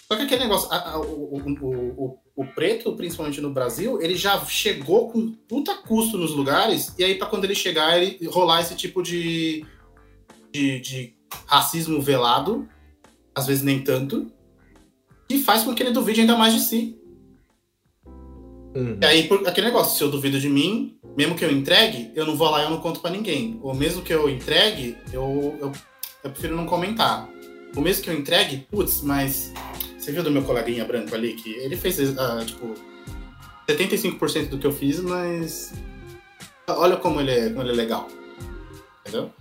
Só 0.08 0.16
que 0.16 0.24
aquele 0.24 0.44
negócio, 0.44 0.72
a- 0.72 0.92
a- 0.94 1.00
o, 1.00 1.36
o, 1.36 1.40
o, 1.62 2.20
o- 2.36 2.46
preto, 2.56 2.94
principalmente 2.94 3.42
no 3.42 3.50
Brasil, 3.52 4.02
ele 4.02 4.16
já 4.16 4.40
chegou 4.46 5.10
com 5.10 5.32
puta 5.50 5.76
custo 5.76 6.18
nos 6.18 6.32
lugares, 6.32 6.94
e 6.98 7.04
aí 7.04 7.16
pra 7.16 7.28
quando 7.28 7.44
ele 7.44 7.54
chegar, 7.56 8.02
ele 8.02 8.26
rolar 8.28 8.62
esse 8.62 8.76
tipo 8.76 9.04
de, 9.04 9.66
de, 10.54 10.80
de 10.80 11.14
racismo 11.46 12.00
velado, 12.02 12.68
às 13.36 13.46
vezes 13.48 13.64
nem 13.64 13.84
tanto, 13.84 14.32
que 15.28 15.40
faz 15.40 15.64
com 15.64 15.76
que 15.76 15.84
ele 15.84 15.92
duvide 15.92 16.22
ainda 16.22 16.38
mais 16.38 16.54
de 16.54 16.62
si. 16.62 16.98
Uhum. 18.74 18.98
E 19.02 19.06
aí, 19.06 19.28
por- 19.28 19.46
aquele 19.48 19.68
negócio, 19.68 19.98
se 19.98 20.04
eu 20.04 20.10
duvido 20.10 20.40
de 20.40 20.48
mim, 20.50 20.97
mesmo 21.18 21.36
que 21.36 21.44
eu 21.44 21.52
entregue, 21.52 22.12
eu 22.14 22.28
não 22.28 22.38
vou 22.38 22.48
lá 22.52 22.62
e 22.62 22.66
eu 22.66 22.70
não 22.70 22.80
conto 22.80 23.00
pra 23.00 23.10
ninguém. 23.10 23.60
Ou 23.64 23.74
mesmo 23.74 24.04
que 24.04 24.14
eu 24.14 24.30
entregue, 24.30 24.96
eu, 25.12 25.58
eu, 25.60 25.72
eu 26.24 26.30
prefiro 26.30 26.56
não 26.56 26.68
comentar. 26.68 27.28
Ou 27.76 27.82
mesmo 27.82 28.04
que 28.04 28.10
eu 28.12 28.14
entregue, 28.14 28.68
putz, 28.70 29.02
mas 29.02 29.52
você 29.98 30.12
viu 30.12 30.22
do 30.22 30.30
meu 30.30 30.44
coleguinha 30.44 30.86
branco 30.86 31.16
ali 31.16 31.34
que 31.34 31.54
ele 31.54 31.76
fez, 31.76 32.00
ah, 32.20 32.44
tipo, 32.46 32.76
75% 33.68 34.50
do 34.50 34.60
que 34.60 34.68
eu 34.68 34.72
fiz, 34.72 35.00
mas 35.00 35.74
olha 36.68 36.98
como 36.98 37.20
ele 37.20 37.32
é, 37.32 37.50
como 37.50 37.64
ele 37.64 37.72
é 37.72 37.76
legal. 37.76 38.08
Entendeu? 39.02 39.34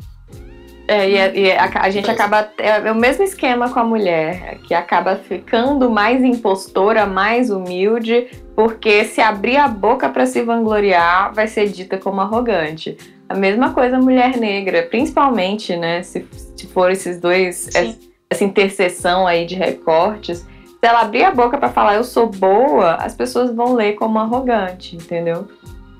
É, 0.88 1.10
e, 1.10 1.18
a- 1.20 1.34
e 1.34 1.52
a, 1.52 1.70
a 1.82 1.90
gente 1.90 2.08
acaba. 2.10 2.48
É 2.58 2.90
o 2.92 2.94
mesmo 2.94 3.24
esquema 3.24 3.68
com 3.70 3.80
a 3.80 3.84
mulher, 3.84 4.58
que 4.66 4.72
acaba 4.72 5.16
ficando 5.16 5.90
mais 5.90 6.22
impostora, 6.22 7.06
mais 7.06 7.50
humilde, 7.50 8.28
porque 8.54 9.04
se 9.04 9.20
abrir 9.20 9.56
a 9.56 9.66
boca 9.66 10.08
para 10.08 10.26
se 10.26 10.42
vangloriar, 10.42 11.32
vai 11.34 11.48
ser 11.48 11.68
dita 11.68 11.98
como 11.98 12.20
arrogante. 12.20 12.96
A 13.28 13.34
mesma 13.34 13.72
coisa 13.72 13.96
a 13.96 14.00
mulher 14.00 14.36
negra, 14.36 14.84
principalmente, 14.84 15.76
né? 15.76 16.02
Se, 16.04 16.24
se 16.56 16.66
for 16.68 16.92
esses 16.92 17.18
dois, 17.20 17.68
Sim. 17.72 17.98
essa 18.30 18.44
interseção 18.44 19.26
aí 19.26 19.44
de 19.44 19.56
recortes, 19.56 20.38
se 20.38 20.86
ela 20.86 21.00
abrir 21.00 21.24
a 21.24 21.32
boca 21.32 21.58
para 21.58 21.68
falar 21.68 21.96
eu 21.96 22.04
sou 22.04 22.28
boa, 22.28 22.94
as 22.94 23.12
pessoas 23.14 23.52
vão 23.52 23.74
ler 23.74 23.94
como 23.94 24.20
arrogante, 24.20 24.94
entendeu? 24.94 25.48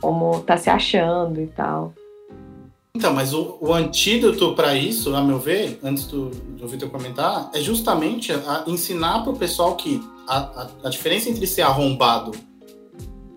Como 0.00 0.38
tá 0.42 0.56
se 0.56 0.70
achando 0.70 1.40
e 1.40 1.48
tal. 1.48 1.92
Então, 2.96 3.12
mas 3.12 3.34
o, 3.34 3.58
o 3.60 3.74
antídoto 3.74 4.54
para 4.54 4.74
isso, 4.74 5.14
a 5.14 5.22
meu 5.22 5.38
ver, 5.38 5.78
antes 5.82 6.06
do, 6.06 6.30
do 6.30 6.66
Vitor 6.66 6.88
comentar, 6.88 7.50
é 7.52 7.60
justamente 7.60 8.32
a, 8.32 8.64
ensinar 8.66 9.22
para 9.22 9.32
o 9.32 9.36
pessoal 9.36 9.76
que 9.76 10.00
a, 10.26 10.38
a, 10.38 10.70
a 10.84 10.88
diferença 10.88 11.28
entre 11.28 11.46
ser 11.46 11.60
arrombado 11.60 12.32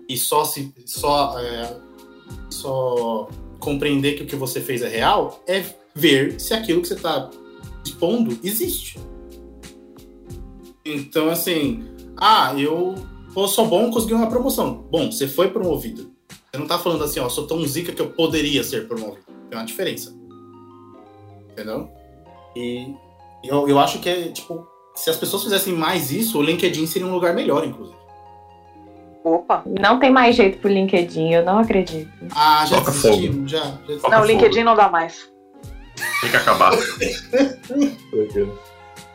e 0.08 0.16
só 0.16 0.46
se 0.46 0.72
só, 0.86 1.38
é, 1.38 1.76
só 2.48 3.28
compreender 3.58 4.14
que 4.14 4.22
o 4.22 4.26
que 4.26 4.34
você 4.34 4.62
fez 4.62 4.80
é 4.80 4.88
real 4.88 5.44
é 5.46 5.62
ver 5.94 6.40
se 6.40 6.54
aquilo 6.54 6.80
que 6.80 6.88
você 6.88 6.94
está 6.94 7.30
expondo 7.84 8.38
existe. 8.42 8.98
Então, 10.86 11.28
assim, 11.28 11.84
ah, 12.16 12.54
eu 12.58 12.94
sou 13.46 13.66
bom, 13.66 13.90
consegui 13.90 14.14
uma 14.14 14.30
promoção. 14.30 14.86
Bom, 14.90 15.12
você 15.12 15.28
foi 15.28 15.50
promovido. 15.50 16.10
Você 16.50 16.58
não 16.58 16.66
tá 16.66 16.78
falando 16.78 17.04
assim, 17.04 17.20
ó, 17.20 17.28
sou 17.28 17.46
tão 17.46 17.64
zica 17.64 17.92
que 17.92 18.02
eu 18.02 18.10
poderia 18.10 18.64
ser 18.64 18.88
promovido. 18.88 19.24
Tem 19.48 19.56
uma 19.58 19.64
diferença. 19.64 20.12
Entendeu? 21.52 21.88
E 22.56 22.92
eu, 23.44 23.68
eu 23.68 23.78
acho 23.78 24.00
que 24.00 24.08
é, 24.08 24.28
tipo, 24.28 24.66
se 24.94 25.08
as 25.08 25.16
pessoas 25.16 25.44
fizessem 25.44 25.72
mais 25.72 26.10
isso, 26.10 26.38
o 26.38 26.42
LinkedIn 26.42 26.86
seria 26.86 27.06
um 27.06 27.14
lugar 27.14 27.34
melhor, 27.34 27.64
inclusive. 27.64 27.98
Opa. 29.22 29.62
Não 29.78 30.00
tem 30.00 30.10
mais 30.10 30.34
jeito 30.34 30.58
pro 30.58 30.70
LinkedIn, 30.70 31.34
eu 31.34 31.44
não 31.44 31.58
acredito. 31.58 32.10
Ah, 32.34 32.64
já 32.66 32.78
Toca 32.78 32.90
desistimos, 32.90 33.50
já. 33.50 33.58
já 33.58 33.70
desistimos. 33.70 34.10
Não, 34.10 34.22
o. 34.22 34.24
LinkedIn 34.24 34.64
não 34.64 34.74
dá 34.74 34.88
mais. 34.88 35.30
Tem 36.20 36.30
que 36.30 36.36
acabar. 36.36 36.72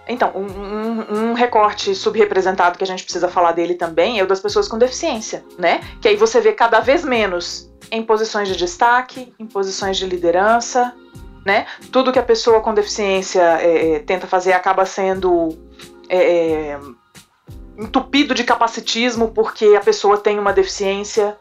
Então, 0.08 0.32
um, 0.36 0.46
um- 0.46 1.30
um 1.30 1.34
recorte 1.34 1.96
subrepresentado 1.96 2.78
que 2.78 2.84
a 2.84 2.88
gente 2.88 3.04
precisa 3.04 3.28
falar 3.28 3.54
dele 3.54 3.74
também 3.76 4.20
é 4.20 4.24
o 4.24 4.28
das 4.28 4.40
pessoas 4.40 4.68
com 4.68 4.78
deficiência, 4.78 5.44
né? 5.58 5.82
Que 6.02 6.08
aí 6.10 6.16
você 6.16 6.40
vê 6.40 6.54
cada 6.54 6.80
vez 6.80 7.04
menos 7.04 7.72
em 7.92 8.04
posições 8.04 8.48
de 8.48 8.56
destaque, 8.56 9.34
em 9.40 9.46
posições 9.48 9.98
de 9.98 10.06
liderança, 10.06 10.94
né? 11.46 11.66
Tudo 11.92 12.12
que 12.12 12.20
a 12.20 12.24
pessoa 12.24 12.62
com 12.62 12.74
deficiência 12.74 13.42
é, 13.62 13.96
é, 13.96 14.00
tenta 14.00 14.28
fazer 14.28 14.54
acaba 14.54 14.86
sendo 14.86 15.58
é, 16.08 16.18
é, 16.74 16.80
entupido 17.78 18.34
de 18.36 18.44
capacitismo 18.44 19.30
porque 19.32 19.76
a 19.76 19.82
pessoa 19.82 20.18
tem 20.18 20.38
uma 20.40 20.54
deficiência, 20.54 21.36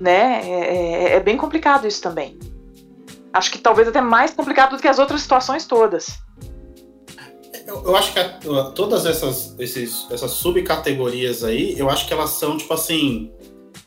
né? 0.00 0.40
É, 0.44 0.50
é- 0.52 1.12
é 1.16 1.20
bem 1.20 1.36
complicado 1.36 1.86
isso 1.86 2.00
também. 2.00 2.38
Acho 3.32 3.50
que 3.50 3.58
talvez 3.58 3.86
até 3.88 4.00
mais 4.00 4.32
complicado 4.32 4.76
do 4.76 4.80
que 4.82 4.88
as 4.88 4.98
outras 4.98 5.20
situações 5.20 5.66
todas. 5.66 6.18
Eu, 7.68 7.82
eu 7.84 7.96
acho 7.96 8.12
que 8.14 8.18
a- 8.18 8.38
todas 8.74 9.04
essas, 9.04 9.54
esses, 9.58 10.06
essas 10.10 10.30
subcategorias 10.32 11.44
aí, 11.44 11.78
eu 11.78 11.90
acho 11.90 12.06
que 12.06 12.12
elas 12.14 12.30
são, 12.30 12.56
tipo 12.56 12.72
assim. 12.72 13.30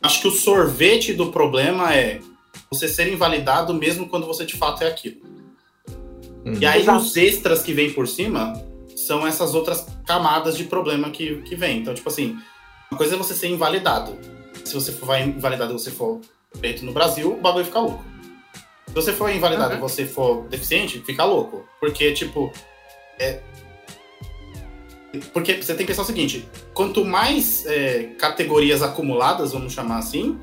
Acho 0.02 0.22
que 0.22 0.28
o 0.28 0.32
sorvete 0.32 1.14
do 1.14 1.32
problema 1.32 1.94
é 1.94 2.20
você 2.72 2.88
ser 2.88 3.12
invalidado 3.12 3.74
mesmo 3.74 4.08
quando 4.08 4.26
você 4.28 4.46
de 4.46 4.56
fato 4.56 4.84
é 4.84 4.88
aquilo. 4.88 5.22
Uhum. 6.46 6.54
E 6.60 6.66
aí 6.66 6.82
Exato. 6.82 7.00
os 7.00 7.18
extras 7.18 7.62
que 7.64 7.74
vêm 7.74 7.92
por 7.92 8.08
cima 8.08 8.54
são 8.96 9.26
essas 9.28 9.54
outras 9.56 9.86
camadas 10.06 10.56
de 10.58 10.64
problema 10.66 11.10
que, 11.10 11.42
que 11.44 11.56
vem. 11.56 11.80
Então, 11.80 11.94
tipo 11.94 12.08
assim, 12.10 12.38
uma 12.92 12.98
coisa 12.98 13.16
é 13.16 13.18
você 13.18 13.34
ser 13.34 13.48
invalidado. 13.48 14.18
Se 14.64 14.74
você 14.76 14.92
for 14.92 15.06
vai 15.08 15.24
invalidado 15.24 15.72
e 15.72 15.74
você 15.74 15.90
for 15.92 16.22
preto 16.60 16.86
no 16.86 16.92
Brasil, 16.94 17.34
o 17.34 17.42
bagulho 17.42 17.66
fica 17.66 17.80
louco. 17.80 18.04
Se 18.88 18.94
você 18.94 19.12
for 19.14 19.30
invalidado 19.34 19.72
Uhum. 19.74 19.78
e 19.78 19.82
você 19.82 20.06
for 20.06 20.48
deficiente, 20.50 21.00
fica 21.06 21.24
louco. 21.26 21.66
Porque, 21.80 22.12
tipo. 22.14 22.52
É... 23.20 23.40
Porque 25.34 25.62
você 25.62 25.74
tem 25.74 25.86
que 25.86 25.91
pensar 25.91 26.03
o 26.03 26.05
seguinte: 26.05 26.47
quanto 26.74 27.03
mais 27.03 27.66
é, 27.66 28.16
categorias 28.18 28.82
acumuladas, 28.82 29.51
vamos 29.51 29.74
chamar 29.74 29.97
assim, 29.97 30.39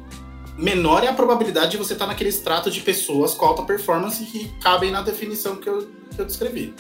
menor 0.57 1.05
é 1.05 1.09
a 1.09 1.15
probabilidade 1.15 1.73
de 1.73 1.77
você 1.77 1.95
estar 1.95 2.07
naquele 2.07 2.29
extrato 2.29 2.71
de 2.71 2.81
pessoas 2.81 3.35
com 3.35 3.47
alta 3.47 3.63
performance 3.63 4.23
que 4.25 4.49
cabem 4.61 4.91
na 4.91 5.01
definição 5.01 5.57
que 5.57 5.69
eu, 5.69 5.89
que 6.15 6.21
eu 6.21 6.27
descrevi. 6.27 6.75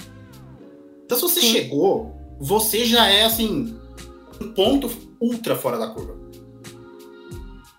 Então, 1.05 1.16
se 1.16 1.22
você 1.22 1.41
Sim. 1.41 1.53
chegou, 1.53 2.14
você 2.39 2.84
já 2.84 3.09
é 3.09 3.24
assim, 3.24 3.78
um 4.41 4.53
ponto 4.53 4.91
ultra 5.20 5.57
fora 5.57 5.78
da 5.78 5.89
curva. 5.89 6.18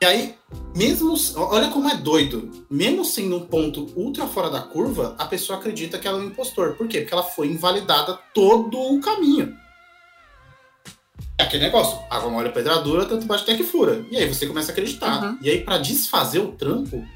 E 0.02 0.06
aí, 0.06 0.36
mesmo. 0.76 1.14
Olha 1.36 1.70
como 1.70 1.90
é 1.90 1.96
doido. 1.98 2.50
Mesmo 2.70 3.04
sendo 3.04 3.36
um 3.36 3.46
ponto 3.46 3.88
ultra 3.96 4.26
fora 4.28 4.50
da 4.50 4.62
curva, 4.62 5.14
a 5.18 5.26
pessoa 5.26 5.60
acredita 5.60 6.00
que 6.00 6.08
ela 6.08 6.18
é 6.18 6.22
um 6.22 6.28
impostor. 6.28 6.76
Por 6.76 6.88
quê? 6.88 7.02
Porque 7.02 7.14
ela 7.14 7.24
foi 7.24 7.48
invalidada 7.48 8.18
todo 8.34 8.80
o 8.80 9.02
caminho. 9.02 9.56
É 11.40 11.44
aquele 11.44 11.64
negócio. 11.64 11.98
Água 12.10 12.30
mole, 12.30 12.50
pedra 12.50 12.80
dura, 12.80 13.06
tanto 13.06 13.26
bate 13.26 13.44
até 13.44 13.56
que 13.56 13.64
fura. 13.64 14.06
E 14.12 14.18
aí 14.18 14.28
você 14.28 14.46
começa 14.46 14.72
a 14.72 14.74
acreditar. 14.74 15.24
Uhum. 15.24 15.38
E 15.42 15.50
aí, 15.50 15.64
pra 15.64 15.78
desfazer 15.78 16.40
o 16.40 16.52
trampo. 16.52 17.08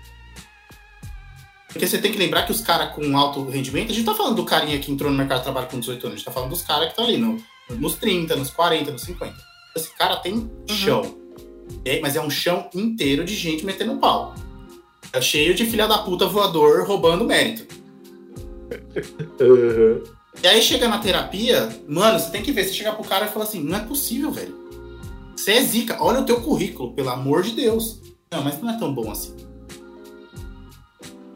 Porque 1.68 1.86
você 1.86 1.98
tem 1.98 2.10
que 2.10 2.18
lembrar 2.18 2.44
que 2.44 2.52
os 2.52 2.62
caras 2.62 2.96
com 2.96 3.18
alto 3.18 3.44
rendimento, 3.50 3.92
a 3.92 3.94
gente 3.94 4.06
tá 4.06 4.16
falando 4.16 4.38
do 4.38 4.46
carinha 4.46 4.80
que 4.80 4.90
entrou 4.90 5.12
no 5.12 5.18
mercado 5.18 5.40
de 5.40 5.44
trabalho 5.44 5.68
com 5.68 5.80
18 5.80 6.06
anos, 6.06 6.14
a 6.14 6.18
gente 6.18 6.26
tá 6.26 6.32
falando 6.32 6.52
dos 6.52 6.62
caras 6.62 6.86
que 6.86 6.92
estão 6.92 7.06
ali 7.06 7.18
no, 7.18 7.44
nos 7.72 7.96
30, 7.96 8.36
nos 8.38 8.50
40, 8.50 8.92
nos 8.92 9.02
50. 9.02 9.36
Esse 9.76 9.94
cara 9.96 10.16
tem 10.18 10.50
chão. 10.70 11.18
É, 11.84 12.00
mas 12.00 12.16
é 12.16 12.22
um 12.22 12.30
chão 12.30 12.70
inteiro 12.74 13.26
de 13.26 13.36
gente 13.36 13.66
metendo 13.66 13.98
pau. 13.98 14.36
É 15.12 15.20
cheio 15.20 15.54
de 15.54 15.66
filha 15.66 15.88
da 15.88 15.98
puta 15.98 16.28
voador 16.28 16.88
roubando 16.88 17.26
mérito. 17.26 17.74
Uhum. 19.40 20.04
E 20.42 20.48
aí 20.48 20.62
chega 20.62 20.88
na 20.88 20.98
terapia, 21.00 21.70
mano, 21.88 22.20
você 22.20 22.32
tem 22.32 22.42
que 22.42 22.52
ver. 22.52 22.66
Você 22.66 22.74
chega 22.74 22.92
pro 22.94 23.04
cara 23.08 23.26
e 23.26 23.30
fala 23.30 23.46
assim: 23.46 23.62
não 23.64 23.78
é 23.78 23.82
possível, 23.82 24.32
velho. 24.32 24.56
Você 25.36 25.52
é 25.54 25.62
zica, 25.62 25.98
olha 26.02 26.20
o 26.22 26.26
teu 26.26 26.42
currículo, 26.42 26.94
pelo 26.94 27.10
amor 27.10 27.44
de 27.44 27.52
Deus. 27.52 28.00
Não, 28.32 28.44
mas 28.44 28.62
não 28.62 28.70
é 28.70 28.78
tão 28.78 28.94
bom 28.94 29.12
assim. 29.12 29.36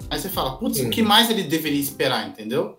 Aí 0.09 0.19
você 0.19 0.29
fala, 0.29 0.57
putz, 0.57 0.79
Hum. 0.79 0.87
o 0.87 0.89
que 0.89 1.01
mais 1.01 1.29
ele 1.29 1.43
deveria 1.43 1.79
esperar, 1.79 2.27
entendeu? 2.27 2.77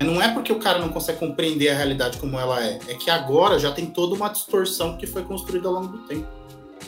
Não 0.00 0.20
é 0.22 0.32
porque 0.32 0.52
o 0.52 0.58
cara 0.58 0.78
não 0.78 0.88
consegue 0.90 1.18
compreender 1.18 1.70
a 1.70 1.74
realidade 1.74 2.18
como 2.18 2.38
ela 2.38 2.62
é. 2.64 2.78
É 2.88 2.94
que 2.94 3.10
agora 3.10 3.58
já 3.58 3.72
tem 3.72 3.86
toda 3.86 4.14
uma 4.14 4.28
distorção 4.28 4.96
que 4.96 5.06
foi 5.06 5.22
construída 5.22 5.68
ao 5.68 5.74
longo 5.74 5.88
do 5.88 5.98
tempo. 6.06 6.26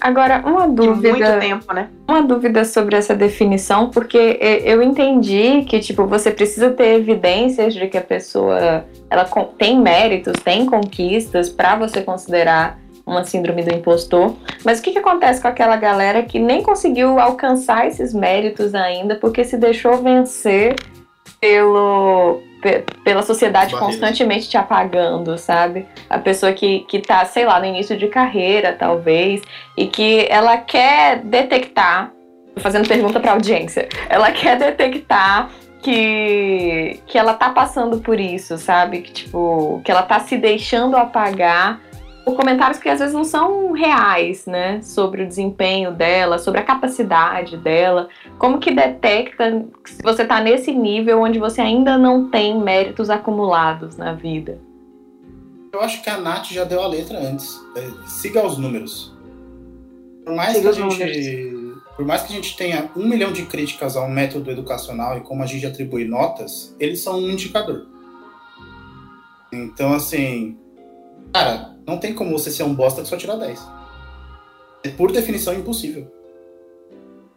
Agora, 0.01 0.42
uma 0.44 0.68
De 0.68 0.74
dúvida. 0.74 1.11
muito 1.11 1.40
tempo, 1.40 1.72
né? 1.74 1.88
uma 2.09 2.22
dúvida 2.22 2.64
sobre 2.64 2.97
essa 2.97 3.14
definição, 3.14 3.90
porque 3.90 4.38
e- 4.40 4.62
eu 4.64 4.82
entendi 4.82 5.62
que 5.68 5.80
tipo 5.80 6.07
você 6.07 6.30
precisa 6.30 6.70
ter 6.70 6.94
evidências 6.94 7.74
de 7.74 7.86
que 7.88 7.99
a 7.99 8.03
pessoa 8.03 8.84
ela 9.11 9.24
tem 9.59 9.80
méritos, 9.80 10.34
tem 10.44 10.66
conquistas 10.66 11.49
para 11.49 11.76
você 11.76 12.03
considerar 12.03 12.78
uma 13.07 13.22
síndrome 13.24 13.62
do 13.62 13.72
impostor. 13.72 14.34
Mas 14.64 14.80
o 14.80 14.82
que, 14.82 14.90
que 14.92 14.99
acontece 14.99 15.40
com 15.40 15.47
aquela 15.49 15.76
galera 15.76 16.22
que 16.22 16.38
nem 16.40 16.62
conseguiu 16.62 17.18
alcançar 17.20 17.86
esses 17.86 18.12
méritos 18.12 18.74
ainda 18.74 19.14
porque 19.16 19.44
se 19.44 19.57
deixou 19.57 19.99
vencer 19.99 20.74
pelo 21.40 22.40
pe- 22.55 22.55
pela 23.04 23.22
sociedade 23.22 23.72
Barreiras. 23.72 23.96
constantemente 23.96 24.48
te 24.48 24.56
apagando, 24.56 25.36
sabe? 25.38 25.86
A 26.08 26.18
pessoa 26.18 26.52
que, 26.52 26.80
que 26.80 27.00
tá, 27.00 27.24
sei 27.24 27.44
lá, 27.44 27.58
no 27.58 27.66
início 27.66 27.96
de 27.96 28.08
carreira, 28.08 28.72
talvez, 28.72 29.42
e 29.76 29.86
que 29.86 30.26
ela 30.28 30.56
quer 30.56 31.20
detectar, 31.20 32.12
tô 32.54 32.60
fazendo 32.60 32.88
pergunta 32.88 33.20
pra 33.20 33.32
audiência, 33.32 33.88
ela 34.08 34.30
quer 34.32 34.56
detectar 34.56 35.50
que, 35.82 37.00
que 37.06 37.16
ela 37.16 37.34
tá 37.34 37.50
passando 37.50 37.98
por 37.98 38.18
isso, 38.18 38.58
sabe? 38.58 39.02
Que 39.02 39.12
tipo, 39.12 39.80
que 39.84 39.90
ela 39.90 40.02
tá 40.02 40.18
se 40.18 40.36
deixando 40.36 40.96
apagar 40.96 41.80
comentários 42.34 42.80
que 42.80 42.88
às 42.88 42.98
vezes 42.98 43.14
não 43.14 43.24
são 43.24 43.70
reais, 43.72 44.46
né? 44.46 44.82
Sobre 44.82 45.22
o 45.22 45.28
desempenho 45.28 45.92
dela, 45.92 46.38
sobre 46.38 46.60
a 46.60 46.64
capacidade 46.64 47.56
dela. 47.56 48.08
Como 48.38 48.58
que 48.58 48.74
detecta 48.74 49.64
se 49.84 50.02
você 50.02 50.24
tá 50.24 50.40
nesse 50.40 50.72
nível 50.72 51.20
onde 51.22 51.38
você 51.38 51.60
ainda 51.60 51.96
não 51.96 52.28
tem 52.28 52.60
méritos 52.60 53.10
acumulados 53.10 53.96
na 53.96 54.12
vida? 54.12 54.58
Eu 55.72 55.80
acho 55.80 56.02
que 56.02 56.10
a 56.10 56.18
Nath 56.18 56.46
já 56.46 56.64
deu 56.64 56.82
a 56.82 56.86
letra 56.88 57.18
antes. 57.18 57.60
É, 57.76 58.08
siga 58.08 58.44
os 58.44 58.58
números. 58.58 59.14
Por 60.24 60.34
mais, 60.34 60.56
Siga 60.56 60.72
que 60.72 60.82
a 60.82 60.88
gente, 60.90 61.74
por 61.96 62.04
mais 62.04 62.22
que 62.22 62.32
a 62.32 62.36
gente 62.36 62.56
tenha 62.56 62.90
um 62.96 63.06
milhão 63.06 63.32
de 63.32 63.42
críticas 63.42 63.96
ao 63.96 64.08
método 64.08 64.50
educacional 64.50 65.16
e 65.16 65.20
como 65.20 65.44
a 65.44 65.46
gente 65.46 65.64
atribui 65.64 66.04
notas, 66.04 66.74
eles 66.80 67.00
são 67.00 67.18
um 67.18 67.30
indicador. 67.30 67.86
Então, 69.52 69.92
assim, 69.92 70.58
cara, 71.37 71.76
não 71.87 71.99
tem 71.99 72.14
como 72.14 72.37
você 72.37 72.51
ser 72.51 72.62
um 72.62 72.74
bosta 72.74 73.03
que 73.03 73.09
só 73.09 73.16
tira 73.16 73.37
10. 73.37 73.61
É 74.84 74.89
por 74.91 75.12
definição 75.12 75.55
impossível. 75.55 76.11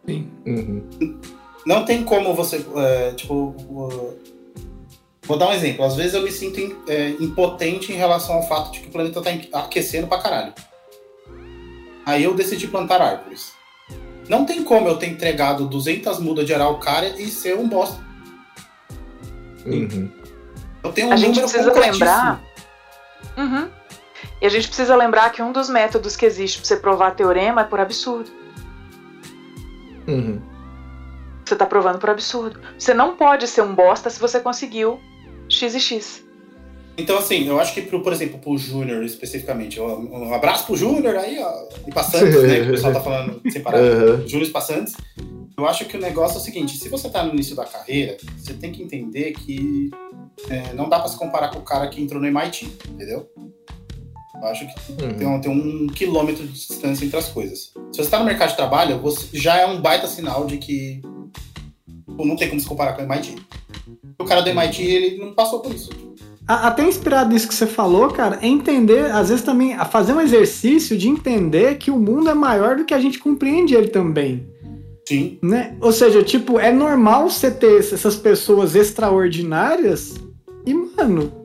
Uhum. 0.08 0.82
Não 1.66 1.84
tem 1.84 2.02
como 2.04 2.34
você, 2.34 2.64
é, 2.76 3.12
tipo, 3.12 3.54
vou 5.22 5.36
dar 5.38 5.48
um 5.48 5.52
exemplo. 5.52 5.84
Às 5.84 5.94
vezes 5.96 6.14
eu 6.14 6.22
me 6.22 6.32
sinto 6.32 6.58
im- 6.58 6.76
é, 6.88 7.10
impotente 7.20 7.92
em 7.92 7.96
relação 7.96 8.36
ao 8.36 8.42
fato 8.48 8.72
de 8.72 8.80
que 8.80 8.88
o 8.88 8.90
planeta 8.90 9.20
tá 9.20 9.30
em- 9.30 9.48
aquecendo 9.52 10.06
pra 10.06 10.18
caralho. 10.18 10.54
Aí 12.06 12.24
eu 12.24 12.34
decidi 12.34 12.66
plantar 12.66 13.00
árvores. 13.02 13.52
Não 14.28 14.44
tem 14.46 14.64
como 14.64 14.88
eu 14.88 14.96
ter 14.96 15.06
entregado 15.08 15.66
200 15.68 16.18
mudas 16.18 16.46
de 16.46 16.54
araucária 16.54 17.14
e 17.18 17.26
ser 17.28 17.56
um 17.58 17.68
bosta. 17.68 18.02
Uhum. 19.66 20.10
Eu 20.82 20.92
tenho 20.92 21.08
um 21.08 21.12
A 21.12 21.16
gente 21.16 21.40
número 21.40 21.48
precisa 21.48 21.72
lembrar. 21.78 22.42
Uhum. 23.36 23.68
E 24.40 24.46
a 24.46 24.48
gente 24.48 24.68
precisa 24.68 24.96
lembrar 24.96 25.30
que 25.30 25.42
um 25.42 25.52
dos 25.52 25.68
métodos 25.68 26.16
que 26.16 26.24
existe 26.24 26.58
pra 26.58 26.66
você 26.66 26.76
provar 26.76 27.10
teorema 27.12 27.60
é 27.60 27.64
por 27.64 27.78
absurdo. 27.78 28.30
Uhum. 30.08 30.40
Você 31.44 31.56
tá 31.56 31.66
provando 31.66 31.98
por 31.98 32.08
absurdo. 32.08 32.60
Você 32.78 32.94
não 32.94 33.16
pode 33.16 33.46
ser 33.46 33.62
um 33.62 33.74
bosta 33.74 34.08
se 34.08 34.18
você 34.18 34.40
conseguiu 34.40 35.00
X 35.48 35.74
e 35.74 35.80
X. 35.80 36.24
Então, 36.96 37.18
assim, 37.18 37.46
eu 37.46 37.58
acho 37.58 37.72
que, 37.72 37.82
pro, 37.82 38.02
por 38.02 38.12
exemplo, 38.12 38.38
pro 38.38 38.56
Júnior 38.58 39.02
especificamente, 39.04 39.80
ó, 39.80 39.98
um 39.98 40.34
abraço 40.34 40.66
pro 40.66 40.76
Júnior 40.76 41.16
aí, 41.16 41.38
ó, 41.38 41.68
e 41.86 41.92
passantes, 41.92 42.42
né, 42.42 42.60
que 42.60 42.68
o 42.68 42.70
pessoal 42.72 42.92
tá 42.92 43.00
falando 43.00 43.40
separado. 43.50 43.84
Uhum. 43.84 44.28
Júnior 44.28 44.48
e 44.48 44.52
passantes. 44.52 44.94
Eu 45.56 45.66
acho 45.66 45.84
que 45.86 45.96
o 45.96 46.00
negócio 46.00 46.36
é 46.36 46.40
o 46.40 46.42
seguinte: 46.42 46.76
se 46.76 46.88
você 46.88 47.08
tá 47.08 47.22
no 47.22 47.32
início 47.32 47.56
da 47.56 47.64
carreira, 47.64 48.16
você 48.36 48.54
tem 48.54 48.72
que 48.72 48.82
entender 48.82 49.32
que 49.32 49.90
é, 50.48 50.72
não 50.74 50.88
dá 50.88 50.98
pra 50.98 51.08
se 51.08 51.16
comparar 51.16 51.50
com 51.50 51.58
o 51.58 51.62
cara 51.62 51.88
que 51.88 52.00
entrou 52.00 52.20
no 52.20 52.26
MIT, 52.26 52.66
entendeu? 52.88 53.28
Eu 54.40 54.48
acho 54.48 54.66
que 54.66 54.92
tem 54.92 55.26
Uhum. 55.26 55.34
um, 55.36 55.40
tem 55.40 55.50
um 55.50 55.86
quilômetro 55.88 56.46
de 56.46 56.52
distância 56.52 57.04
entre 57.04 57.16
as 57.18 57.28
coisas. 57.28 57.72
Se 57.92 58.02
você 58.02 58.08
tá 58.10 58.18
no 58.18 58.24
mercado 58.24 58.50
de 58.50 58.56
trabalho, 58.56 58.98
você 59.00 59.26
já 59.32 59.56
é 59.56 59.66
um 59.66 59.80
baita 59.80 60.06
sinal 60.06 60.46
de 60.46 60.56
que 60.58 61.00
pô, 62.16 62.24
não 62.24 62.36
tem 62.36 62.48
como 62.48 62.60
se 62.60 62.66
comparar 62.66 62.94
com 62.94 63.02
o 63.02 63.04
MIT. 63.04 63.36
O 64.18 64.24
cara 64.24 64.40
do 64.40 64.48
MIT, 64.50 64.82
ele 64.82 65.18
não 65.18 65.34
passou 65.34 65.60
por 65.60 65.74
isso. 65.74 65.90
A- 66.46 66.68
Até 66.68 66.82
inspirado 66.86 67.32
nisso 67.32 67.46
que 67.48 67.54
você 67.54 67.66
falou, 67.66 68.08
cara, 68.08 68.38
é 68.42 68.46
entender, 68.48 69.10
às 69.12 69.28
vezes 69.28 69.44
também, 69.44 69.74
a 69.74 69.84
fazer 69.84 70.12
um 70.14 70.20
exercício 70.20 70.96
de 70.98 71.08
entender 71.08 71.76
que 71.78 71.90
o 71.90 71.98
mundo 71.98 72.28
é 72.28 72.34
maior 72.34 72.76
do 72.76 72.84
que 72.84 72.92
a 72.94 73.00
gente 73.00 73.18
compreende 73.18 73.74
ele 73.74 73.88
também. 73.88 74.46
Sim. 75.08 75.38
Né? 75.42 75.76
Ou 75.80 75.92
seja, 75.92 76.22
tipo, 76.22 76.58
é 76.58 76.72
normal 76.72 77.28
você 77.28 77.50
ter 77.50 77.78
essas 77.78 78.16
pessoas 78.16 78.74
extraordinárias 78.74 80.14
e, 80.66 80.74
mano, 80.74 81.39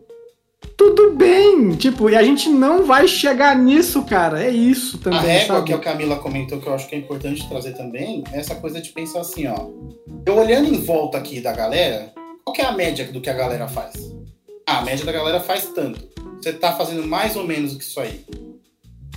tudo 0.77 1.11
bem. 1.15 1.71
Tipo, 1.75 2.09
e 2.09 2.15
a 2.15 2.23
gente 2.23 2.49
não 2.49 2.85
vai 2.85 3.07
chegar 3.07 3.57
nisso, 3.57 4.03
cara. 4.03 4.43
É 4.43 4.49
isso 4.49 4.97
A 4.97 5.03
também, 5.03 5.21
régua 5.21 5.55
sabe? 5.57 5.67
que 5.67 5.73
a 5.73 5.79
Camila 5.79 6.17
comentou, 6.17 6.59
que 6.59 6.67
eu 6.67 6.73
acho 6.73 6.87
que 6.87 6.95
é 6.95 6.97
importante 6.99 7.47
trazer 7.47 7.73
também, 7.73 8.23
é 8.31 8.39
essa 8.39 8.55
coisa 8.55 8.81
de 8.81 8.89
pensar 8.89 9.21
assim, 9.21 9.47
ó. 9.47 9.69
Eu 10.25 10.37
olhando 10.37 10.67
em 10.73 10.79
volta 10.81 11.17
aqui 11.17 11.39
da 11.41 11.51
galera, 11.53 12.11
qual 12.43 12.53
que 12.53 12.61
é 12.61 12.65
a 12.65 12.71
média 12.71 13.05
do 13.11 13.21
que 13.21 13.29
a 13.29 13.33
galera 13.33 13.67
faz? 13.67 13.93
Ah, 14.67 14.79
a 14.79 14.81
média 14.83 15.05
da 15.05 15.11
galera 15.11 15.39
faz 15.39 15.65
tanto. 15.73 16.07
Você 16.41 16.51
tá 16.53 16.73
fazendo 16.73 17.07
mais 17.07 17.35
ou 17.35 17.45
menos 17.45 17.73
do 17.73 17.79
que 17.79 17.85
isso 17.85 17.99
aí. 17.99 18.25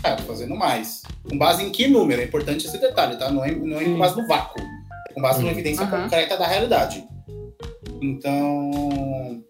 Cara, 0.03 0.17
tô 0.17 0.23
fazendo 0.25 0.55
mais. 0.55 1.03
Com 1.29 1.37
base 1.37 1.65
em 1.65 1.71
que 1.71 1.89
número? 1.89 2.21
É 2.21 2.25
importante 2.25 2.67
esse 2.67 2.79
detalhe, 2.79 3.17
tá? 3.17 3.31
Não 3.31 3.45
é, 3.45 3.51
não 3.51 3.81
é 3.81 3.85
com 3.85 3.99
base 3.99 4.17
no 4.21 4.27
vácuo. 4.29 4.61
É 5.11 5.13
com 5.15 5.21
base 5.21 5.41
numa 5.41 5.51
evidência 5.51 5.85
Uhum. 5.85 5.91
concreta 6.03 6.37
da 6.37 6.47
realidade. 6.47 7.05
Então. 8.01 9.43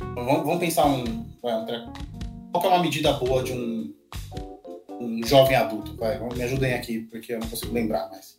Vamos, 0.00 0.44
vamos 0.44 0.58
pensar 0.58 0.86
um. 0.86 1.26
vai, 1.42 1.54
um 1.54 1.66
Qual 2.52 2.60
que 2.60 2.66
é 2.66 2.70
uma 2.70 2.82
medida 2.82 3.12
boa 3.14 3.42
de 3.42 3.52
um, 3.52 3.94
um 5.00 5.26
jovem 5.26 5.56
adulto? 5.56 5.96
Vai, 5.96 6.18
me 6.18 6.42
ajudem 6.42 6.74
aqui, 6.74 7.00
porque 7.00 7.34
eu 7.34 7.40
não 7.40 7.48
consigo 7.48 7.72
lembrar 7.72 8.08
mais. 8.10 8.38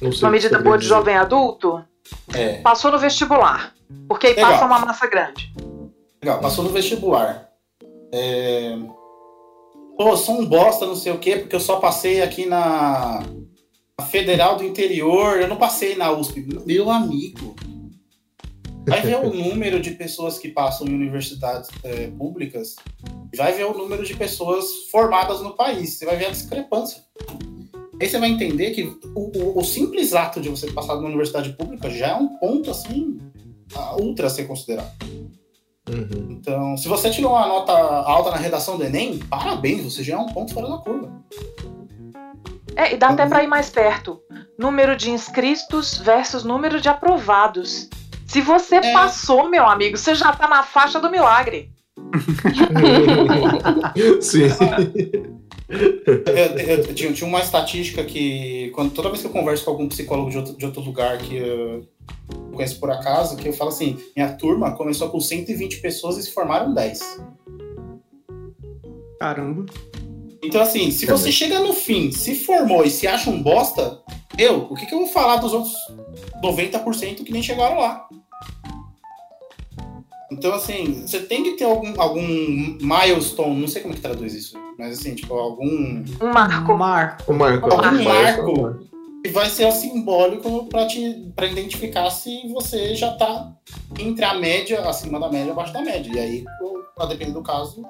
Não 0.00 0.12
sei 0.12 0.22
Uma 0.22 0.30
medida 0.30 0.58
boa 0.60 0.76
de 0.76 0.82
dizer. 0.82 0.94
jovem 0.94 1.16
adulto? 1.16 1.84
É. 2.34 2.60
Passou 2.60 2.92
no 2.92 2.98
vestibular. 2.98 3.74
Porque 4.06 4.28
aí 4.28 4.34
Legal. 4.34 4.52
passa 4.52 4.66
uma 4.66 4.78
massa 4.78 5.06
grande. 5.06 5.52
Legal, 6.22 6.40
passou 6.40 6.64
no 6.64 6.70
vestibular. 6.70 7.48
É... 8.12 8.76
Pô, 9.96 10.16
sou 10.16 10.40
um 10.40 10.46
bosta, 10.46 10.86
não 10.86 10.94
sei 10.94 11.12
o 11.12 11.18
quê, 11.18 11.36
porque 11.36 11.56
eu 11.56 11.60
só 11.60 11.80
passei 11.80 12.22
aqui 12.22 12.46
na... 12.46 13.22
na 13.98 14.06
Federal 14.06 14.56
do 14.56 14.64
Interior, 14.64 15.40
eu 15.40 15.48
não 15.48 15.56
passei 15.56 15.96
na 15.96 16.12
USP. 16.12 16.46
Meu 16.64 16.90
amigo. 16.90 17.56
Vai 18.88 19.00
ver 19.02 19.16
o 19.16 19.32
número 19.34 19.80
de 19.80 19.92
pessoas 19.92 20.38
que 20.38 20.48
passam 20.48 20.86
em 20.86 20.94
universidades 20.94 21.68
é, 21.84 22.08
públicas, 22.08 22.76
vai 23.36 23.52
ver 23.52 23.64
o 23.66 23.76
número 23.76 24.04
de 24.04 24.14
pessoas 24.14 24.88
formadas 24.90 25.40
no 25.42 25.54
país, 25.54 25.94
você 25.94 26.06
vai 26.06 26.16
ver 26.16 26.26
a 26.26 26.30
discrepância. 26.30 27.02
Aí 28.00 28.08
você 28.08 28.18
vai 28.18 28.30
entender 28.30 28.70
que 28.70 28.84
o, 29.14 29.32
o- 29.36 29.58
o 29.58 29.64
simples 29.64 30.14
ato 30.14 30.40
de 30.40 30.48
você 30.48 30.70
passar 30.70 30.94
numa 30.96 31.08
universidade 31.08 31.52
pública 31.54 31.90
já 31.90 32.08
é 32.08 32.14
um 32.14 32.28
ponto, 32.38 32.70
assim, 32.70 33.18
ultra 33.98 34.28
a 34.28 34.30
ser 34.30 34.44
considerado. 34.44 34.92
Uhum. 35.88 36.32
Então, 36.38 36.76
se 36.76 36.86
você 36.86 37.10
tirou 37.10 37.32
uma 37.32 37.46
nota 37.46 37.72
alta 37.72 38.30
na 38.30 38.36
redação 38.36 38.76
do 38.76 38.84
Enem, 38.84 39.18
parabéns, 39.18 39.82
você 39.84 40.02
já 40.04 40.14
é 40.14 40.18
um 40.18 40.26
ponto 40.26 40.52
fora 40.54 40.68
da 40.68 40.78
curva. 40.78 41.10
É, 42.76 42.94
e 42.94 42.96
dá 42.96 43.08
até 43.08 43.26
pra 43.26 43.42
ir 43.42 43.48
mais 43.48 43.70
perto. 43.70 44.20
Número 44.56 44.94
de 44.96 45.10
inscritos 45.10 45.96
versus 45.98 46.44
número 46.44 46.80
de 46.80 46.88
aprovados. 46.88 47.88
Se 48.28 48.40
você 48.42 48.76
É. 48.76 48.92
passou, 48.92 49.48
meu 49.48 49.66
amigo, 49.66 49.96
você 49.96 50.14
já 50.14 50.30
tá 50.32 50.46
na 50.46 50.62
faixa 50.62 51.00
do 51.00 51.10
milagre. 51.10 51.72
Sim. 54.20 54.44
Eu, 55.68 56.34
eu- 56.34 56.78
eu 56.84 56.94
tinha, 56.94 57.12
tinha 57.12 57.28
uma 57.28 57.40
estatística 57.40 58.02
que, 58.04 58.70
quando, 58.74 58.92
toda 58.92 59.08
vez 59.08 59.20
que 59.20 59.26
eu 59.26 59.32
converso 59.32 59.64
com 59.64 59.70
algum 59.72 59.88
psicólogo 59.88 60.30
de 60.30 60.38
outro, 60.38 60.56
de 60.56 60.64
outro 60.64 60.80
lugar 60.82 61.18
que 61.18 61.36
eu 61.36 61.86
conheço 62.52 62.78
por 62.80 62.90
acaso, 62.90 63.36
que 63.36 63.48
eu 63.48 63.52
falo 63.52 63.70
assim: 63.70 63.98
minha 64.16 64.32
turma 64.32 64.76
começou 64.76 65.08
com 65.10 65.20
120 65.20 65.80
pessoas 65.80 66.16
e 66.18 66.22
se 66.22 66.32
formaram 66.32 66.72
10. 66.72 67.20
Caramba. 69.20 69.66
Então, 70.42 70.60
assim, 70.60 70.90
se 70.90 71.06
você 71.06 71.32
chega 71.32 71.58
no 71.60 71.72
fim, 71.72 72.12
se 72.12 72.34
formou 72.34 72.84
e 72.84 72.90
se 72.90 73.06
acha 73.06 73.28
um 73.28 73.42
bosta, 73.42 74.00
eu, 74.38 74.68
o 74.70 74.74
que, 74.74 74.86
que 74.86 74.94
eu 74.94 75.00
vou 75.00 75.08
falar 75.08 75.36
dos 75.36 75.52
outros 75.52 75.74
90% 76.42 77.24
que 77.24 77.32
nem 77.32 77.42
chegaram 77.42 77.78
lá? 77.78 78.08
Então, 80.30 80.54
assim, 80.54 81.06
você 81.06 81.20
tem 81.20 81.42
que 81.42 81.52
ter 81.52 81.64
algum, 81.64 82.00
algum 82.00 82.22
milestone, 82.80 83.60
não 83.60 83.66
sei 83.66 83.82
como 83.82 83.94
é 83.94 83.96
que 83.96 84.02
traduz 84.02 84.34
isso, 84.34 84.58
mas 84.78 84.98
assim, 84.98 85.14
tipo, 85.14 85.34
algum, 85.34 86.04
Um 86.20 86.32
marco. 86.32 86.74
Mar. 86.76 87.18
O 87.26 87.32
Marco. 87.32 87.72
algum 87.72 88.04
Marco. 88.04 88.52
marco 88.52 88.88
que 89.24 89.30
vai 89.30 89.48
ser 89.50 89.66
o 89.66 89.72
simbólico 89.72 90.66
pra, 90.66 90.86
te, 90.86 91.32
pra 91.34 91.46
identificar 91.46 92.08
se 92.10 92.46
você 92.48 92.94
já 92.94 93.12
tá 93.14 93.52
entre 93.98 94.24
a 94.24 94.34
média, 94.34 94.80
acima 94.82 95.18
da 95.18 95.30
média, 95.30 95.52
abaixo 95.52 95.72
da 95.72 95.82
média. 95.82 96.12
E 96.14 96.18
aí, 96.18 96.44
a 96.98 97.06
depender 97.06 97.32
do 97.32 97.42
caso, 97.42 97.82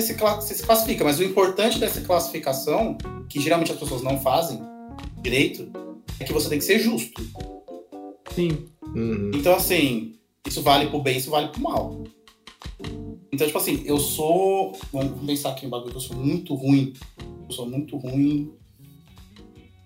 se, 0.00 0.14
você 0.14 0.54
se 0.54 0.62
classifica. 0.64 1.04
Mas 1.04 1.18
o 1.18 1.24
importante 1.24 1.78
dessa 1.78 2.00
classificação, 2.00 2.96
que 3.28 3.40
geralmente 3.40 3.72
as 3.72 3.78
pessoas 3.78 4.02
não 4.02 4.18
fazem 4.20 4.60
direito, 5.20 5.70
é 6.18 6.24
que 6.24 6.32
você 6.32 6.48
tem 6.48 6.58
que 6.58 6.64
ser 6.64 6.78
justo. 6.78 7.22
Sim. 8.34 8.66
Uhum. 8.94 9.30
Então, 9.34 9.54
assim, 9.54 10.14
isso 10.46 10.62
vale 10.62 10.88
pro 10.88 11.02
bem, 11.02 11.18
isso 11.18 11.30
vale 11.30 11.48
pro 11.48 11.60
mal. 11.60 12.04
Então, 13.32 13.46
tipo 13.46 13.58
assim, 13.58 13.82
eu 13.84 13.98
sou. 13.98 14.76
Vamos 14.92 15.24
pensar 15.24 15.50
aqui 15.50 15.66
em 15.66 15.68
bagulho, 15.68 15.94
eu 15.94 16.00
sou 16.00 16.16
muito 16.16 16.54
ruim. 16.54 16.92
Eu 17.48 17.54
sou 17.54 17.66
muito 17.66 17.96
ruim. 17.96 18.52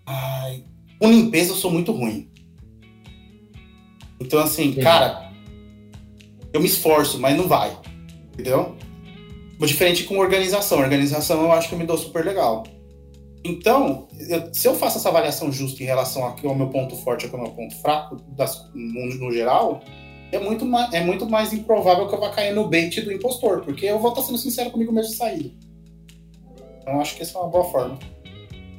Ai. 0.05 0.65
Com 0.99 1.11
limpeza 1.11 1.53
eu 1.53 1.57
sou 1.57 1.71
muito 1.71 1.93
ruim. 1.93 2.31
Então, 4.19 4.41
assim, 4.41 4.73
cara, 4.75 5.33
eu 6.53 6.61
me 6.61 6.67
esforço, 6.67 7.19
mas 7.19 7.37
não 7.37 7.47
vai. 7.47 7.77
Entendeu? 8.33 8.76
Diferente 9.59 10.05
com 10.05 10.19
organização. 10.19 10.79
Organização 10.79 11.43
eu 11.43 11.53
acho 11.53 11.69
que 11.69 11.75
eu 11.75 11.79
me 11.79 11.87
dou 11.87 11.97
super 11.97 12.25
legal. 12.25 12.65
Então, 13.45 14.09
eu- 14.29 14.53
se 14.53 14.67
eu 14.67 14.75
faço 14.75 14.99
essa 14.99 15.09
avaliação 15.09 15.53
justa 15.53 15.83
em 15.83 15.87
relação 15.87 16.27
a 16.27 16.33
que 16.33 16.47
é 16.47 16.55
meu 16.55 16.69
ponto 16.69 16.97
forte 16.97 17.27
e 17.27 17.29
qual 17.29 17.43
é 17.43 17.47
meu 17.47 17.55
ponto 17.55 17.75
fraco 17.81 18.17
das, 18.37 18.71
no, 18.75 19.07
no 19.15 19.33
geral, 19.33 19.81
é 20.33 20.39
muito, 20.39 20.67
mais, 20.67 20.93
é 20.93 21.01
muito 21.05 21.29
mais 21.29 21.53
improvável 21.53 22.09
que 22.09 22.15
eu 22.15 22.21
vá 22.21 22.31
cair 22.31 22.53
no 22.53 22.69
bait 22.69 23.01
do 23.01 23.13
impostor, 23.13 23.63
porque 23.63 23.87
eu 23.87 23.99
vou 24.01 24.11
estar 24.11 24.23
sendo 24.23 24.37
sincero 24.39 24.71
comigo 24.71 24.93
mesmo 24.93 25.13
de 25.13 25.17
saída. 25.17 25.51
Então, 26.83 27.01
acho 27.01 27.17
que 27.17 27.23
essa 27.23 27.39
é 27.39 27.41
uma 27.41 27.49
boa 27.51 27.65
forma. 27.65 27.99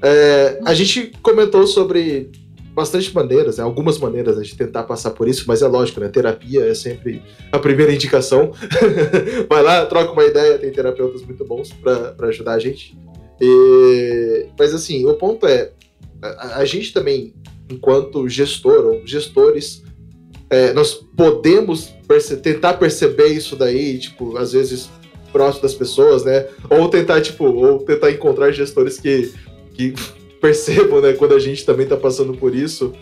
É, 0.03 0.59
a 0.65 0.73
gente 0.73 1.11
comentou 1.23 1.65
sobre 1.65 2.29
bastante 2.77 3.11
maneiras, 3.11 3.57
né? 3.57 3.63
algumas 3.63 3.97
maneiras 3.97 4.37
né, 4.37 4.43
de 4.43 4.55
tentar 4.55 4.83
passar 4.83 5.09
por 5.09 5.27
isso, 5.27 5.45
mas 5.47 5.63
é 5.63 5.67
lógico, 5.67 5.99
né? 5.99 6.09
Terapia 6.09 6.63
é 6.63 6.75
sempre 6.75 7.23
a 7.51 7.57
primeira 7.57 7.91
indicação. 7.91 8.51
Vai 9.49 9.63
lá, 9.63 9.83
troca 9.87 10.11
uma 10.11 10.23
ideia, 10.23 10.59
tem 10.59 10.71
terapeutas 10.71 11.23
muito 11.23 11.43
bons 11.43 11.73
pra 11.73 12.13
ajudar 12.27 12.53
a 12.53 12.59
gente. 12.59 12.95
E- 13.41 14.45
mas 14.59 14.75
assim, 14.75 15.07
o 15.07 15.15
ponto 15.15 15.47
é, 15.47 15.71
a, 16.21 16.59
a 16.59 16.65
gente 16.65 16.93
também, 16.93 17.33
enquanto 17.67 18.29
gestor 18.29 18.85
ou 18.85 19.07
gestores, 19.07 19.81
é, 20.47 20.71
nós 20.71 20.93
podemos 20.93 21.87
perce- 22.07 22.37
tentar 22.37 22.75
perceber 22.75 23.29
isso 23.29 23.55
daí, 23.55 23.97
tipo, 23.97 24.37
às 24.37 24.53
vezes 24.53 24.87
próximo 25.31 25.63
das 25.63 25.73
pessoas, 25.73 26.23
né? 26.23 26.45
Ou 26.69 26.87
tentar, 26.89 27.21
tipo, 27.21 27.43
ou 27.43 27.79
tentar 27.79 28.11
encontrar 28.11 28.51
gestores 28.51 28.99
que, 28.99 29.33
que 29.73 29.95
percebam, 30.41 31.01
né, 31.01 31.13
quando 31.13 31.33
a 31.33 31.39
gente 31.39 31.65
também 31.65 31.87
tá 31.87 31.97
passando 31.97 32.33
por 32.33 32.55
isso. 32.55 32.93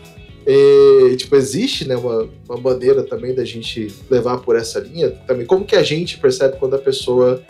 E, 0.48 1.16
tipo, 1.18 1.36
existe, 1.36 1.88
né, 1.88 1.96
uma, 1.96 2.30
uma 2.48 2.58
maneira 2.60 3.04
também 3.04 3.34
da 3.34 3.44
gente 3.44 3.92
levar 4.10 4.38
por 4.38 4.56
essa 4.56 4.80
linha 4.80 5.10
também. 5.26 5.46
Como 5.46 5.66
que 5.66 5.76
a 5.76 5.82
gente 5.82 6.20
percebe 6.20 6.58
quando 6.58 6.76
a 6.76 6.80
pessoa, 6.80 7.42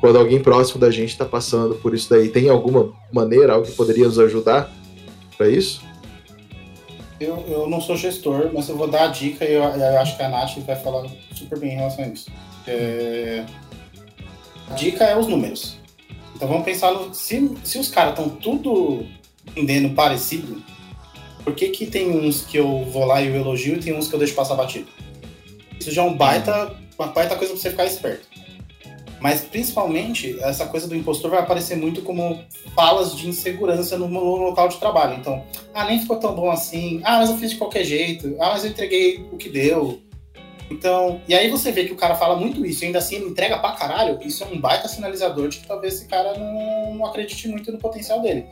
quando 0.00 0.18
alguém 0.18 0.38
próximo 0.38 0.78
da 0.78 0.90
gente 0.90 1.16
tá 1.16 1.24
passando 1.24 1.76
por 1.76 1.94
isso 1.94 2.10
daí? 2.10 2.28
Tem 2.28 2.50
alguma 2.50 2.92
maneira, 3.10 3.54
algo 3.54 3.66
que 3.66 3.72
poderia 3.72 4.04
nos 4.04 4.18
ajudar 4.18 4.70
pra 5.38 5.48
isso? 5.48 5.80
Eu, 7.18 7.42
eu 7.48 7.68
não 7.68 7.80
sou 7.80 7.96
gestor, 7.96 8.50
mas 8.52 8.68
eu 8.68 8.76
vou 8.76 8.86
dar 8.86 9.04
a 9.04 9.06
dica 9.08 9.44
e 9.44 9.54
eu, 9.54 9.62
eu 9.62 9.98
acho 9.98 10.16
que 10.16 10.22
a 10.22 10.28
Nath 10.28 10.58
vai 10.58 10.76
falar 10.76 11.08
super 11.34 11.58
bem 11.58 11.72
em 11.72 11.76
relação 11.76 12.04
a 12.04 12.08
isso. 12.08 12.30
É, 12.66 13.44
A 14.70 14.74
dica 14.74 15.04
é 15.04 15.18
os 15.18 15.26
números. 15.26 15.77
Então 16.38 16.46
vamos 16.46 16.64
pensar 16.64 16.92
no. 16.92 17.12
Se, 17.12 17.50
se 17.64 17.80
os 17.80 17.88
caras 17.88 18.16
estão 18.16 18.28
tudo 18.28 19.04
vendendo 19.56 19.92
parecido, 19.92 20.62
por 21.42 21.52
que, 21.52 21.70
que 21.70 21.84
tem 21.84 22.08
uns 22.08 22.42
que 22.42 22.56
eu 22.56 22.84
vou 22.84 23.04
lá 23.04 23.20
e 23.20 23.26
eu 23.26 23.34
elogio 23.34 23.74
e 23.74 23.80
tem 23.80 23.92
uns 23.92 24.06
que 24.06 24.14
eu 24.14 24.20
deixo 24.20 24.34
passar 24.34 24.54
batido? 24.54 24.86
Isso 25.80 25.90
já 25.90 26.02
é 26.02 26.04
um 26.04 26.16
baita, 26.16 26.76
uma 26.96 27.08
baita 27.08 27.34
coisa 27.34 27.52
pra 27.52 27.60
você 27.60 27.70
ficar 27.70 27.86
esperto. 27.86 28.28
Mas 29.18 29.40
principalmente, 29.40 30.38
essa 30.40 30.64
coisa 30.66 30.86
do 30.86 30.94
impostor 30.94 31.32
vai 31.32 31.40
aparecer 31.40 31.76
muito 31.76 32.02
como 32.02 32.40
falas 32.72 33.16
de 33.16 33.28
insegurança 33.28 33.98
no, 33.98 34.06
no 34.06 34.36
local 34.36 34.68
de 34.68 34.76
trabalho. 34.76 35.16
Então, 35.18 35.44
ah, 35.74 35.86
nem 35.86 36.00
ficou 36.00 36.18
tão 36.18 36.36
bom 36.36 36.52
assim. 36.52 37.00
Ah, 37.02 37.18
mas 37.18 37.30
eu 37.30 37.36
fiz 37.36 37.50
de 37.50 37.56
qualquer 37.56 37.82
jeito. 37.82 38.36
Ah, 38.38 38.50
mas 38.50 38.64
eu 38.64 38.70
entreguei 38.70 39.26
o 39.32 39.36
que 39.36 39.48
deu. 39.48 40.00
Então, 40.70 41.22
e 41.26 41.34
aí 41.34 41.48
você 41.50 41.72
vê 41.72 41.84
que 41.84 41.92
o 41.92 41.96
cara 41.96 42.14
fala 42.14 42.36
muito 42.36 42.64
isso 42.64 42.84
e 42.84 42.86
ainda 42.86 42.98
assim 42.98 43.16
ele 43.16 43.30
entrega 43.30 43.58
pra 43.58 43.72
caralho. 43.72 44.18
Isso 44.22 44.44
é 44.44 44.46
um 44.46 44.60
baita 44.60 44.86
sinalizador 44.86 45.48
de 45.48 45.58
que 45.58 45.66
talvez 45.66 45.94
esse 45.94 46.06
cara 46.06 46.36
não, 46.38 46.94
não 46.94 47.06
acredite 47.06 47.48
muito 47.48 47.72
no 47.72 47.78
potencial 47.78 48.20
dele. 48.20 48.46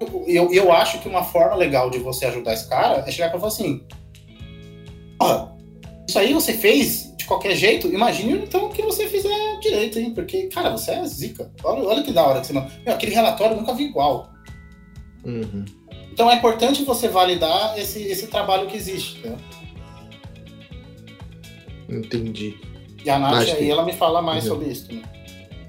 Eu, 0.00 0.24
eu, 0.26 0.52
eu 0.52 0.72
acho 0.72 0.98
que 1.00 1.08
uma 1.08 1.22
forma 1.22 1.54
legal 1.56 1.90
de 1.90 1.98
você 1.98 2.26
ajudar 2.26 2.54
esse 2.54 2.68
cara 2.68 3.04
é 3.06 3.10
chegar 3.10 3.30
pra 3.30 3.38
falar 3.38 3.52
assim: 3.52 3.84
Porra, 5.18 5.52
isso 6.08 6.18
aí 6.18 6.32
você 6.32 6.54
fez 6.54 7.14
de 7.16 7.24
qualquer 7.26 7.54
jeito? 7.54 7.86
Imagine 7.88 8.32
então 8.42 8.70
que 8.70 8.82
você 8.82 9.08
fizer 9.08 9.58
direito, 9.60 9.98
hein? 9.98 10.12
Porque, 10.14 10.48
cara, 10.48 10.70
você 10.70 10.92
é 10.92 11.04
zica. 11.04 11.52
Olha, 11.62 11.82
olha 11.84 12.02
que 12.02 12.12
da 12.12 12.26
hora 12.26 12.40
que 12.40 12.46
você 12.46 12.52
não. 12.52 12.68
Meu, 12.84 12.94
aquele 12.94 13.14
relatório 13.14 13.54
eu 13.54 13.60
nunca 13.60 13.74
vi 13.74 13.84
igual. 13.84 14.30
Uhum. 15.24 15.64
Então 16.12 16.30
é 16.30 16.34
importante 16.34 16.84
você 16.84 17.08
validar 17.08 17.78
esse, 17.78 18.02
esse 18.02 18.26
trabalho 18.26 18.66
que 18.66 18.76
existe. 18.76 19.18
Entendeu? 19.18 19.38
Entendi. 21.98 22.56
E 23.04 23.10
a 23.10 23.18
Nath 23.18 23.48
aí, 23.56 23.70
ela 23.70 23.84
me 23.84 23.92
fala 23.92 24.22
mais 24.22 24.44
Uhum. 24.44 24.50
sobre 24.50 24.68
isso 24.68 24.86
também. 24.88 25.02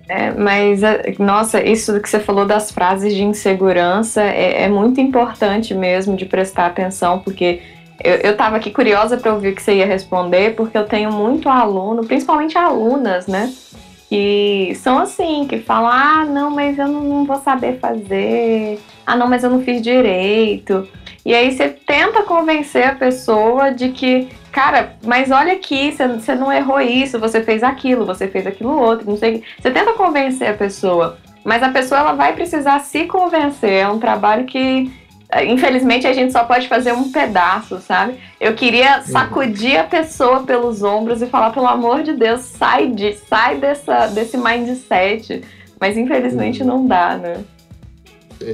É, 0.08 0.32
mas, 0.32 0.84
é, 0.84 1.16
nossa, 1.18 1.64
isso 1.64 2.00
que 2.00 2.10
você 2.10 2.20
falou 2.20 2.46
das 2.46 2.72
frases 2.72 3.16
de 3.16 3.24
insegurança 3.24 4.22
é, 4.22 4.64
é 4.64 4.68
muito 4.70 5.00
importante 5.00 5.74
mesmo 5.74 6.16
de 6.16 6.26
prestar 6.26 6.68
atenção, 6.68 7.20
porque 7.20 7.62
eu, 8.04 8.16
eu 8.16 8.38
tava 8.38 8.58
aqui 8.58 8.70
curiosa 8.70 9.18
para 9.18 9.34
ouvir 9.34 9.50
o 9.54 9.56
que 9.56 9.62
você 9.62 9.76
ia 9.76 9.86
responder, 9.86 10.56
porque 10.56 10.78
eu 10.78 10.86
tenho 10.86 11.12
muito 11.12 11.48
aluno, 11.48 12.06
principalmente 12.06 12.58
alunas, 12.58 13.28
né? 13.28 13.52
Que 14.14 14.76
são 14.76 15.00
assim, 15.00 15.48
que 15.48 15.58
falam, 15.58 15.90
ah, 15.90 16.24
não, 16.24 16.52
mas 16.52 16.78
eu 16.78 16.88
não, 16.88 17.26
vou 17.26 17.38
saber 17.38 17.80
fazer, 17.80 18.80
ah, 19.08 19.16
não, 19.16 19.28
mas 19.28 19.44
eu 19.44 19.50
não 19.50 19.64
fiz 19.64 19.82
direito. 19.82 20.88
E 21.26 21.34
aí 21.34 21.52
você 21.52 21.70
tenta 21.70 22.22
convencer 22.22 22.86
a 22.86 22.94
pessoa 22.94 23.72
de 23.72 23.90
que, 23.90 24.30
cara, 24.52 24.98
mas 25.04 25.32
olha 25.32 25.54
aqui, 25.54 25.92
você, 25.92 26.08
você 26.08 26.36
não 26.36 26.54
errou 26.54 26.80
isso, 26.80 27.20
você 27.20 27.42
fez 27.42 27.64
aquilo, 27.64 28.06
você 28.06 28.28
fez 28.28 28.46
aquilo 28.46 28.78
outro, 28.80 29.10
não 29.10 29.18
sei. 29.18 29.42
Você 29.60 29.72
tenta 29.72 29.94
convencer 29.94 30.48
a 30.48 30.54
pessoa, 30.54 31.18
mas 31.44 31.64
a 31.64 31.70
pessoa 31.70 32.02
ela 32.02 32.14
vai 32.14 32.34
precisar 32.34 32.82
se 32.82 33.06
convencer. 33.06 33.82
É 33.82 33.90
um 33.90 33.98
trabalho 33.98 34.46
que 34.46 34.92
Infelizmente 35.42 36.06
a 36.06 36.14
gente 36.14 36.32
só 36.32 36.44
pode 36.44 36.68
fazer 36.68 36.92
um 36.92 37.12
pedaço, 37.12 37.80
sabe? 37.80 38.20
Eu 38.40 38.54
queria 38.54 39.02
sacudir 39.02 39.80
a 39.80 39.84
pessoa 39.84 40.44
pelos 40.44 40.84
ombros 40.84 41.22
e 41.22 41.28
falar, 41.28 41.52
pelo 41.52 41.68
amor 41.68 42.04
de 42.04 42.14
Deus, 42.14 42.42
sai, 42.42 42.88
de, 42.88 43.14
sai 43.16 43.58
dessa, 43.58 44.08
desse 44.08 44.38
mindset. 44.38 45.44
Mas 45.80 45.98
infelizmente 45.98 46.64
não 46.64 46.86
dá, 46.86 47.18
né? 47.18 47.44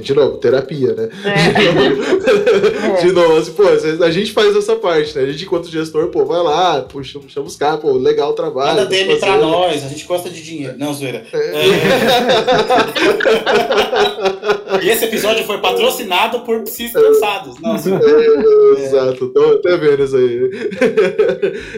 De 0.00 0.14
novo, 0.14 0.36
terapia, 0.38 0.94
né? 0.94 1.08
É. 1.24 3.00
De 3.02 3.12
novo, 3.12 3.36
assim, 3.36 3.52
pô, 3.52 3.64
a 4.04 4.10
gente 4.10 4.32
faz 4.32 4.54
essa 4.54 4.76
parte, 4.76 5.16
né? 5.16 5.24
A 5.24 5.32
gente, 5.32 5.44
enquanto 5.44 5.68
gestor, 5.68 6.08
pô, 6.08 6.24
vai 6.24 6.42
lá, 6.42 6.82
puxa, 6.82 7.18
chama 7.28 7.46
os 7.46 7.56
caras, 7.56 7.80
pô, 7.80 7.92
legal 7.92 8.30
o 8.30 8.34
trabalho. 8.34 8.76
Manda 8.76 8.86
DM 8.86 9.16
pra 9.16 9.28
fazendo. 9.28 9.46
nós, 9.46 9.84
a 9.84 9.88
gente 9.88 10.04
gosta 10.04 10.30
de 10.30 10.42
dinheiro. 10.42 10.74
Não, 10.78 10.92
zoeira. 10.94 11.24
É. 11.32 11.40
E 14.82 14.88
esse 14.88 15.04
episódio 15.04 15.44
foi 15.44 15.58
patrocinado 15.58 16.40
por 16.40 16.62
Psis 16.62 16.92
Cansados. 16.92 17.60
Não, 17.60 17.76
zoeira. 17.76 18.44
É, 18.78 18.84
Exato, 18.84 19.28
tô 19.28 19.54
até 19.54 19.76
vendo 19.76 20.04
isso 20.04 20.16
aí. 20.16 20.50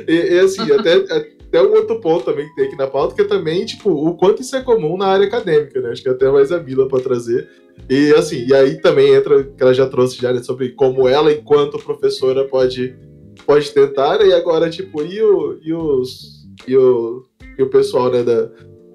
e, 0.06 0.34
e, 0.34 0.38
assim, 0.40 0.70
até, 0.72 1.02
até 1.52 1.62
um 1.62 1.74
outro 1.74 2.00
ponto 2.00 2.24
também 2.24 2.48
que 2.48 2.54
tem 2.54 2.64
aqui 2.64 2.76
na 2.76 2.86
pauta, 2.86 3.14
que 3.14 3.20
é 3.20 3.24
também, 3.24 3.66
tipo, 3.66 3.90
o 3.90 4.16
quanto 4.16 4.40
isso 4.40 4.56
é 4.56 4.62
comum 4.62 4.96
na 4.96 5.06
área 5.06 5.26
acadêmica, 5.26 5.82
né? 5.82 5.90
Acho 5.90 6.02
que 6.02 6.08
até 6.08 6.30
mais 6.30 6.50
a 6.50 6.58
Mila 6.58 6.88
pra 6.88 6.98
trazer. 6.98 7.46
E 7.90 8.10
assim, 8.14 8.46
e 8.46 8.54
aí 8.54 8.80
também 8.80 9.12
entra, 9.12 9.44
que 9.44 9.62
ela 9.62 9.74
já 9.74 9.86
trouxe 9.86 10.18
já, 10.18 10.32
né, 10.32 10.42
sobre 10.42 10.70
como 10.70 11.06
ela, 11.06 11.30
enquanto 11.30 11.78
professora, 11.78 12.48
pode, 12.48 12.96
pode 13.44 13.70
tentar? 13.70 14.24
E 14.26 14.32
agora, 14.32 14.70
tipo, 14.70 15.02
e, 15.02 15.20
o, 15.20 15.58
e 15.62 15.74
os. 15.74 16.42
E 16.66 16.74
o, 16.74 17.22
e 17.58 17.62
o 17.62 17.68
pessoal, 17.68 18.10
né, 18.10 18.22
da, 18.22 18.50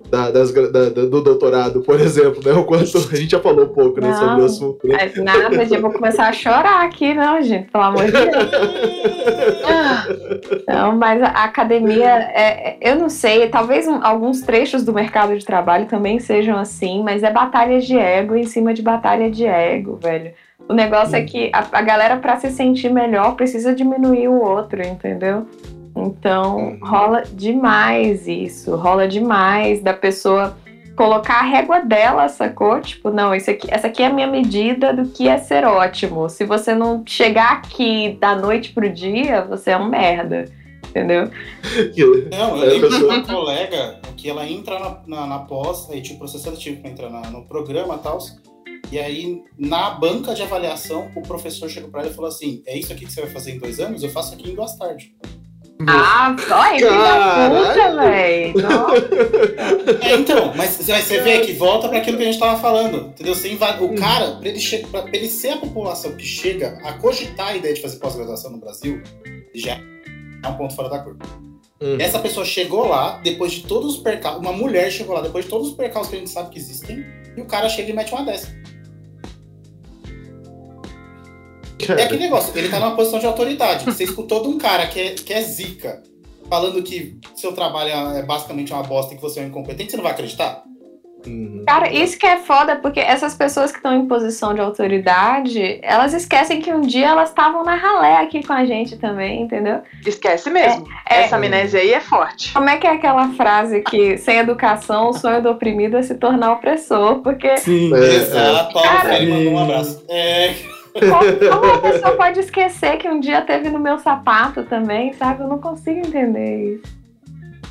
da, 0.09 0.31
das 0.31 0.51
da- 0.53 0.89
do 0.89 1.21
doutorado, 1.21 1.81
por 1.81 1.99
exemplo, 1.99 2.41
né? 2.45 2.53
O 2.53 2.63
quanto 2.63 2.97
a 2.97 3.15
gente 3.15 3.31
já 3.31 3.39
falou 3.39 3.65
um 3.65 3.69
pouco, 3.69 3.99
né, 3.99 4.13
sobre 4.13 4.35
o 4.35 4.37
Não. 4.37 4.45
assunto. 4.45 4.87
Né? 4.87 4.97
Mas 4.99 5.23
nada 5.23 5.63
eu 5.75 5.81
vou 5.81 5.91
começar 5.91 6.27
a 6.27 6.33
chorar 6.33 6.85
aqui, 6.85 7.13
não, 7.13 7.41
gente, 7.41 7.69
pelo 7.71 7.83
amor 7.83 8.05
de 8.05 8.11
Deus. 8.11 8.27
Não, 10.67 10.95
mas 10.95 11.21
a 11.21 11.43
academia, 11.43 12.09
é, 12.33 12.41
é- 12.41 12.77
eu 12.81 12.95
não 12.95 13.09
sei, 13.09 13.47
talvez 13.49 13.87
alguns 13.87 14.41
trechos 14.41 14.83
do 14.83 14.93
mercado 14.93 15.37
de 15.37 15.45
trabalho 15.45 15.85
também 15.85 16.19
sejam 16.19 16.57
assim, 16.57 17.03
mas 17.03 17.23
é 17.23 17.31
batalha 17.31 17.79
de 17.79 17.97
ego 17.97 18.35
em 18.35 18.45
cima 18.45 18.73
de 18.73 18.81
batalha 18.81 19.29
de 19.29 19.45
ego, 19.45 19.97
velho. 20.01 20.31
O 20.69 20.73
negócio 20.73 21.15
é 21.15 21.21
que 21.21 21.49
a, 21.53 21.65
a 21.71 21.81
galera, 21.81 22.17
pra 22.17 22.37
se 22.37 22.49
sentir 22.49 22.89
melhor, 22.91 23.35
precisa 23.35 23.73
diminuir 23.73 24.27
o 24.27 24.41
outro, 24.41 24.85
entendeu? 24.85 25.45
Então, 26.05 26.77
rola 26.81 27.23
demais 27.33 28.27
isso, 28.27 28.75
rola 28.75 29.07
demais 29.07 29.81
da 29.81 29.93
pessoa 29.93 30.57
colocar 30.95 31.39
a 31.39 31.43
régua 31.43 31.79
dela, 31.81 32.27
sacou? 32.27 32.79
Tipo, 32.81 33.11
não, 33.11 33.33
isso 33.35 33.49
aqui, 33.51 33.67
essa 33.69 33.87
aqui 33.87 34.01
é 34.01 34.07
a 34.07 34.13
minha 34.13 34.27
medida 34.27 34.93
do 34.93 35.09
que 35.09 35.27
é 35.27 35.37
ser 35.37 35.63
ótimo. 35.65 36.27
Se 36.29 36.43
você 36.43 36.73
não 36.73 37.03
chegar 37.05 37.51
aqui 37.53 38.17
da 38.19 38.35
noite 38.35 38.71
pro 38.73 38.89
dia, 38.89 39.41
você 39.45 39.71
é 39.71 39.77
um 39.77 39.87
merda. 39.89 40.45
Entendeu? 40.89 41.29
Não, 42.31 42.57
eu 42.57 42.63
É, 42.63 42.65
lembro 42.73 42.89
de 42.89 43.03
uma 43.03 43.21
colega 43.21 43.99
que 44.15 44.29
ela 44.29 44.49
entra 44.49 44.79
na, 44.79 45.01
na, 45.05 45.27
na 45.27 45.39
pós, 45.39 45.87
aí 45.91 46.01
tinha 46.01 46.15
o 46.15 46.19
processo 46.19 46.45
seletivo 46.45 46.81
pra 46.81 46.89
entrar 46.89 47.09
na- 47.09 47.29
no 47.29 47.43
programa 47.45 47.95
e 47.95 47.99
tal. 47.99 48.17
E 48.91 48.97
aí, 48.97 49.43
na 49.59 49.91
banca 49.91 50.33
de 50.33 50.41
avaliação, 50.41 51.11
o 51.15 51.21
professor 51.21 51.69
chegou 51.69 51.89
pra 51.91 52.01
ela 52.01 52.09
e 52.09 52.13
falou 52.13 52.29
assim: 52.29 52.63
É 52.65 52.75
isso 52.75 52.91
aqui 52.91 53.05
que 53.05 53.11
você 53.11 53.21
vai 53.21 53.29
fazer 53.29 53.51
em 53.51 53.59
dois 53.59 53.79
anos? 53.79 54.01
Eu 54.01 54.09
faço 54.09 54.33
aqui 54.33 54.49
em 54.49 54.55
duas 54.55 54.75
tardes. 54.77 55.11
Ah, 55.87 56.35
olha, 56.51 56.77
filho 56.77 56.89
da 56.89 57.49
puta, 57.49 57.95
velho. 58.01 58.53
É, 60.01 60.15
então, 60.15 60.53
mas, 60.55 60.77
mas 60.87 61.03
você 61.03 61.21
vê 61.21 61.39
que 61.41 61.53
volta 61.53 61.87
para 61.87 61.99
aquilo 61.99 62.17
que 62.17 62.23
a 62.23 62.25
gente 62.25 62.39
tava 62.39 62.59
falando, 62.59 63.09
entendeu? 63.09 63.35
Você 63.35 63.49
inva- 63.51 63.77
O 63.81 63.93
cara, 63.95 64.31
para 64.31 64.49
ele, 64.49 64.59
che- 64.59 64.79
pra- 64.89 65.03
pra 65.03 65.15
ele 65.15 65.29
ser 65.29 65.49
a 65.49 65.57
população 65.57 66.13
que 66.13 66.25
chega 66.25 66.79
a 66.83 66.93
cogitar 66.93 67.49
a 67.49 67.55
ideia 67.55 67.73
de 67.73 67.81
fazer 67.81 67.97
pós-graduação 67.97 68.51
no 68.51 68.57
Brasil, 68.57 69.01
já 69.53 69.79
é 70.43 70.47
um 70.47 70.53
ponto 70.53 70.75
fora 70.75 70.89
da 70.89 70.99
curva. 70.99 71.19
Uhum. 71.79 71.97
Essa 71.99 72.17
pessoa 72.17 72.43
chegou 72.43 72.87
lá, 72.87 73.19
depois 73.23 73.51
de 73.51 73.61
todos 73.63 73.95
os 73.95 74.01
percalços, 74.01 74.41
uma 74.41 74.51
mulher 74.51 74.91
chegou 74.91 75.13
lá, 75.13 75.21
depois 75.21 75.45
de 75.45 75.51
todos 75.51 75.67
os 75.69 75.73
percalços 75.75 76.09
que 76.09 76.15
a 76.15 76.19
gente 76.19 76.31
sabe 76.31 76.49
que 76.49 76.57
existem, 76.57 77.05
e 77.35 77.41
o 77.41 77.45
cara 77.45 77.69
chega 77.69 77.91
e 77.91 77.93
mete 77.93 78.11
uma 78.13 78.23
dessa. 78.25 78.47
É 81.87 82.03
aquele 82.03 82.23
negócio, 82.23 82.51
ele 82.57 82.69
tá 82.69 82.79
numa 82.79 82.95
posição 82.95 83.19
de 83.19 83.25
autoridade. 83.25 83.85
Você 83.85 84.03
escutou 84.03 84.41
de 84.41 84.47
um 84.49 84.57
cara 84.57 84.87
que 84.87 84.99
é, 84.99 85.09
que 85.11 85.33
é 85.33 85.41
zica, 85.41 86.01
falando 86.49 86.81
que 86.81 87.17
seu 87.35 87.53
trabalho 87.53 87.91
é 88.17 88.23
basicamente 88.23 88.73
uma 88.73 88.83
bosta 88.83 89.13
e 89.13 89.17
que 89.17 89.21
você 89.21 89.39
é 89.39 89.43
um 89.43 89.47
incompetente, 89.47 89.91
você 89.91 89.97
não 89.97 90.03
vai 90.03 90.13
acreditar? 90.13 90.63
Uhum. 91.25 91.63
Cara, 91.67 91.91
isso 91.91 92.17
que 92.17 92.25
é 92.25 92.37
foda, 92.37 92.75
porque 92.77 92.99
essas 92.99 93.33
pessoas 93.33 93.71
que 93.71 93.77
estão 93.77 93.93
em 93.93 94.07
posição 94.07 94.53
de 94.53 94.61
autoridade, 94.61 95.79
elas 95.81 96.13
esquecem 96.13 96.61
que 96.61 96.71
um 96.71 96.81
dia 96.81 97.07
elas 97.07 97.29
estavam 97.29 97.63
na 97.63 97.75
ralé 97.75 98.17
aqui 98.17 98.45
com 98.45 98.53
a 98.53 98.63
gente 98.65 98.97
também, 98.97 99.41
entendeu? 99.41 99.81
Esquece 100.05 100.49
mesmo. 100.49 100.87
É- 101.09 101.23
Essa 101.23 101.35
amnésia 101.35 101.81
aí 101.81 101.91
é 101.91 101.99
forte. 101.99 102.53
Como 102.53 102.69
é 102.69 102.77
que 102.77 102.87
é 102.87 102.91
aquela 102.91 103.29
frase 103.33 103.81
que 103.81 104.17
sem 104.17 104.37
educação 104.37 105.09
o 105.09 105.13
sonho 105.13 105.41
do 105.41 105.49
oprimido 105.49 105.97
é 105.97 106.03
se 106.03 106.15
tornar 106.15 106.53
opressor? 106.53 107.19
Porque 107.21 107.57
Sim. 107.57 107.93
É, 107.93 108.15
Exato, 108.15 108.73
Paulo 108.73 108.87
Cara, 108.87 109.01
Freire 109.01 109.27
mandou 109.27 109.53
um 109.53 109.59
abraço. 109.59 110.03
É, 110.07 110.53
como, 110.99 111.59
como 111.61 111.73
a 111.73 111.77
pessoa 111.81 112.15
pode 112.15 112.39
esquecer 112.39 112.97
que 112.97 113.07
um 113.09 113.19
dia 113.19 113.41
teve 113.41 113.69
no 113.69 113.79
meu 113.79 113.97
sapato 113.99 114.63
também, 114.63 115.13
sabe? 115.13 115.43
Eu 115.43 115.47
não 115.47 115.59
consigo 115.59 115.99
entender 115.99 116.75
isso. 116.75 116.97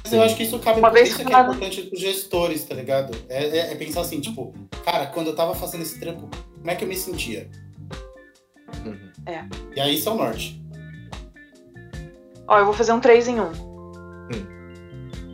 mas 0.04 0.12
eu 0.12 0.22
acho 0.22 0.36
que 0.36 0.42
isso 0.44 0.58
cabe 0.58 0.78
Uma 0.80 0.90
vez 0.90 1.08
isso 1.08 1.16
que 1.24 1.32
é 1.32 1.40
importante 1.40 1.82
pros 1.82 2.00
gestores, 2.00 2.64
tá 2.64 2.74
ligado? 2.74 3.16
É, 3.28 3.44
é- 3.58 3.72
é 3.72 3.74
pensar 3.74 4.00
assim, 4.02 4.20
tipo, 4.20 4.54
cara, 4.84 5.06
quando 5.06 5.28
eu 5.28 5.34
tava 5.36 5.54
fazendo 5.54 5.82
esse 5.82 5.98
trampo, 5.98 6.28
como 6.56 6.70
é 6.70 6.74
que 6.74 6.84
eu 6.84 6.88
me 6.88 6.96
sentia? 6.96 7.48
Uhum. 8.84 8.98
É. 9.26 9.44
E 9.74 9.80
aí 9.80 9.94
isso 9.96 10.08
é 10.08 10.12
o 10.12 10.16
norte. 10.16 10.60
Ó, 12.48 12.58
eu 12.58 12.64
vou 12.64 12.74
fazer 12.74 12.92
um 12.92 13.00
3 13.00 13.26
em 13.28 13.40
1. 13.40 13.66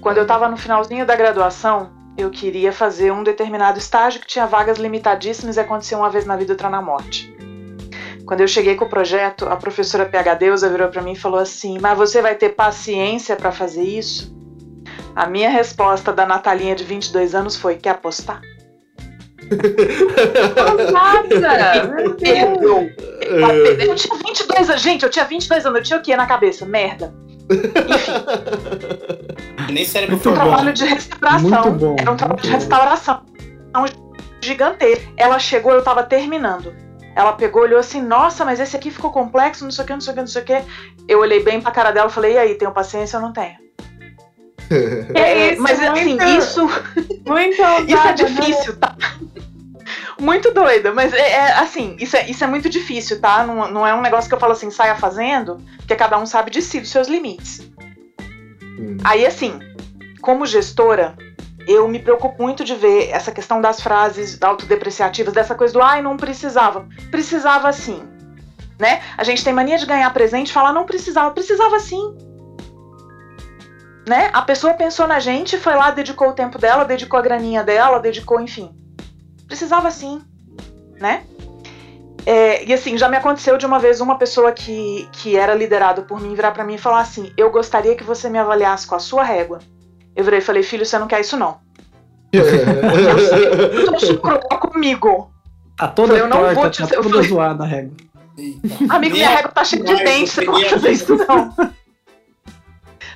Quando 0.01 0.17
eu 0.19 0.27
tava 0.27 0.49
no 0.49 0.57
finalzinho 0.57 1.07
da 1.07 1.15
graduação, 1.15 1.93
eu 2.19 2.29
queria 2.31 2.73
fazer 2.73 3.13
um 3.13 3.23
determinado 3.23 3.79
estágio 3.79 4.21
que 4.21 4.27
tinha 4.27 4.47
vagas 4.47 4.77
limitadíssimas 4.79 5.57
e 5.57 5.61
acontecia 5.61 5.97
uma 5.97 6.11
vez 6.11 6.27
na 6.27 6.37
vida, 6.37 6.53
outra 6.55 6.69
na 6.69 6.83
morte. 6.83 7.33
Quando 8.33 8.41
eu 8.41 8.49
cheguei 8.49 8.77
com 8.77 8.87
o 8.87 8.89
projeto, 8.89 9.47
a 9.47 9.57
professora 9.57 10.07
PH 10.07 10.35
Deusa 10.37 10.71
virou 10.71 10.89
pra 10.89 11.03
mim 11.03 11.13
e 11.13 11.17
falou 11.17 11.39
assim: 11.39 11.77
Mas 11.79 11.99
você 11.99 12.23
vai 12.23 12.35
ter 12.35 12.49
paciência 12.55 13.37
pra 13.37 13.53
fazer 13.53 13.83
isso? 13.83 14.35
A 15.15 15.27
minha 15.27 15.51
resposta 15.51 16.15
da 16.15 16.25
Natalinha 16.25 16.75
de 16.75 16.83
22 16.83 17.35
anos 17.35 17.57
foi: 17.57 17.77
Quer 17.77 17.91
apostar? 17.91 18.41
Nada! 20.91 21.95
Perdeu. 22.19 22.91
É. 23.21 23.87
Eu 23.87 23.95
tinha 23.97 24.17
22 24.17 24.71
anos, 24.71 24.81
gente, 24.81 25.03
eu 25.03 25.11
tinha 25.11 25.27
22 25.27 25.67
anos, 25.67 25.79
eu 25.81 25.85
tinha 25.85 25.99
o 25.99 26.03
que 26.03 26.17
na 26.17 26.25
cabeça? 26.25 26.65
Merda. 26.65 27.15
E 29.69 29.73
nem 29.73 29.85
cérebro 29.85 30.15
Muito 30.17 30.31
um 30.31 30.33
bom. 30.33 30.39
trabalho 30.41 30.73
de 30.73 30.87
restauração. 30.87 31.51
Muito 31.51 31.71
bom, 31.73 31.97
Era 31.99 32.11
um 32.11 32.17
trabalho 32.17 32.41
muito 32.41 32.45
de 32.45 32.49
bom. 32.49 32.55
restauração. 32.57 33.23
Um 33.77 33.85
gigantesco. 34.41 35.13
Ela 35.19 35.39
chegou, 35.39 35.73
eu 35.73 35.83
tava 35.85 36.03
terminando. 36.03 36.81
Ela 37.15 37.33
pegou, 37.35 37.63
olhou 37.63 37.79
assim, 37.79 38.01
nossa, 38.01 38.45
mas 38.45 38.59
esse 38.59 38.75
aqui 38.77 38.91
ficou 38.91 39.11
complexo, 39.13 39.65
não 39.65 39.71
sei 39.71 39.85
o 39.85 39.87
que, 39.87 39.93
não 39.93 40.01
sei 40.01 40.13
o 40.13 40.15
que, 40.15 40.21
não 40.21 40.27
sei 40.27 40.43
o 40.43 40.45
que. 40.45 40.63
Eu 41.07 41.21
olhei 41.21 41.43
bem 41.43 41.61
pra 41.61 41.71
cara 41.71 41.91
dela 41.91 42.09
e 42.09 42.13
falei, 42.13 42.35
e 42.35 42.39
aí, 42.39 42.55
tenho 42.55 42.73
paciência 42.73 43.19
ou 43.19 43.25
não 43.25 43.33
tenho? 43.33 43.57
Que 44.69 45.13
É, 45.19 45.53
isso, 45.53 45.63
mas 45.63 45.83
assim, 45.83 46.05
muito- 46.05 46.25
isso, 46.25 46.67
Muito 47.27 47.53
isso 47.53 47.63
é 47.63 47.81
ousada, 47.81 48.23
né? 48.23 48.29
difícil, 48.29 48.77
tá? 48.79 48.97
Muito 50.19 50.53
doida, 50.53 50.93
mas 50.93 51.13
é, 51.13 51.31
é, 51.33 51.53
assim, 51.55 51.97
isso 51.99 52.17
é, 52.17 52.31
isso 52.31 52.45
é 52.45 52.47
muito 52.47 52.69
difícil, 52.69 53.21
tá? 53.21 53.45
Não, 53.45 53.69
não 53.71 53.87
é 53.87 53.93
um 53.93 54.01
negócio 54.01 54.29
que 54.29 54.35
eu 54.35 54.39
falo 54.41 54.53
assim, 54.53 54.71
saia 54.71 54.95
fazendo, 54.95 55.61
porque 55.79 55.97
cada 55.97 56.17
um 56.19 56.25
sabe 56.27 56.51
de 56.51 56.63
si, 56.63 56.79
dos 56.81 56.91
seus 56.91 57.09
limites. 57.09 57.69
Hum. 58.79 58.97
Aí, 59.03 59.27
assim, 59.27 59.59
como 60.21 60.47
gestora, 60.47 61.17
eu 61.67 61.87
me 61.89 61.99
preocupo 61.99 62.43
muito 62.43 62.65
de 62.65 62.75
ver 62.75 63.11
essa 63.11 63.31
questão 63.31 63.61
das 63.61 63.81
frases 63.81 64.41
autodepreciativas, 64.41 65.33
dessa 65.33 65.55
coisa 65.55 65.73
do 65.73 65.83
ai, 65.83 66.03
não 66.03 66.17
precisava. 66.17 66.89
Precisava 67.11 67.73
sim. 67.73 68.03
Né? 68.79 69.01
A 69.17 69.25
gente 69.25 69.45
tem 69.45 69.53
mania 69.53 69.79
de 69.79 69.87
ganhar 69.87 70.13
presente 70.13 70.51
e 70.51 70.53
falar 70.53 70.73
não 70.73 70.85
precisava. 70.85 71.31
Precisava 71.31 71.79
sim. 71.79 72.17
Né? 74.09 74.31
A 74.33 74.43
pessoa 74.43 74.75
pensou 74.75 75.07
na 75.07 75.21
gente, 75.21 75.57
foi 75.57 75.75
lá, 75.75 75.91
dedicou 75.91 76.29
o 76.29 76.33
tempo 76.33 76.59
dela, 76.59 76.85
dedicou 76.85 77.19
a 77.19 77.23
graninha 77.23 77.63
dela, 77.63 78.01
dedicou, 78.01 78.41
enfim. 78.41 78.75
Precisava 79.47 79.91
sim. 79.91 80.21
Né? 80.99 81.25
É, 82.25 82.65
e 82.65 82.73
assim, 82.73 82.97
já 82.97 83.09
me 83.09 83.17
aconteceu 83.17 83.57
de 83.59 83.67
uma 83.67 83.79
vez 83.79 84.01
uma 84.01 84.17
pessoa 84.17 84.53
que, 84.53 85.09
que 85.13 85.37
era 85.37 85.55
liderada 85.55 86.03
por 86.03 86.21
mim 86.21 86.35
virar 86.35 86.53
pra 86.53 86.65
mim 86.65 86.75
e 86.75 86.79
falar 86.79 87.01
assim: 87.01 87.33
Eu 87.37 87.51
gostaria 87.51 87.97
que 87.97 88.05
você 88.05 88.29
me 88.29 88.39
avaliasse 88.39 88.87
com 88.87 88.95
a 88.95 89.01
sua 89.01 89.25
régua. 89.25 89.59
Eu 90.17 90.25
virei 90.25 90.39
e 90.41 90.43
falei: 90.43 90.63
Filho, 90.63 90.85
você 90.87 90.99
não 90.99 91.07
quer 91.07 91.21
isso 91.21 91.37
não. 91.37 91.61
Eu 92.33 93.87
tô 93.93 93.99
sou 94.01 94.19
cruel 94.19 94.39
comigo. 94.41 95.31
Tá 95.77 95.89
toda 95.89 96.09
Falei, 96.09 96.23
eu 96.23 96.29
não 96.29 96.39
torta, 96.39 96.55
vou 96.55 96.71
te- 96.71 96.87
tá 96.87 96.95
eu 96.95 97.03
toda 97.03 97.15
falei- 97.15 97.29
zoada 97.29 97.65
a 97.65 97.67
régua. 97.67 97.97
Eita. 98.39 98.95
Amigo, 98.95 99.15
minha 99.15 99.29
régua 99.29 99.51
tá 99.53 99.65
cheia 99.65 99.83
de 99.85 99.93
Mas 99.93 100.03
dente, 100.05 100.31
você 100.31 100.45
não 100.45 100.53
vai 100.55 100.65
fazer 100.69 100.91
isso 100.91 101.17
não. 101.17 101.55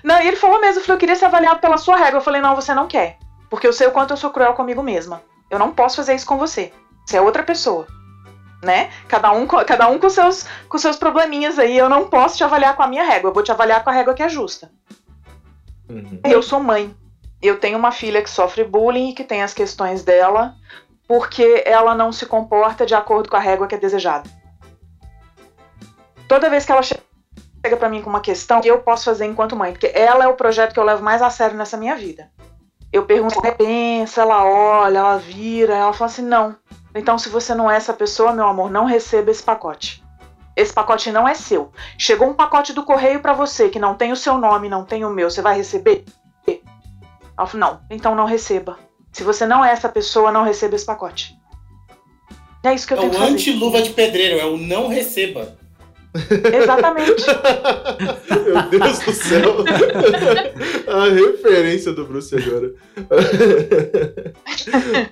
Não, 0.04 0.20
e 0.22 0.28
ele 0.28 0.36
falou 0.36 0.60
mesmo, 0.60 0.80
eu 0.80 0.84
falei, 0.84 0.96
eu 0.96 1.00
queria 1.00 1.16
ser 1.16 1.24
avaliado 1.24 1.60
pela 1.60 1.78
sua 1.78 1.96
régua. 1.96 2.18
Eu 2.18 2.22
falei, 2.24 2.40
não, 2.40 2.54
você 2.54 2.72
não 2.74 2.86
quer. 2.86 3.18
Porque 3.50 3.66
eu 3.66 3.72
sei 3.72 3.86
o 3.86 3.90
quanto 3.90 4.12
eu 4.12 4.16
sou 4.16 4.30
cruel 4.30 4.52
comigo 4.54 4.82
mesma. 4.82 5.22
Eu 5.50 5.58
não 5.58 5.72
posso 5.72 5.96
fazer 5.96 6.14
isso 6.14 6.26
com 6.26 6.36
você. 6.36 6.72
Você 7.04 7.16
é 7.16 7.20
outra 7.20 7.42
pessoa. 7.42 7.86
né? 8.62 8.90
Cada 9.08 9.32
um, 9.32 9.46
cada 9.46 9.88
um 9.88 9.98
com 9.98 10.08
seus, 10.10 10.44
com 10.68 10.78
seus 10.78 10.96
probleminhas 10.96 11.58
aí. 11.58 11.76
Eu 11.76 11.88
não 11.88 12.08
posso 12.08 12.36
te 12.36 12.44
avaliar 12.44 12.74
com 12.76 12.82
a 12.82 12.86
minha 12.86 13.04
régua, 13.04 13.30
eu 13.30 13.34
vou 13.34 13.42
te 13.42 13.50
avaliar 13.52 13.82
com 13.82 13.90
a 13.90 13.92
régua 13.92 14.14
que 14.14 14.22
é 14.22 14.28
justa. 14.28 14.70
Uhum. 15.88 16.20
Eu 16.24 16.42
sou 16.42 16.60
mãe. 16.60 16.94
Eu 17.40 17.58
tenho 17.60 17.78
uma 17.78 17.92
filha 17.92 18.22
que 18.22 18.30
sofre 18.30 18.64
bullying 18.64 19.10
e 19.10 19.12
que 19.14 19.22
tem 19.24 19.42
as 19.42 19.52
questões 19.54 20.02
dela 20.02 20.54
porque 21.06 21.62
ela 21.64 21.94
não 21.94 22.10
se 22.10 22.26
comporta 22.26 22.84
de 22.84 22.94
acordo 22.94 23.28
com 23.28 23.36
a 23.36 23.40
régua 23.40 23.68
que 23.68 23.74
é 23.74 23.78
desejada. 23.78 24.28
Toda 26.28 26.50
vez 26.50 26.64
que 26.64 26.72
ela 26.72 26.82
che- 26.82 26.98
chega 27.64 27.76
pra 27.76 27.88
mim 27.88 28.02
com 28.02 28.10
uma 28.10 28.20
questão, 28.20 28.60
que 28.60 28.68
eu 28.68 28.80
posso 28.80 29.04
fazer 29.04 29.26
enquanto 29.26 29.54
mãe, 29.54 29.72
porque 29.72 29.90
ela 29.94 30.24
é 30.24 30.28
o 30.28 30.34
projeto 30.34 30.72
que 30.72 30.80
eu 30.80 30.84
levo 30.84 31.02
mais 31.04 31.22
a 31.22 31.30
sério 31.30 31.56
nessa 31.56 31.76
minha 31.76 31.94
vida. 31.94 32.28
Eu 32.92 33.04
pergunto, 33.04 33.38
ela 33.44 33.54
pensa, 33.54 34.22
ela 34.22 34.44
olha, 34.44 34.98
ela 34.98 35.18
vira, 35.18 35.76
ela 35.76 35.92
fala 35.92 36.10
assim: 36.10 36.22
não. 36.22 36.56
Então, 36.94 37.18
se 37.18 37.28
você 37.28 37.54
não 37.54 37.70
é 37.70 37.76
essa 37.76 37.92
pessoa, 37.92 38.32
meu 38.32 38.46
amor, 38.46 38.70
não 38.70 38.84
receba 38.86 39.30
esse 39.30 39.42
pacote. 39.42 40.02
Esse 40.56 40.72
pacote 40.72 41.12
não 41.12 41.28
é 41.28 41.34
seu. 41.34 41.70
Chegou 41.98 42.28
um 42.28 42.34
pacote 42.34 42.72
do 42.72 42.82
correio 42.82 43.20
pra 43.20 43.34
você 43.34 43.68
que 43.68 43.78
não 43.78 43.94
tem 43.94 44.10
o 44.10 44.16
seu 44.16 44.38
nome, 44.38 44.68
não 44.70 44.84
tem 44.84 45.04
o 45.04 45.10
meu, 45.10 45.30
você 45.30 45.42
vai 45.42 45.54
receber? 45.56 46.04
Ela 47.38 47.46
falou, 47.46 47.68
não, 47.68 47.80
então 47.90 48.14
não 48.14 48.24
receba. 48.24 48.78
Se 49.12 49.22
você 49.22 49.44
não 49.46 49.62
é 49.62 49.70
essa 49.70 49.90
pessoa, 49.90 50.32
não 50.32 50.42
receba 50.42 50.74
esse 50.74 50.86
pacote. 50.86 51.36
É 52.64 52.72
isso 52.74 52.86
que 52.86 52.94
eu 52.94 52.96
É 52.96 53.00
tenho 53.00 53.10
que 53.12 53.18
o 53.18 53.20
fazer. 53.20 53.32
anti-luva 53.34 53.82
de 53.82 53.90
pedreiro, 53.90 54.40
é 54.40 54.46
o 54.46 54.56
não 54.56 54.88
receba. 54.88 55.54
Exatamente. 56.62 57.12
Meu 58.46 58.62
Deus 58.70 58.98
do 59.00 59.12
céu. 59.12 59.56
A 60.88 61.04
referência 61.10 61.92
do 61.92 62.06
Bruce 62.06 62.34
agora. 62.34 62.72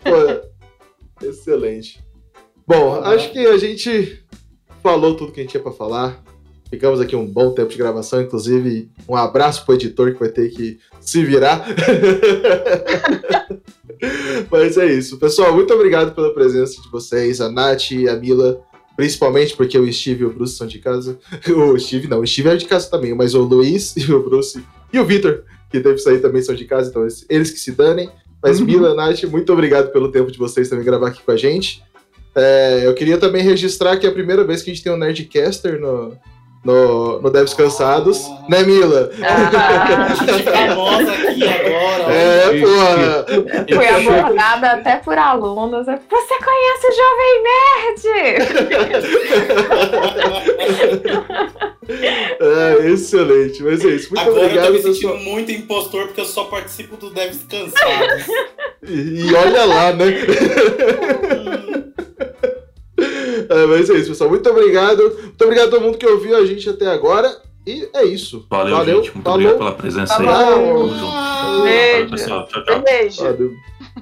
Pô, 0.03 1.27
excelente. 1.27 2.03
Bom, 2.67 3.03
acho 3.03 3.31
que 3.33 3.47
a 3.47 3.59
gente 3.59 4.24
falou 4.85 5.17
tudo 5.17 5.33
que 5.33 5.41
a 5.41 5.43
gente 5.43 5.53
tinha 5.53 5.63
pra 5.63 5.73
falar. 5.73 6.23
Ficamos 6.69 7.01
aqui 7.01 7.17
um 7.17 7.25
bom 7.25 7.53
tempo 7.53 7.71
de 7.71 7.79
gravação, 7.79 8.21
inclusive 8.21 8.91
um 9.09 9.17
abraço 9.17 9.65
pro 9.65 9.75
editor 9.75 10.13
que 10.13 10.21
vai 10.21 10.29
ter 10.29 10.51
que 10.51 10.79
se 11.01 11.25
virar. 11.25 11.65
Mas 14.51 14.77
é 14.77 14.93
isso. 14.93 15.19
Pessoal, 15.19 15.55
muito 15.55 15.73
obrigado 15.73 16.15
pela 16.15 16.35
presença 16.35 16.83
de 16.83 16.91
vocês, 16.91 17.41
a 17.41 17.51
Nath 17.51 17.93
e 17.93 18.07
a 18.07 18.15
Mila. 18.15 18.61
Principalmente 18.95 19.57
porque 19.57 19.79
o 19.79 19.91
Steve 19.91 20.23
e 20.23 20.27
o 20.27 20.33
Bruce 20.33 20.57
são 20.57 20.67
de 20.67 20.79
casa. 20.79 21.19
O 21.49 21.79
Steve 21.79 22.07
não, 22.07 22.21
o 22.21 22.27
Steve 22.27 22.51
é 22.51 22.57
de 22.57 22.67
casa 22.67 22.91
também, 22.91 23.15
mas 23.15 23.35
o 23.35 23.43
Luiz 23.43 23.97
e 23.97 24.13
o 24.13 24.23
Bruce 24.23 24.63
e 24.93 24.99
o 24.99 25.05
Vitor, 25.05 25.45
que 25.71 25.81
deve 25.81 25.99
sair 25.99 26.21
também, 26.21 26.43
são 26.43 26.55
de 26.55 26.67
casa, 26.67 26.91
então 26.91 27.07
eles, 27.31 27.51
que 27.51 27.59
se 27.59 27.73
danem. 27.73 28.11
Mas. 28.43 28.61
Mila, 28.61 28.95
Nath, 28.95 29.25
muito 29.25 29.51
obrigado 29.51 29.91
pelo 29.91 30.13
tempo 30.13 30.31
de 30.31 30.39
vocês 30.39 30.69
também 30.69 30.85
gravar 30.85 31.09
aqui 31.09 31.23
com 31.23 31.33
a 31.33 31.37
gente. 31.37 31.83
É, 32.37 32.83
eu 32.85 32.95
queria 32.95 33.17
também 33.19 33.43
registrar 33.43 33.97
que 33.97 34.07
é 34.07 34.09
a 34.09 34.13
primeira 34.13 34.45
vez 34.45 34.63
que 34.63 34.71
a 34.71 34.75
gente 34.75 34.83
tem 34.83 34.93
um 34.93 34.97
Nerdcaster 34.97 35.79
no, 35.81 36.17
no, 36.65 37.21
no 37.23 37.31
Devs 37.31 37.55
Cansados, 37.55 38.27
né, 38.49 38.63
Mila? 38.65 39.11
Ah, 39.23 40.09
Gente 40.15 40.43
famosa 40.43 41.13
aqui 41.13 41.45
agora. 41.47 42.13
É, 42.13 42.61
porra! 42.61 43.27
Fui 43.75 43.87
abordada 43.87 44.71
até 44.73 44.97
por 44.97 45.17
alunos. 45.17 45.87
é, 45.87 45.93
Você 46.11 46.35
conhece 46.45 46.87
o 46.87 46.93
Jovem 46.93 47.43
Nerd? 47.45 49.05
É, 52.41 52.87
excelente. 52.91 53.63
Mas 53.63 53.85
é 53.85 53.89
isso. 53.89 54.09
Muito 54.15 54.21
Agora 54.27 54.37
eu 54.37 54.41
tô 54.41 54.47
obrigado, 54.47 54.73
me 54.73 54.79
pessoal. 54.83 54.95
sentindo 54.95 55.31
muito 55.31 55.53
impostor 55.53 56.07
porque 56.07 56.21
eu 56.23 56.25
só 56.25 56.45
participo 56.45 56.97
do 56.97 57.11
Devs 57.11 57.45
Cansados. 57.45 58.25
E, 58.89 59.27
e 59.29 59.35
olha 59.35 59.65
lá, 59.67 59.93
né? 59.93 60.07
É, 63.55 63.67
mas 63.67 63.91
é 63.91 63.95
isso, 63.95 64.09
pessoal. 64.09 64.31
Muito 64.31 64.49
obrigado. 64.49 65.03
Muito 65.03 65.43
obrigado 65.43 65.69
a 65.69 65.71
todo 65.71 65.83
mundo 65.83 65.99
que 65.99 66.07
ouviu 66.07 66.37
a 66.37 66.45
gente 66.45 66.69
até 66.69 66.87
agora. 66.87 67.35
E 67.67 67.89
é 67.95 68.05
isso. 68.05 68.47
Valeu, 68.51 68.77
Valeu, 68.77 68.97
gente. 68.97 69.15
Muito 69.15 69.25
falou. 69.25 69.39
obrigado 69.39 69.59
pela 69.59 69.73
presença 69.73 70.19
aí. 70.19 70.27
Falou. 70.27 70.89
Junto. 70.89 71.07
Valeu. 71.07 72.17
Tchau, 72.17 72.47
tchau. 72.47 72.83
Beijo. 72.83 73.23
Valeu. 73.23 73.37
Todos 73.39 73.94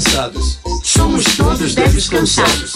cansados. 0.00 0.58
Somos 0.82 1.36
todos 1.36 1.74
devs 1.74 2.08
cansados. 2.08 2.72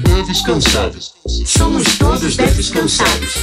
Deves 0.00 0.42
cansados. 0.42 1.14
Somos 1.46 1.98
todos 1.98 2.36
devs 2.36 2.68
cansados. 2.68 3.34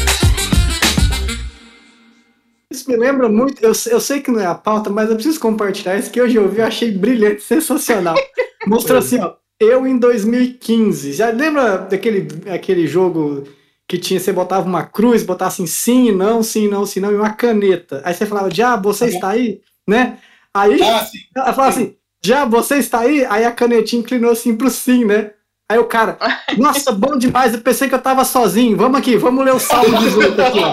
Isso 2.71 2.91
me 2.91 2.95
lembra 2.95 3.27
muito, 3.27 3.59
eu, 3.63 3.71
eu 3.89 3.99
sei 3.99 4.21
que 4.21 4.29
não 4.29 4.39
é 4.39 4.45
a 4.45 4.53
pauta, 4.53 4.87
mas 4.89 5.09
eu 5.09 5.15
preciso 5.15 5.39
compartilhar 5.39 5.97
isso 5.97 6.11
que 6.11 6.21
hoje 6.21 6.35
eu 6.35 6.43
ouvi, 6.43 6.59
eu 6.59 6.65
achei 6.67 6.91
brilhante, 6.91 7.41
sensacional. 7.41 8.15
Mostrou 8.67 8.99
assim, 8.99 9.19
ó, 9.19 9.33
eu 9.59 9.87
em 9.87 9.97
2015. 9.97 11.13
Já 11.13 11.31
lembra 11.31 11.77
daquele 11.79 12.27
aquele 12.51 12.85
jogo 12.85 13.45
que 13.87 13.97
tinha, 13.97 14.19
você 14.19 14.31
botava 14.31 14.67
uma 14.67 14.83
cruz, 14.85 15.23
botava 15.23 15.49
assim, 15.49 15.65
sim, 15.65 16.11
não, 16.11 16.43
sim, 16.43 16.67
não, 16.67 16.85
sim, 16.85 16.99
não, 16.99 17.11
e 17.11 17.15
uma 17.15 17.33
caneta. 17.33 17.99
Aí 18.05 18.13
você 18.13 18.27
falava, 18.27 18.49
diabo, 18.49 18.93
você 18.93 19.07
está 19.07 19.29
aí? 19.29 19.59
Né? 19.87 20.19
Aí 20.53 20.79
Ah, 20.83 21.03
sim. 21.03 21.19
ela 21.35 21.53
falava 21.53 21.69
assim, 21.73 21.95
diabo, 22.27 22.57
você 22.57 22.77
está 22.77 22.99
aí? 22.99 23.25
Aí 23.25 23.45
a 23.45 23.51
canetinha 23.51 24.01
inclinou 24.01 24.31
assim 24.31 24.55
pro 24.55 24.69
sim, 24.69 25.05
né? 25.05 25.31
Aí 25.69 25.79
o 25.79 25.85
cara, 25.85 26.17
nossa, 26.57 26.91
bom 26.91 27.17
demais, 27.17 27.53
eu 27.53 27.61
pensei 27.61 27.89
que 27.89 27.95
eu 27.95 28.01
tava 28.01 28.25
sozinho. 28.25 28.77
Vamos 28.77 28.99
aqui, 28.99 29.17
vamos 29.17 29.43
ler 29.43 29.53
o 29.53 29.59
Salmo 29.59 29.97
18 29.97 30.41
aqui. 30.41 30.59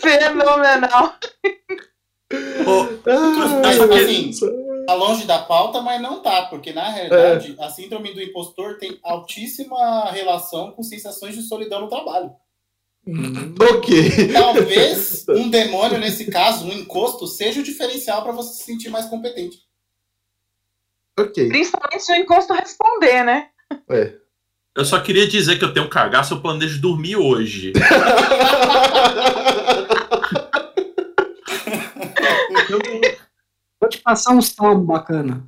Fenomenal. 0.00 1.14
Mas, 3.62 3.80
Ai, 3.80 4.04
assim, 4.04 4.30
tá 4.86 4.94
longe 4.94 5.24
da 5.24 5.38
pauta, 5.38 5.80
mas 5.80 6.00
não 6.00 6.20
tá, 6.20 6.42
porque 6.42 6.72
na 6.72 6.88
realidade 6.88 7.56
a 7.58 7.70
síndrome 7.70 8.12
do 8.12 8.22
impostor 8.22 8.78
tem 8.78 8.98
altíssima 9.02 10.10
relação 10.10 10.72
com 10.72 10.82
sensações 10.82 11.34
de 11.34 11.42
solidão 11.42 11.80
no 11.80 11.88
trabalho. 11.88 12.30
Ok. 13.60 14.32
Talvez 14.32 15.24
um 15.28 15.48
demônio, 15.48 15.98
nesse 15.98 16.26
caso, 16.30 16.66
um 16.66 16.72
encosto, 16.72 17.26
seja 17.26 17.60
o 17.60 17.64
diferencial 17.64 18.22
para 18.22 18.32
você 18.32 18.54
se 18.54 18.64
sentir 18.64 18.88
mais 18.90 19.06
competente. 19.06 19.58
Ok. 21.18 21.48
Principalmente 21.48 22.04
se 22.04 22.12
o 22.12 22.16
encosto 22.16 22.52
responder, 22.52 23.24
né? 23.24 23.48
É. 23.90 24.14
Eu 24.76 24.84
só 24.84 25.00
queria 25.00 25.26
dizer 25.26 25.58
que 25.58 25.64
eu 25.64 25.72
tenho 25.72 25.86
um 25.86 25.90
cagaço, 25.90 26.34
eu 26.34 26.40
planejo 26.40 26.80
dormir 26.80 27.16
hoje. 27.16 27.72
Vou 33.80 33.88
te 33.88 33.98
passar 33.98 34.34
um 34.34 34.42
salmo 34.42 34.84
bacana. 34.84 35.44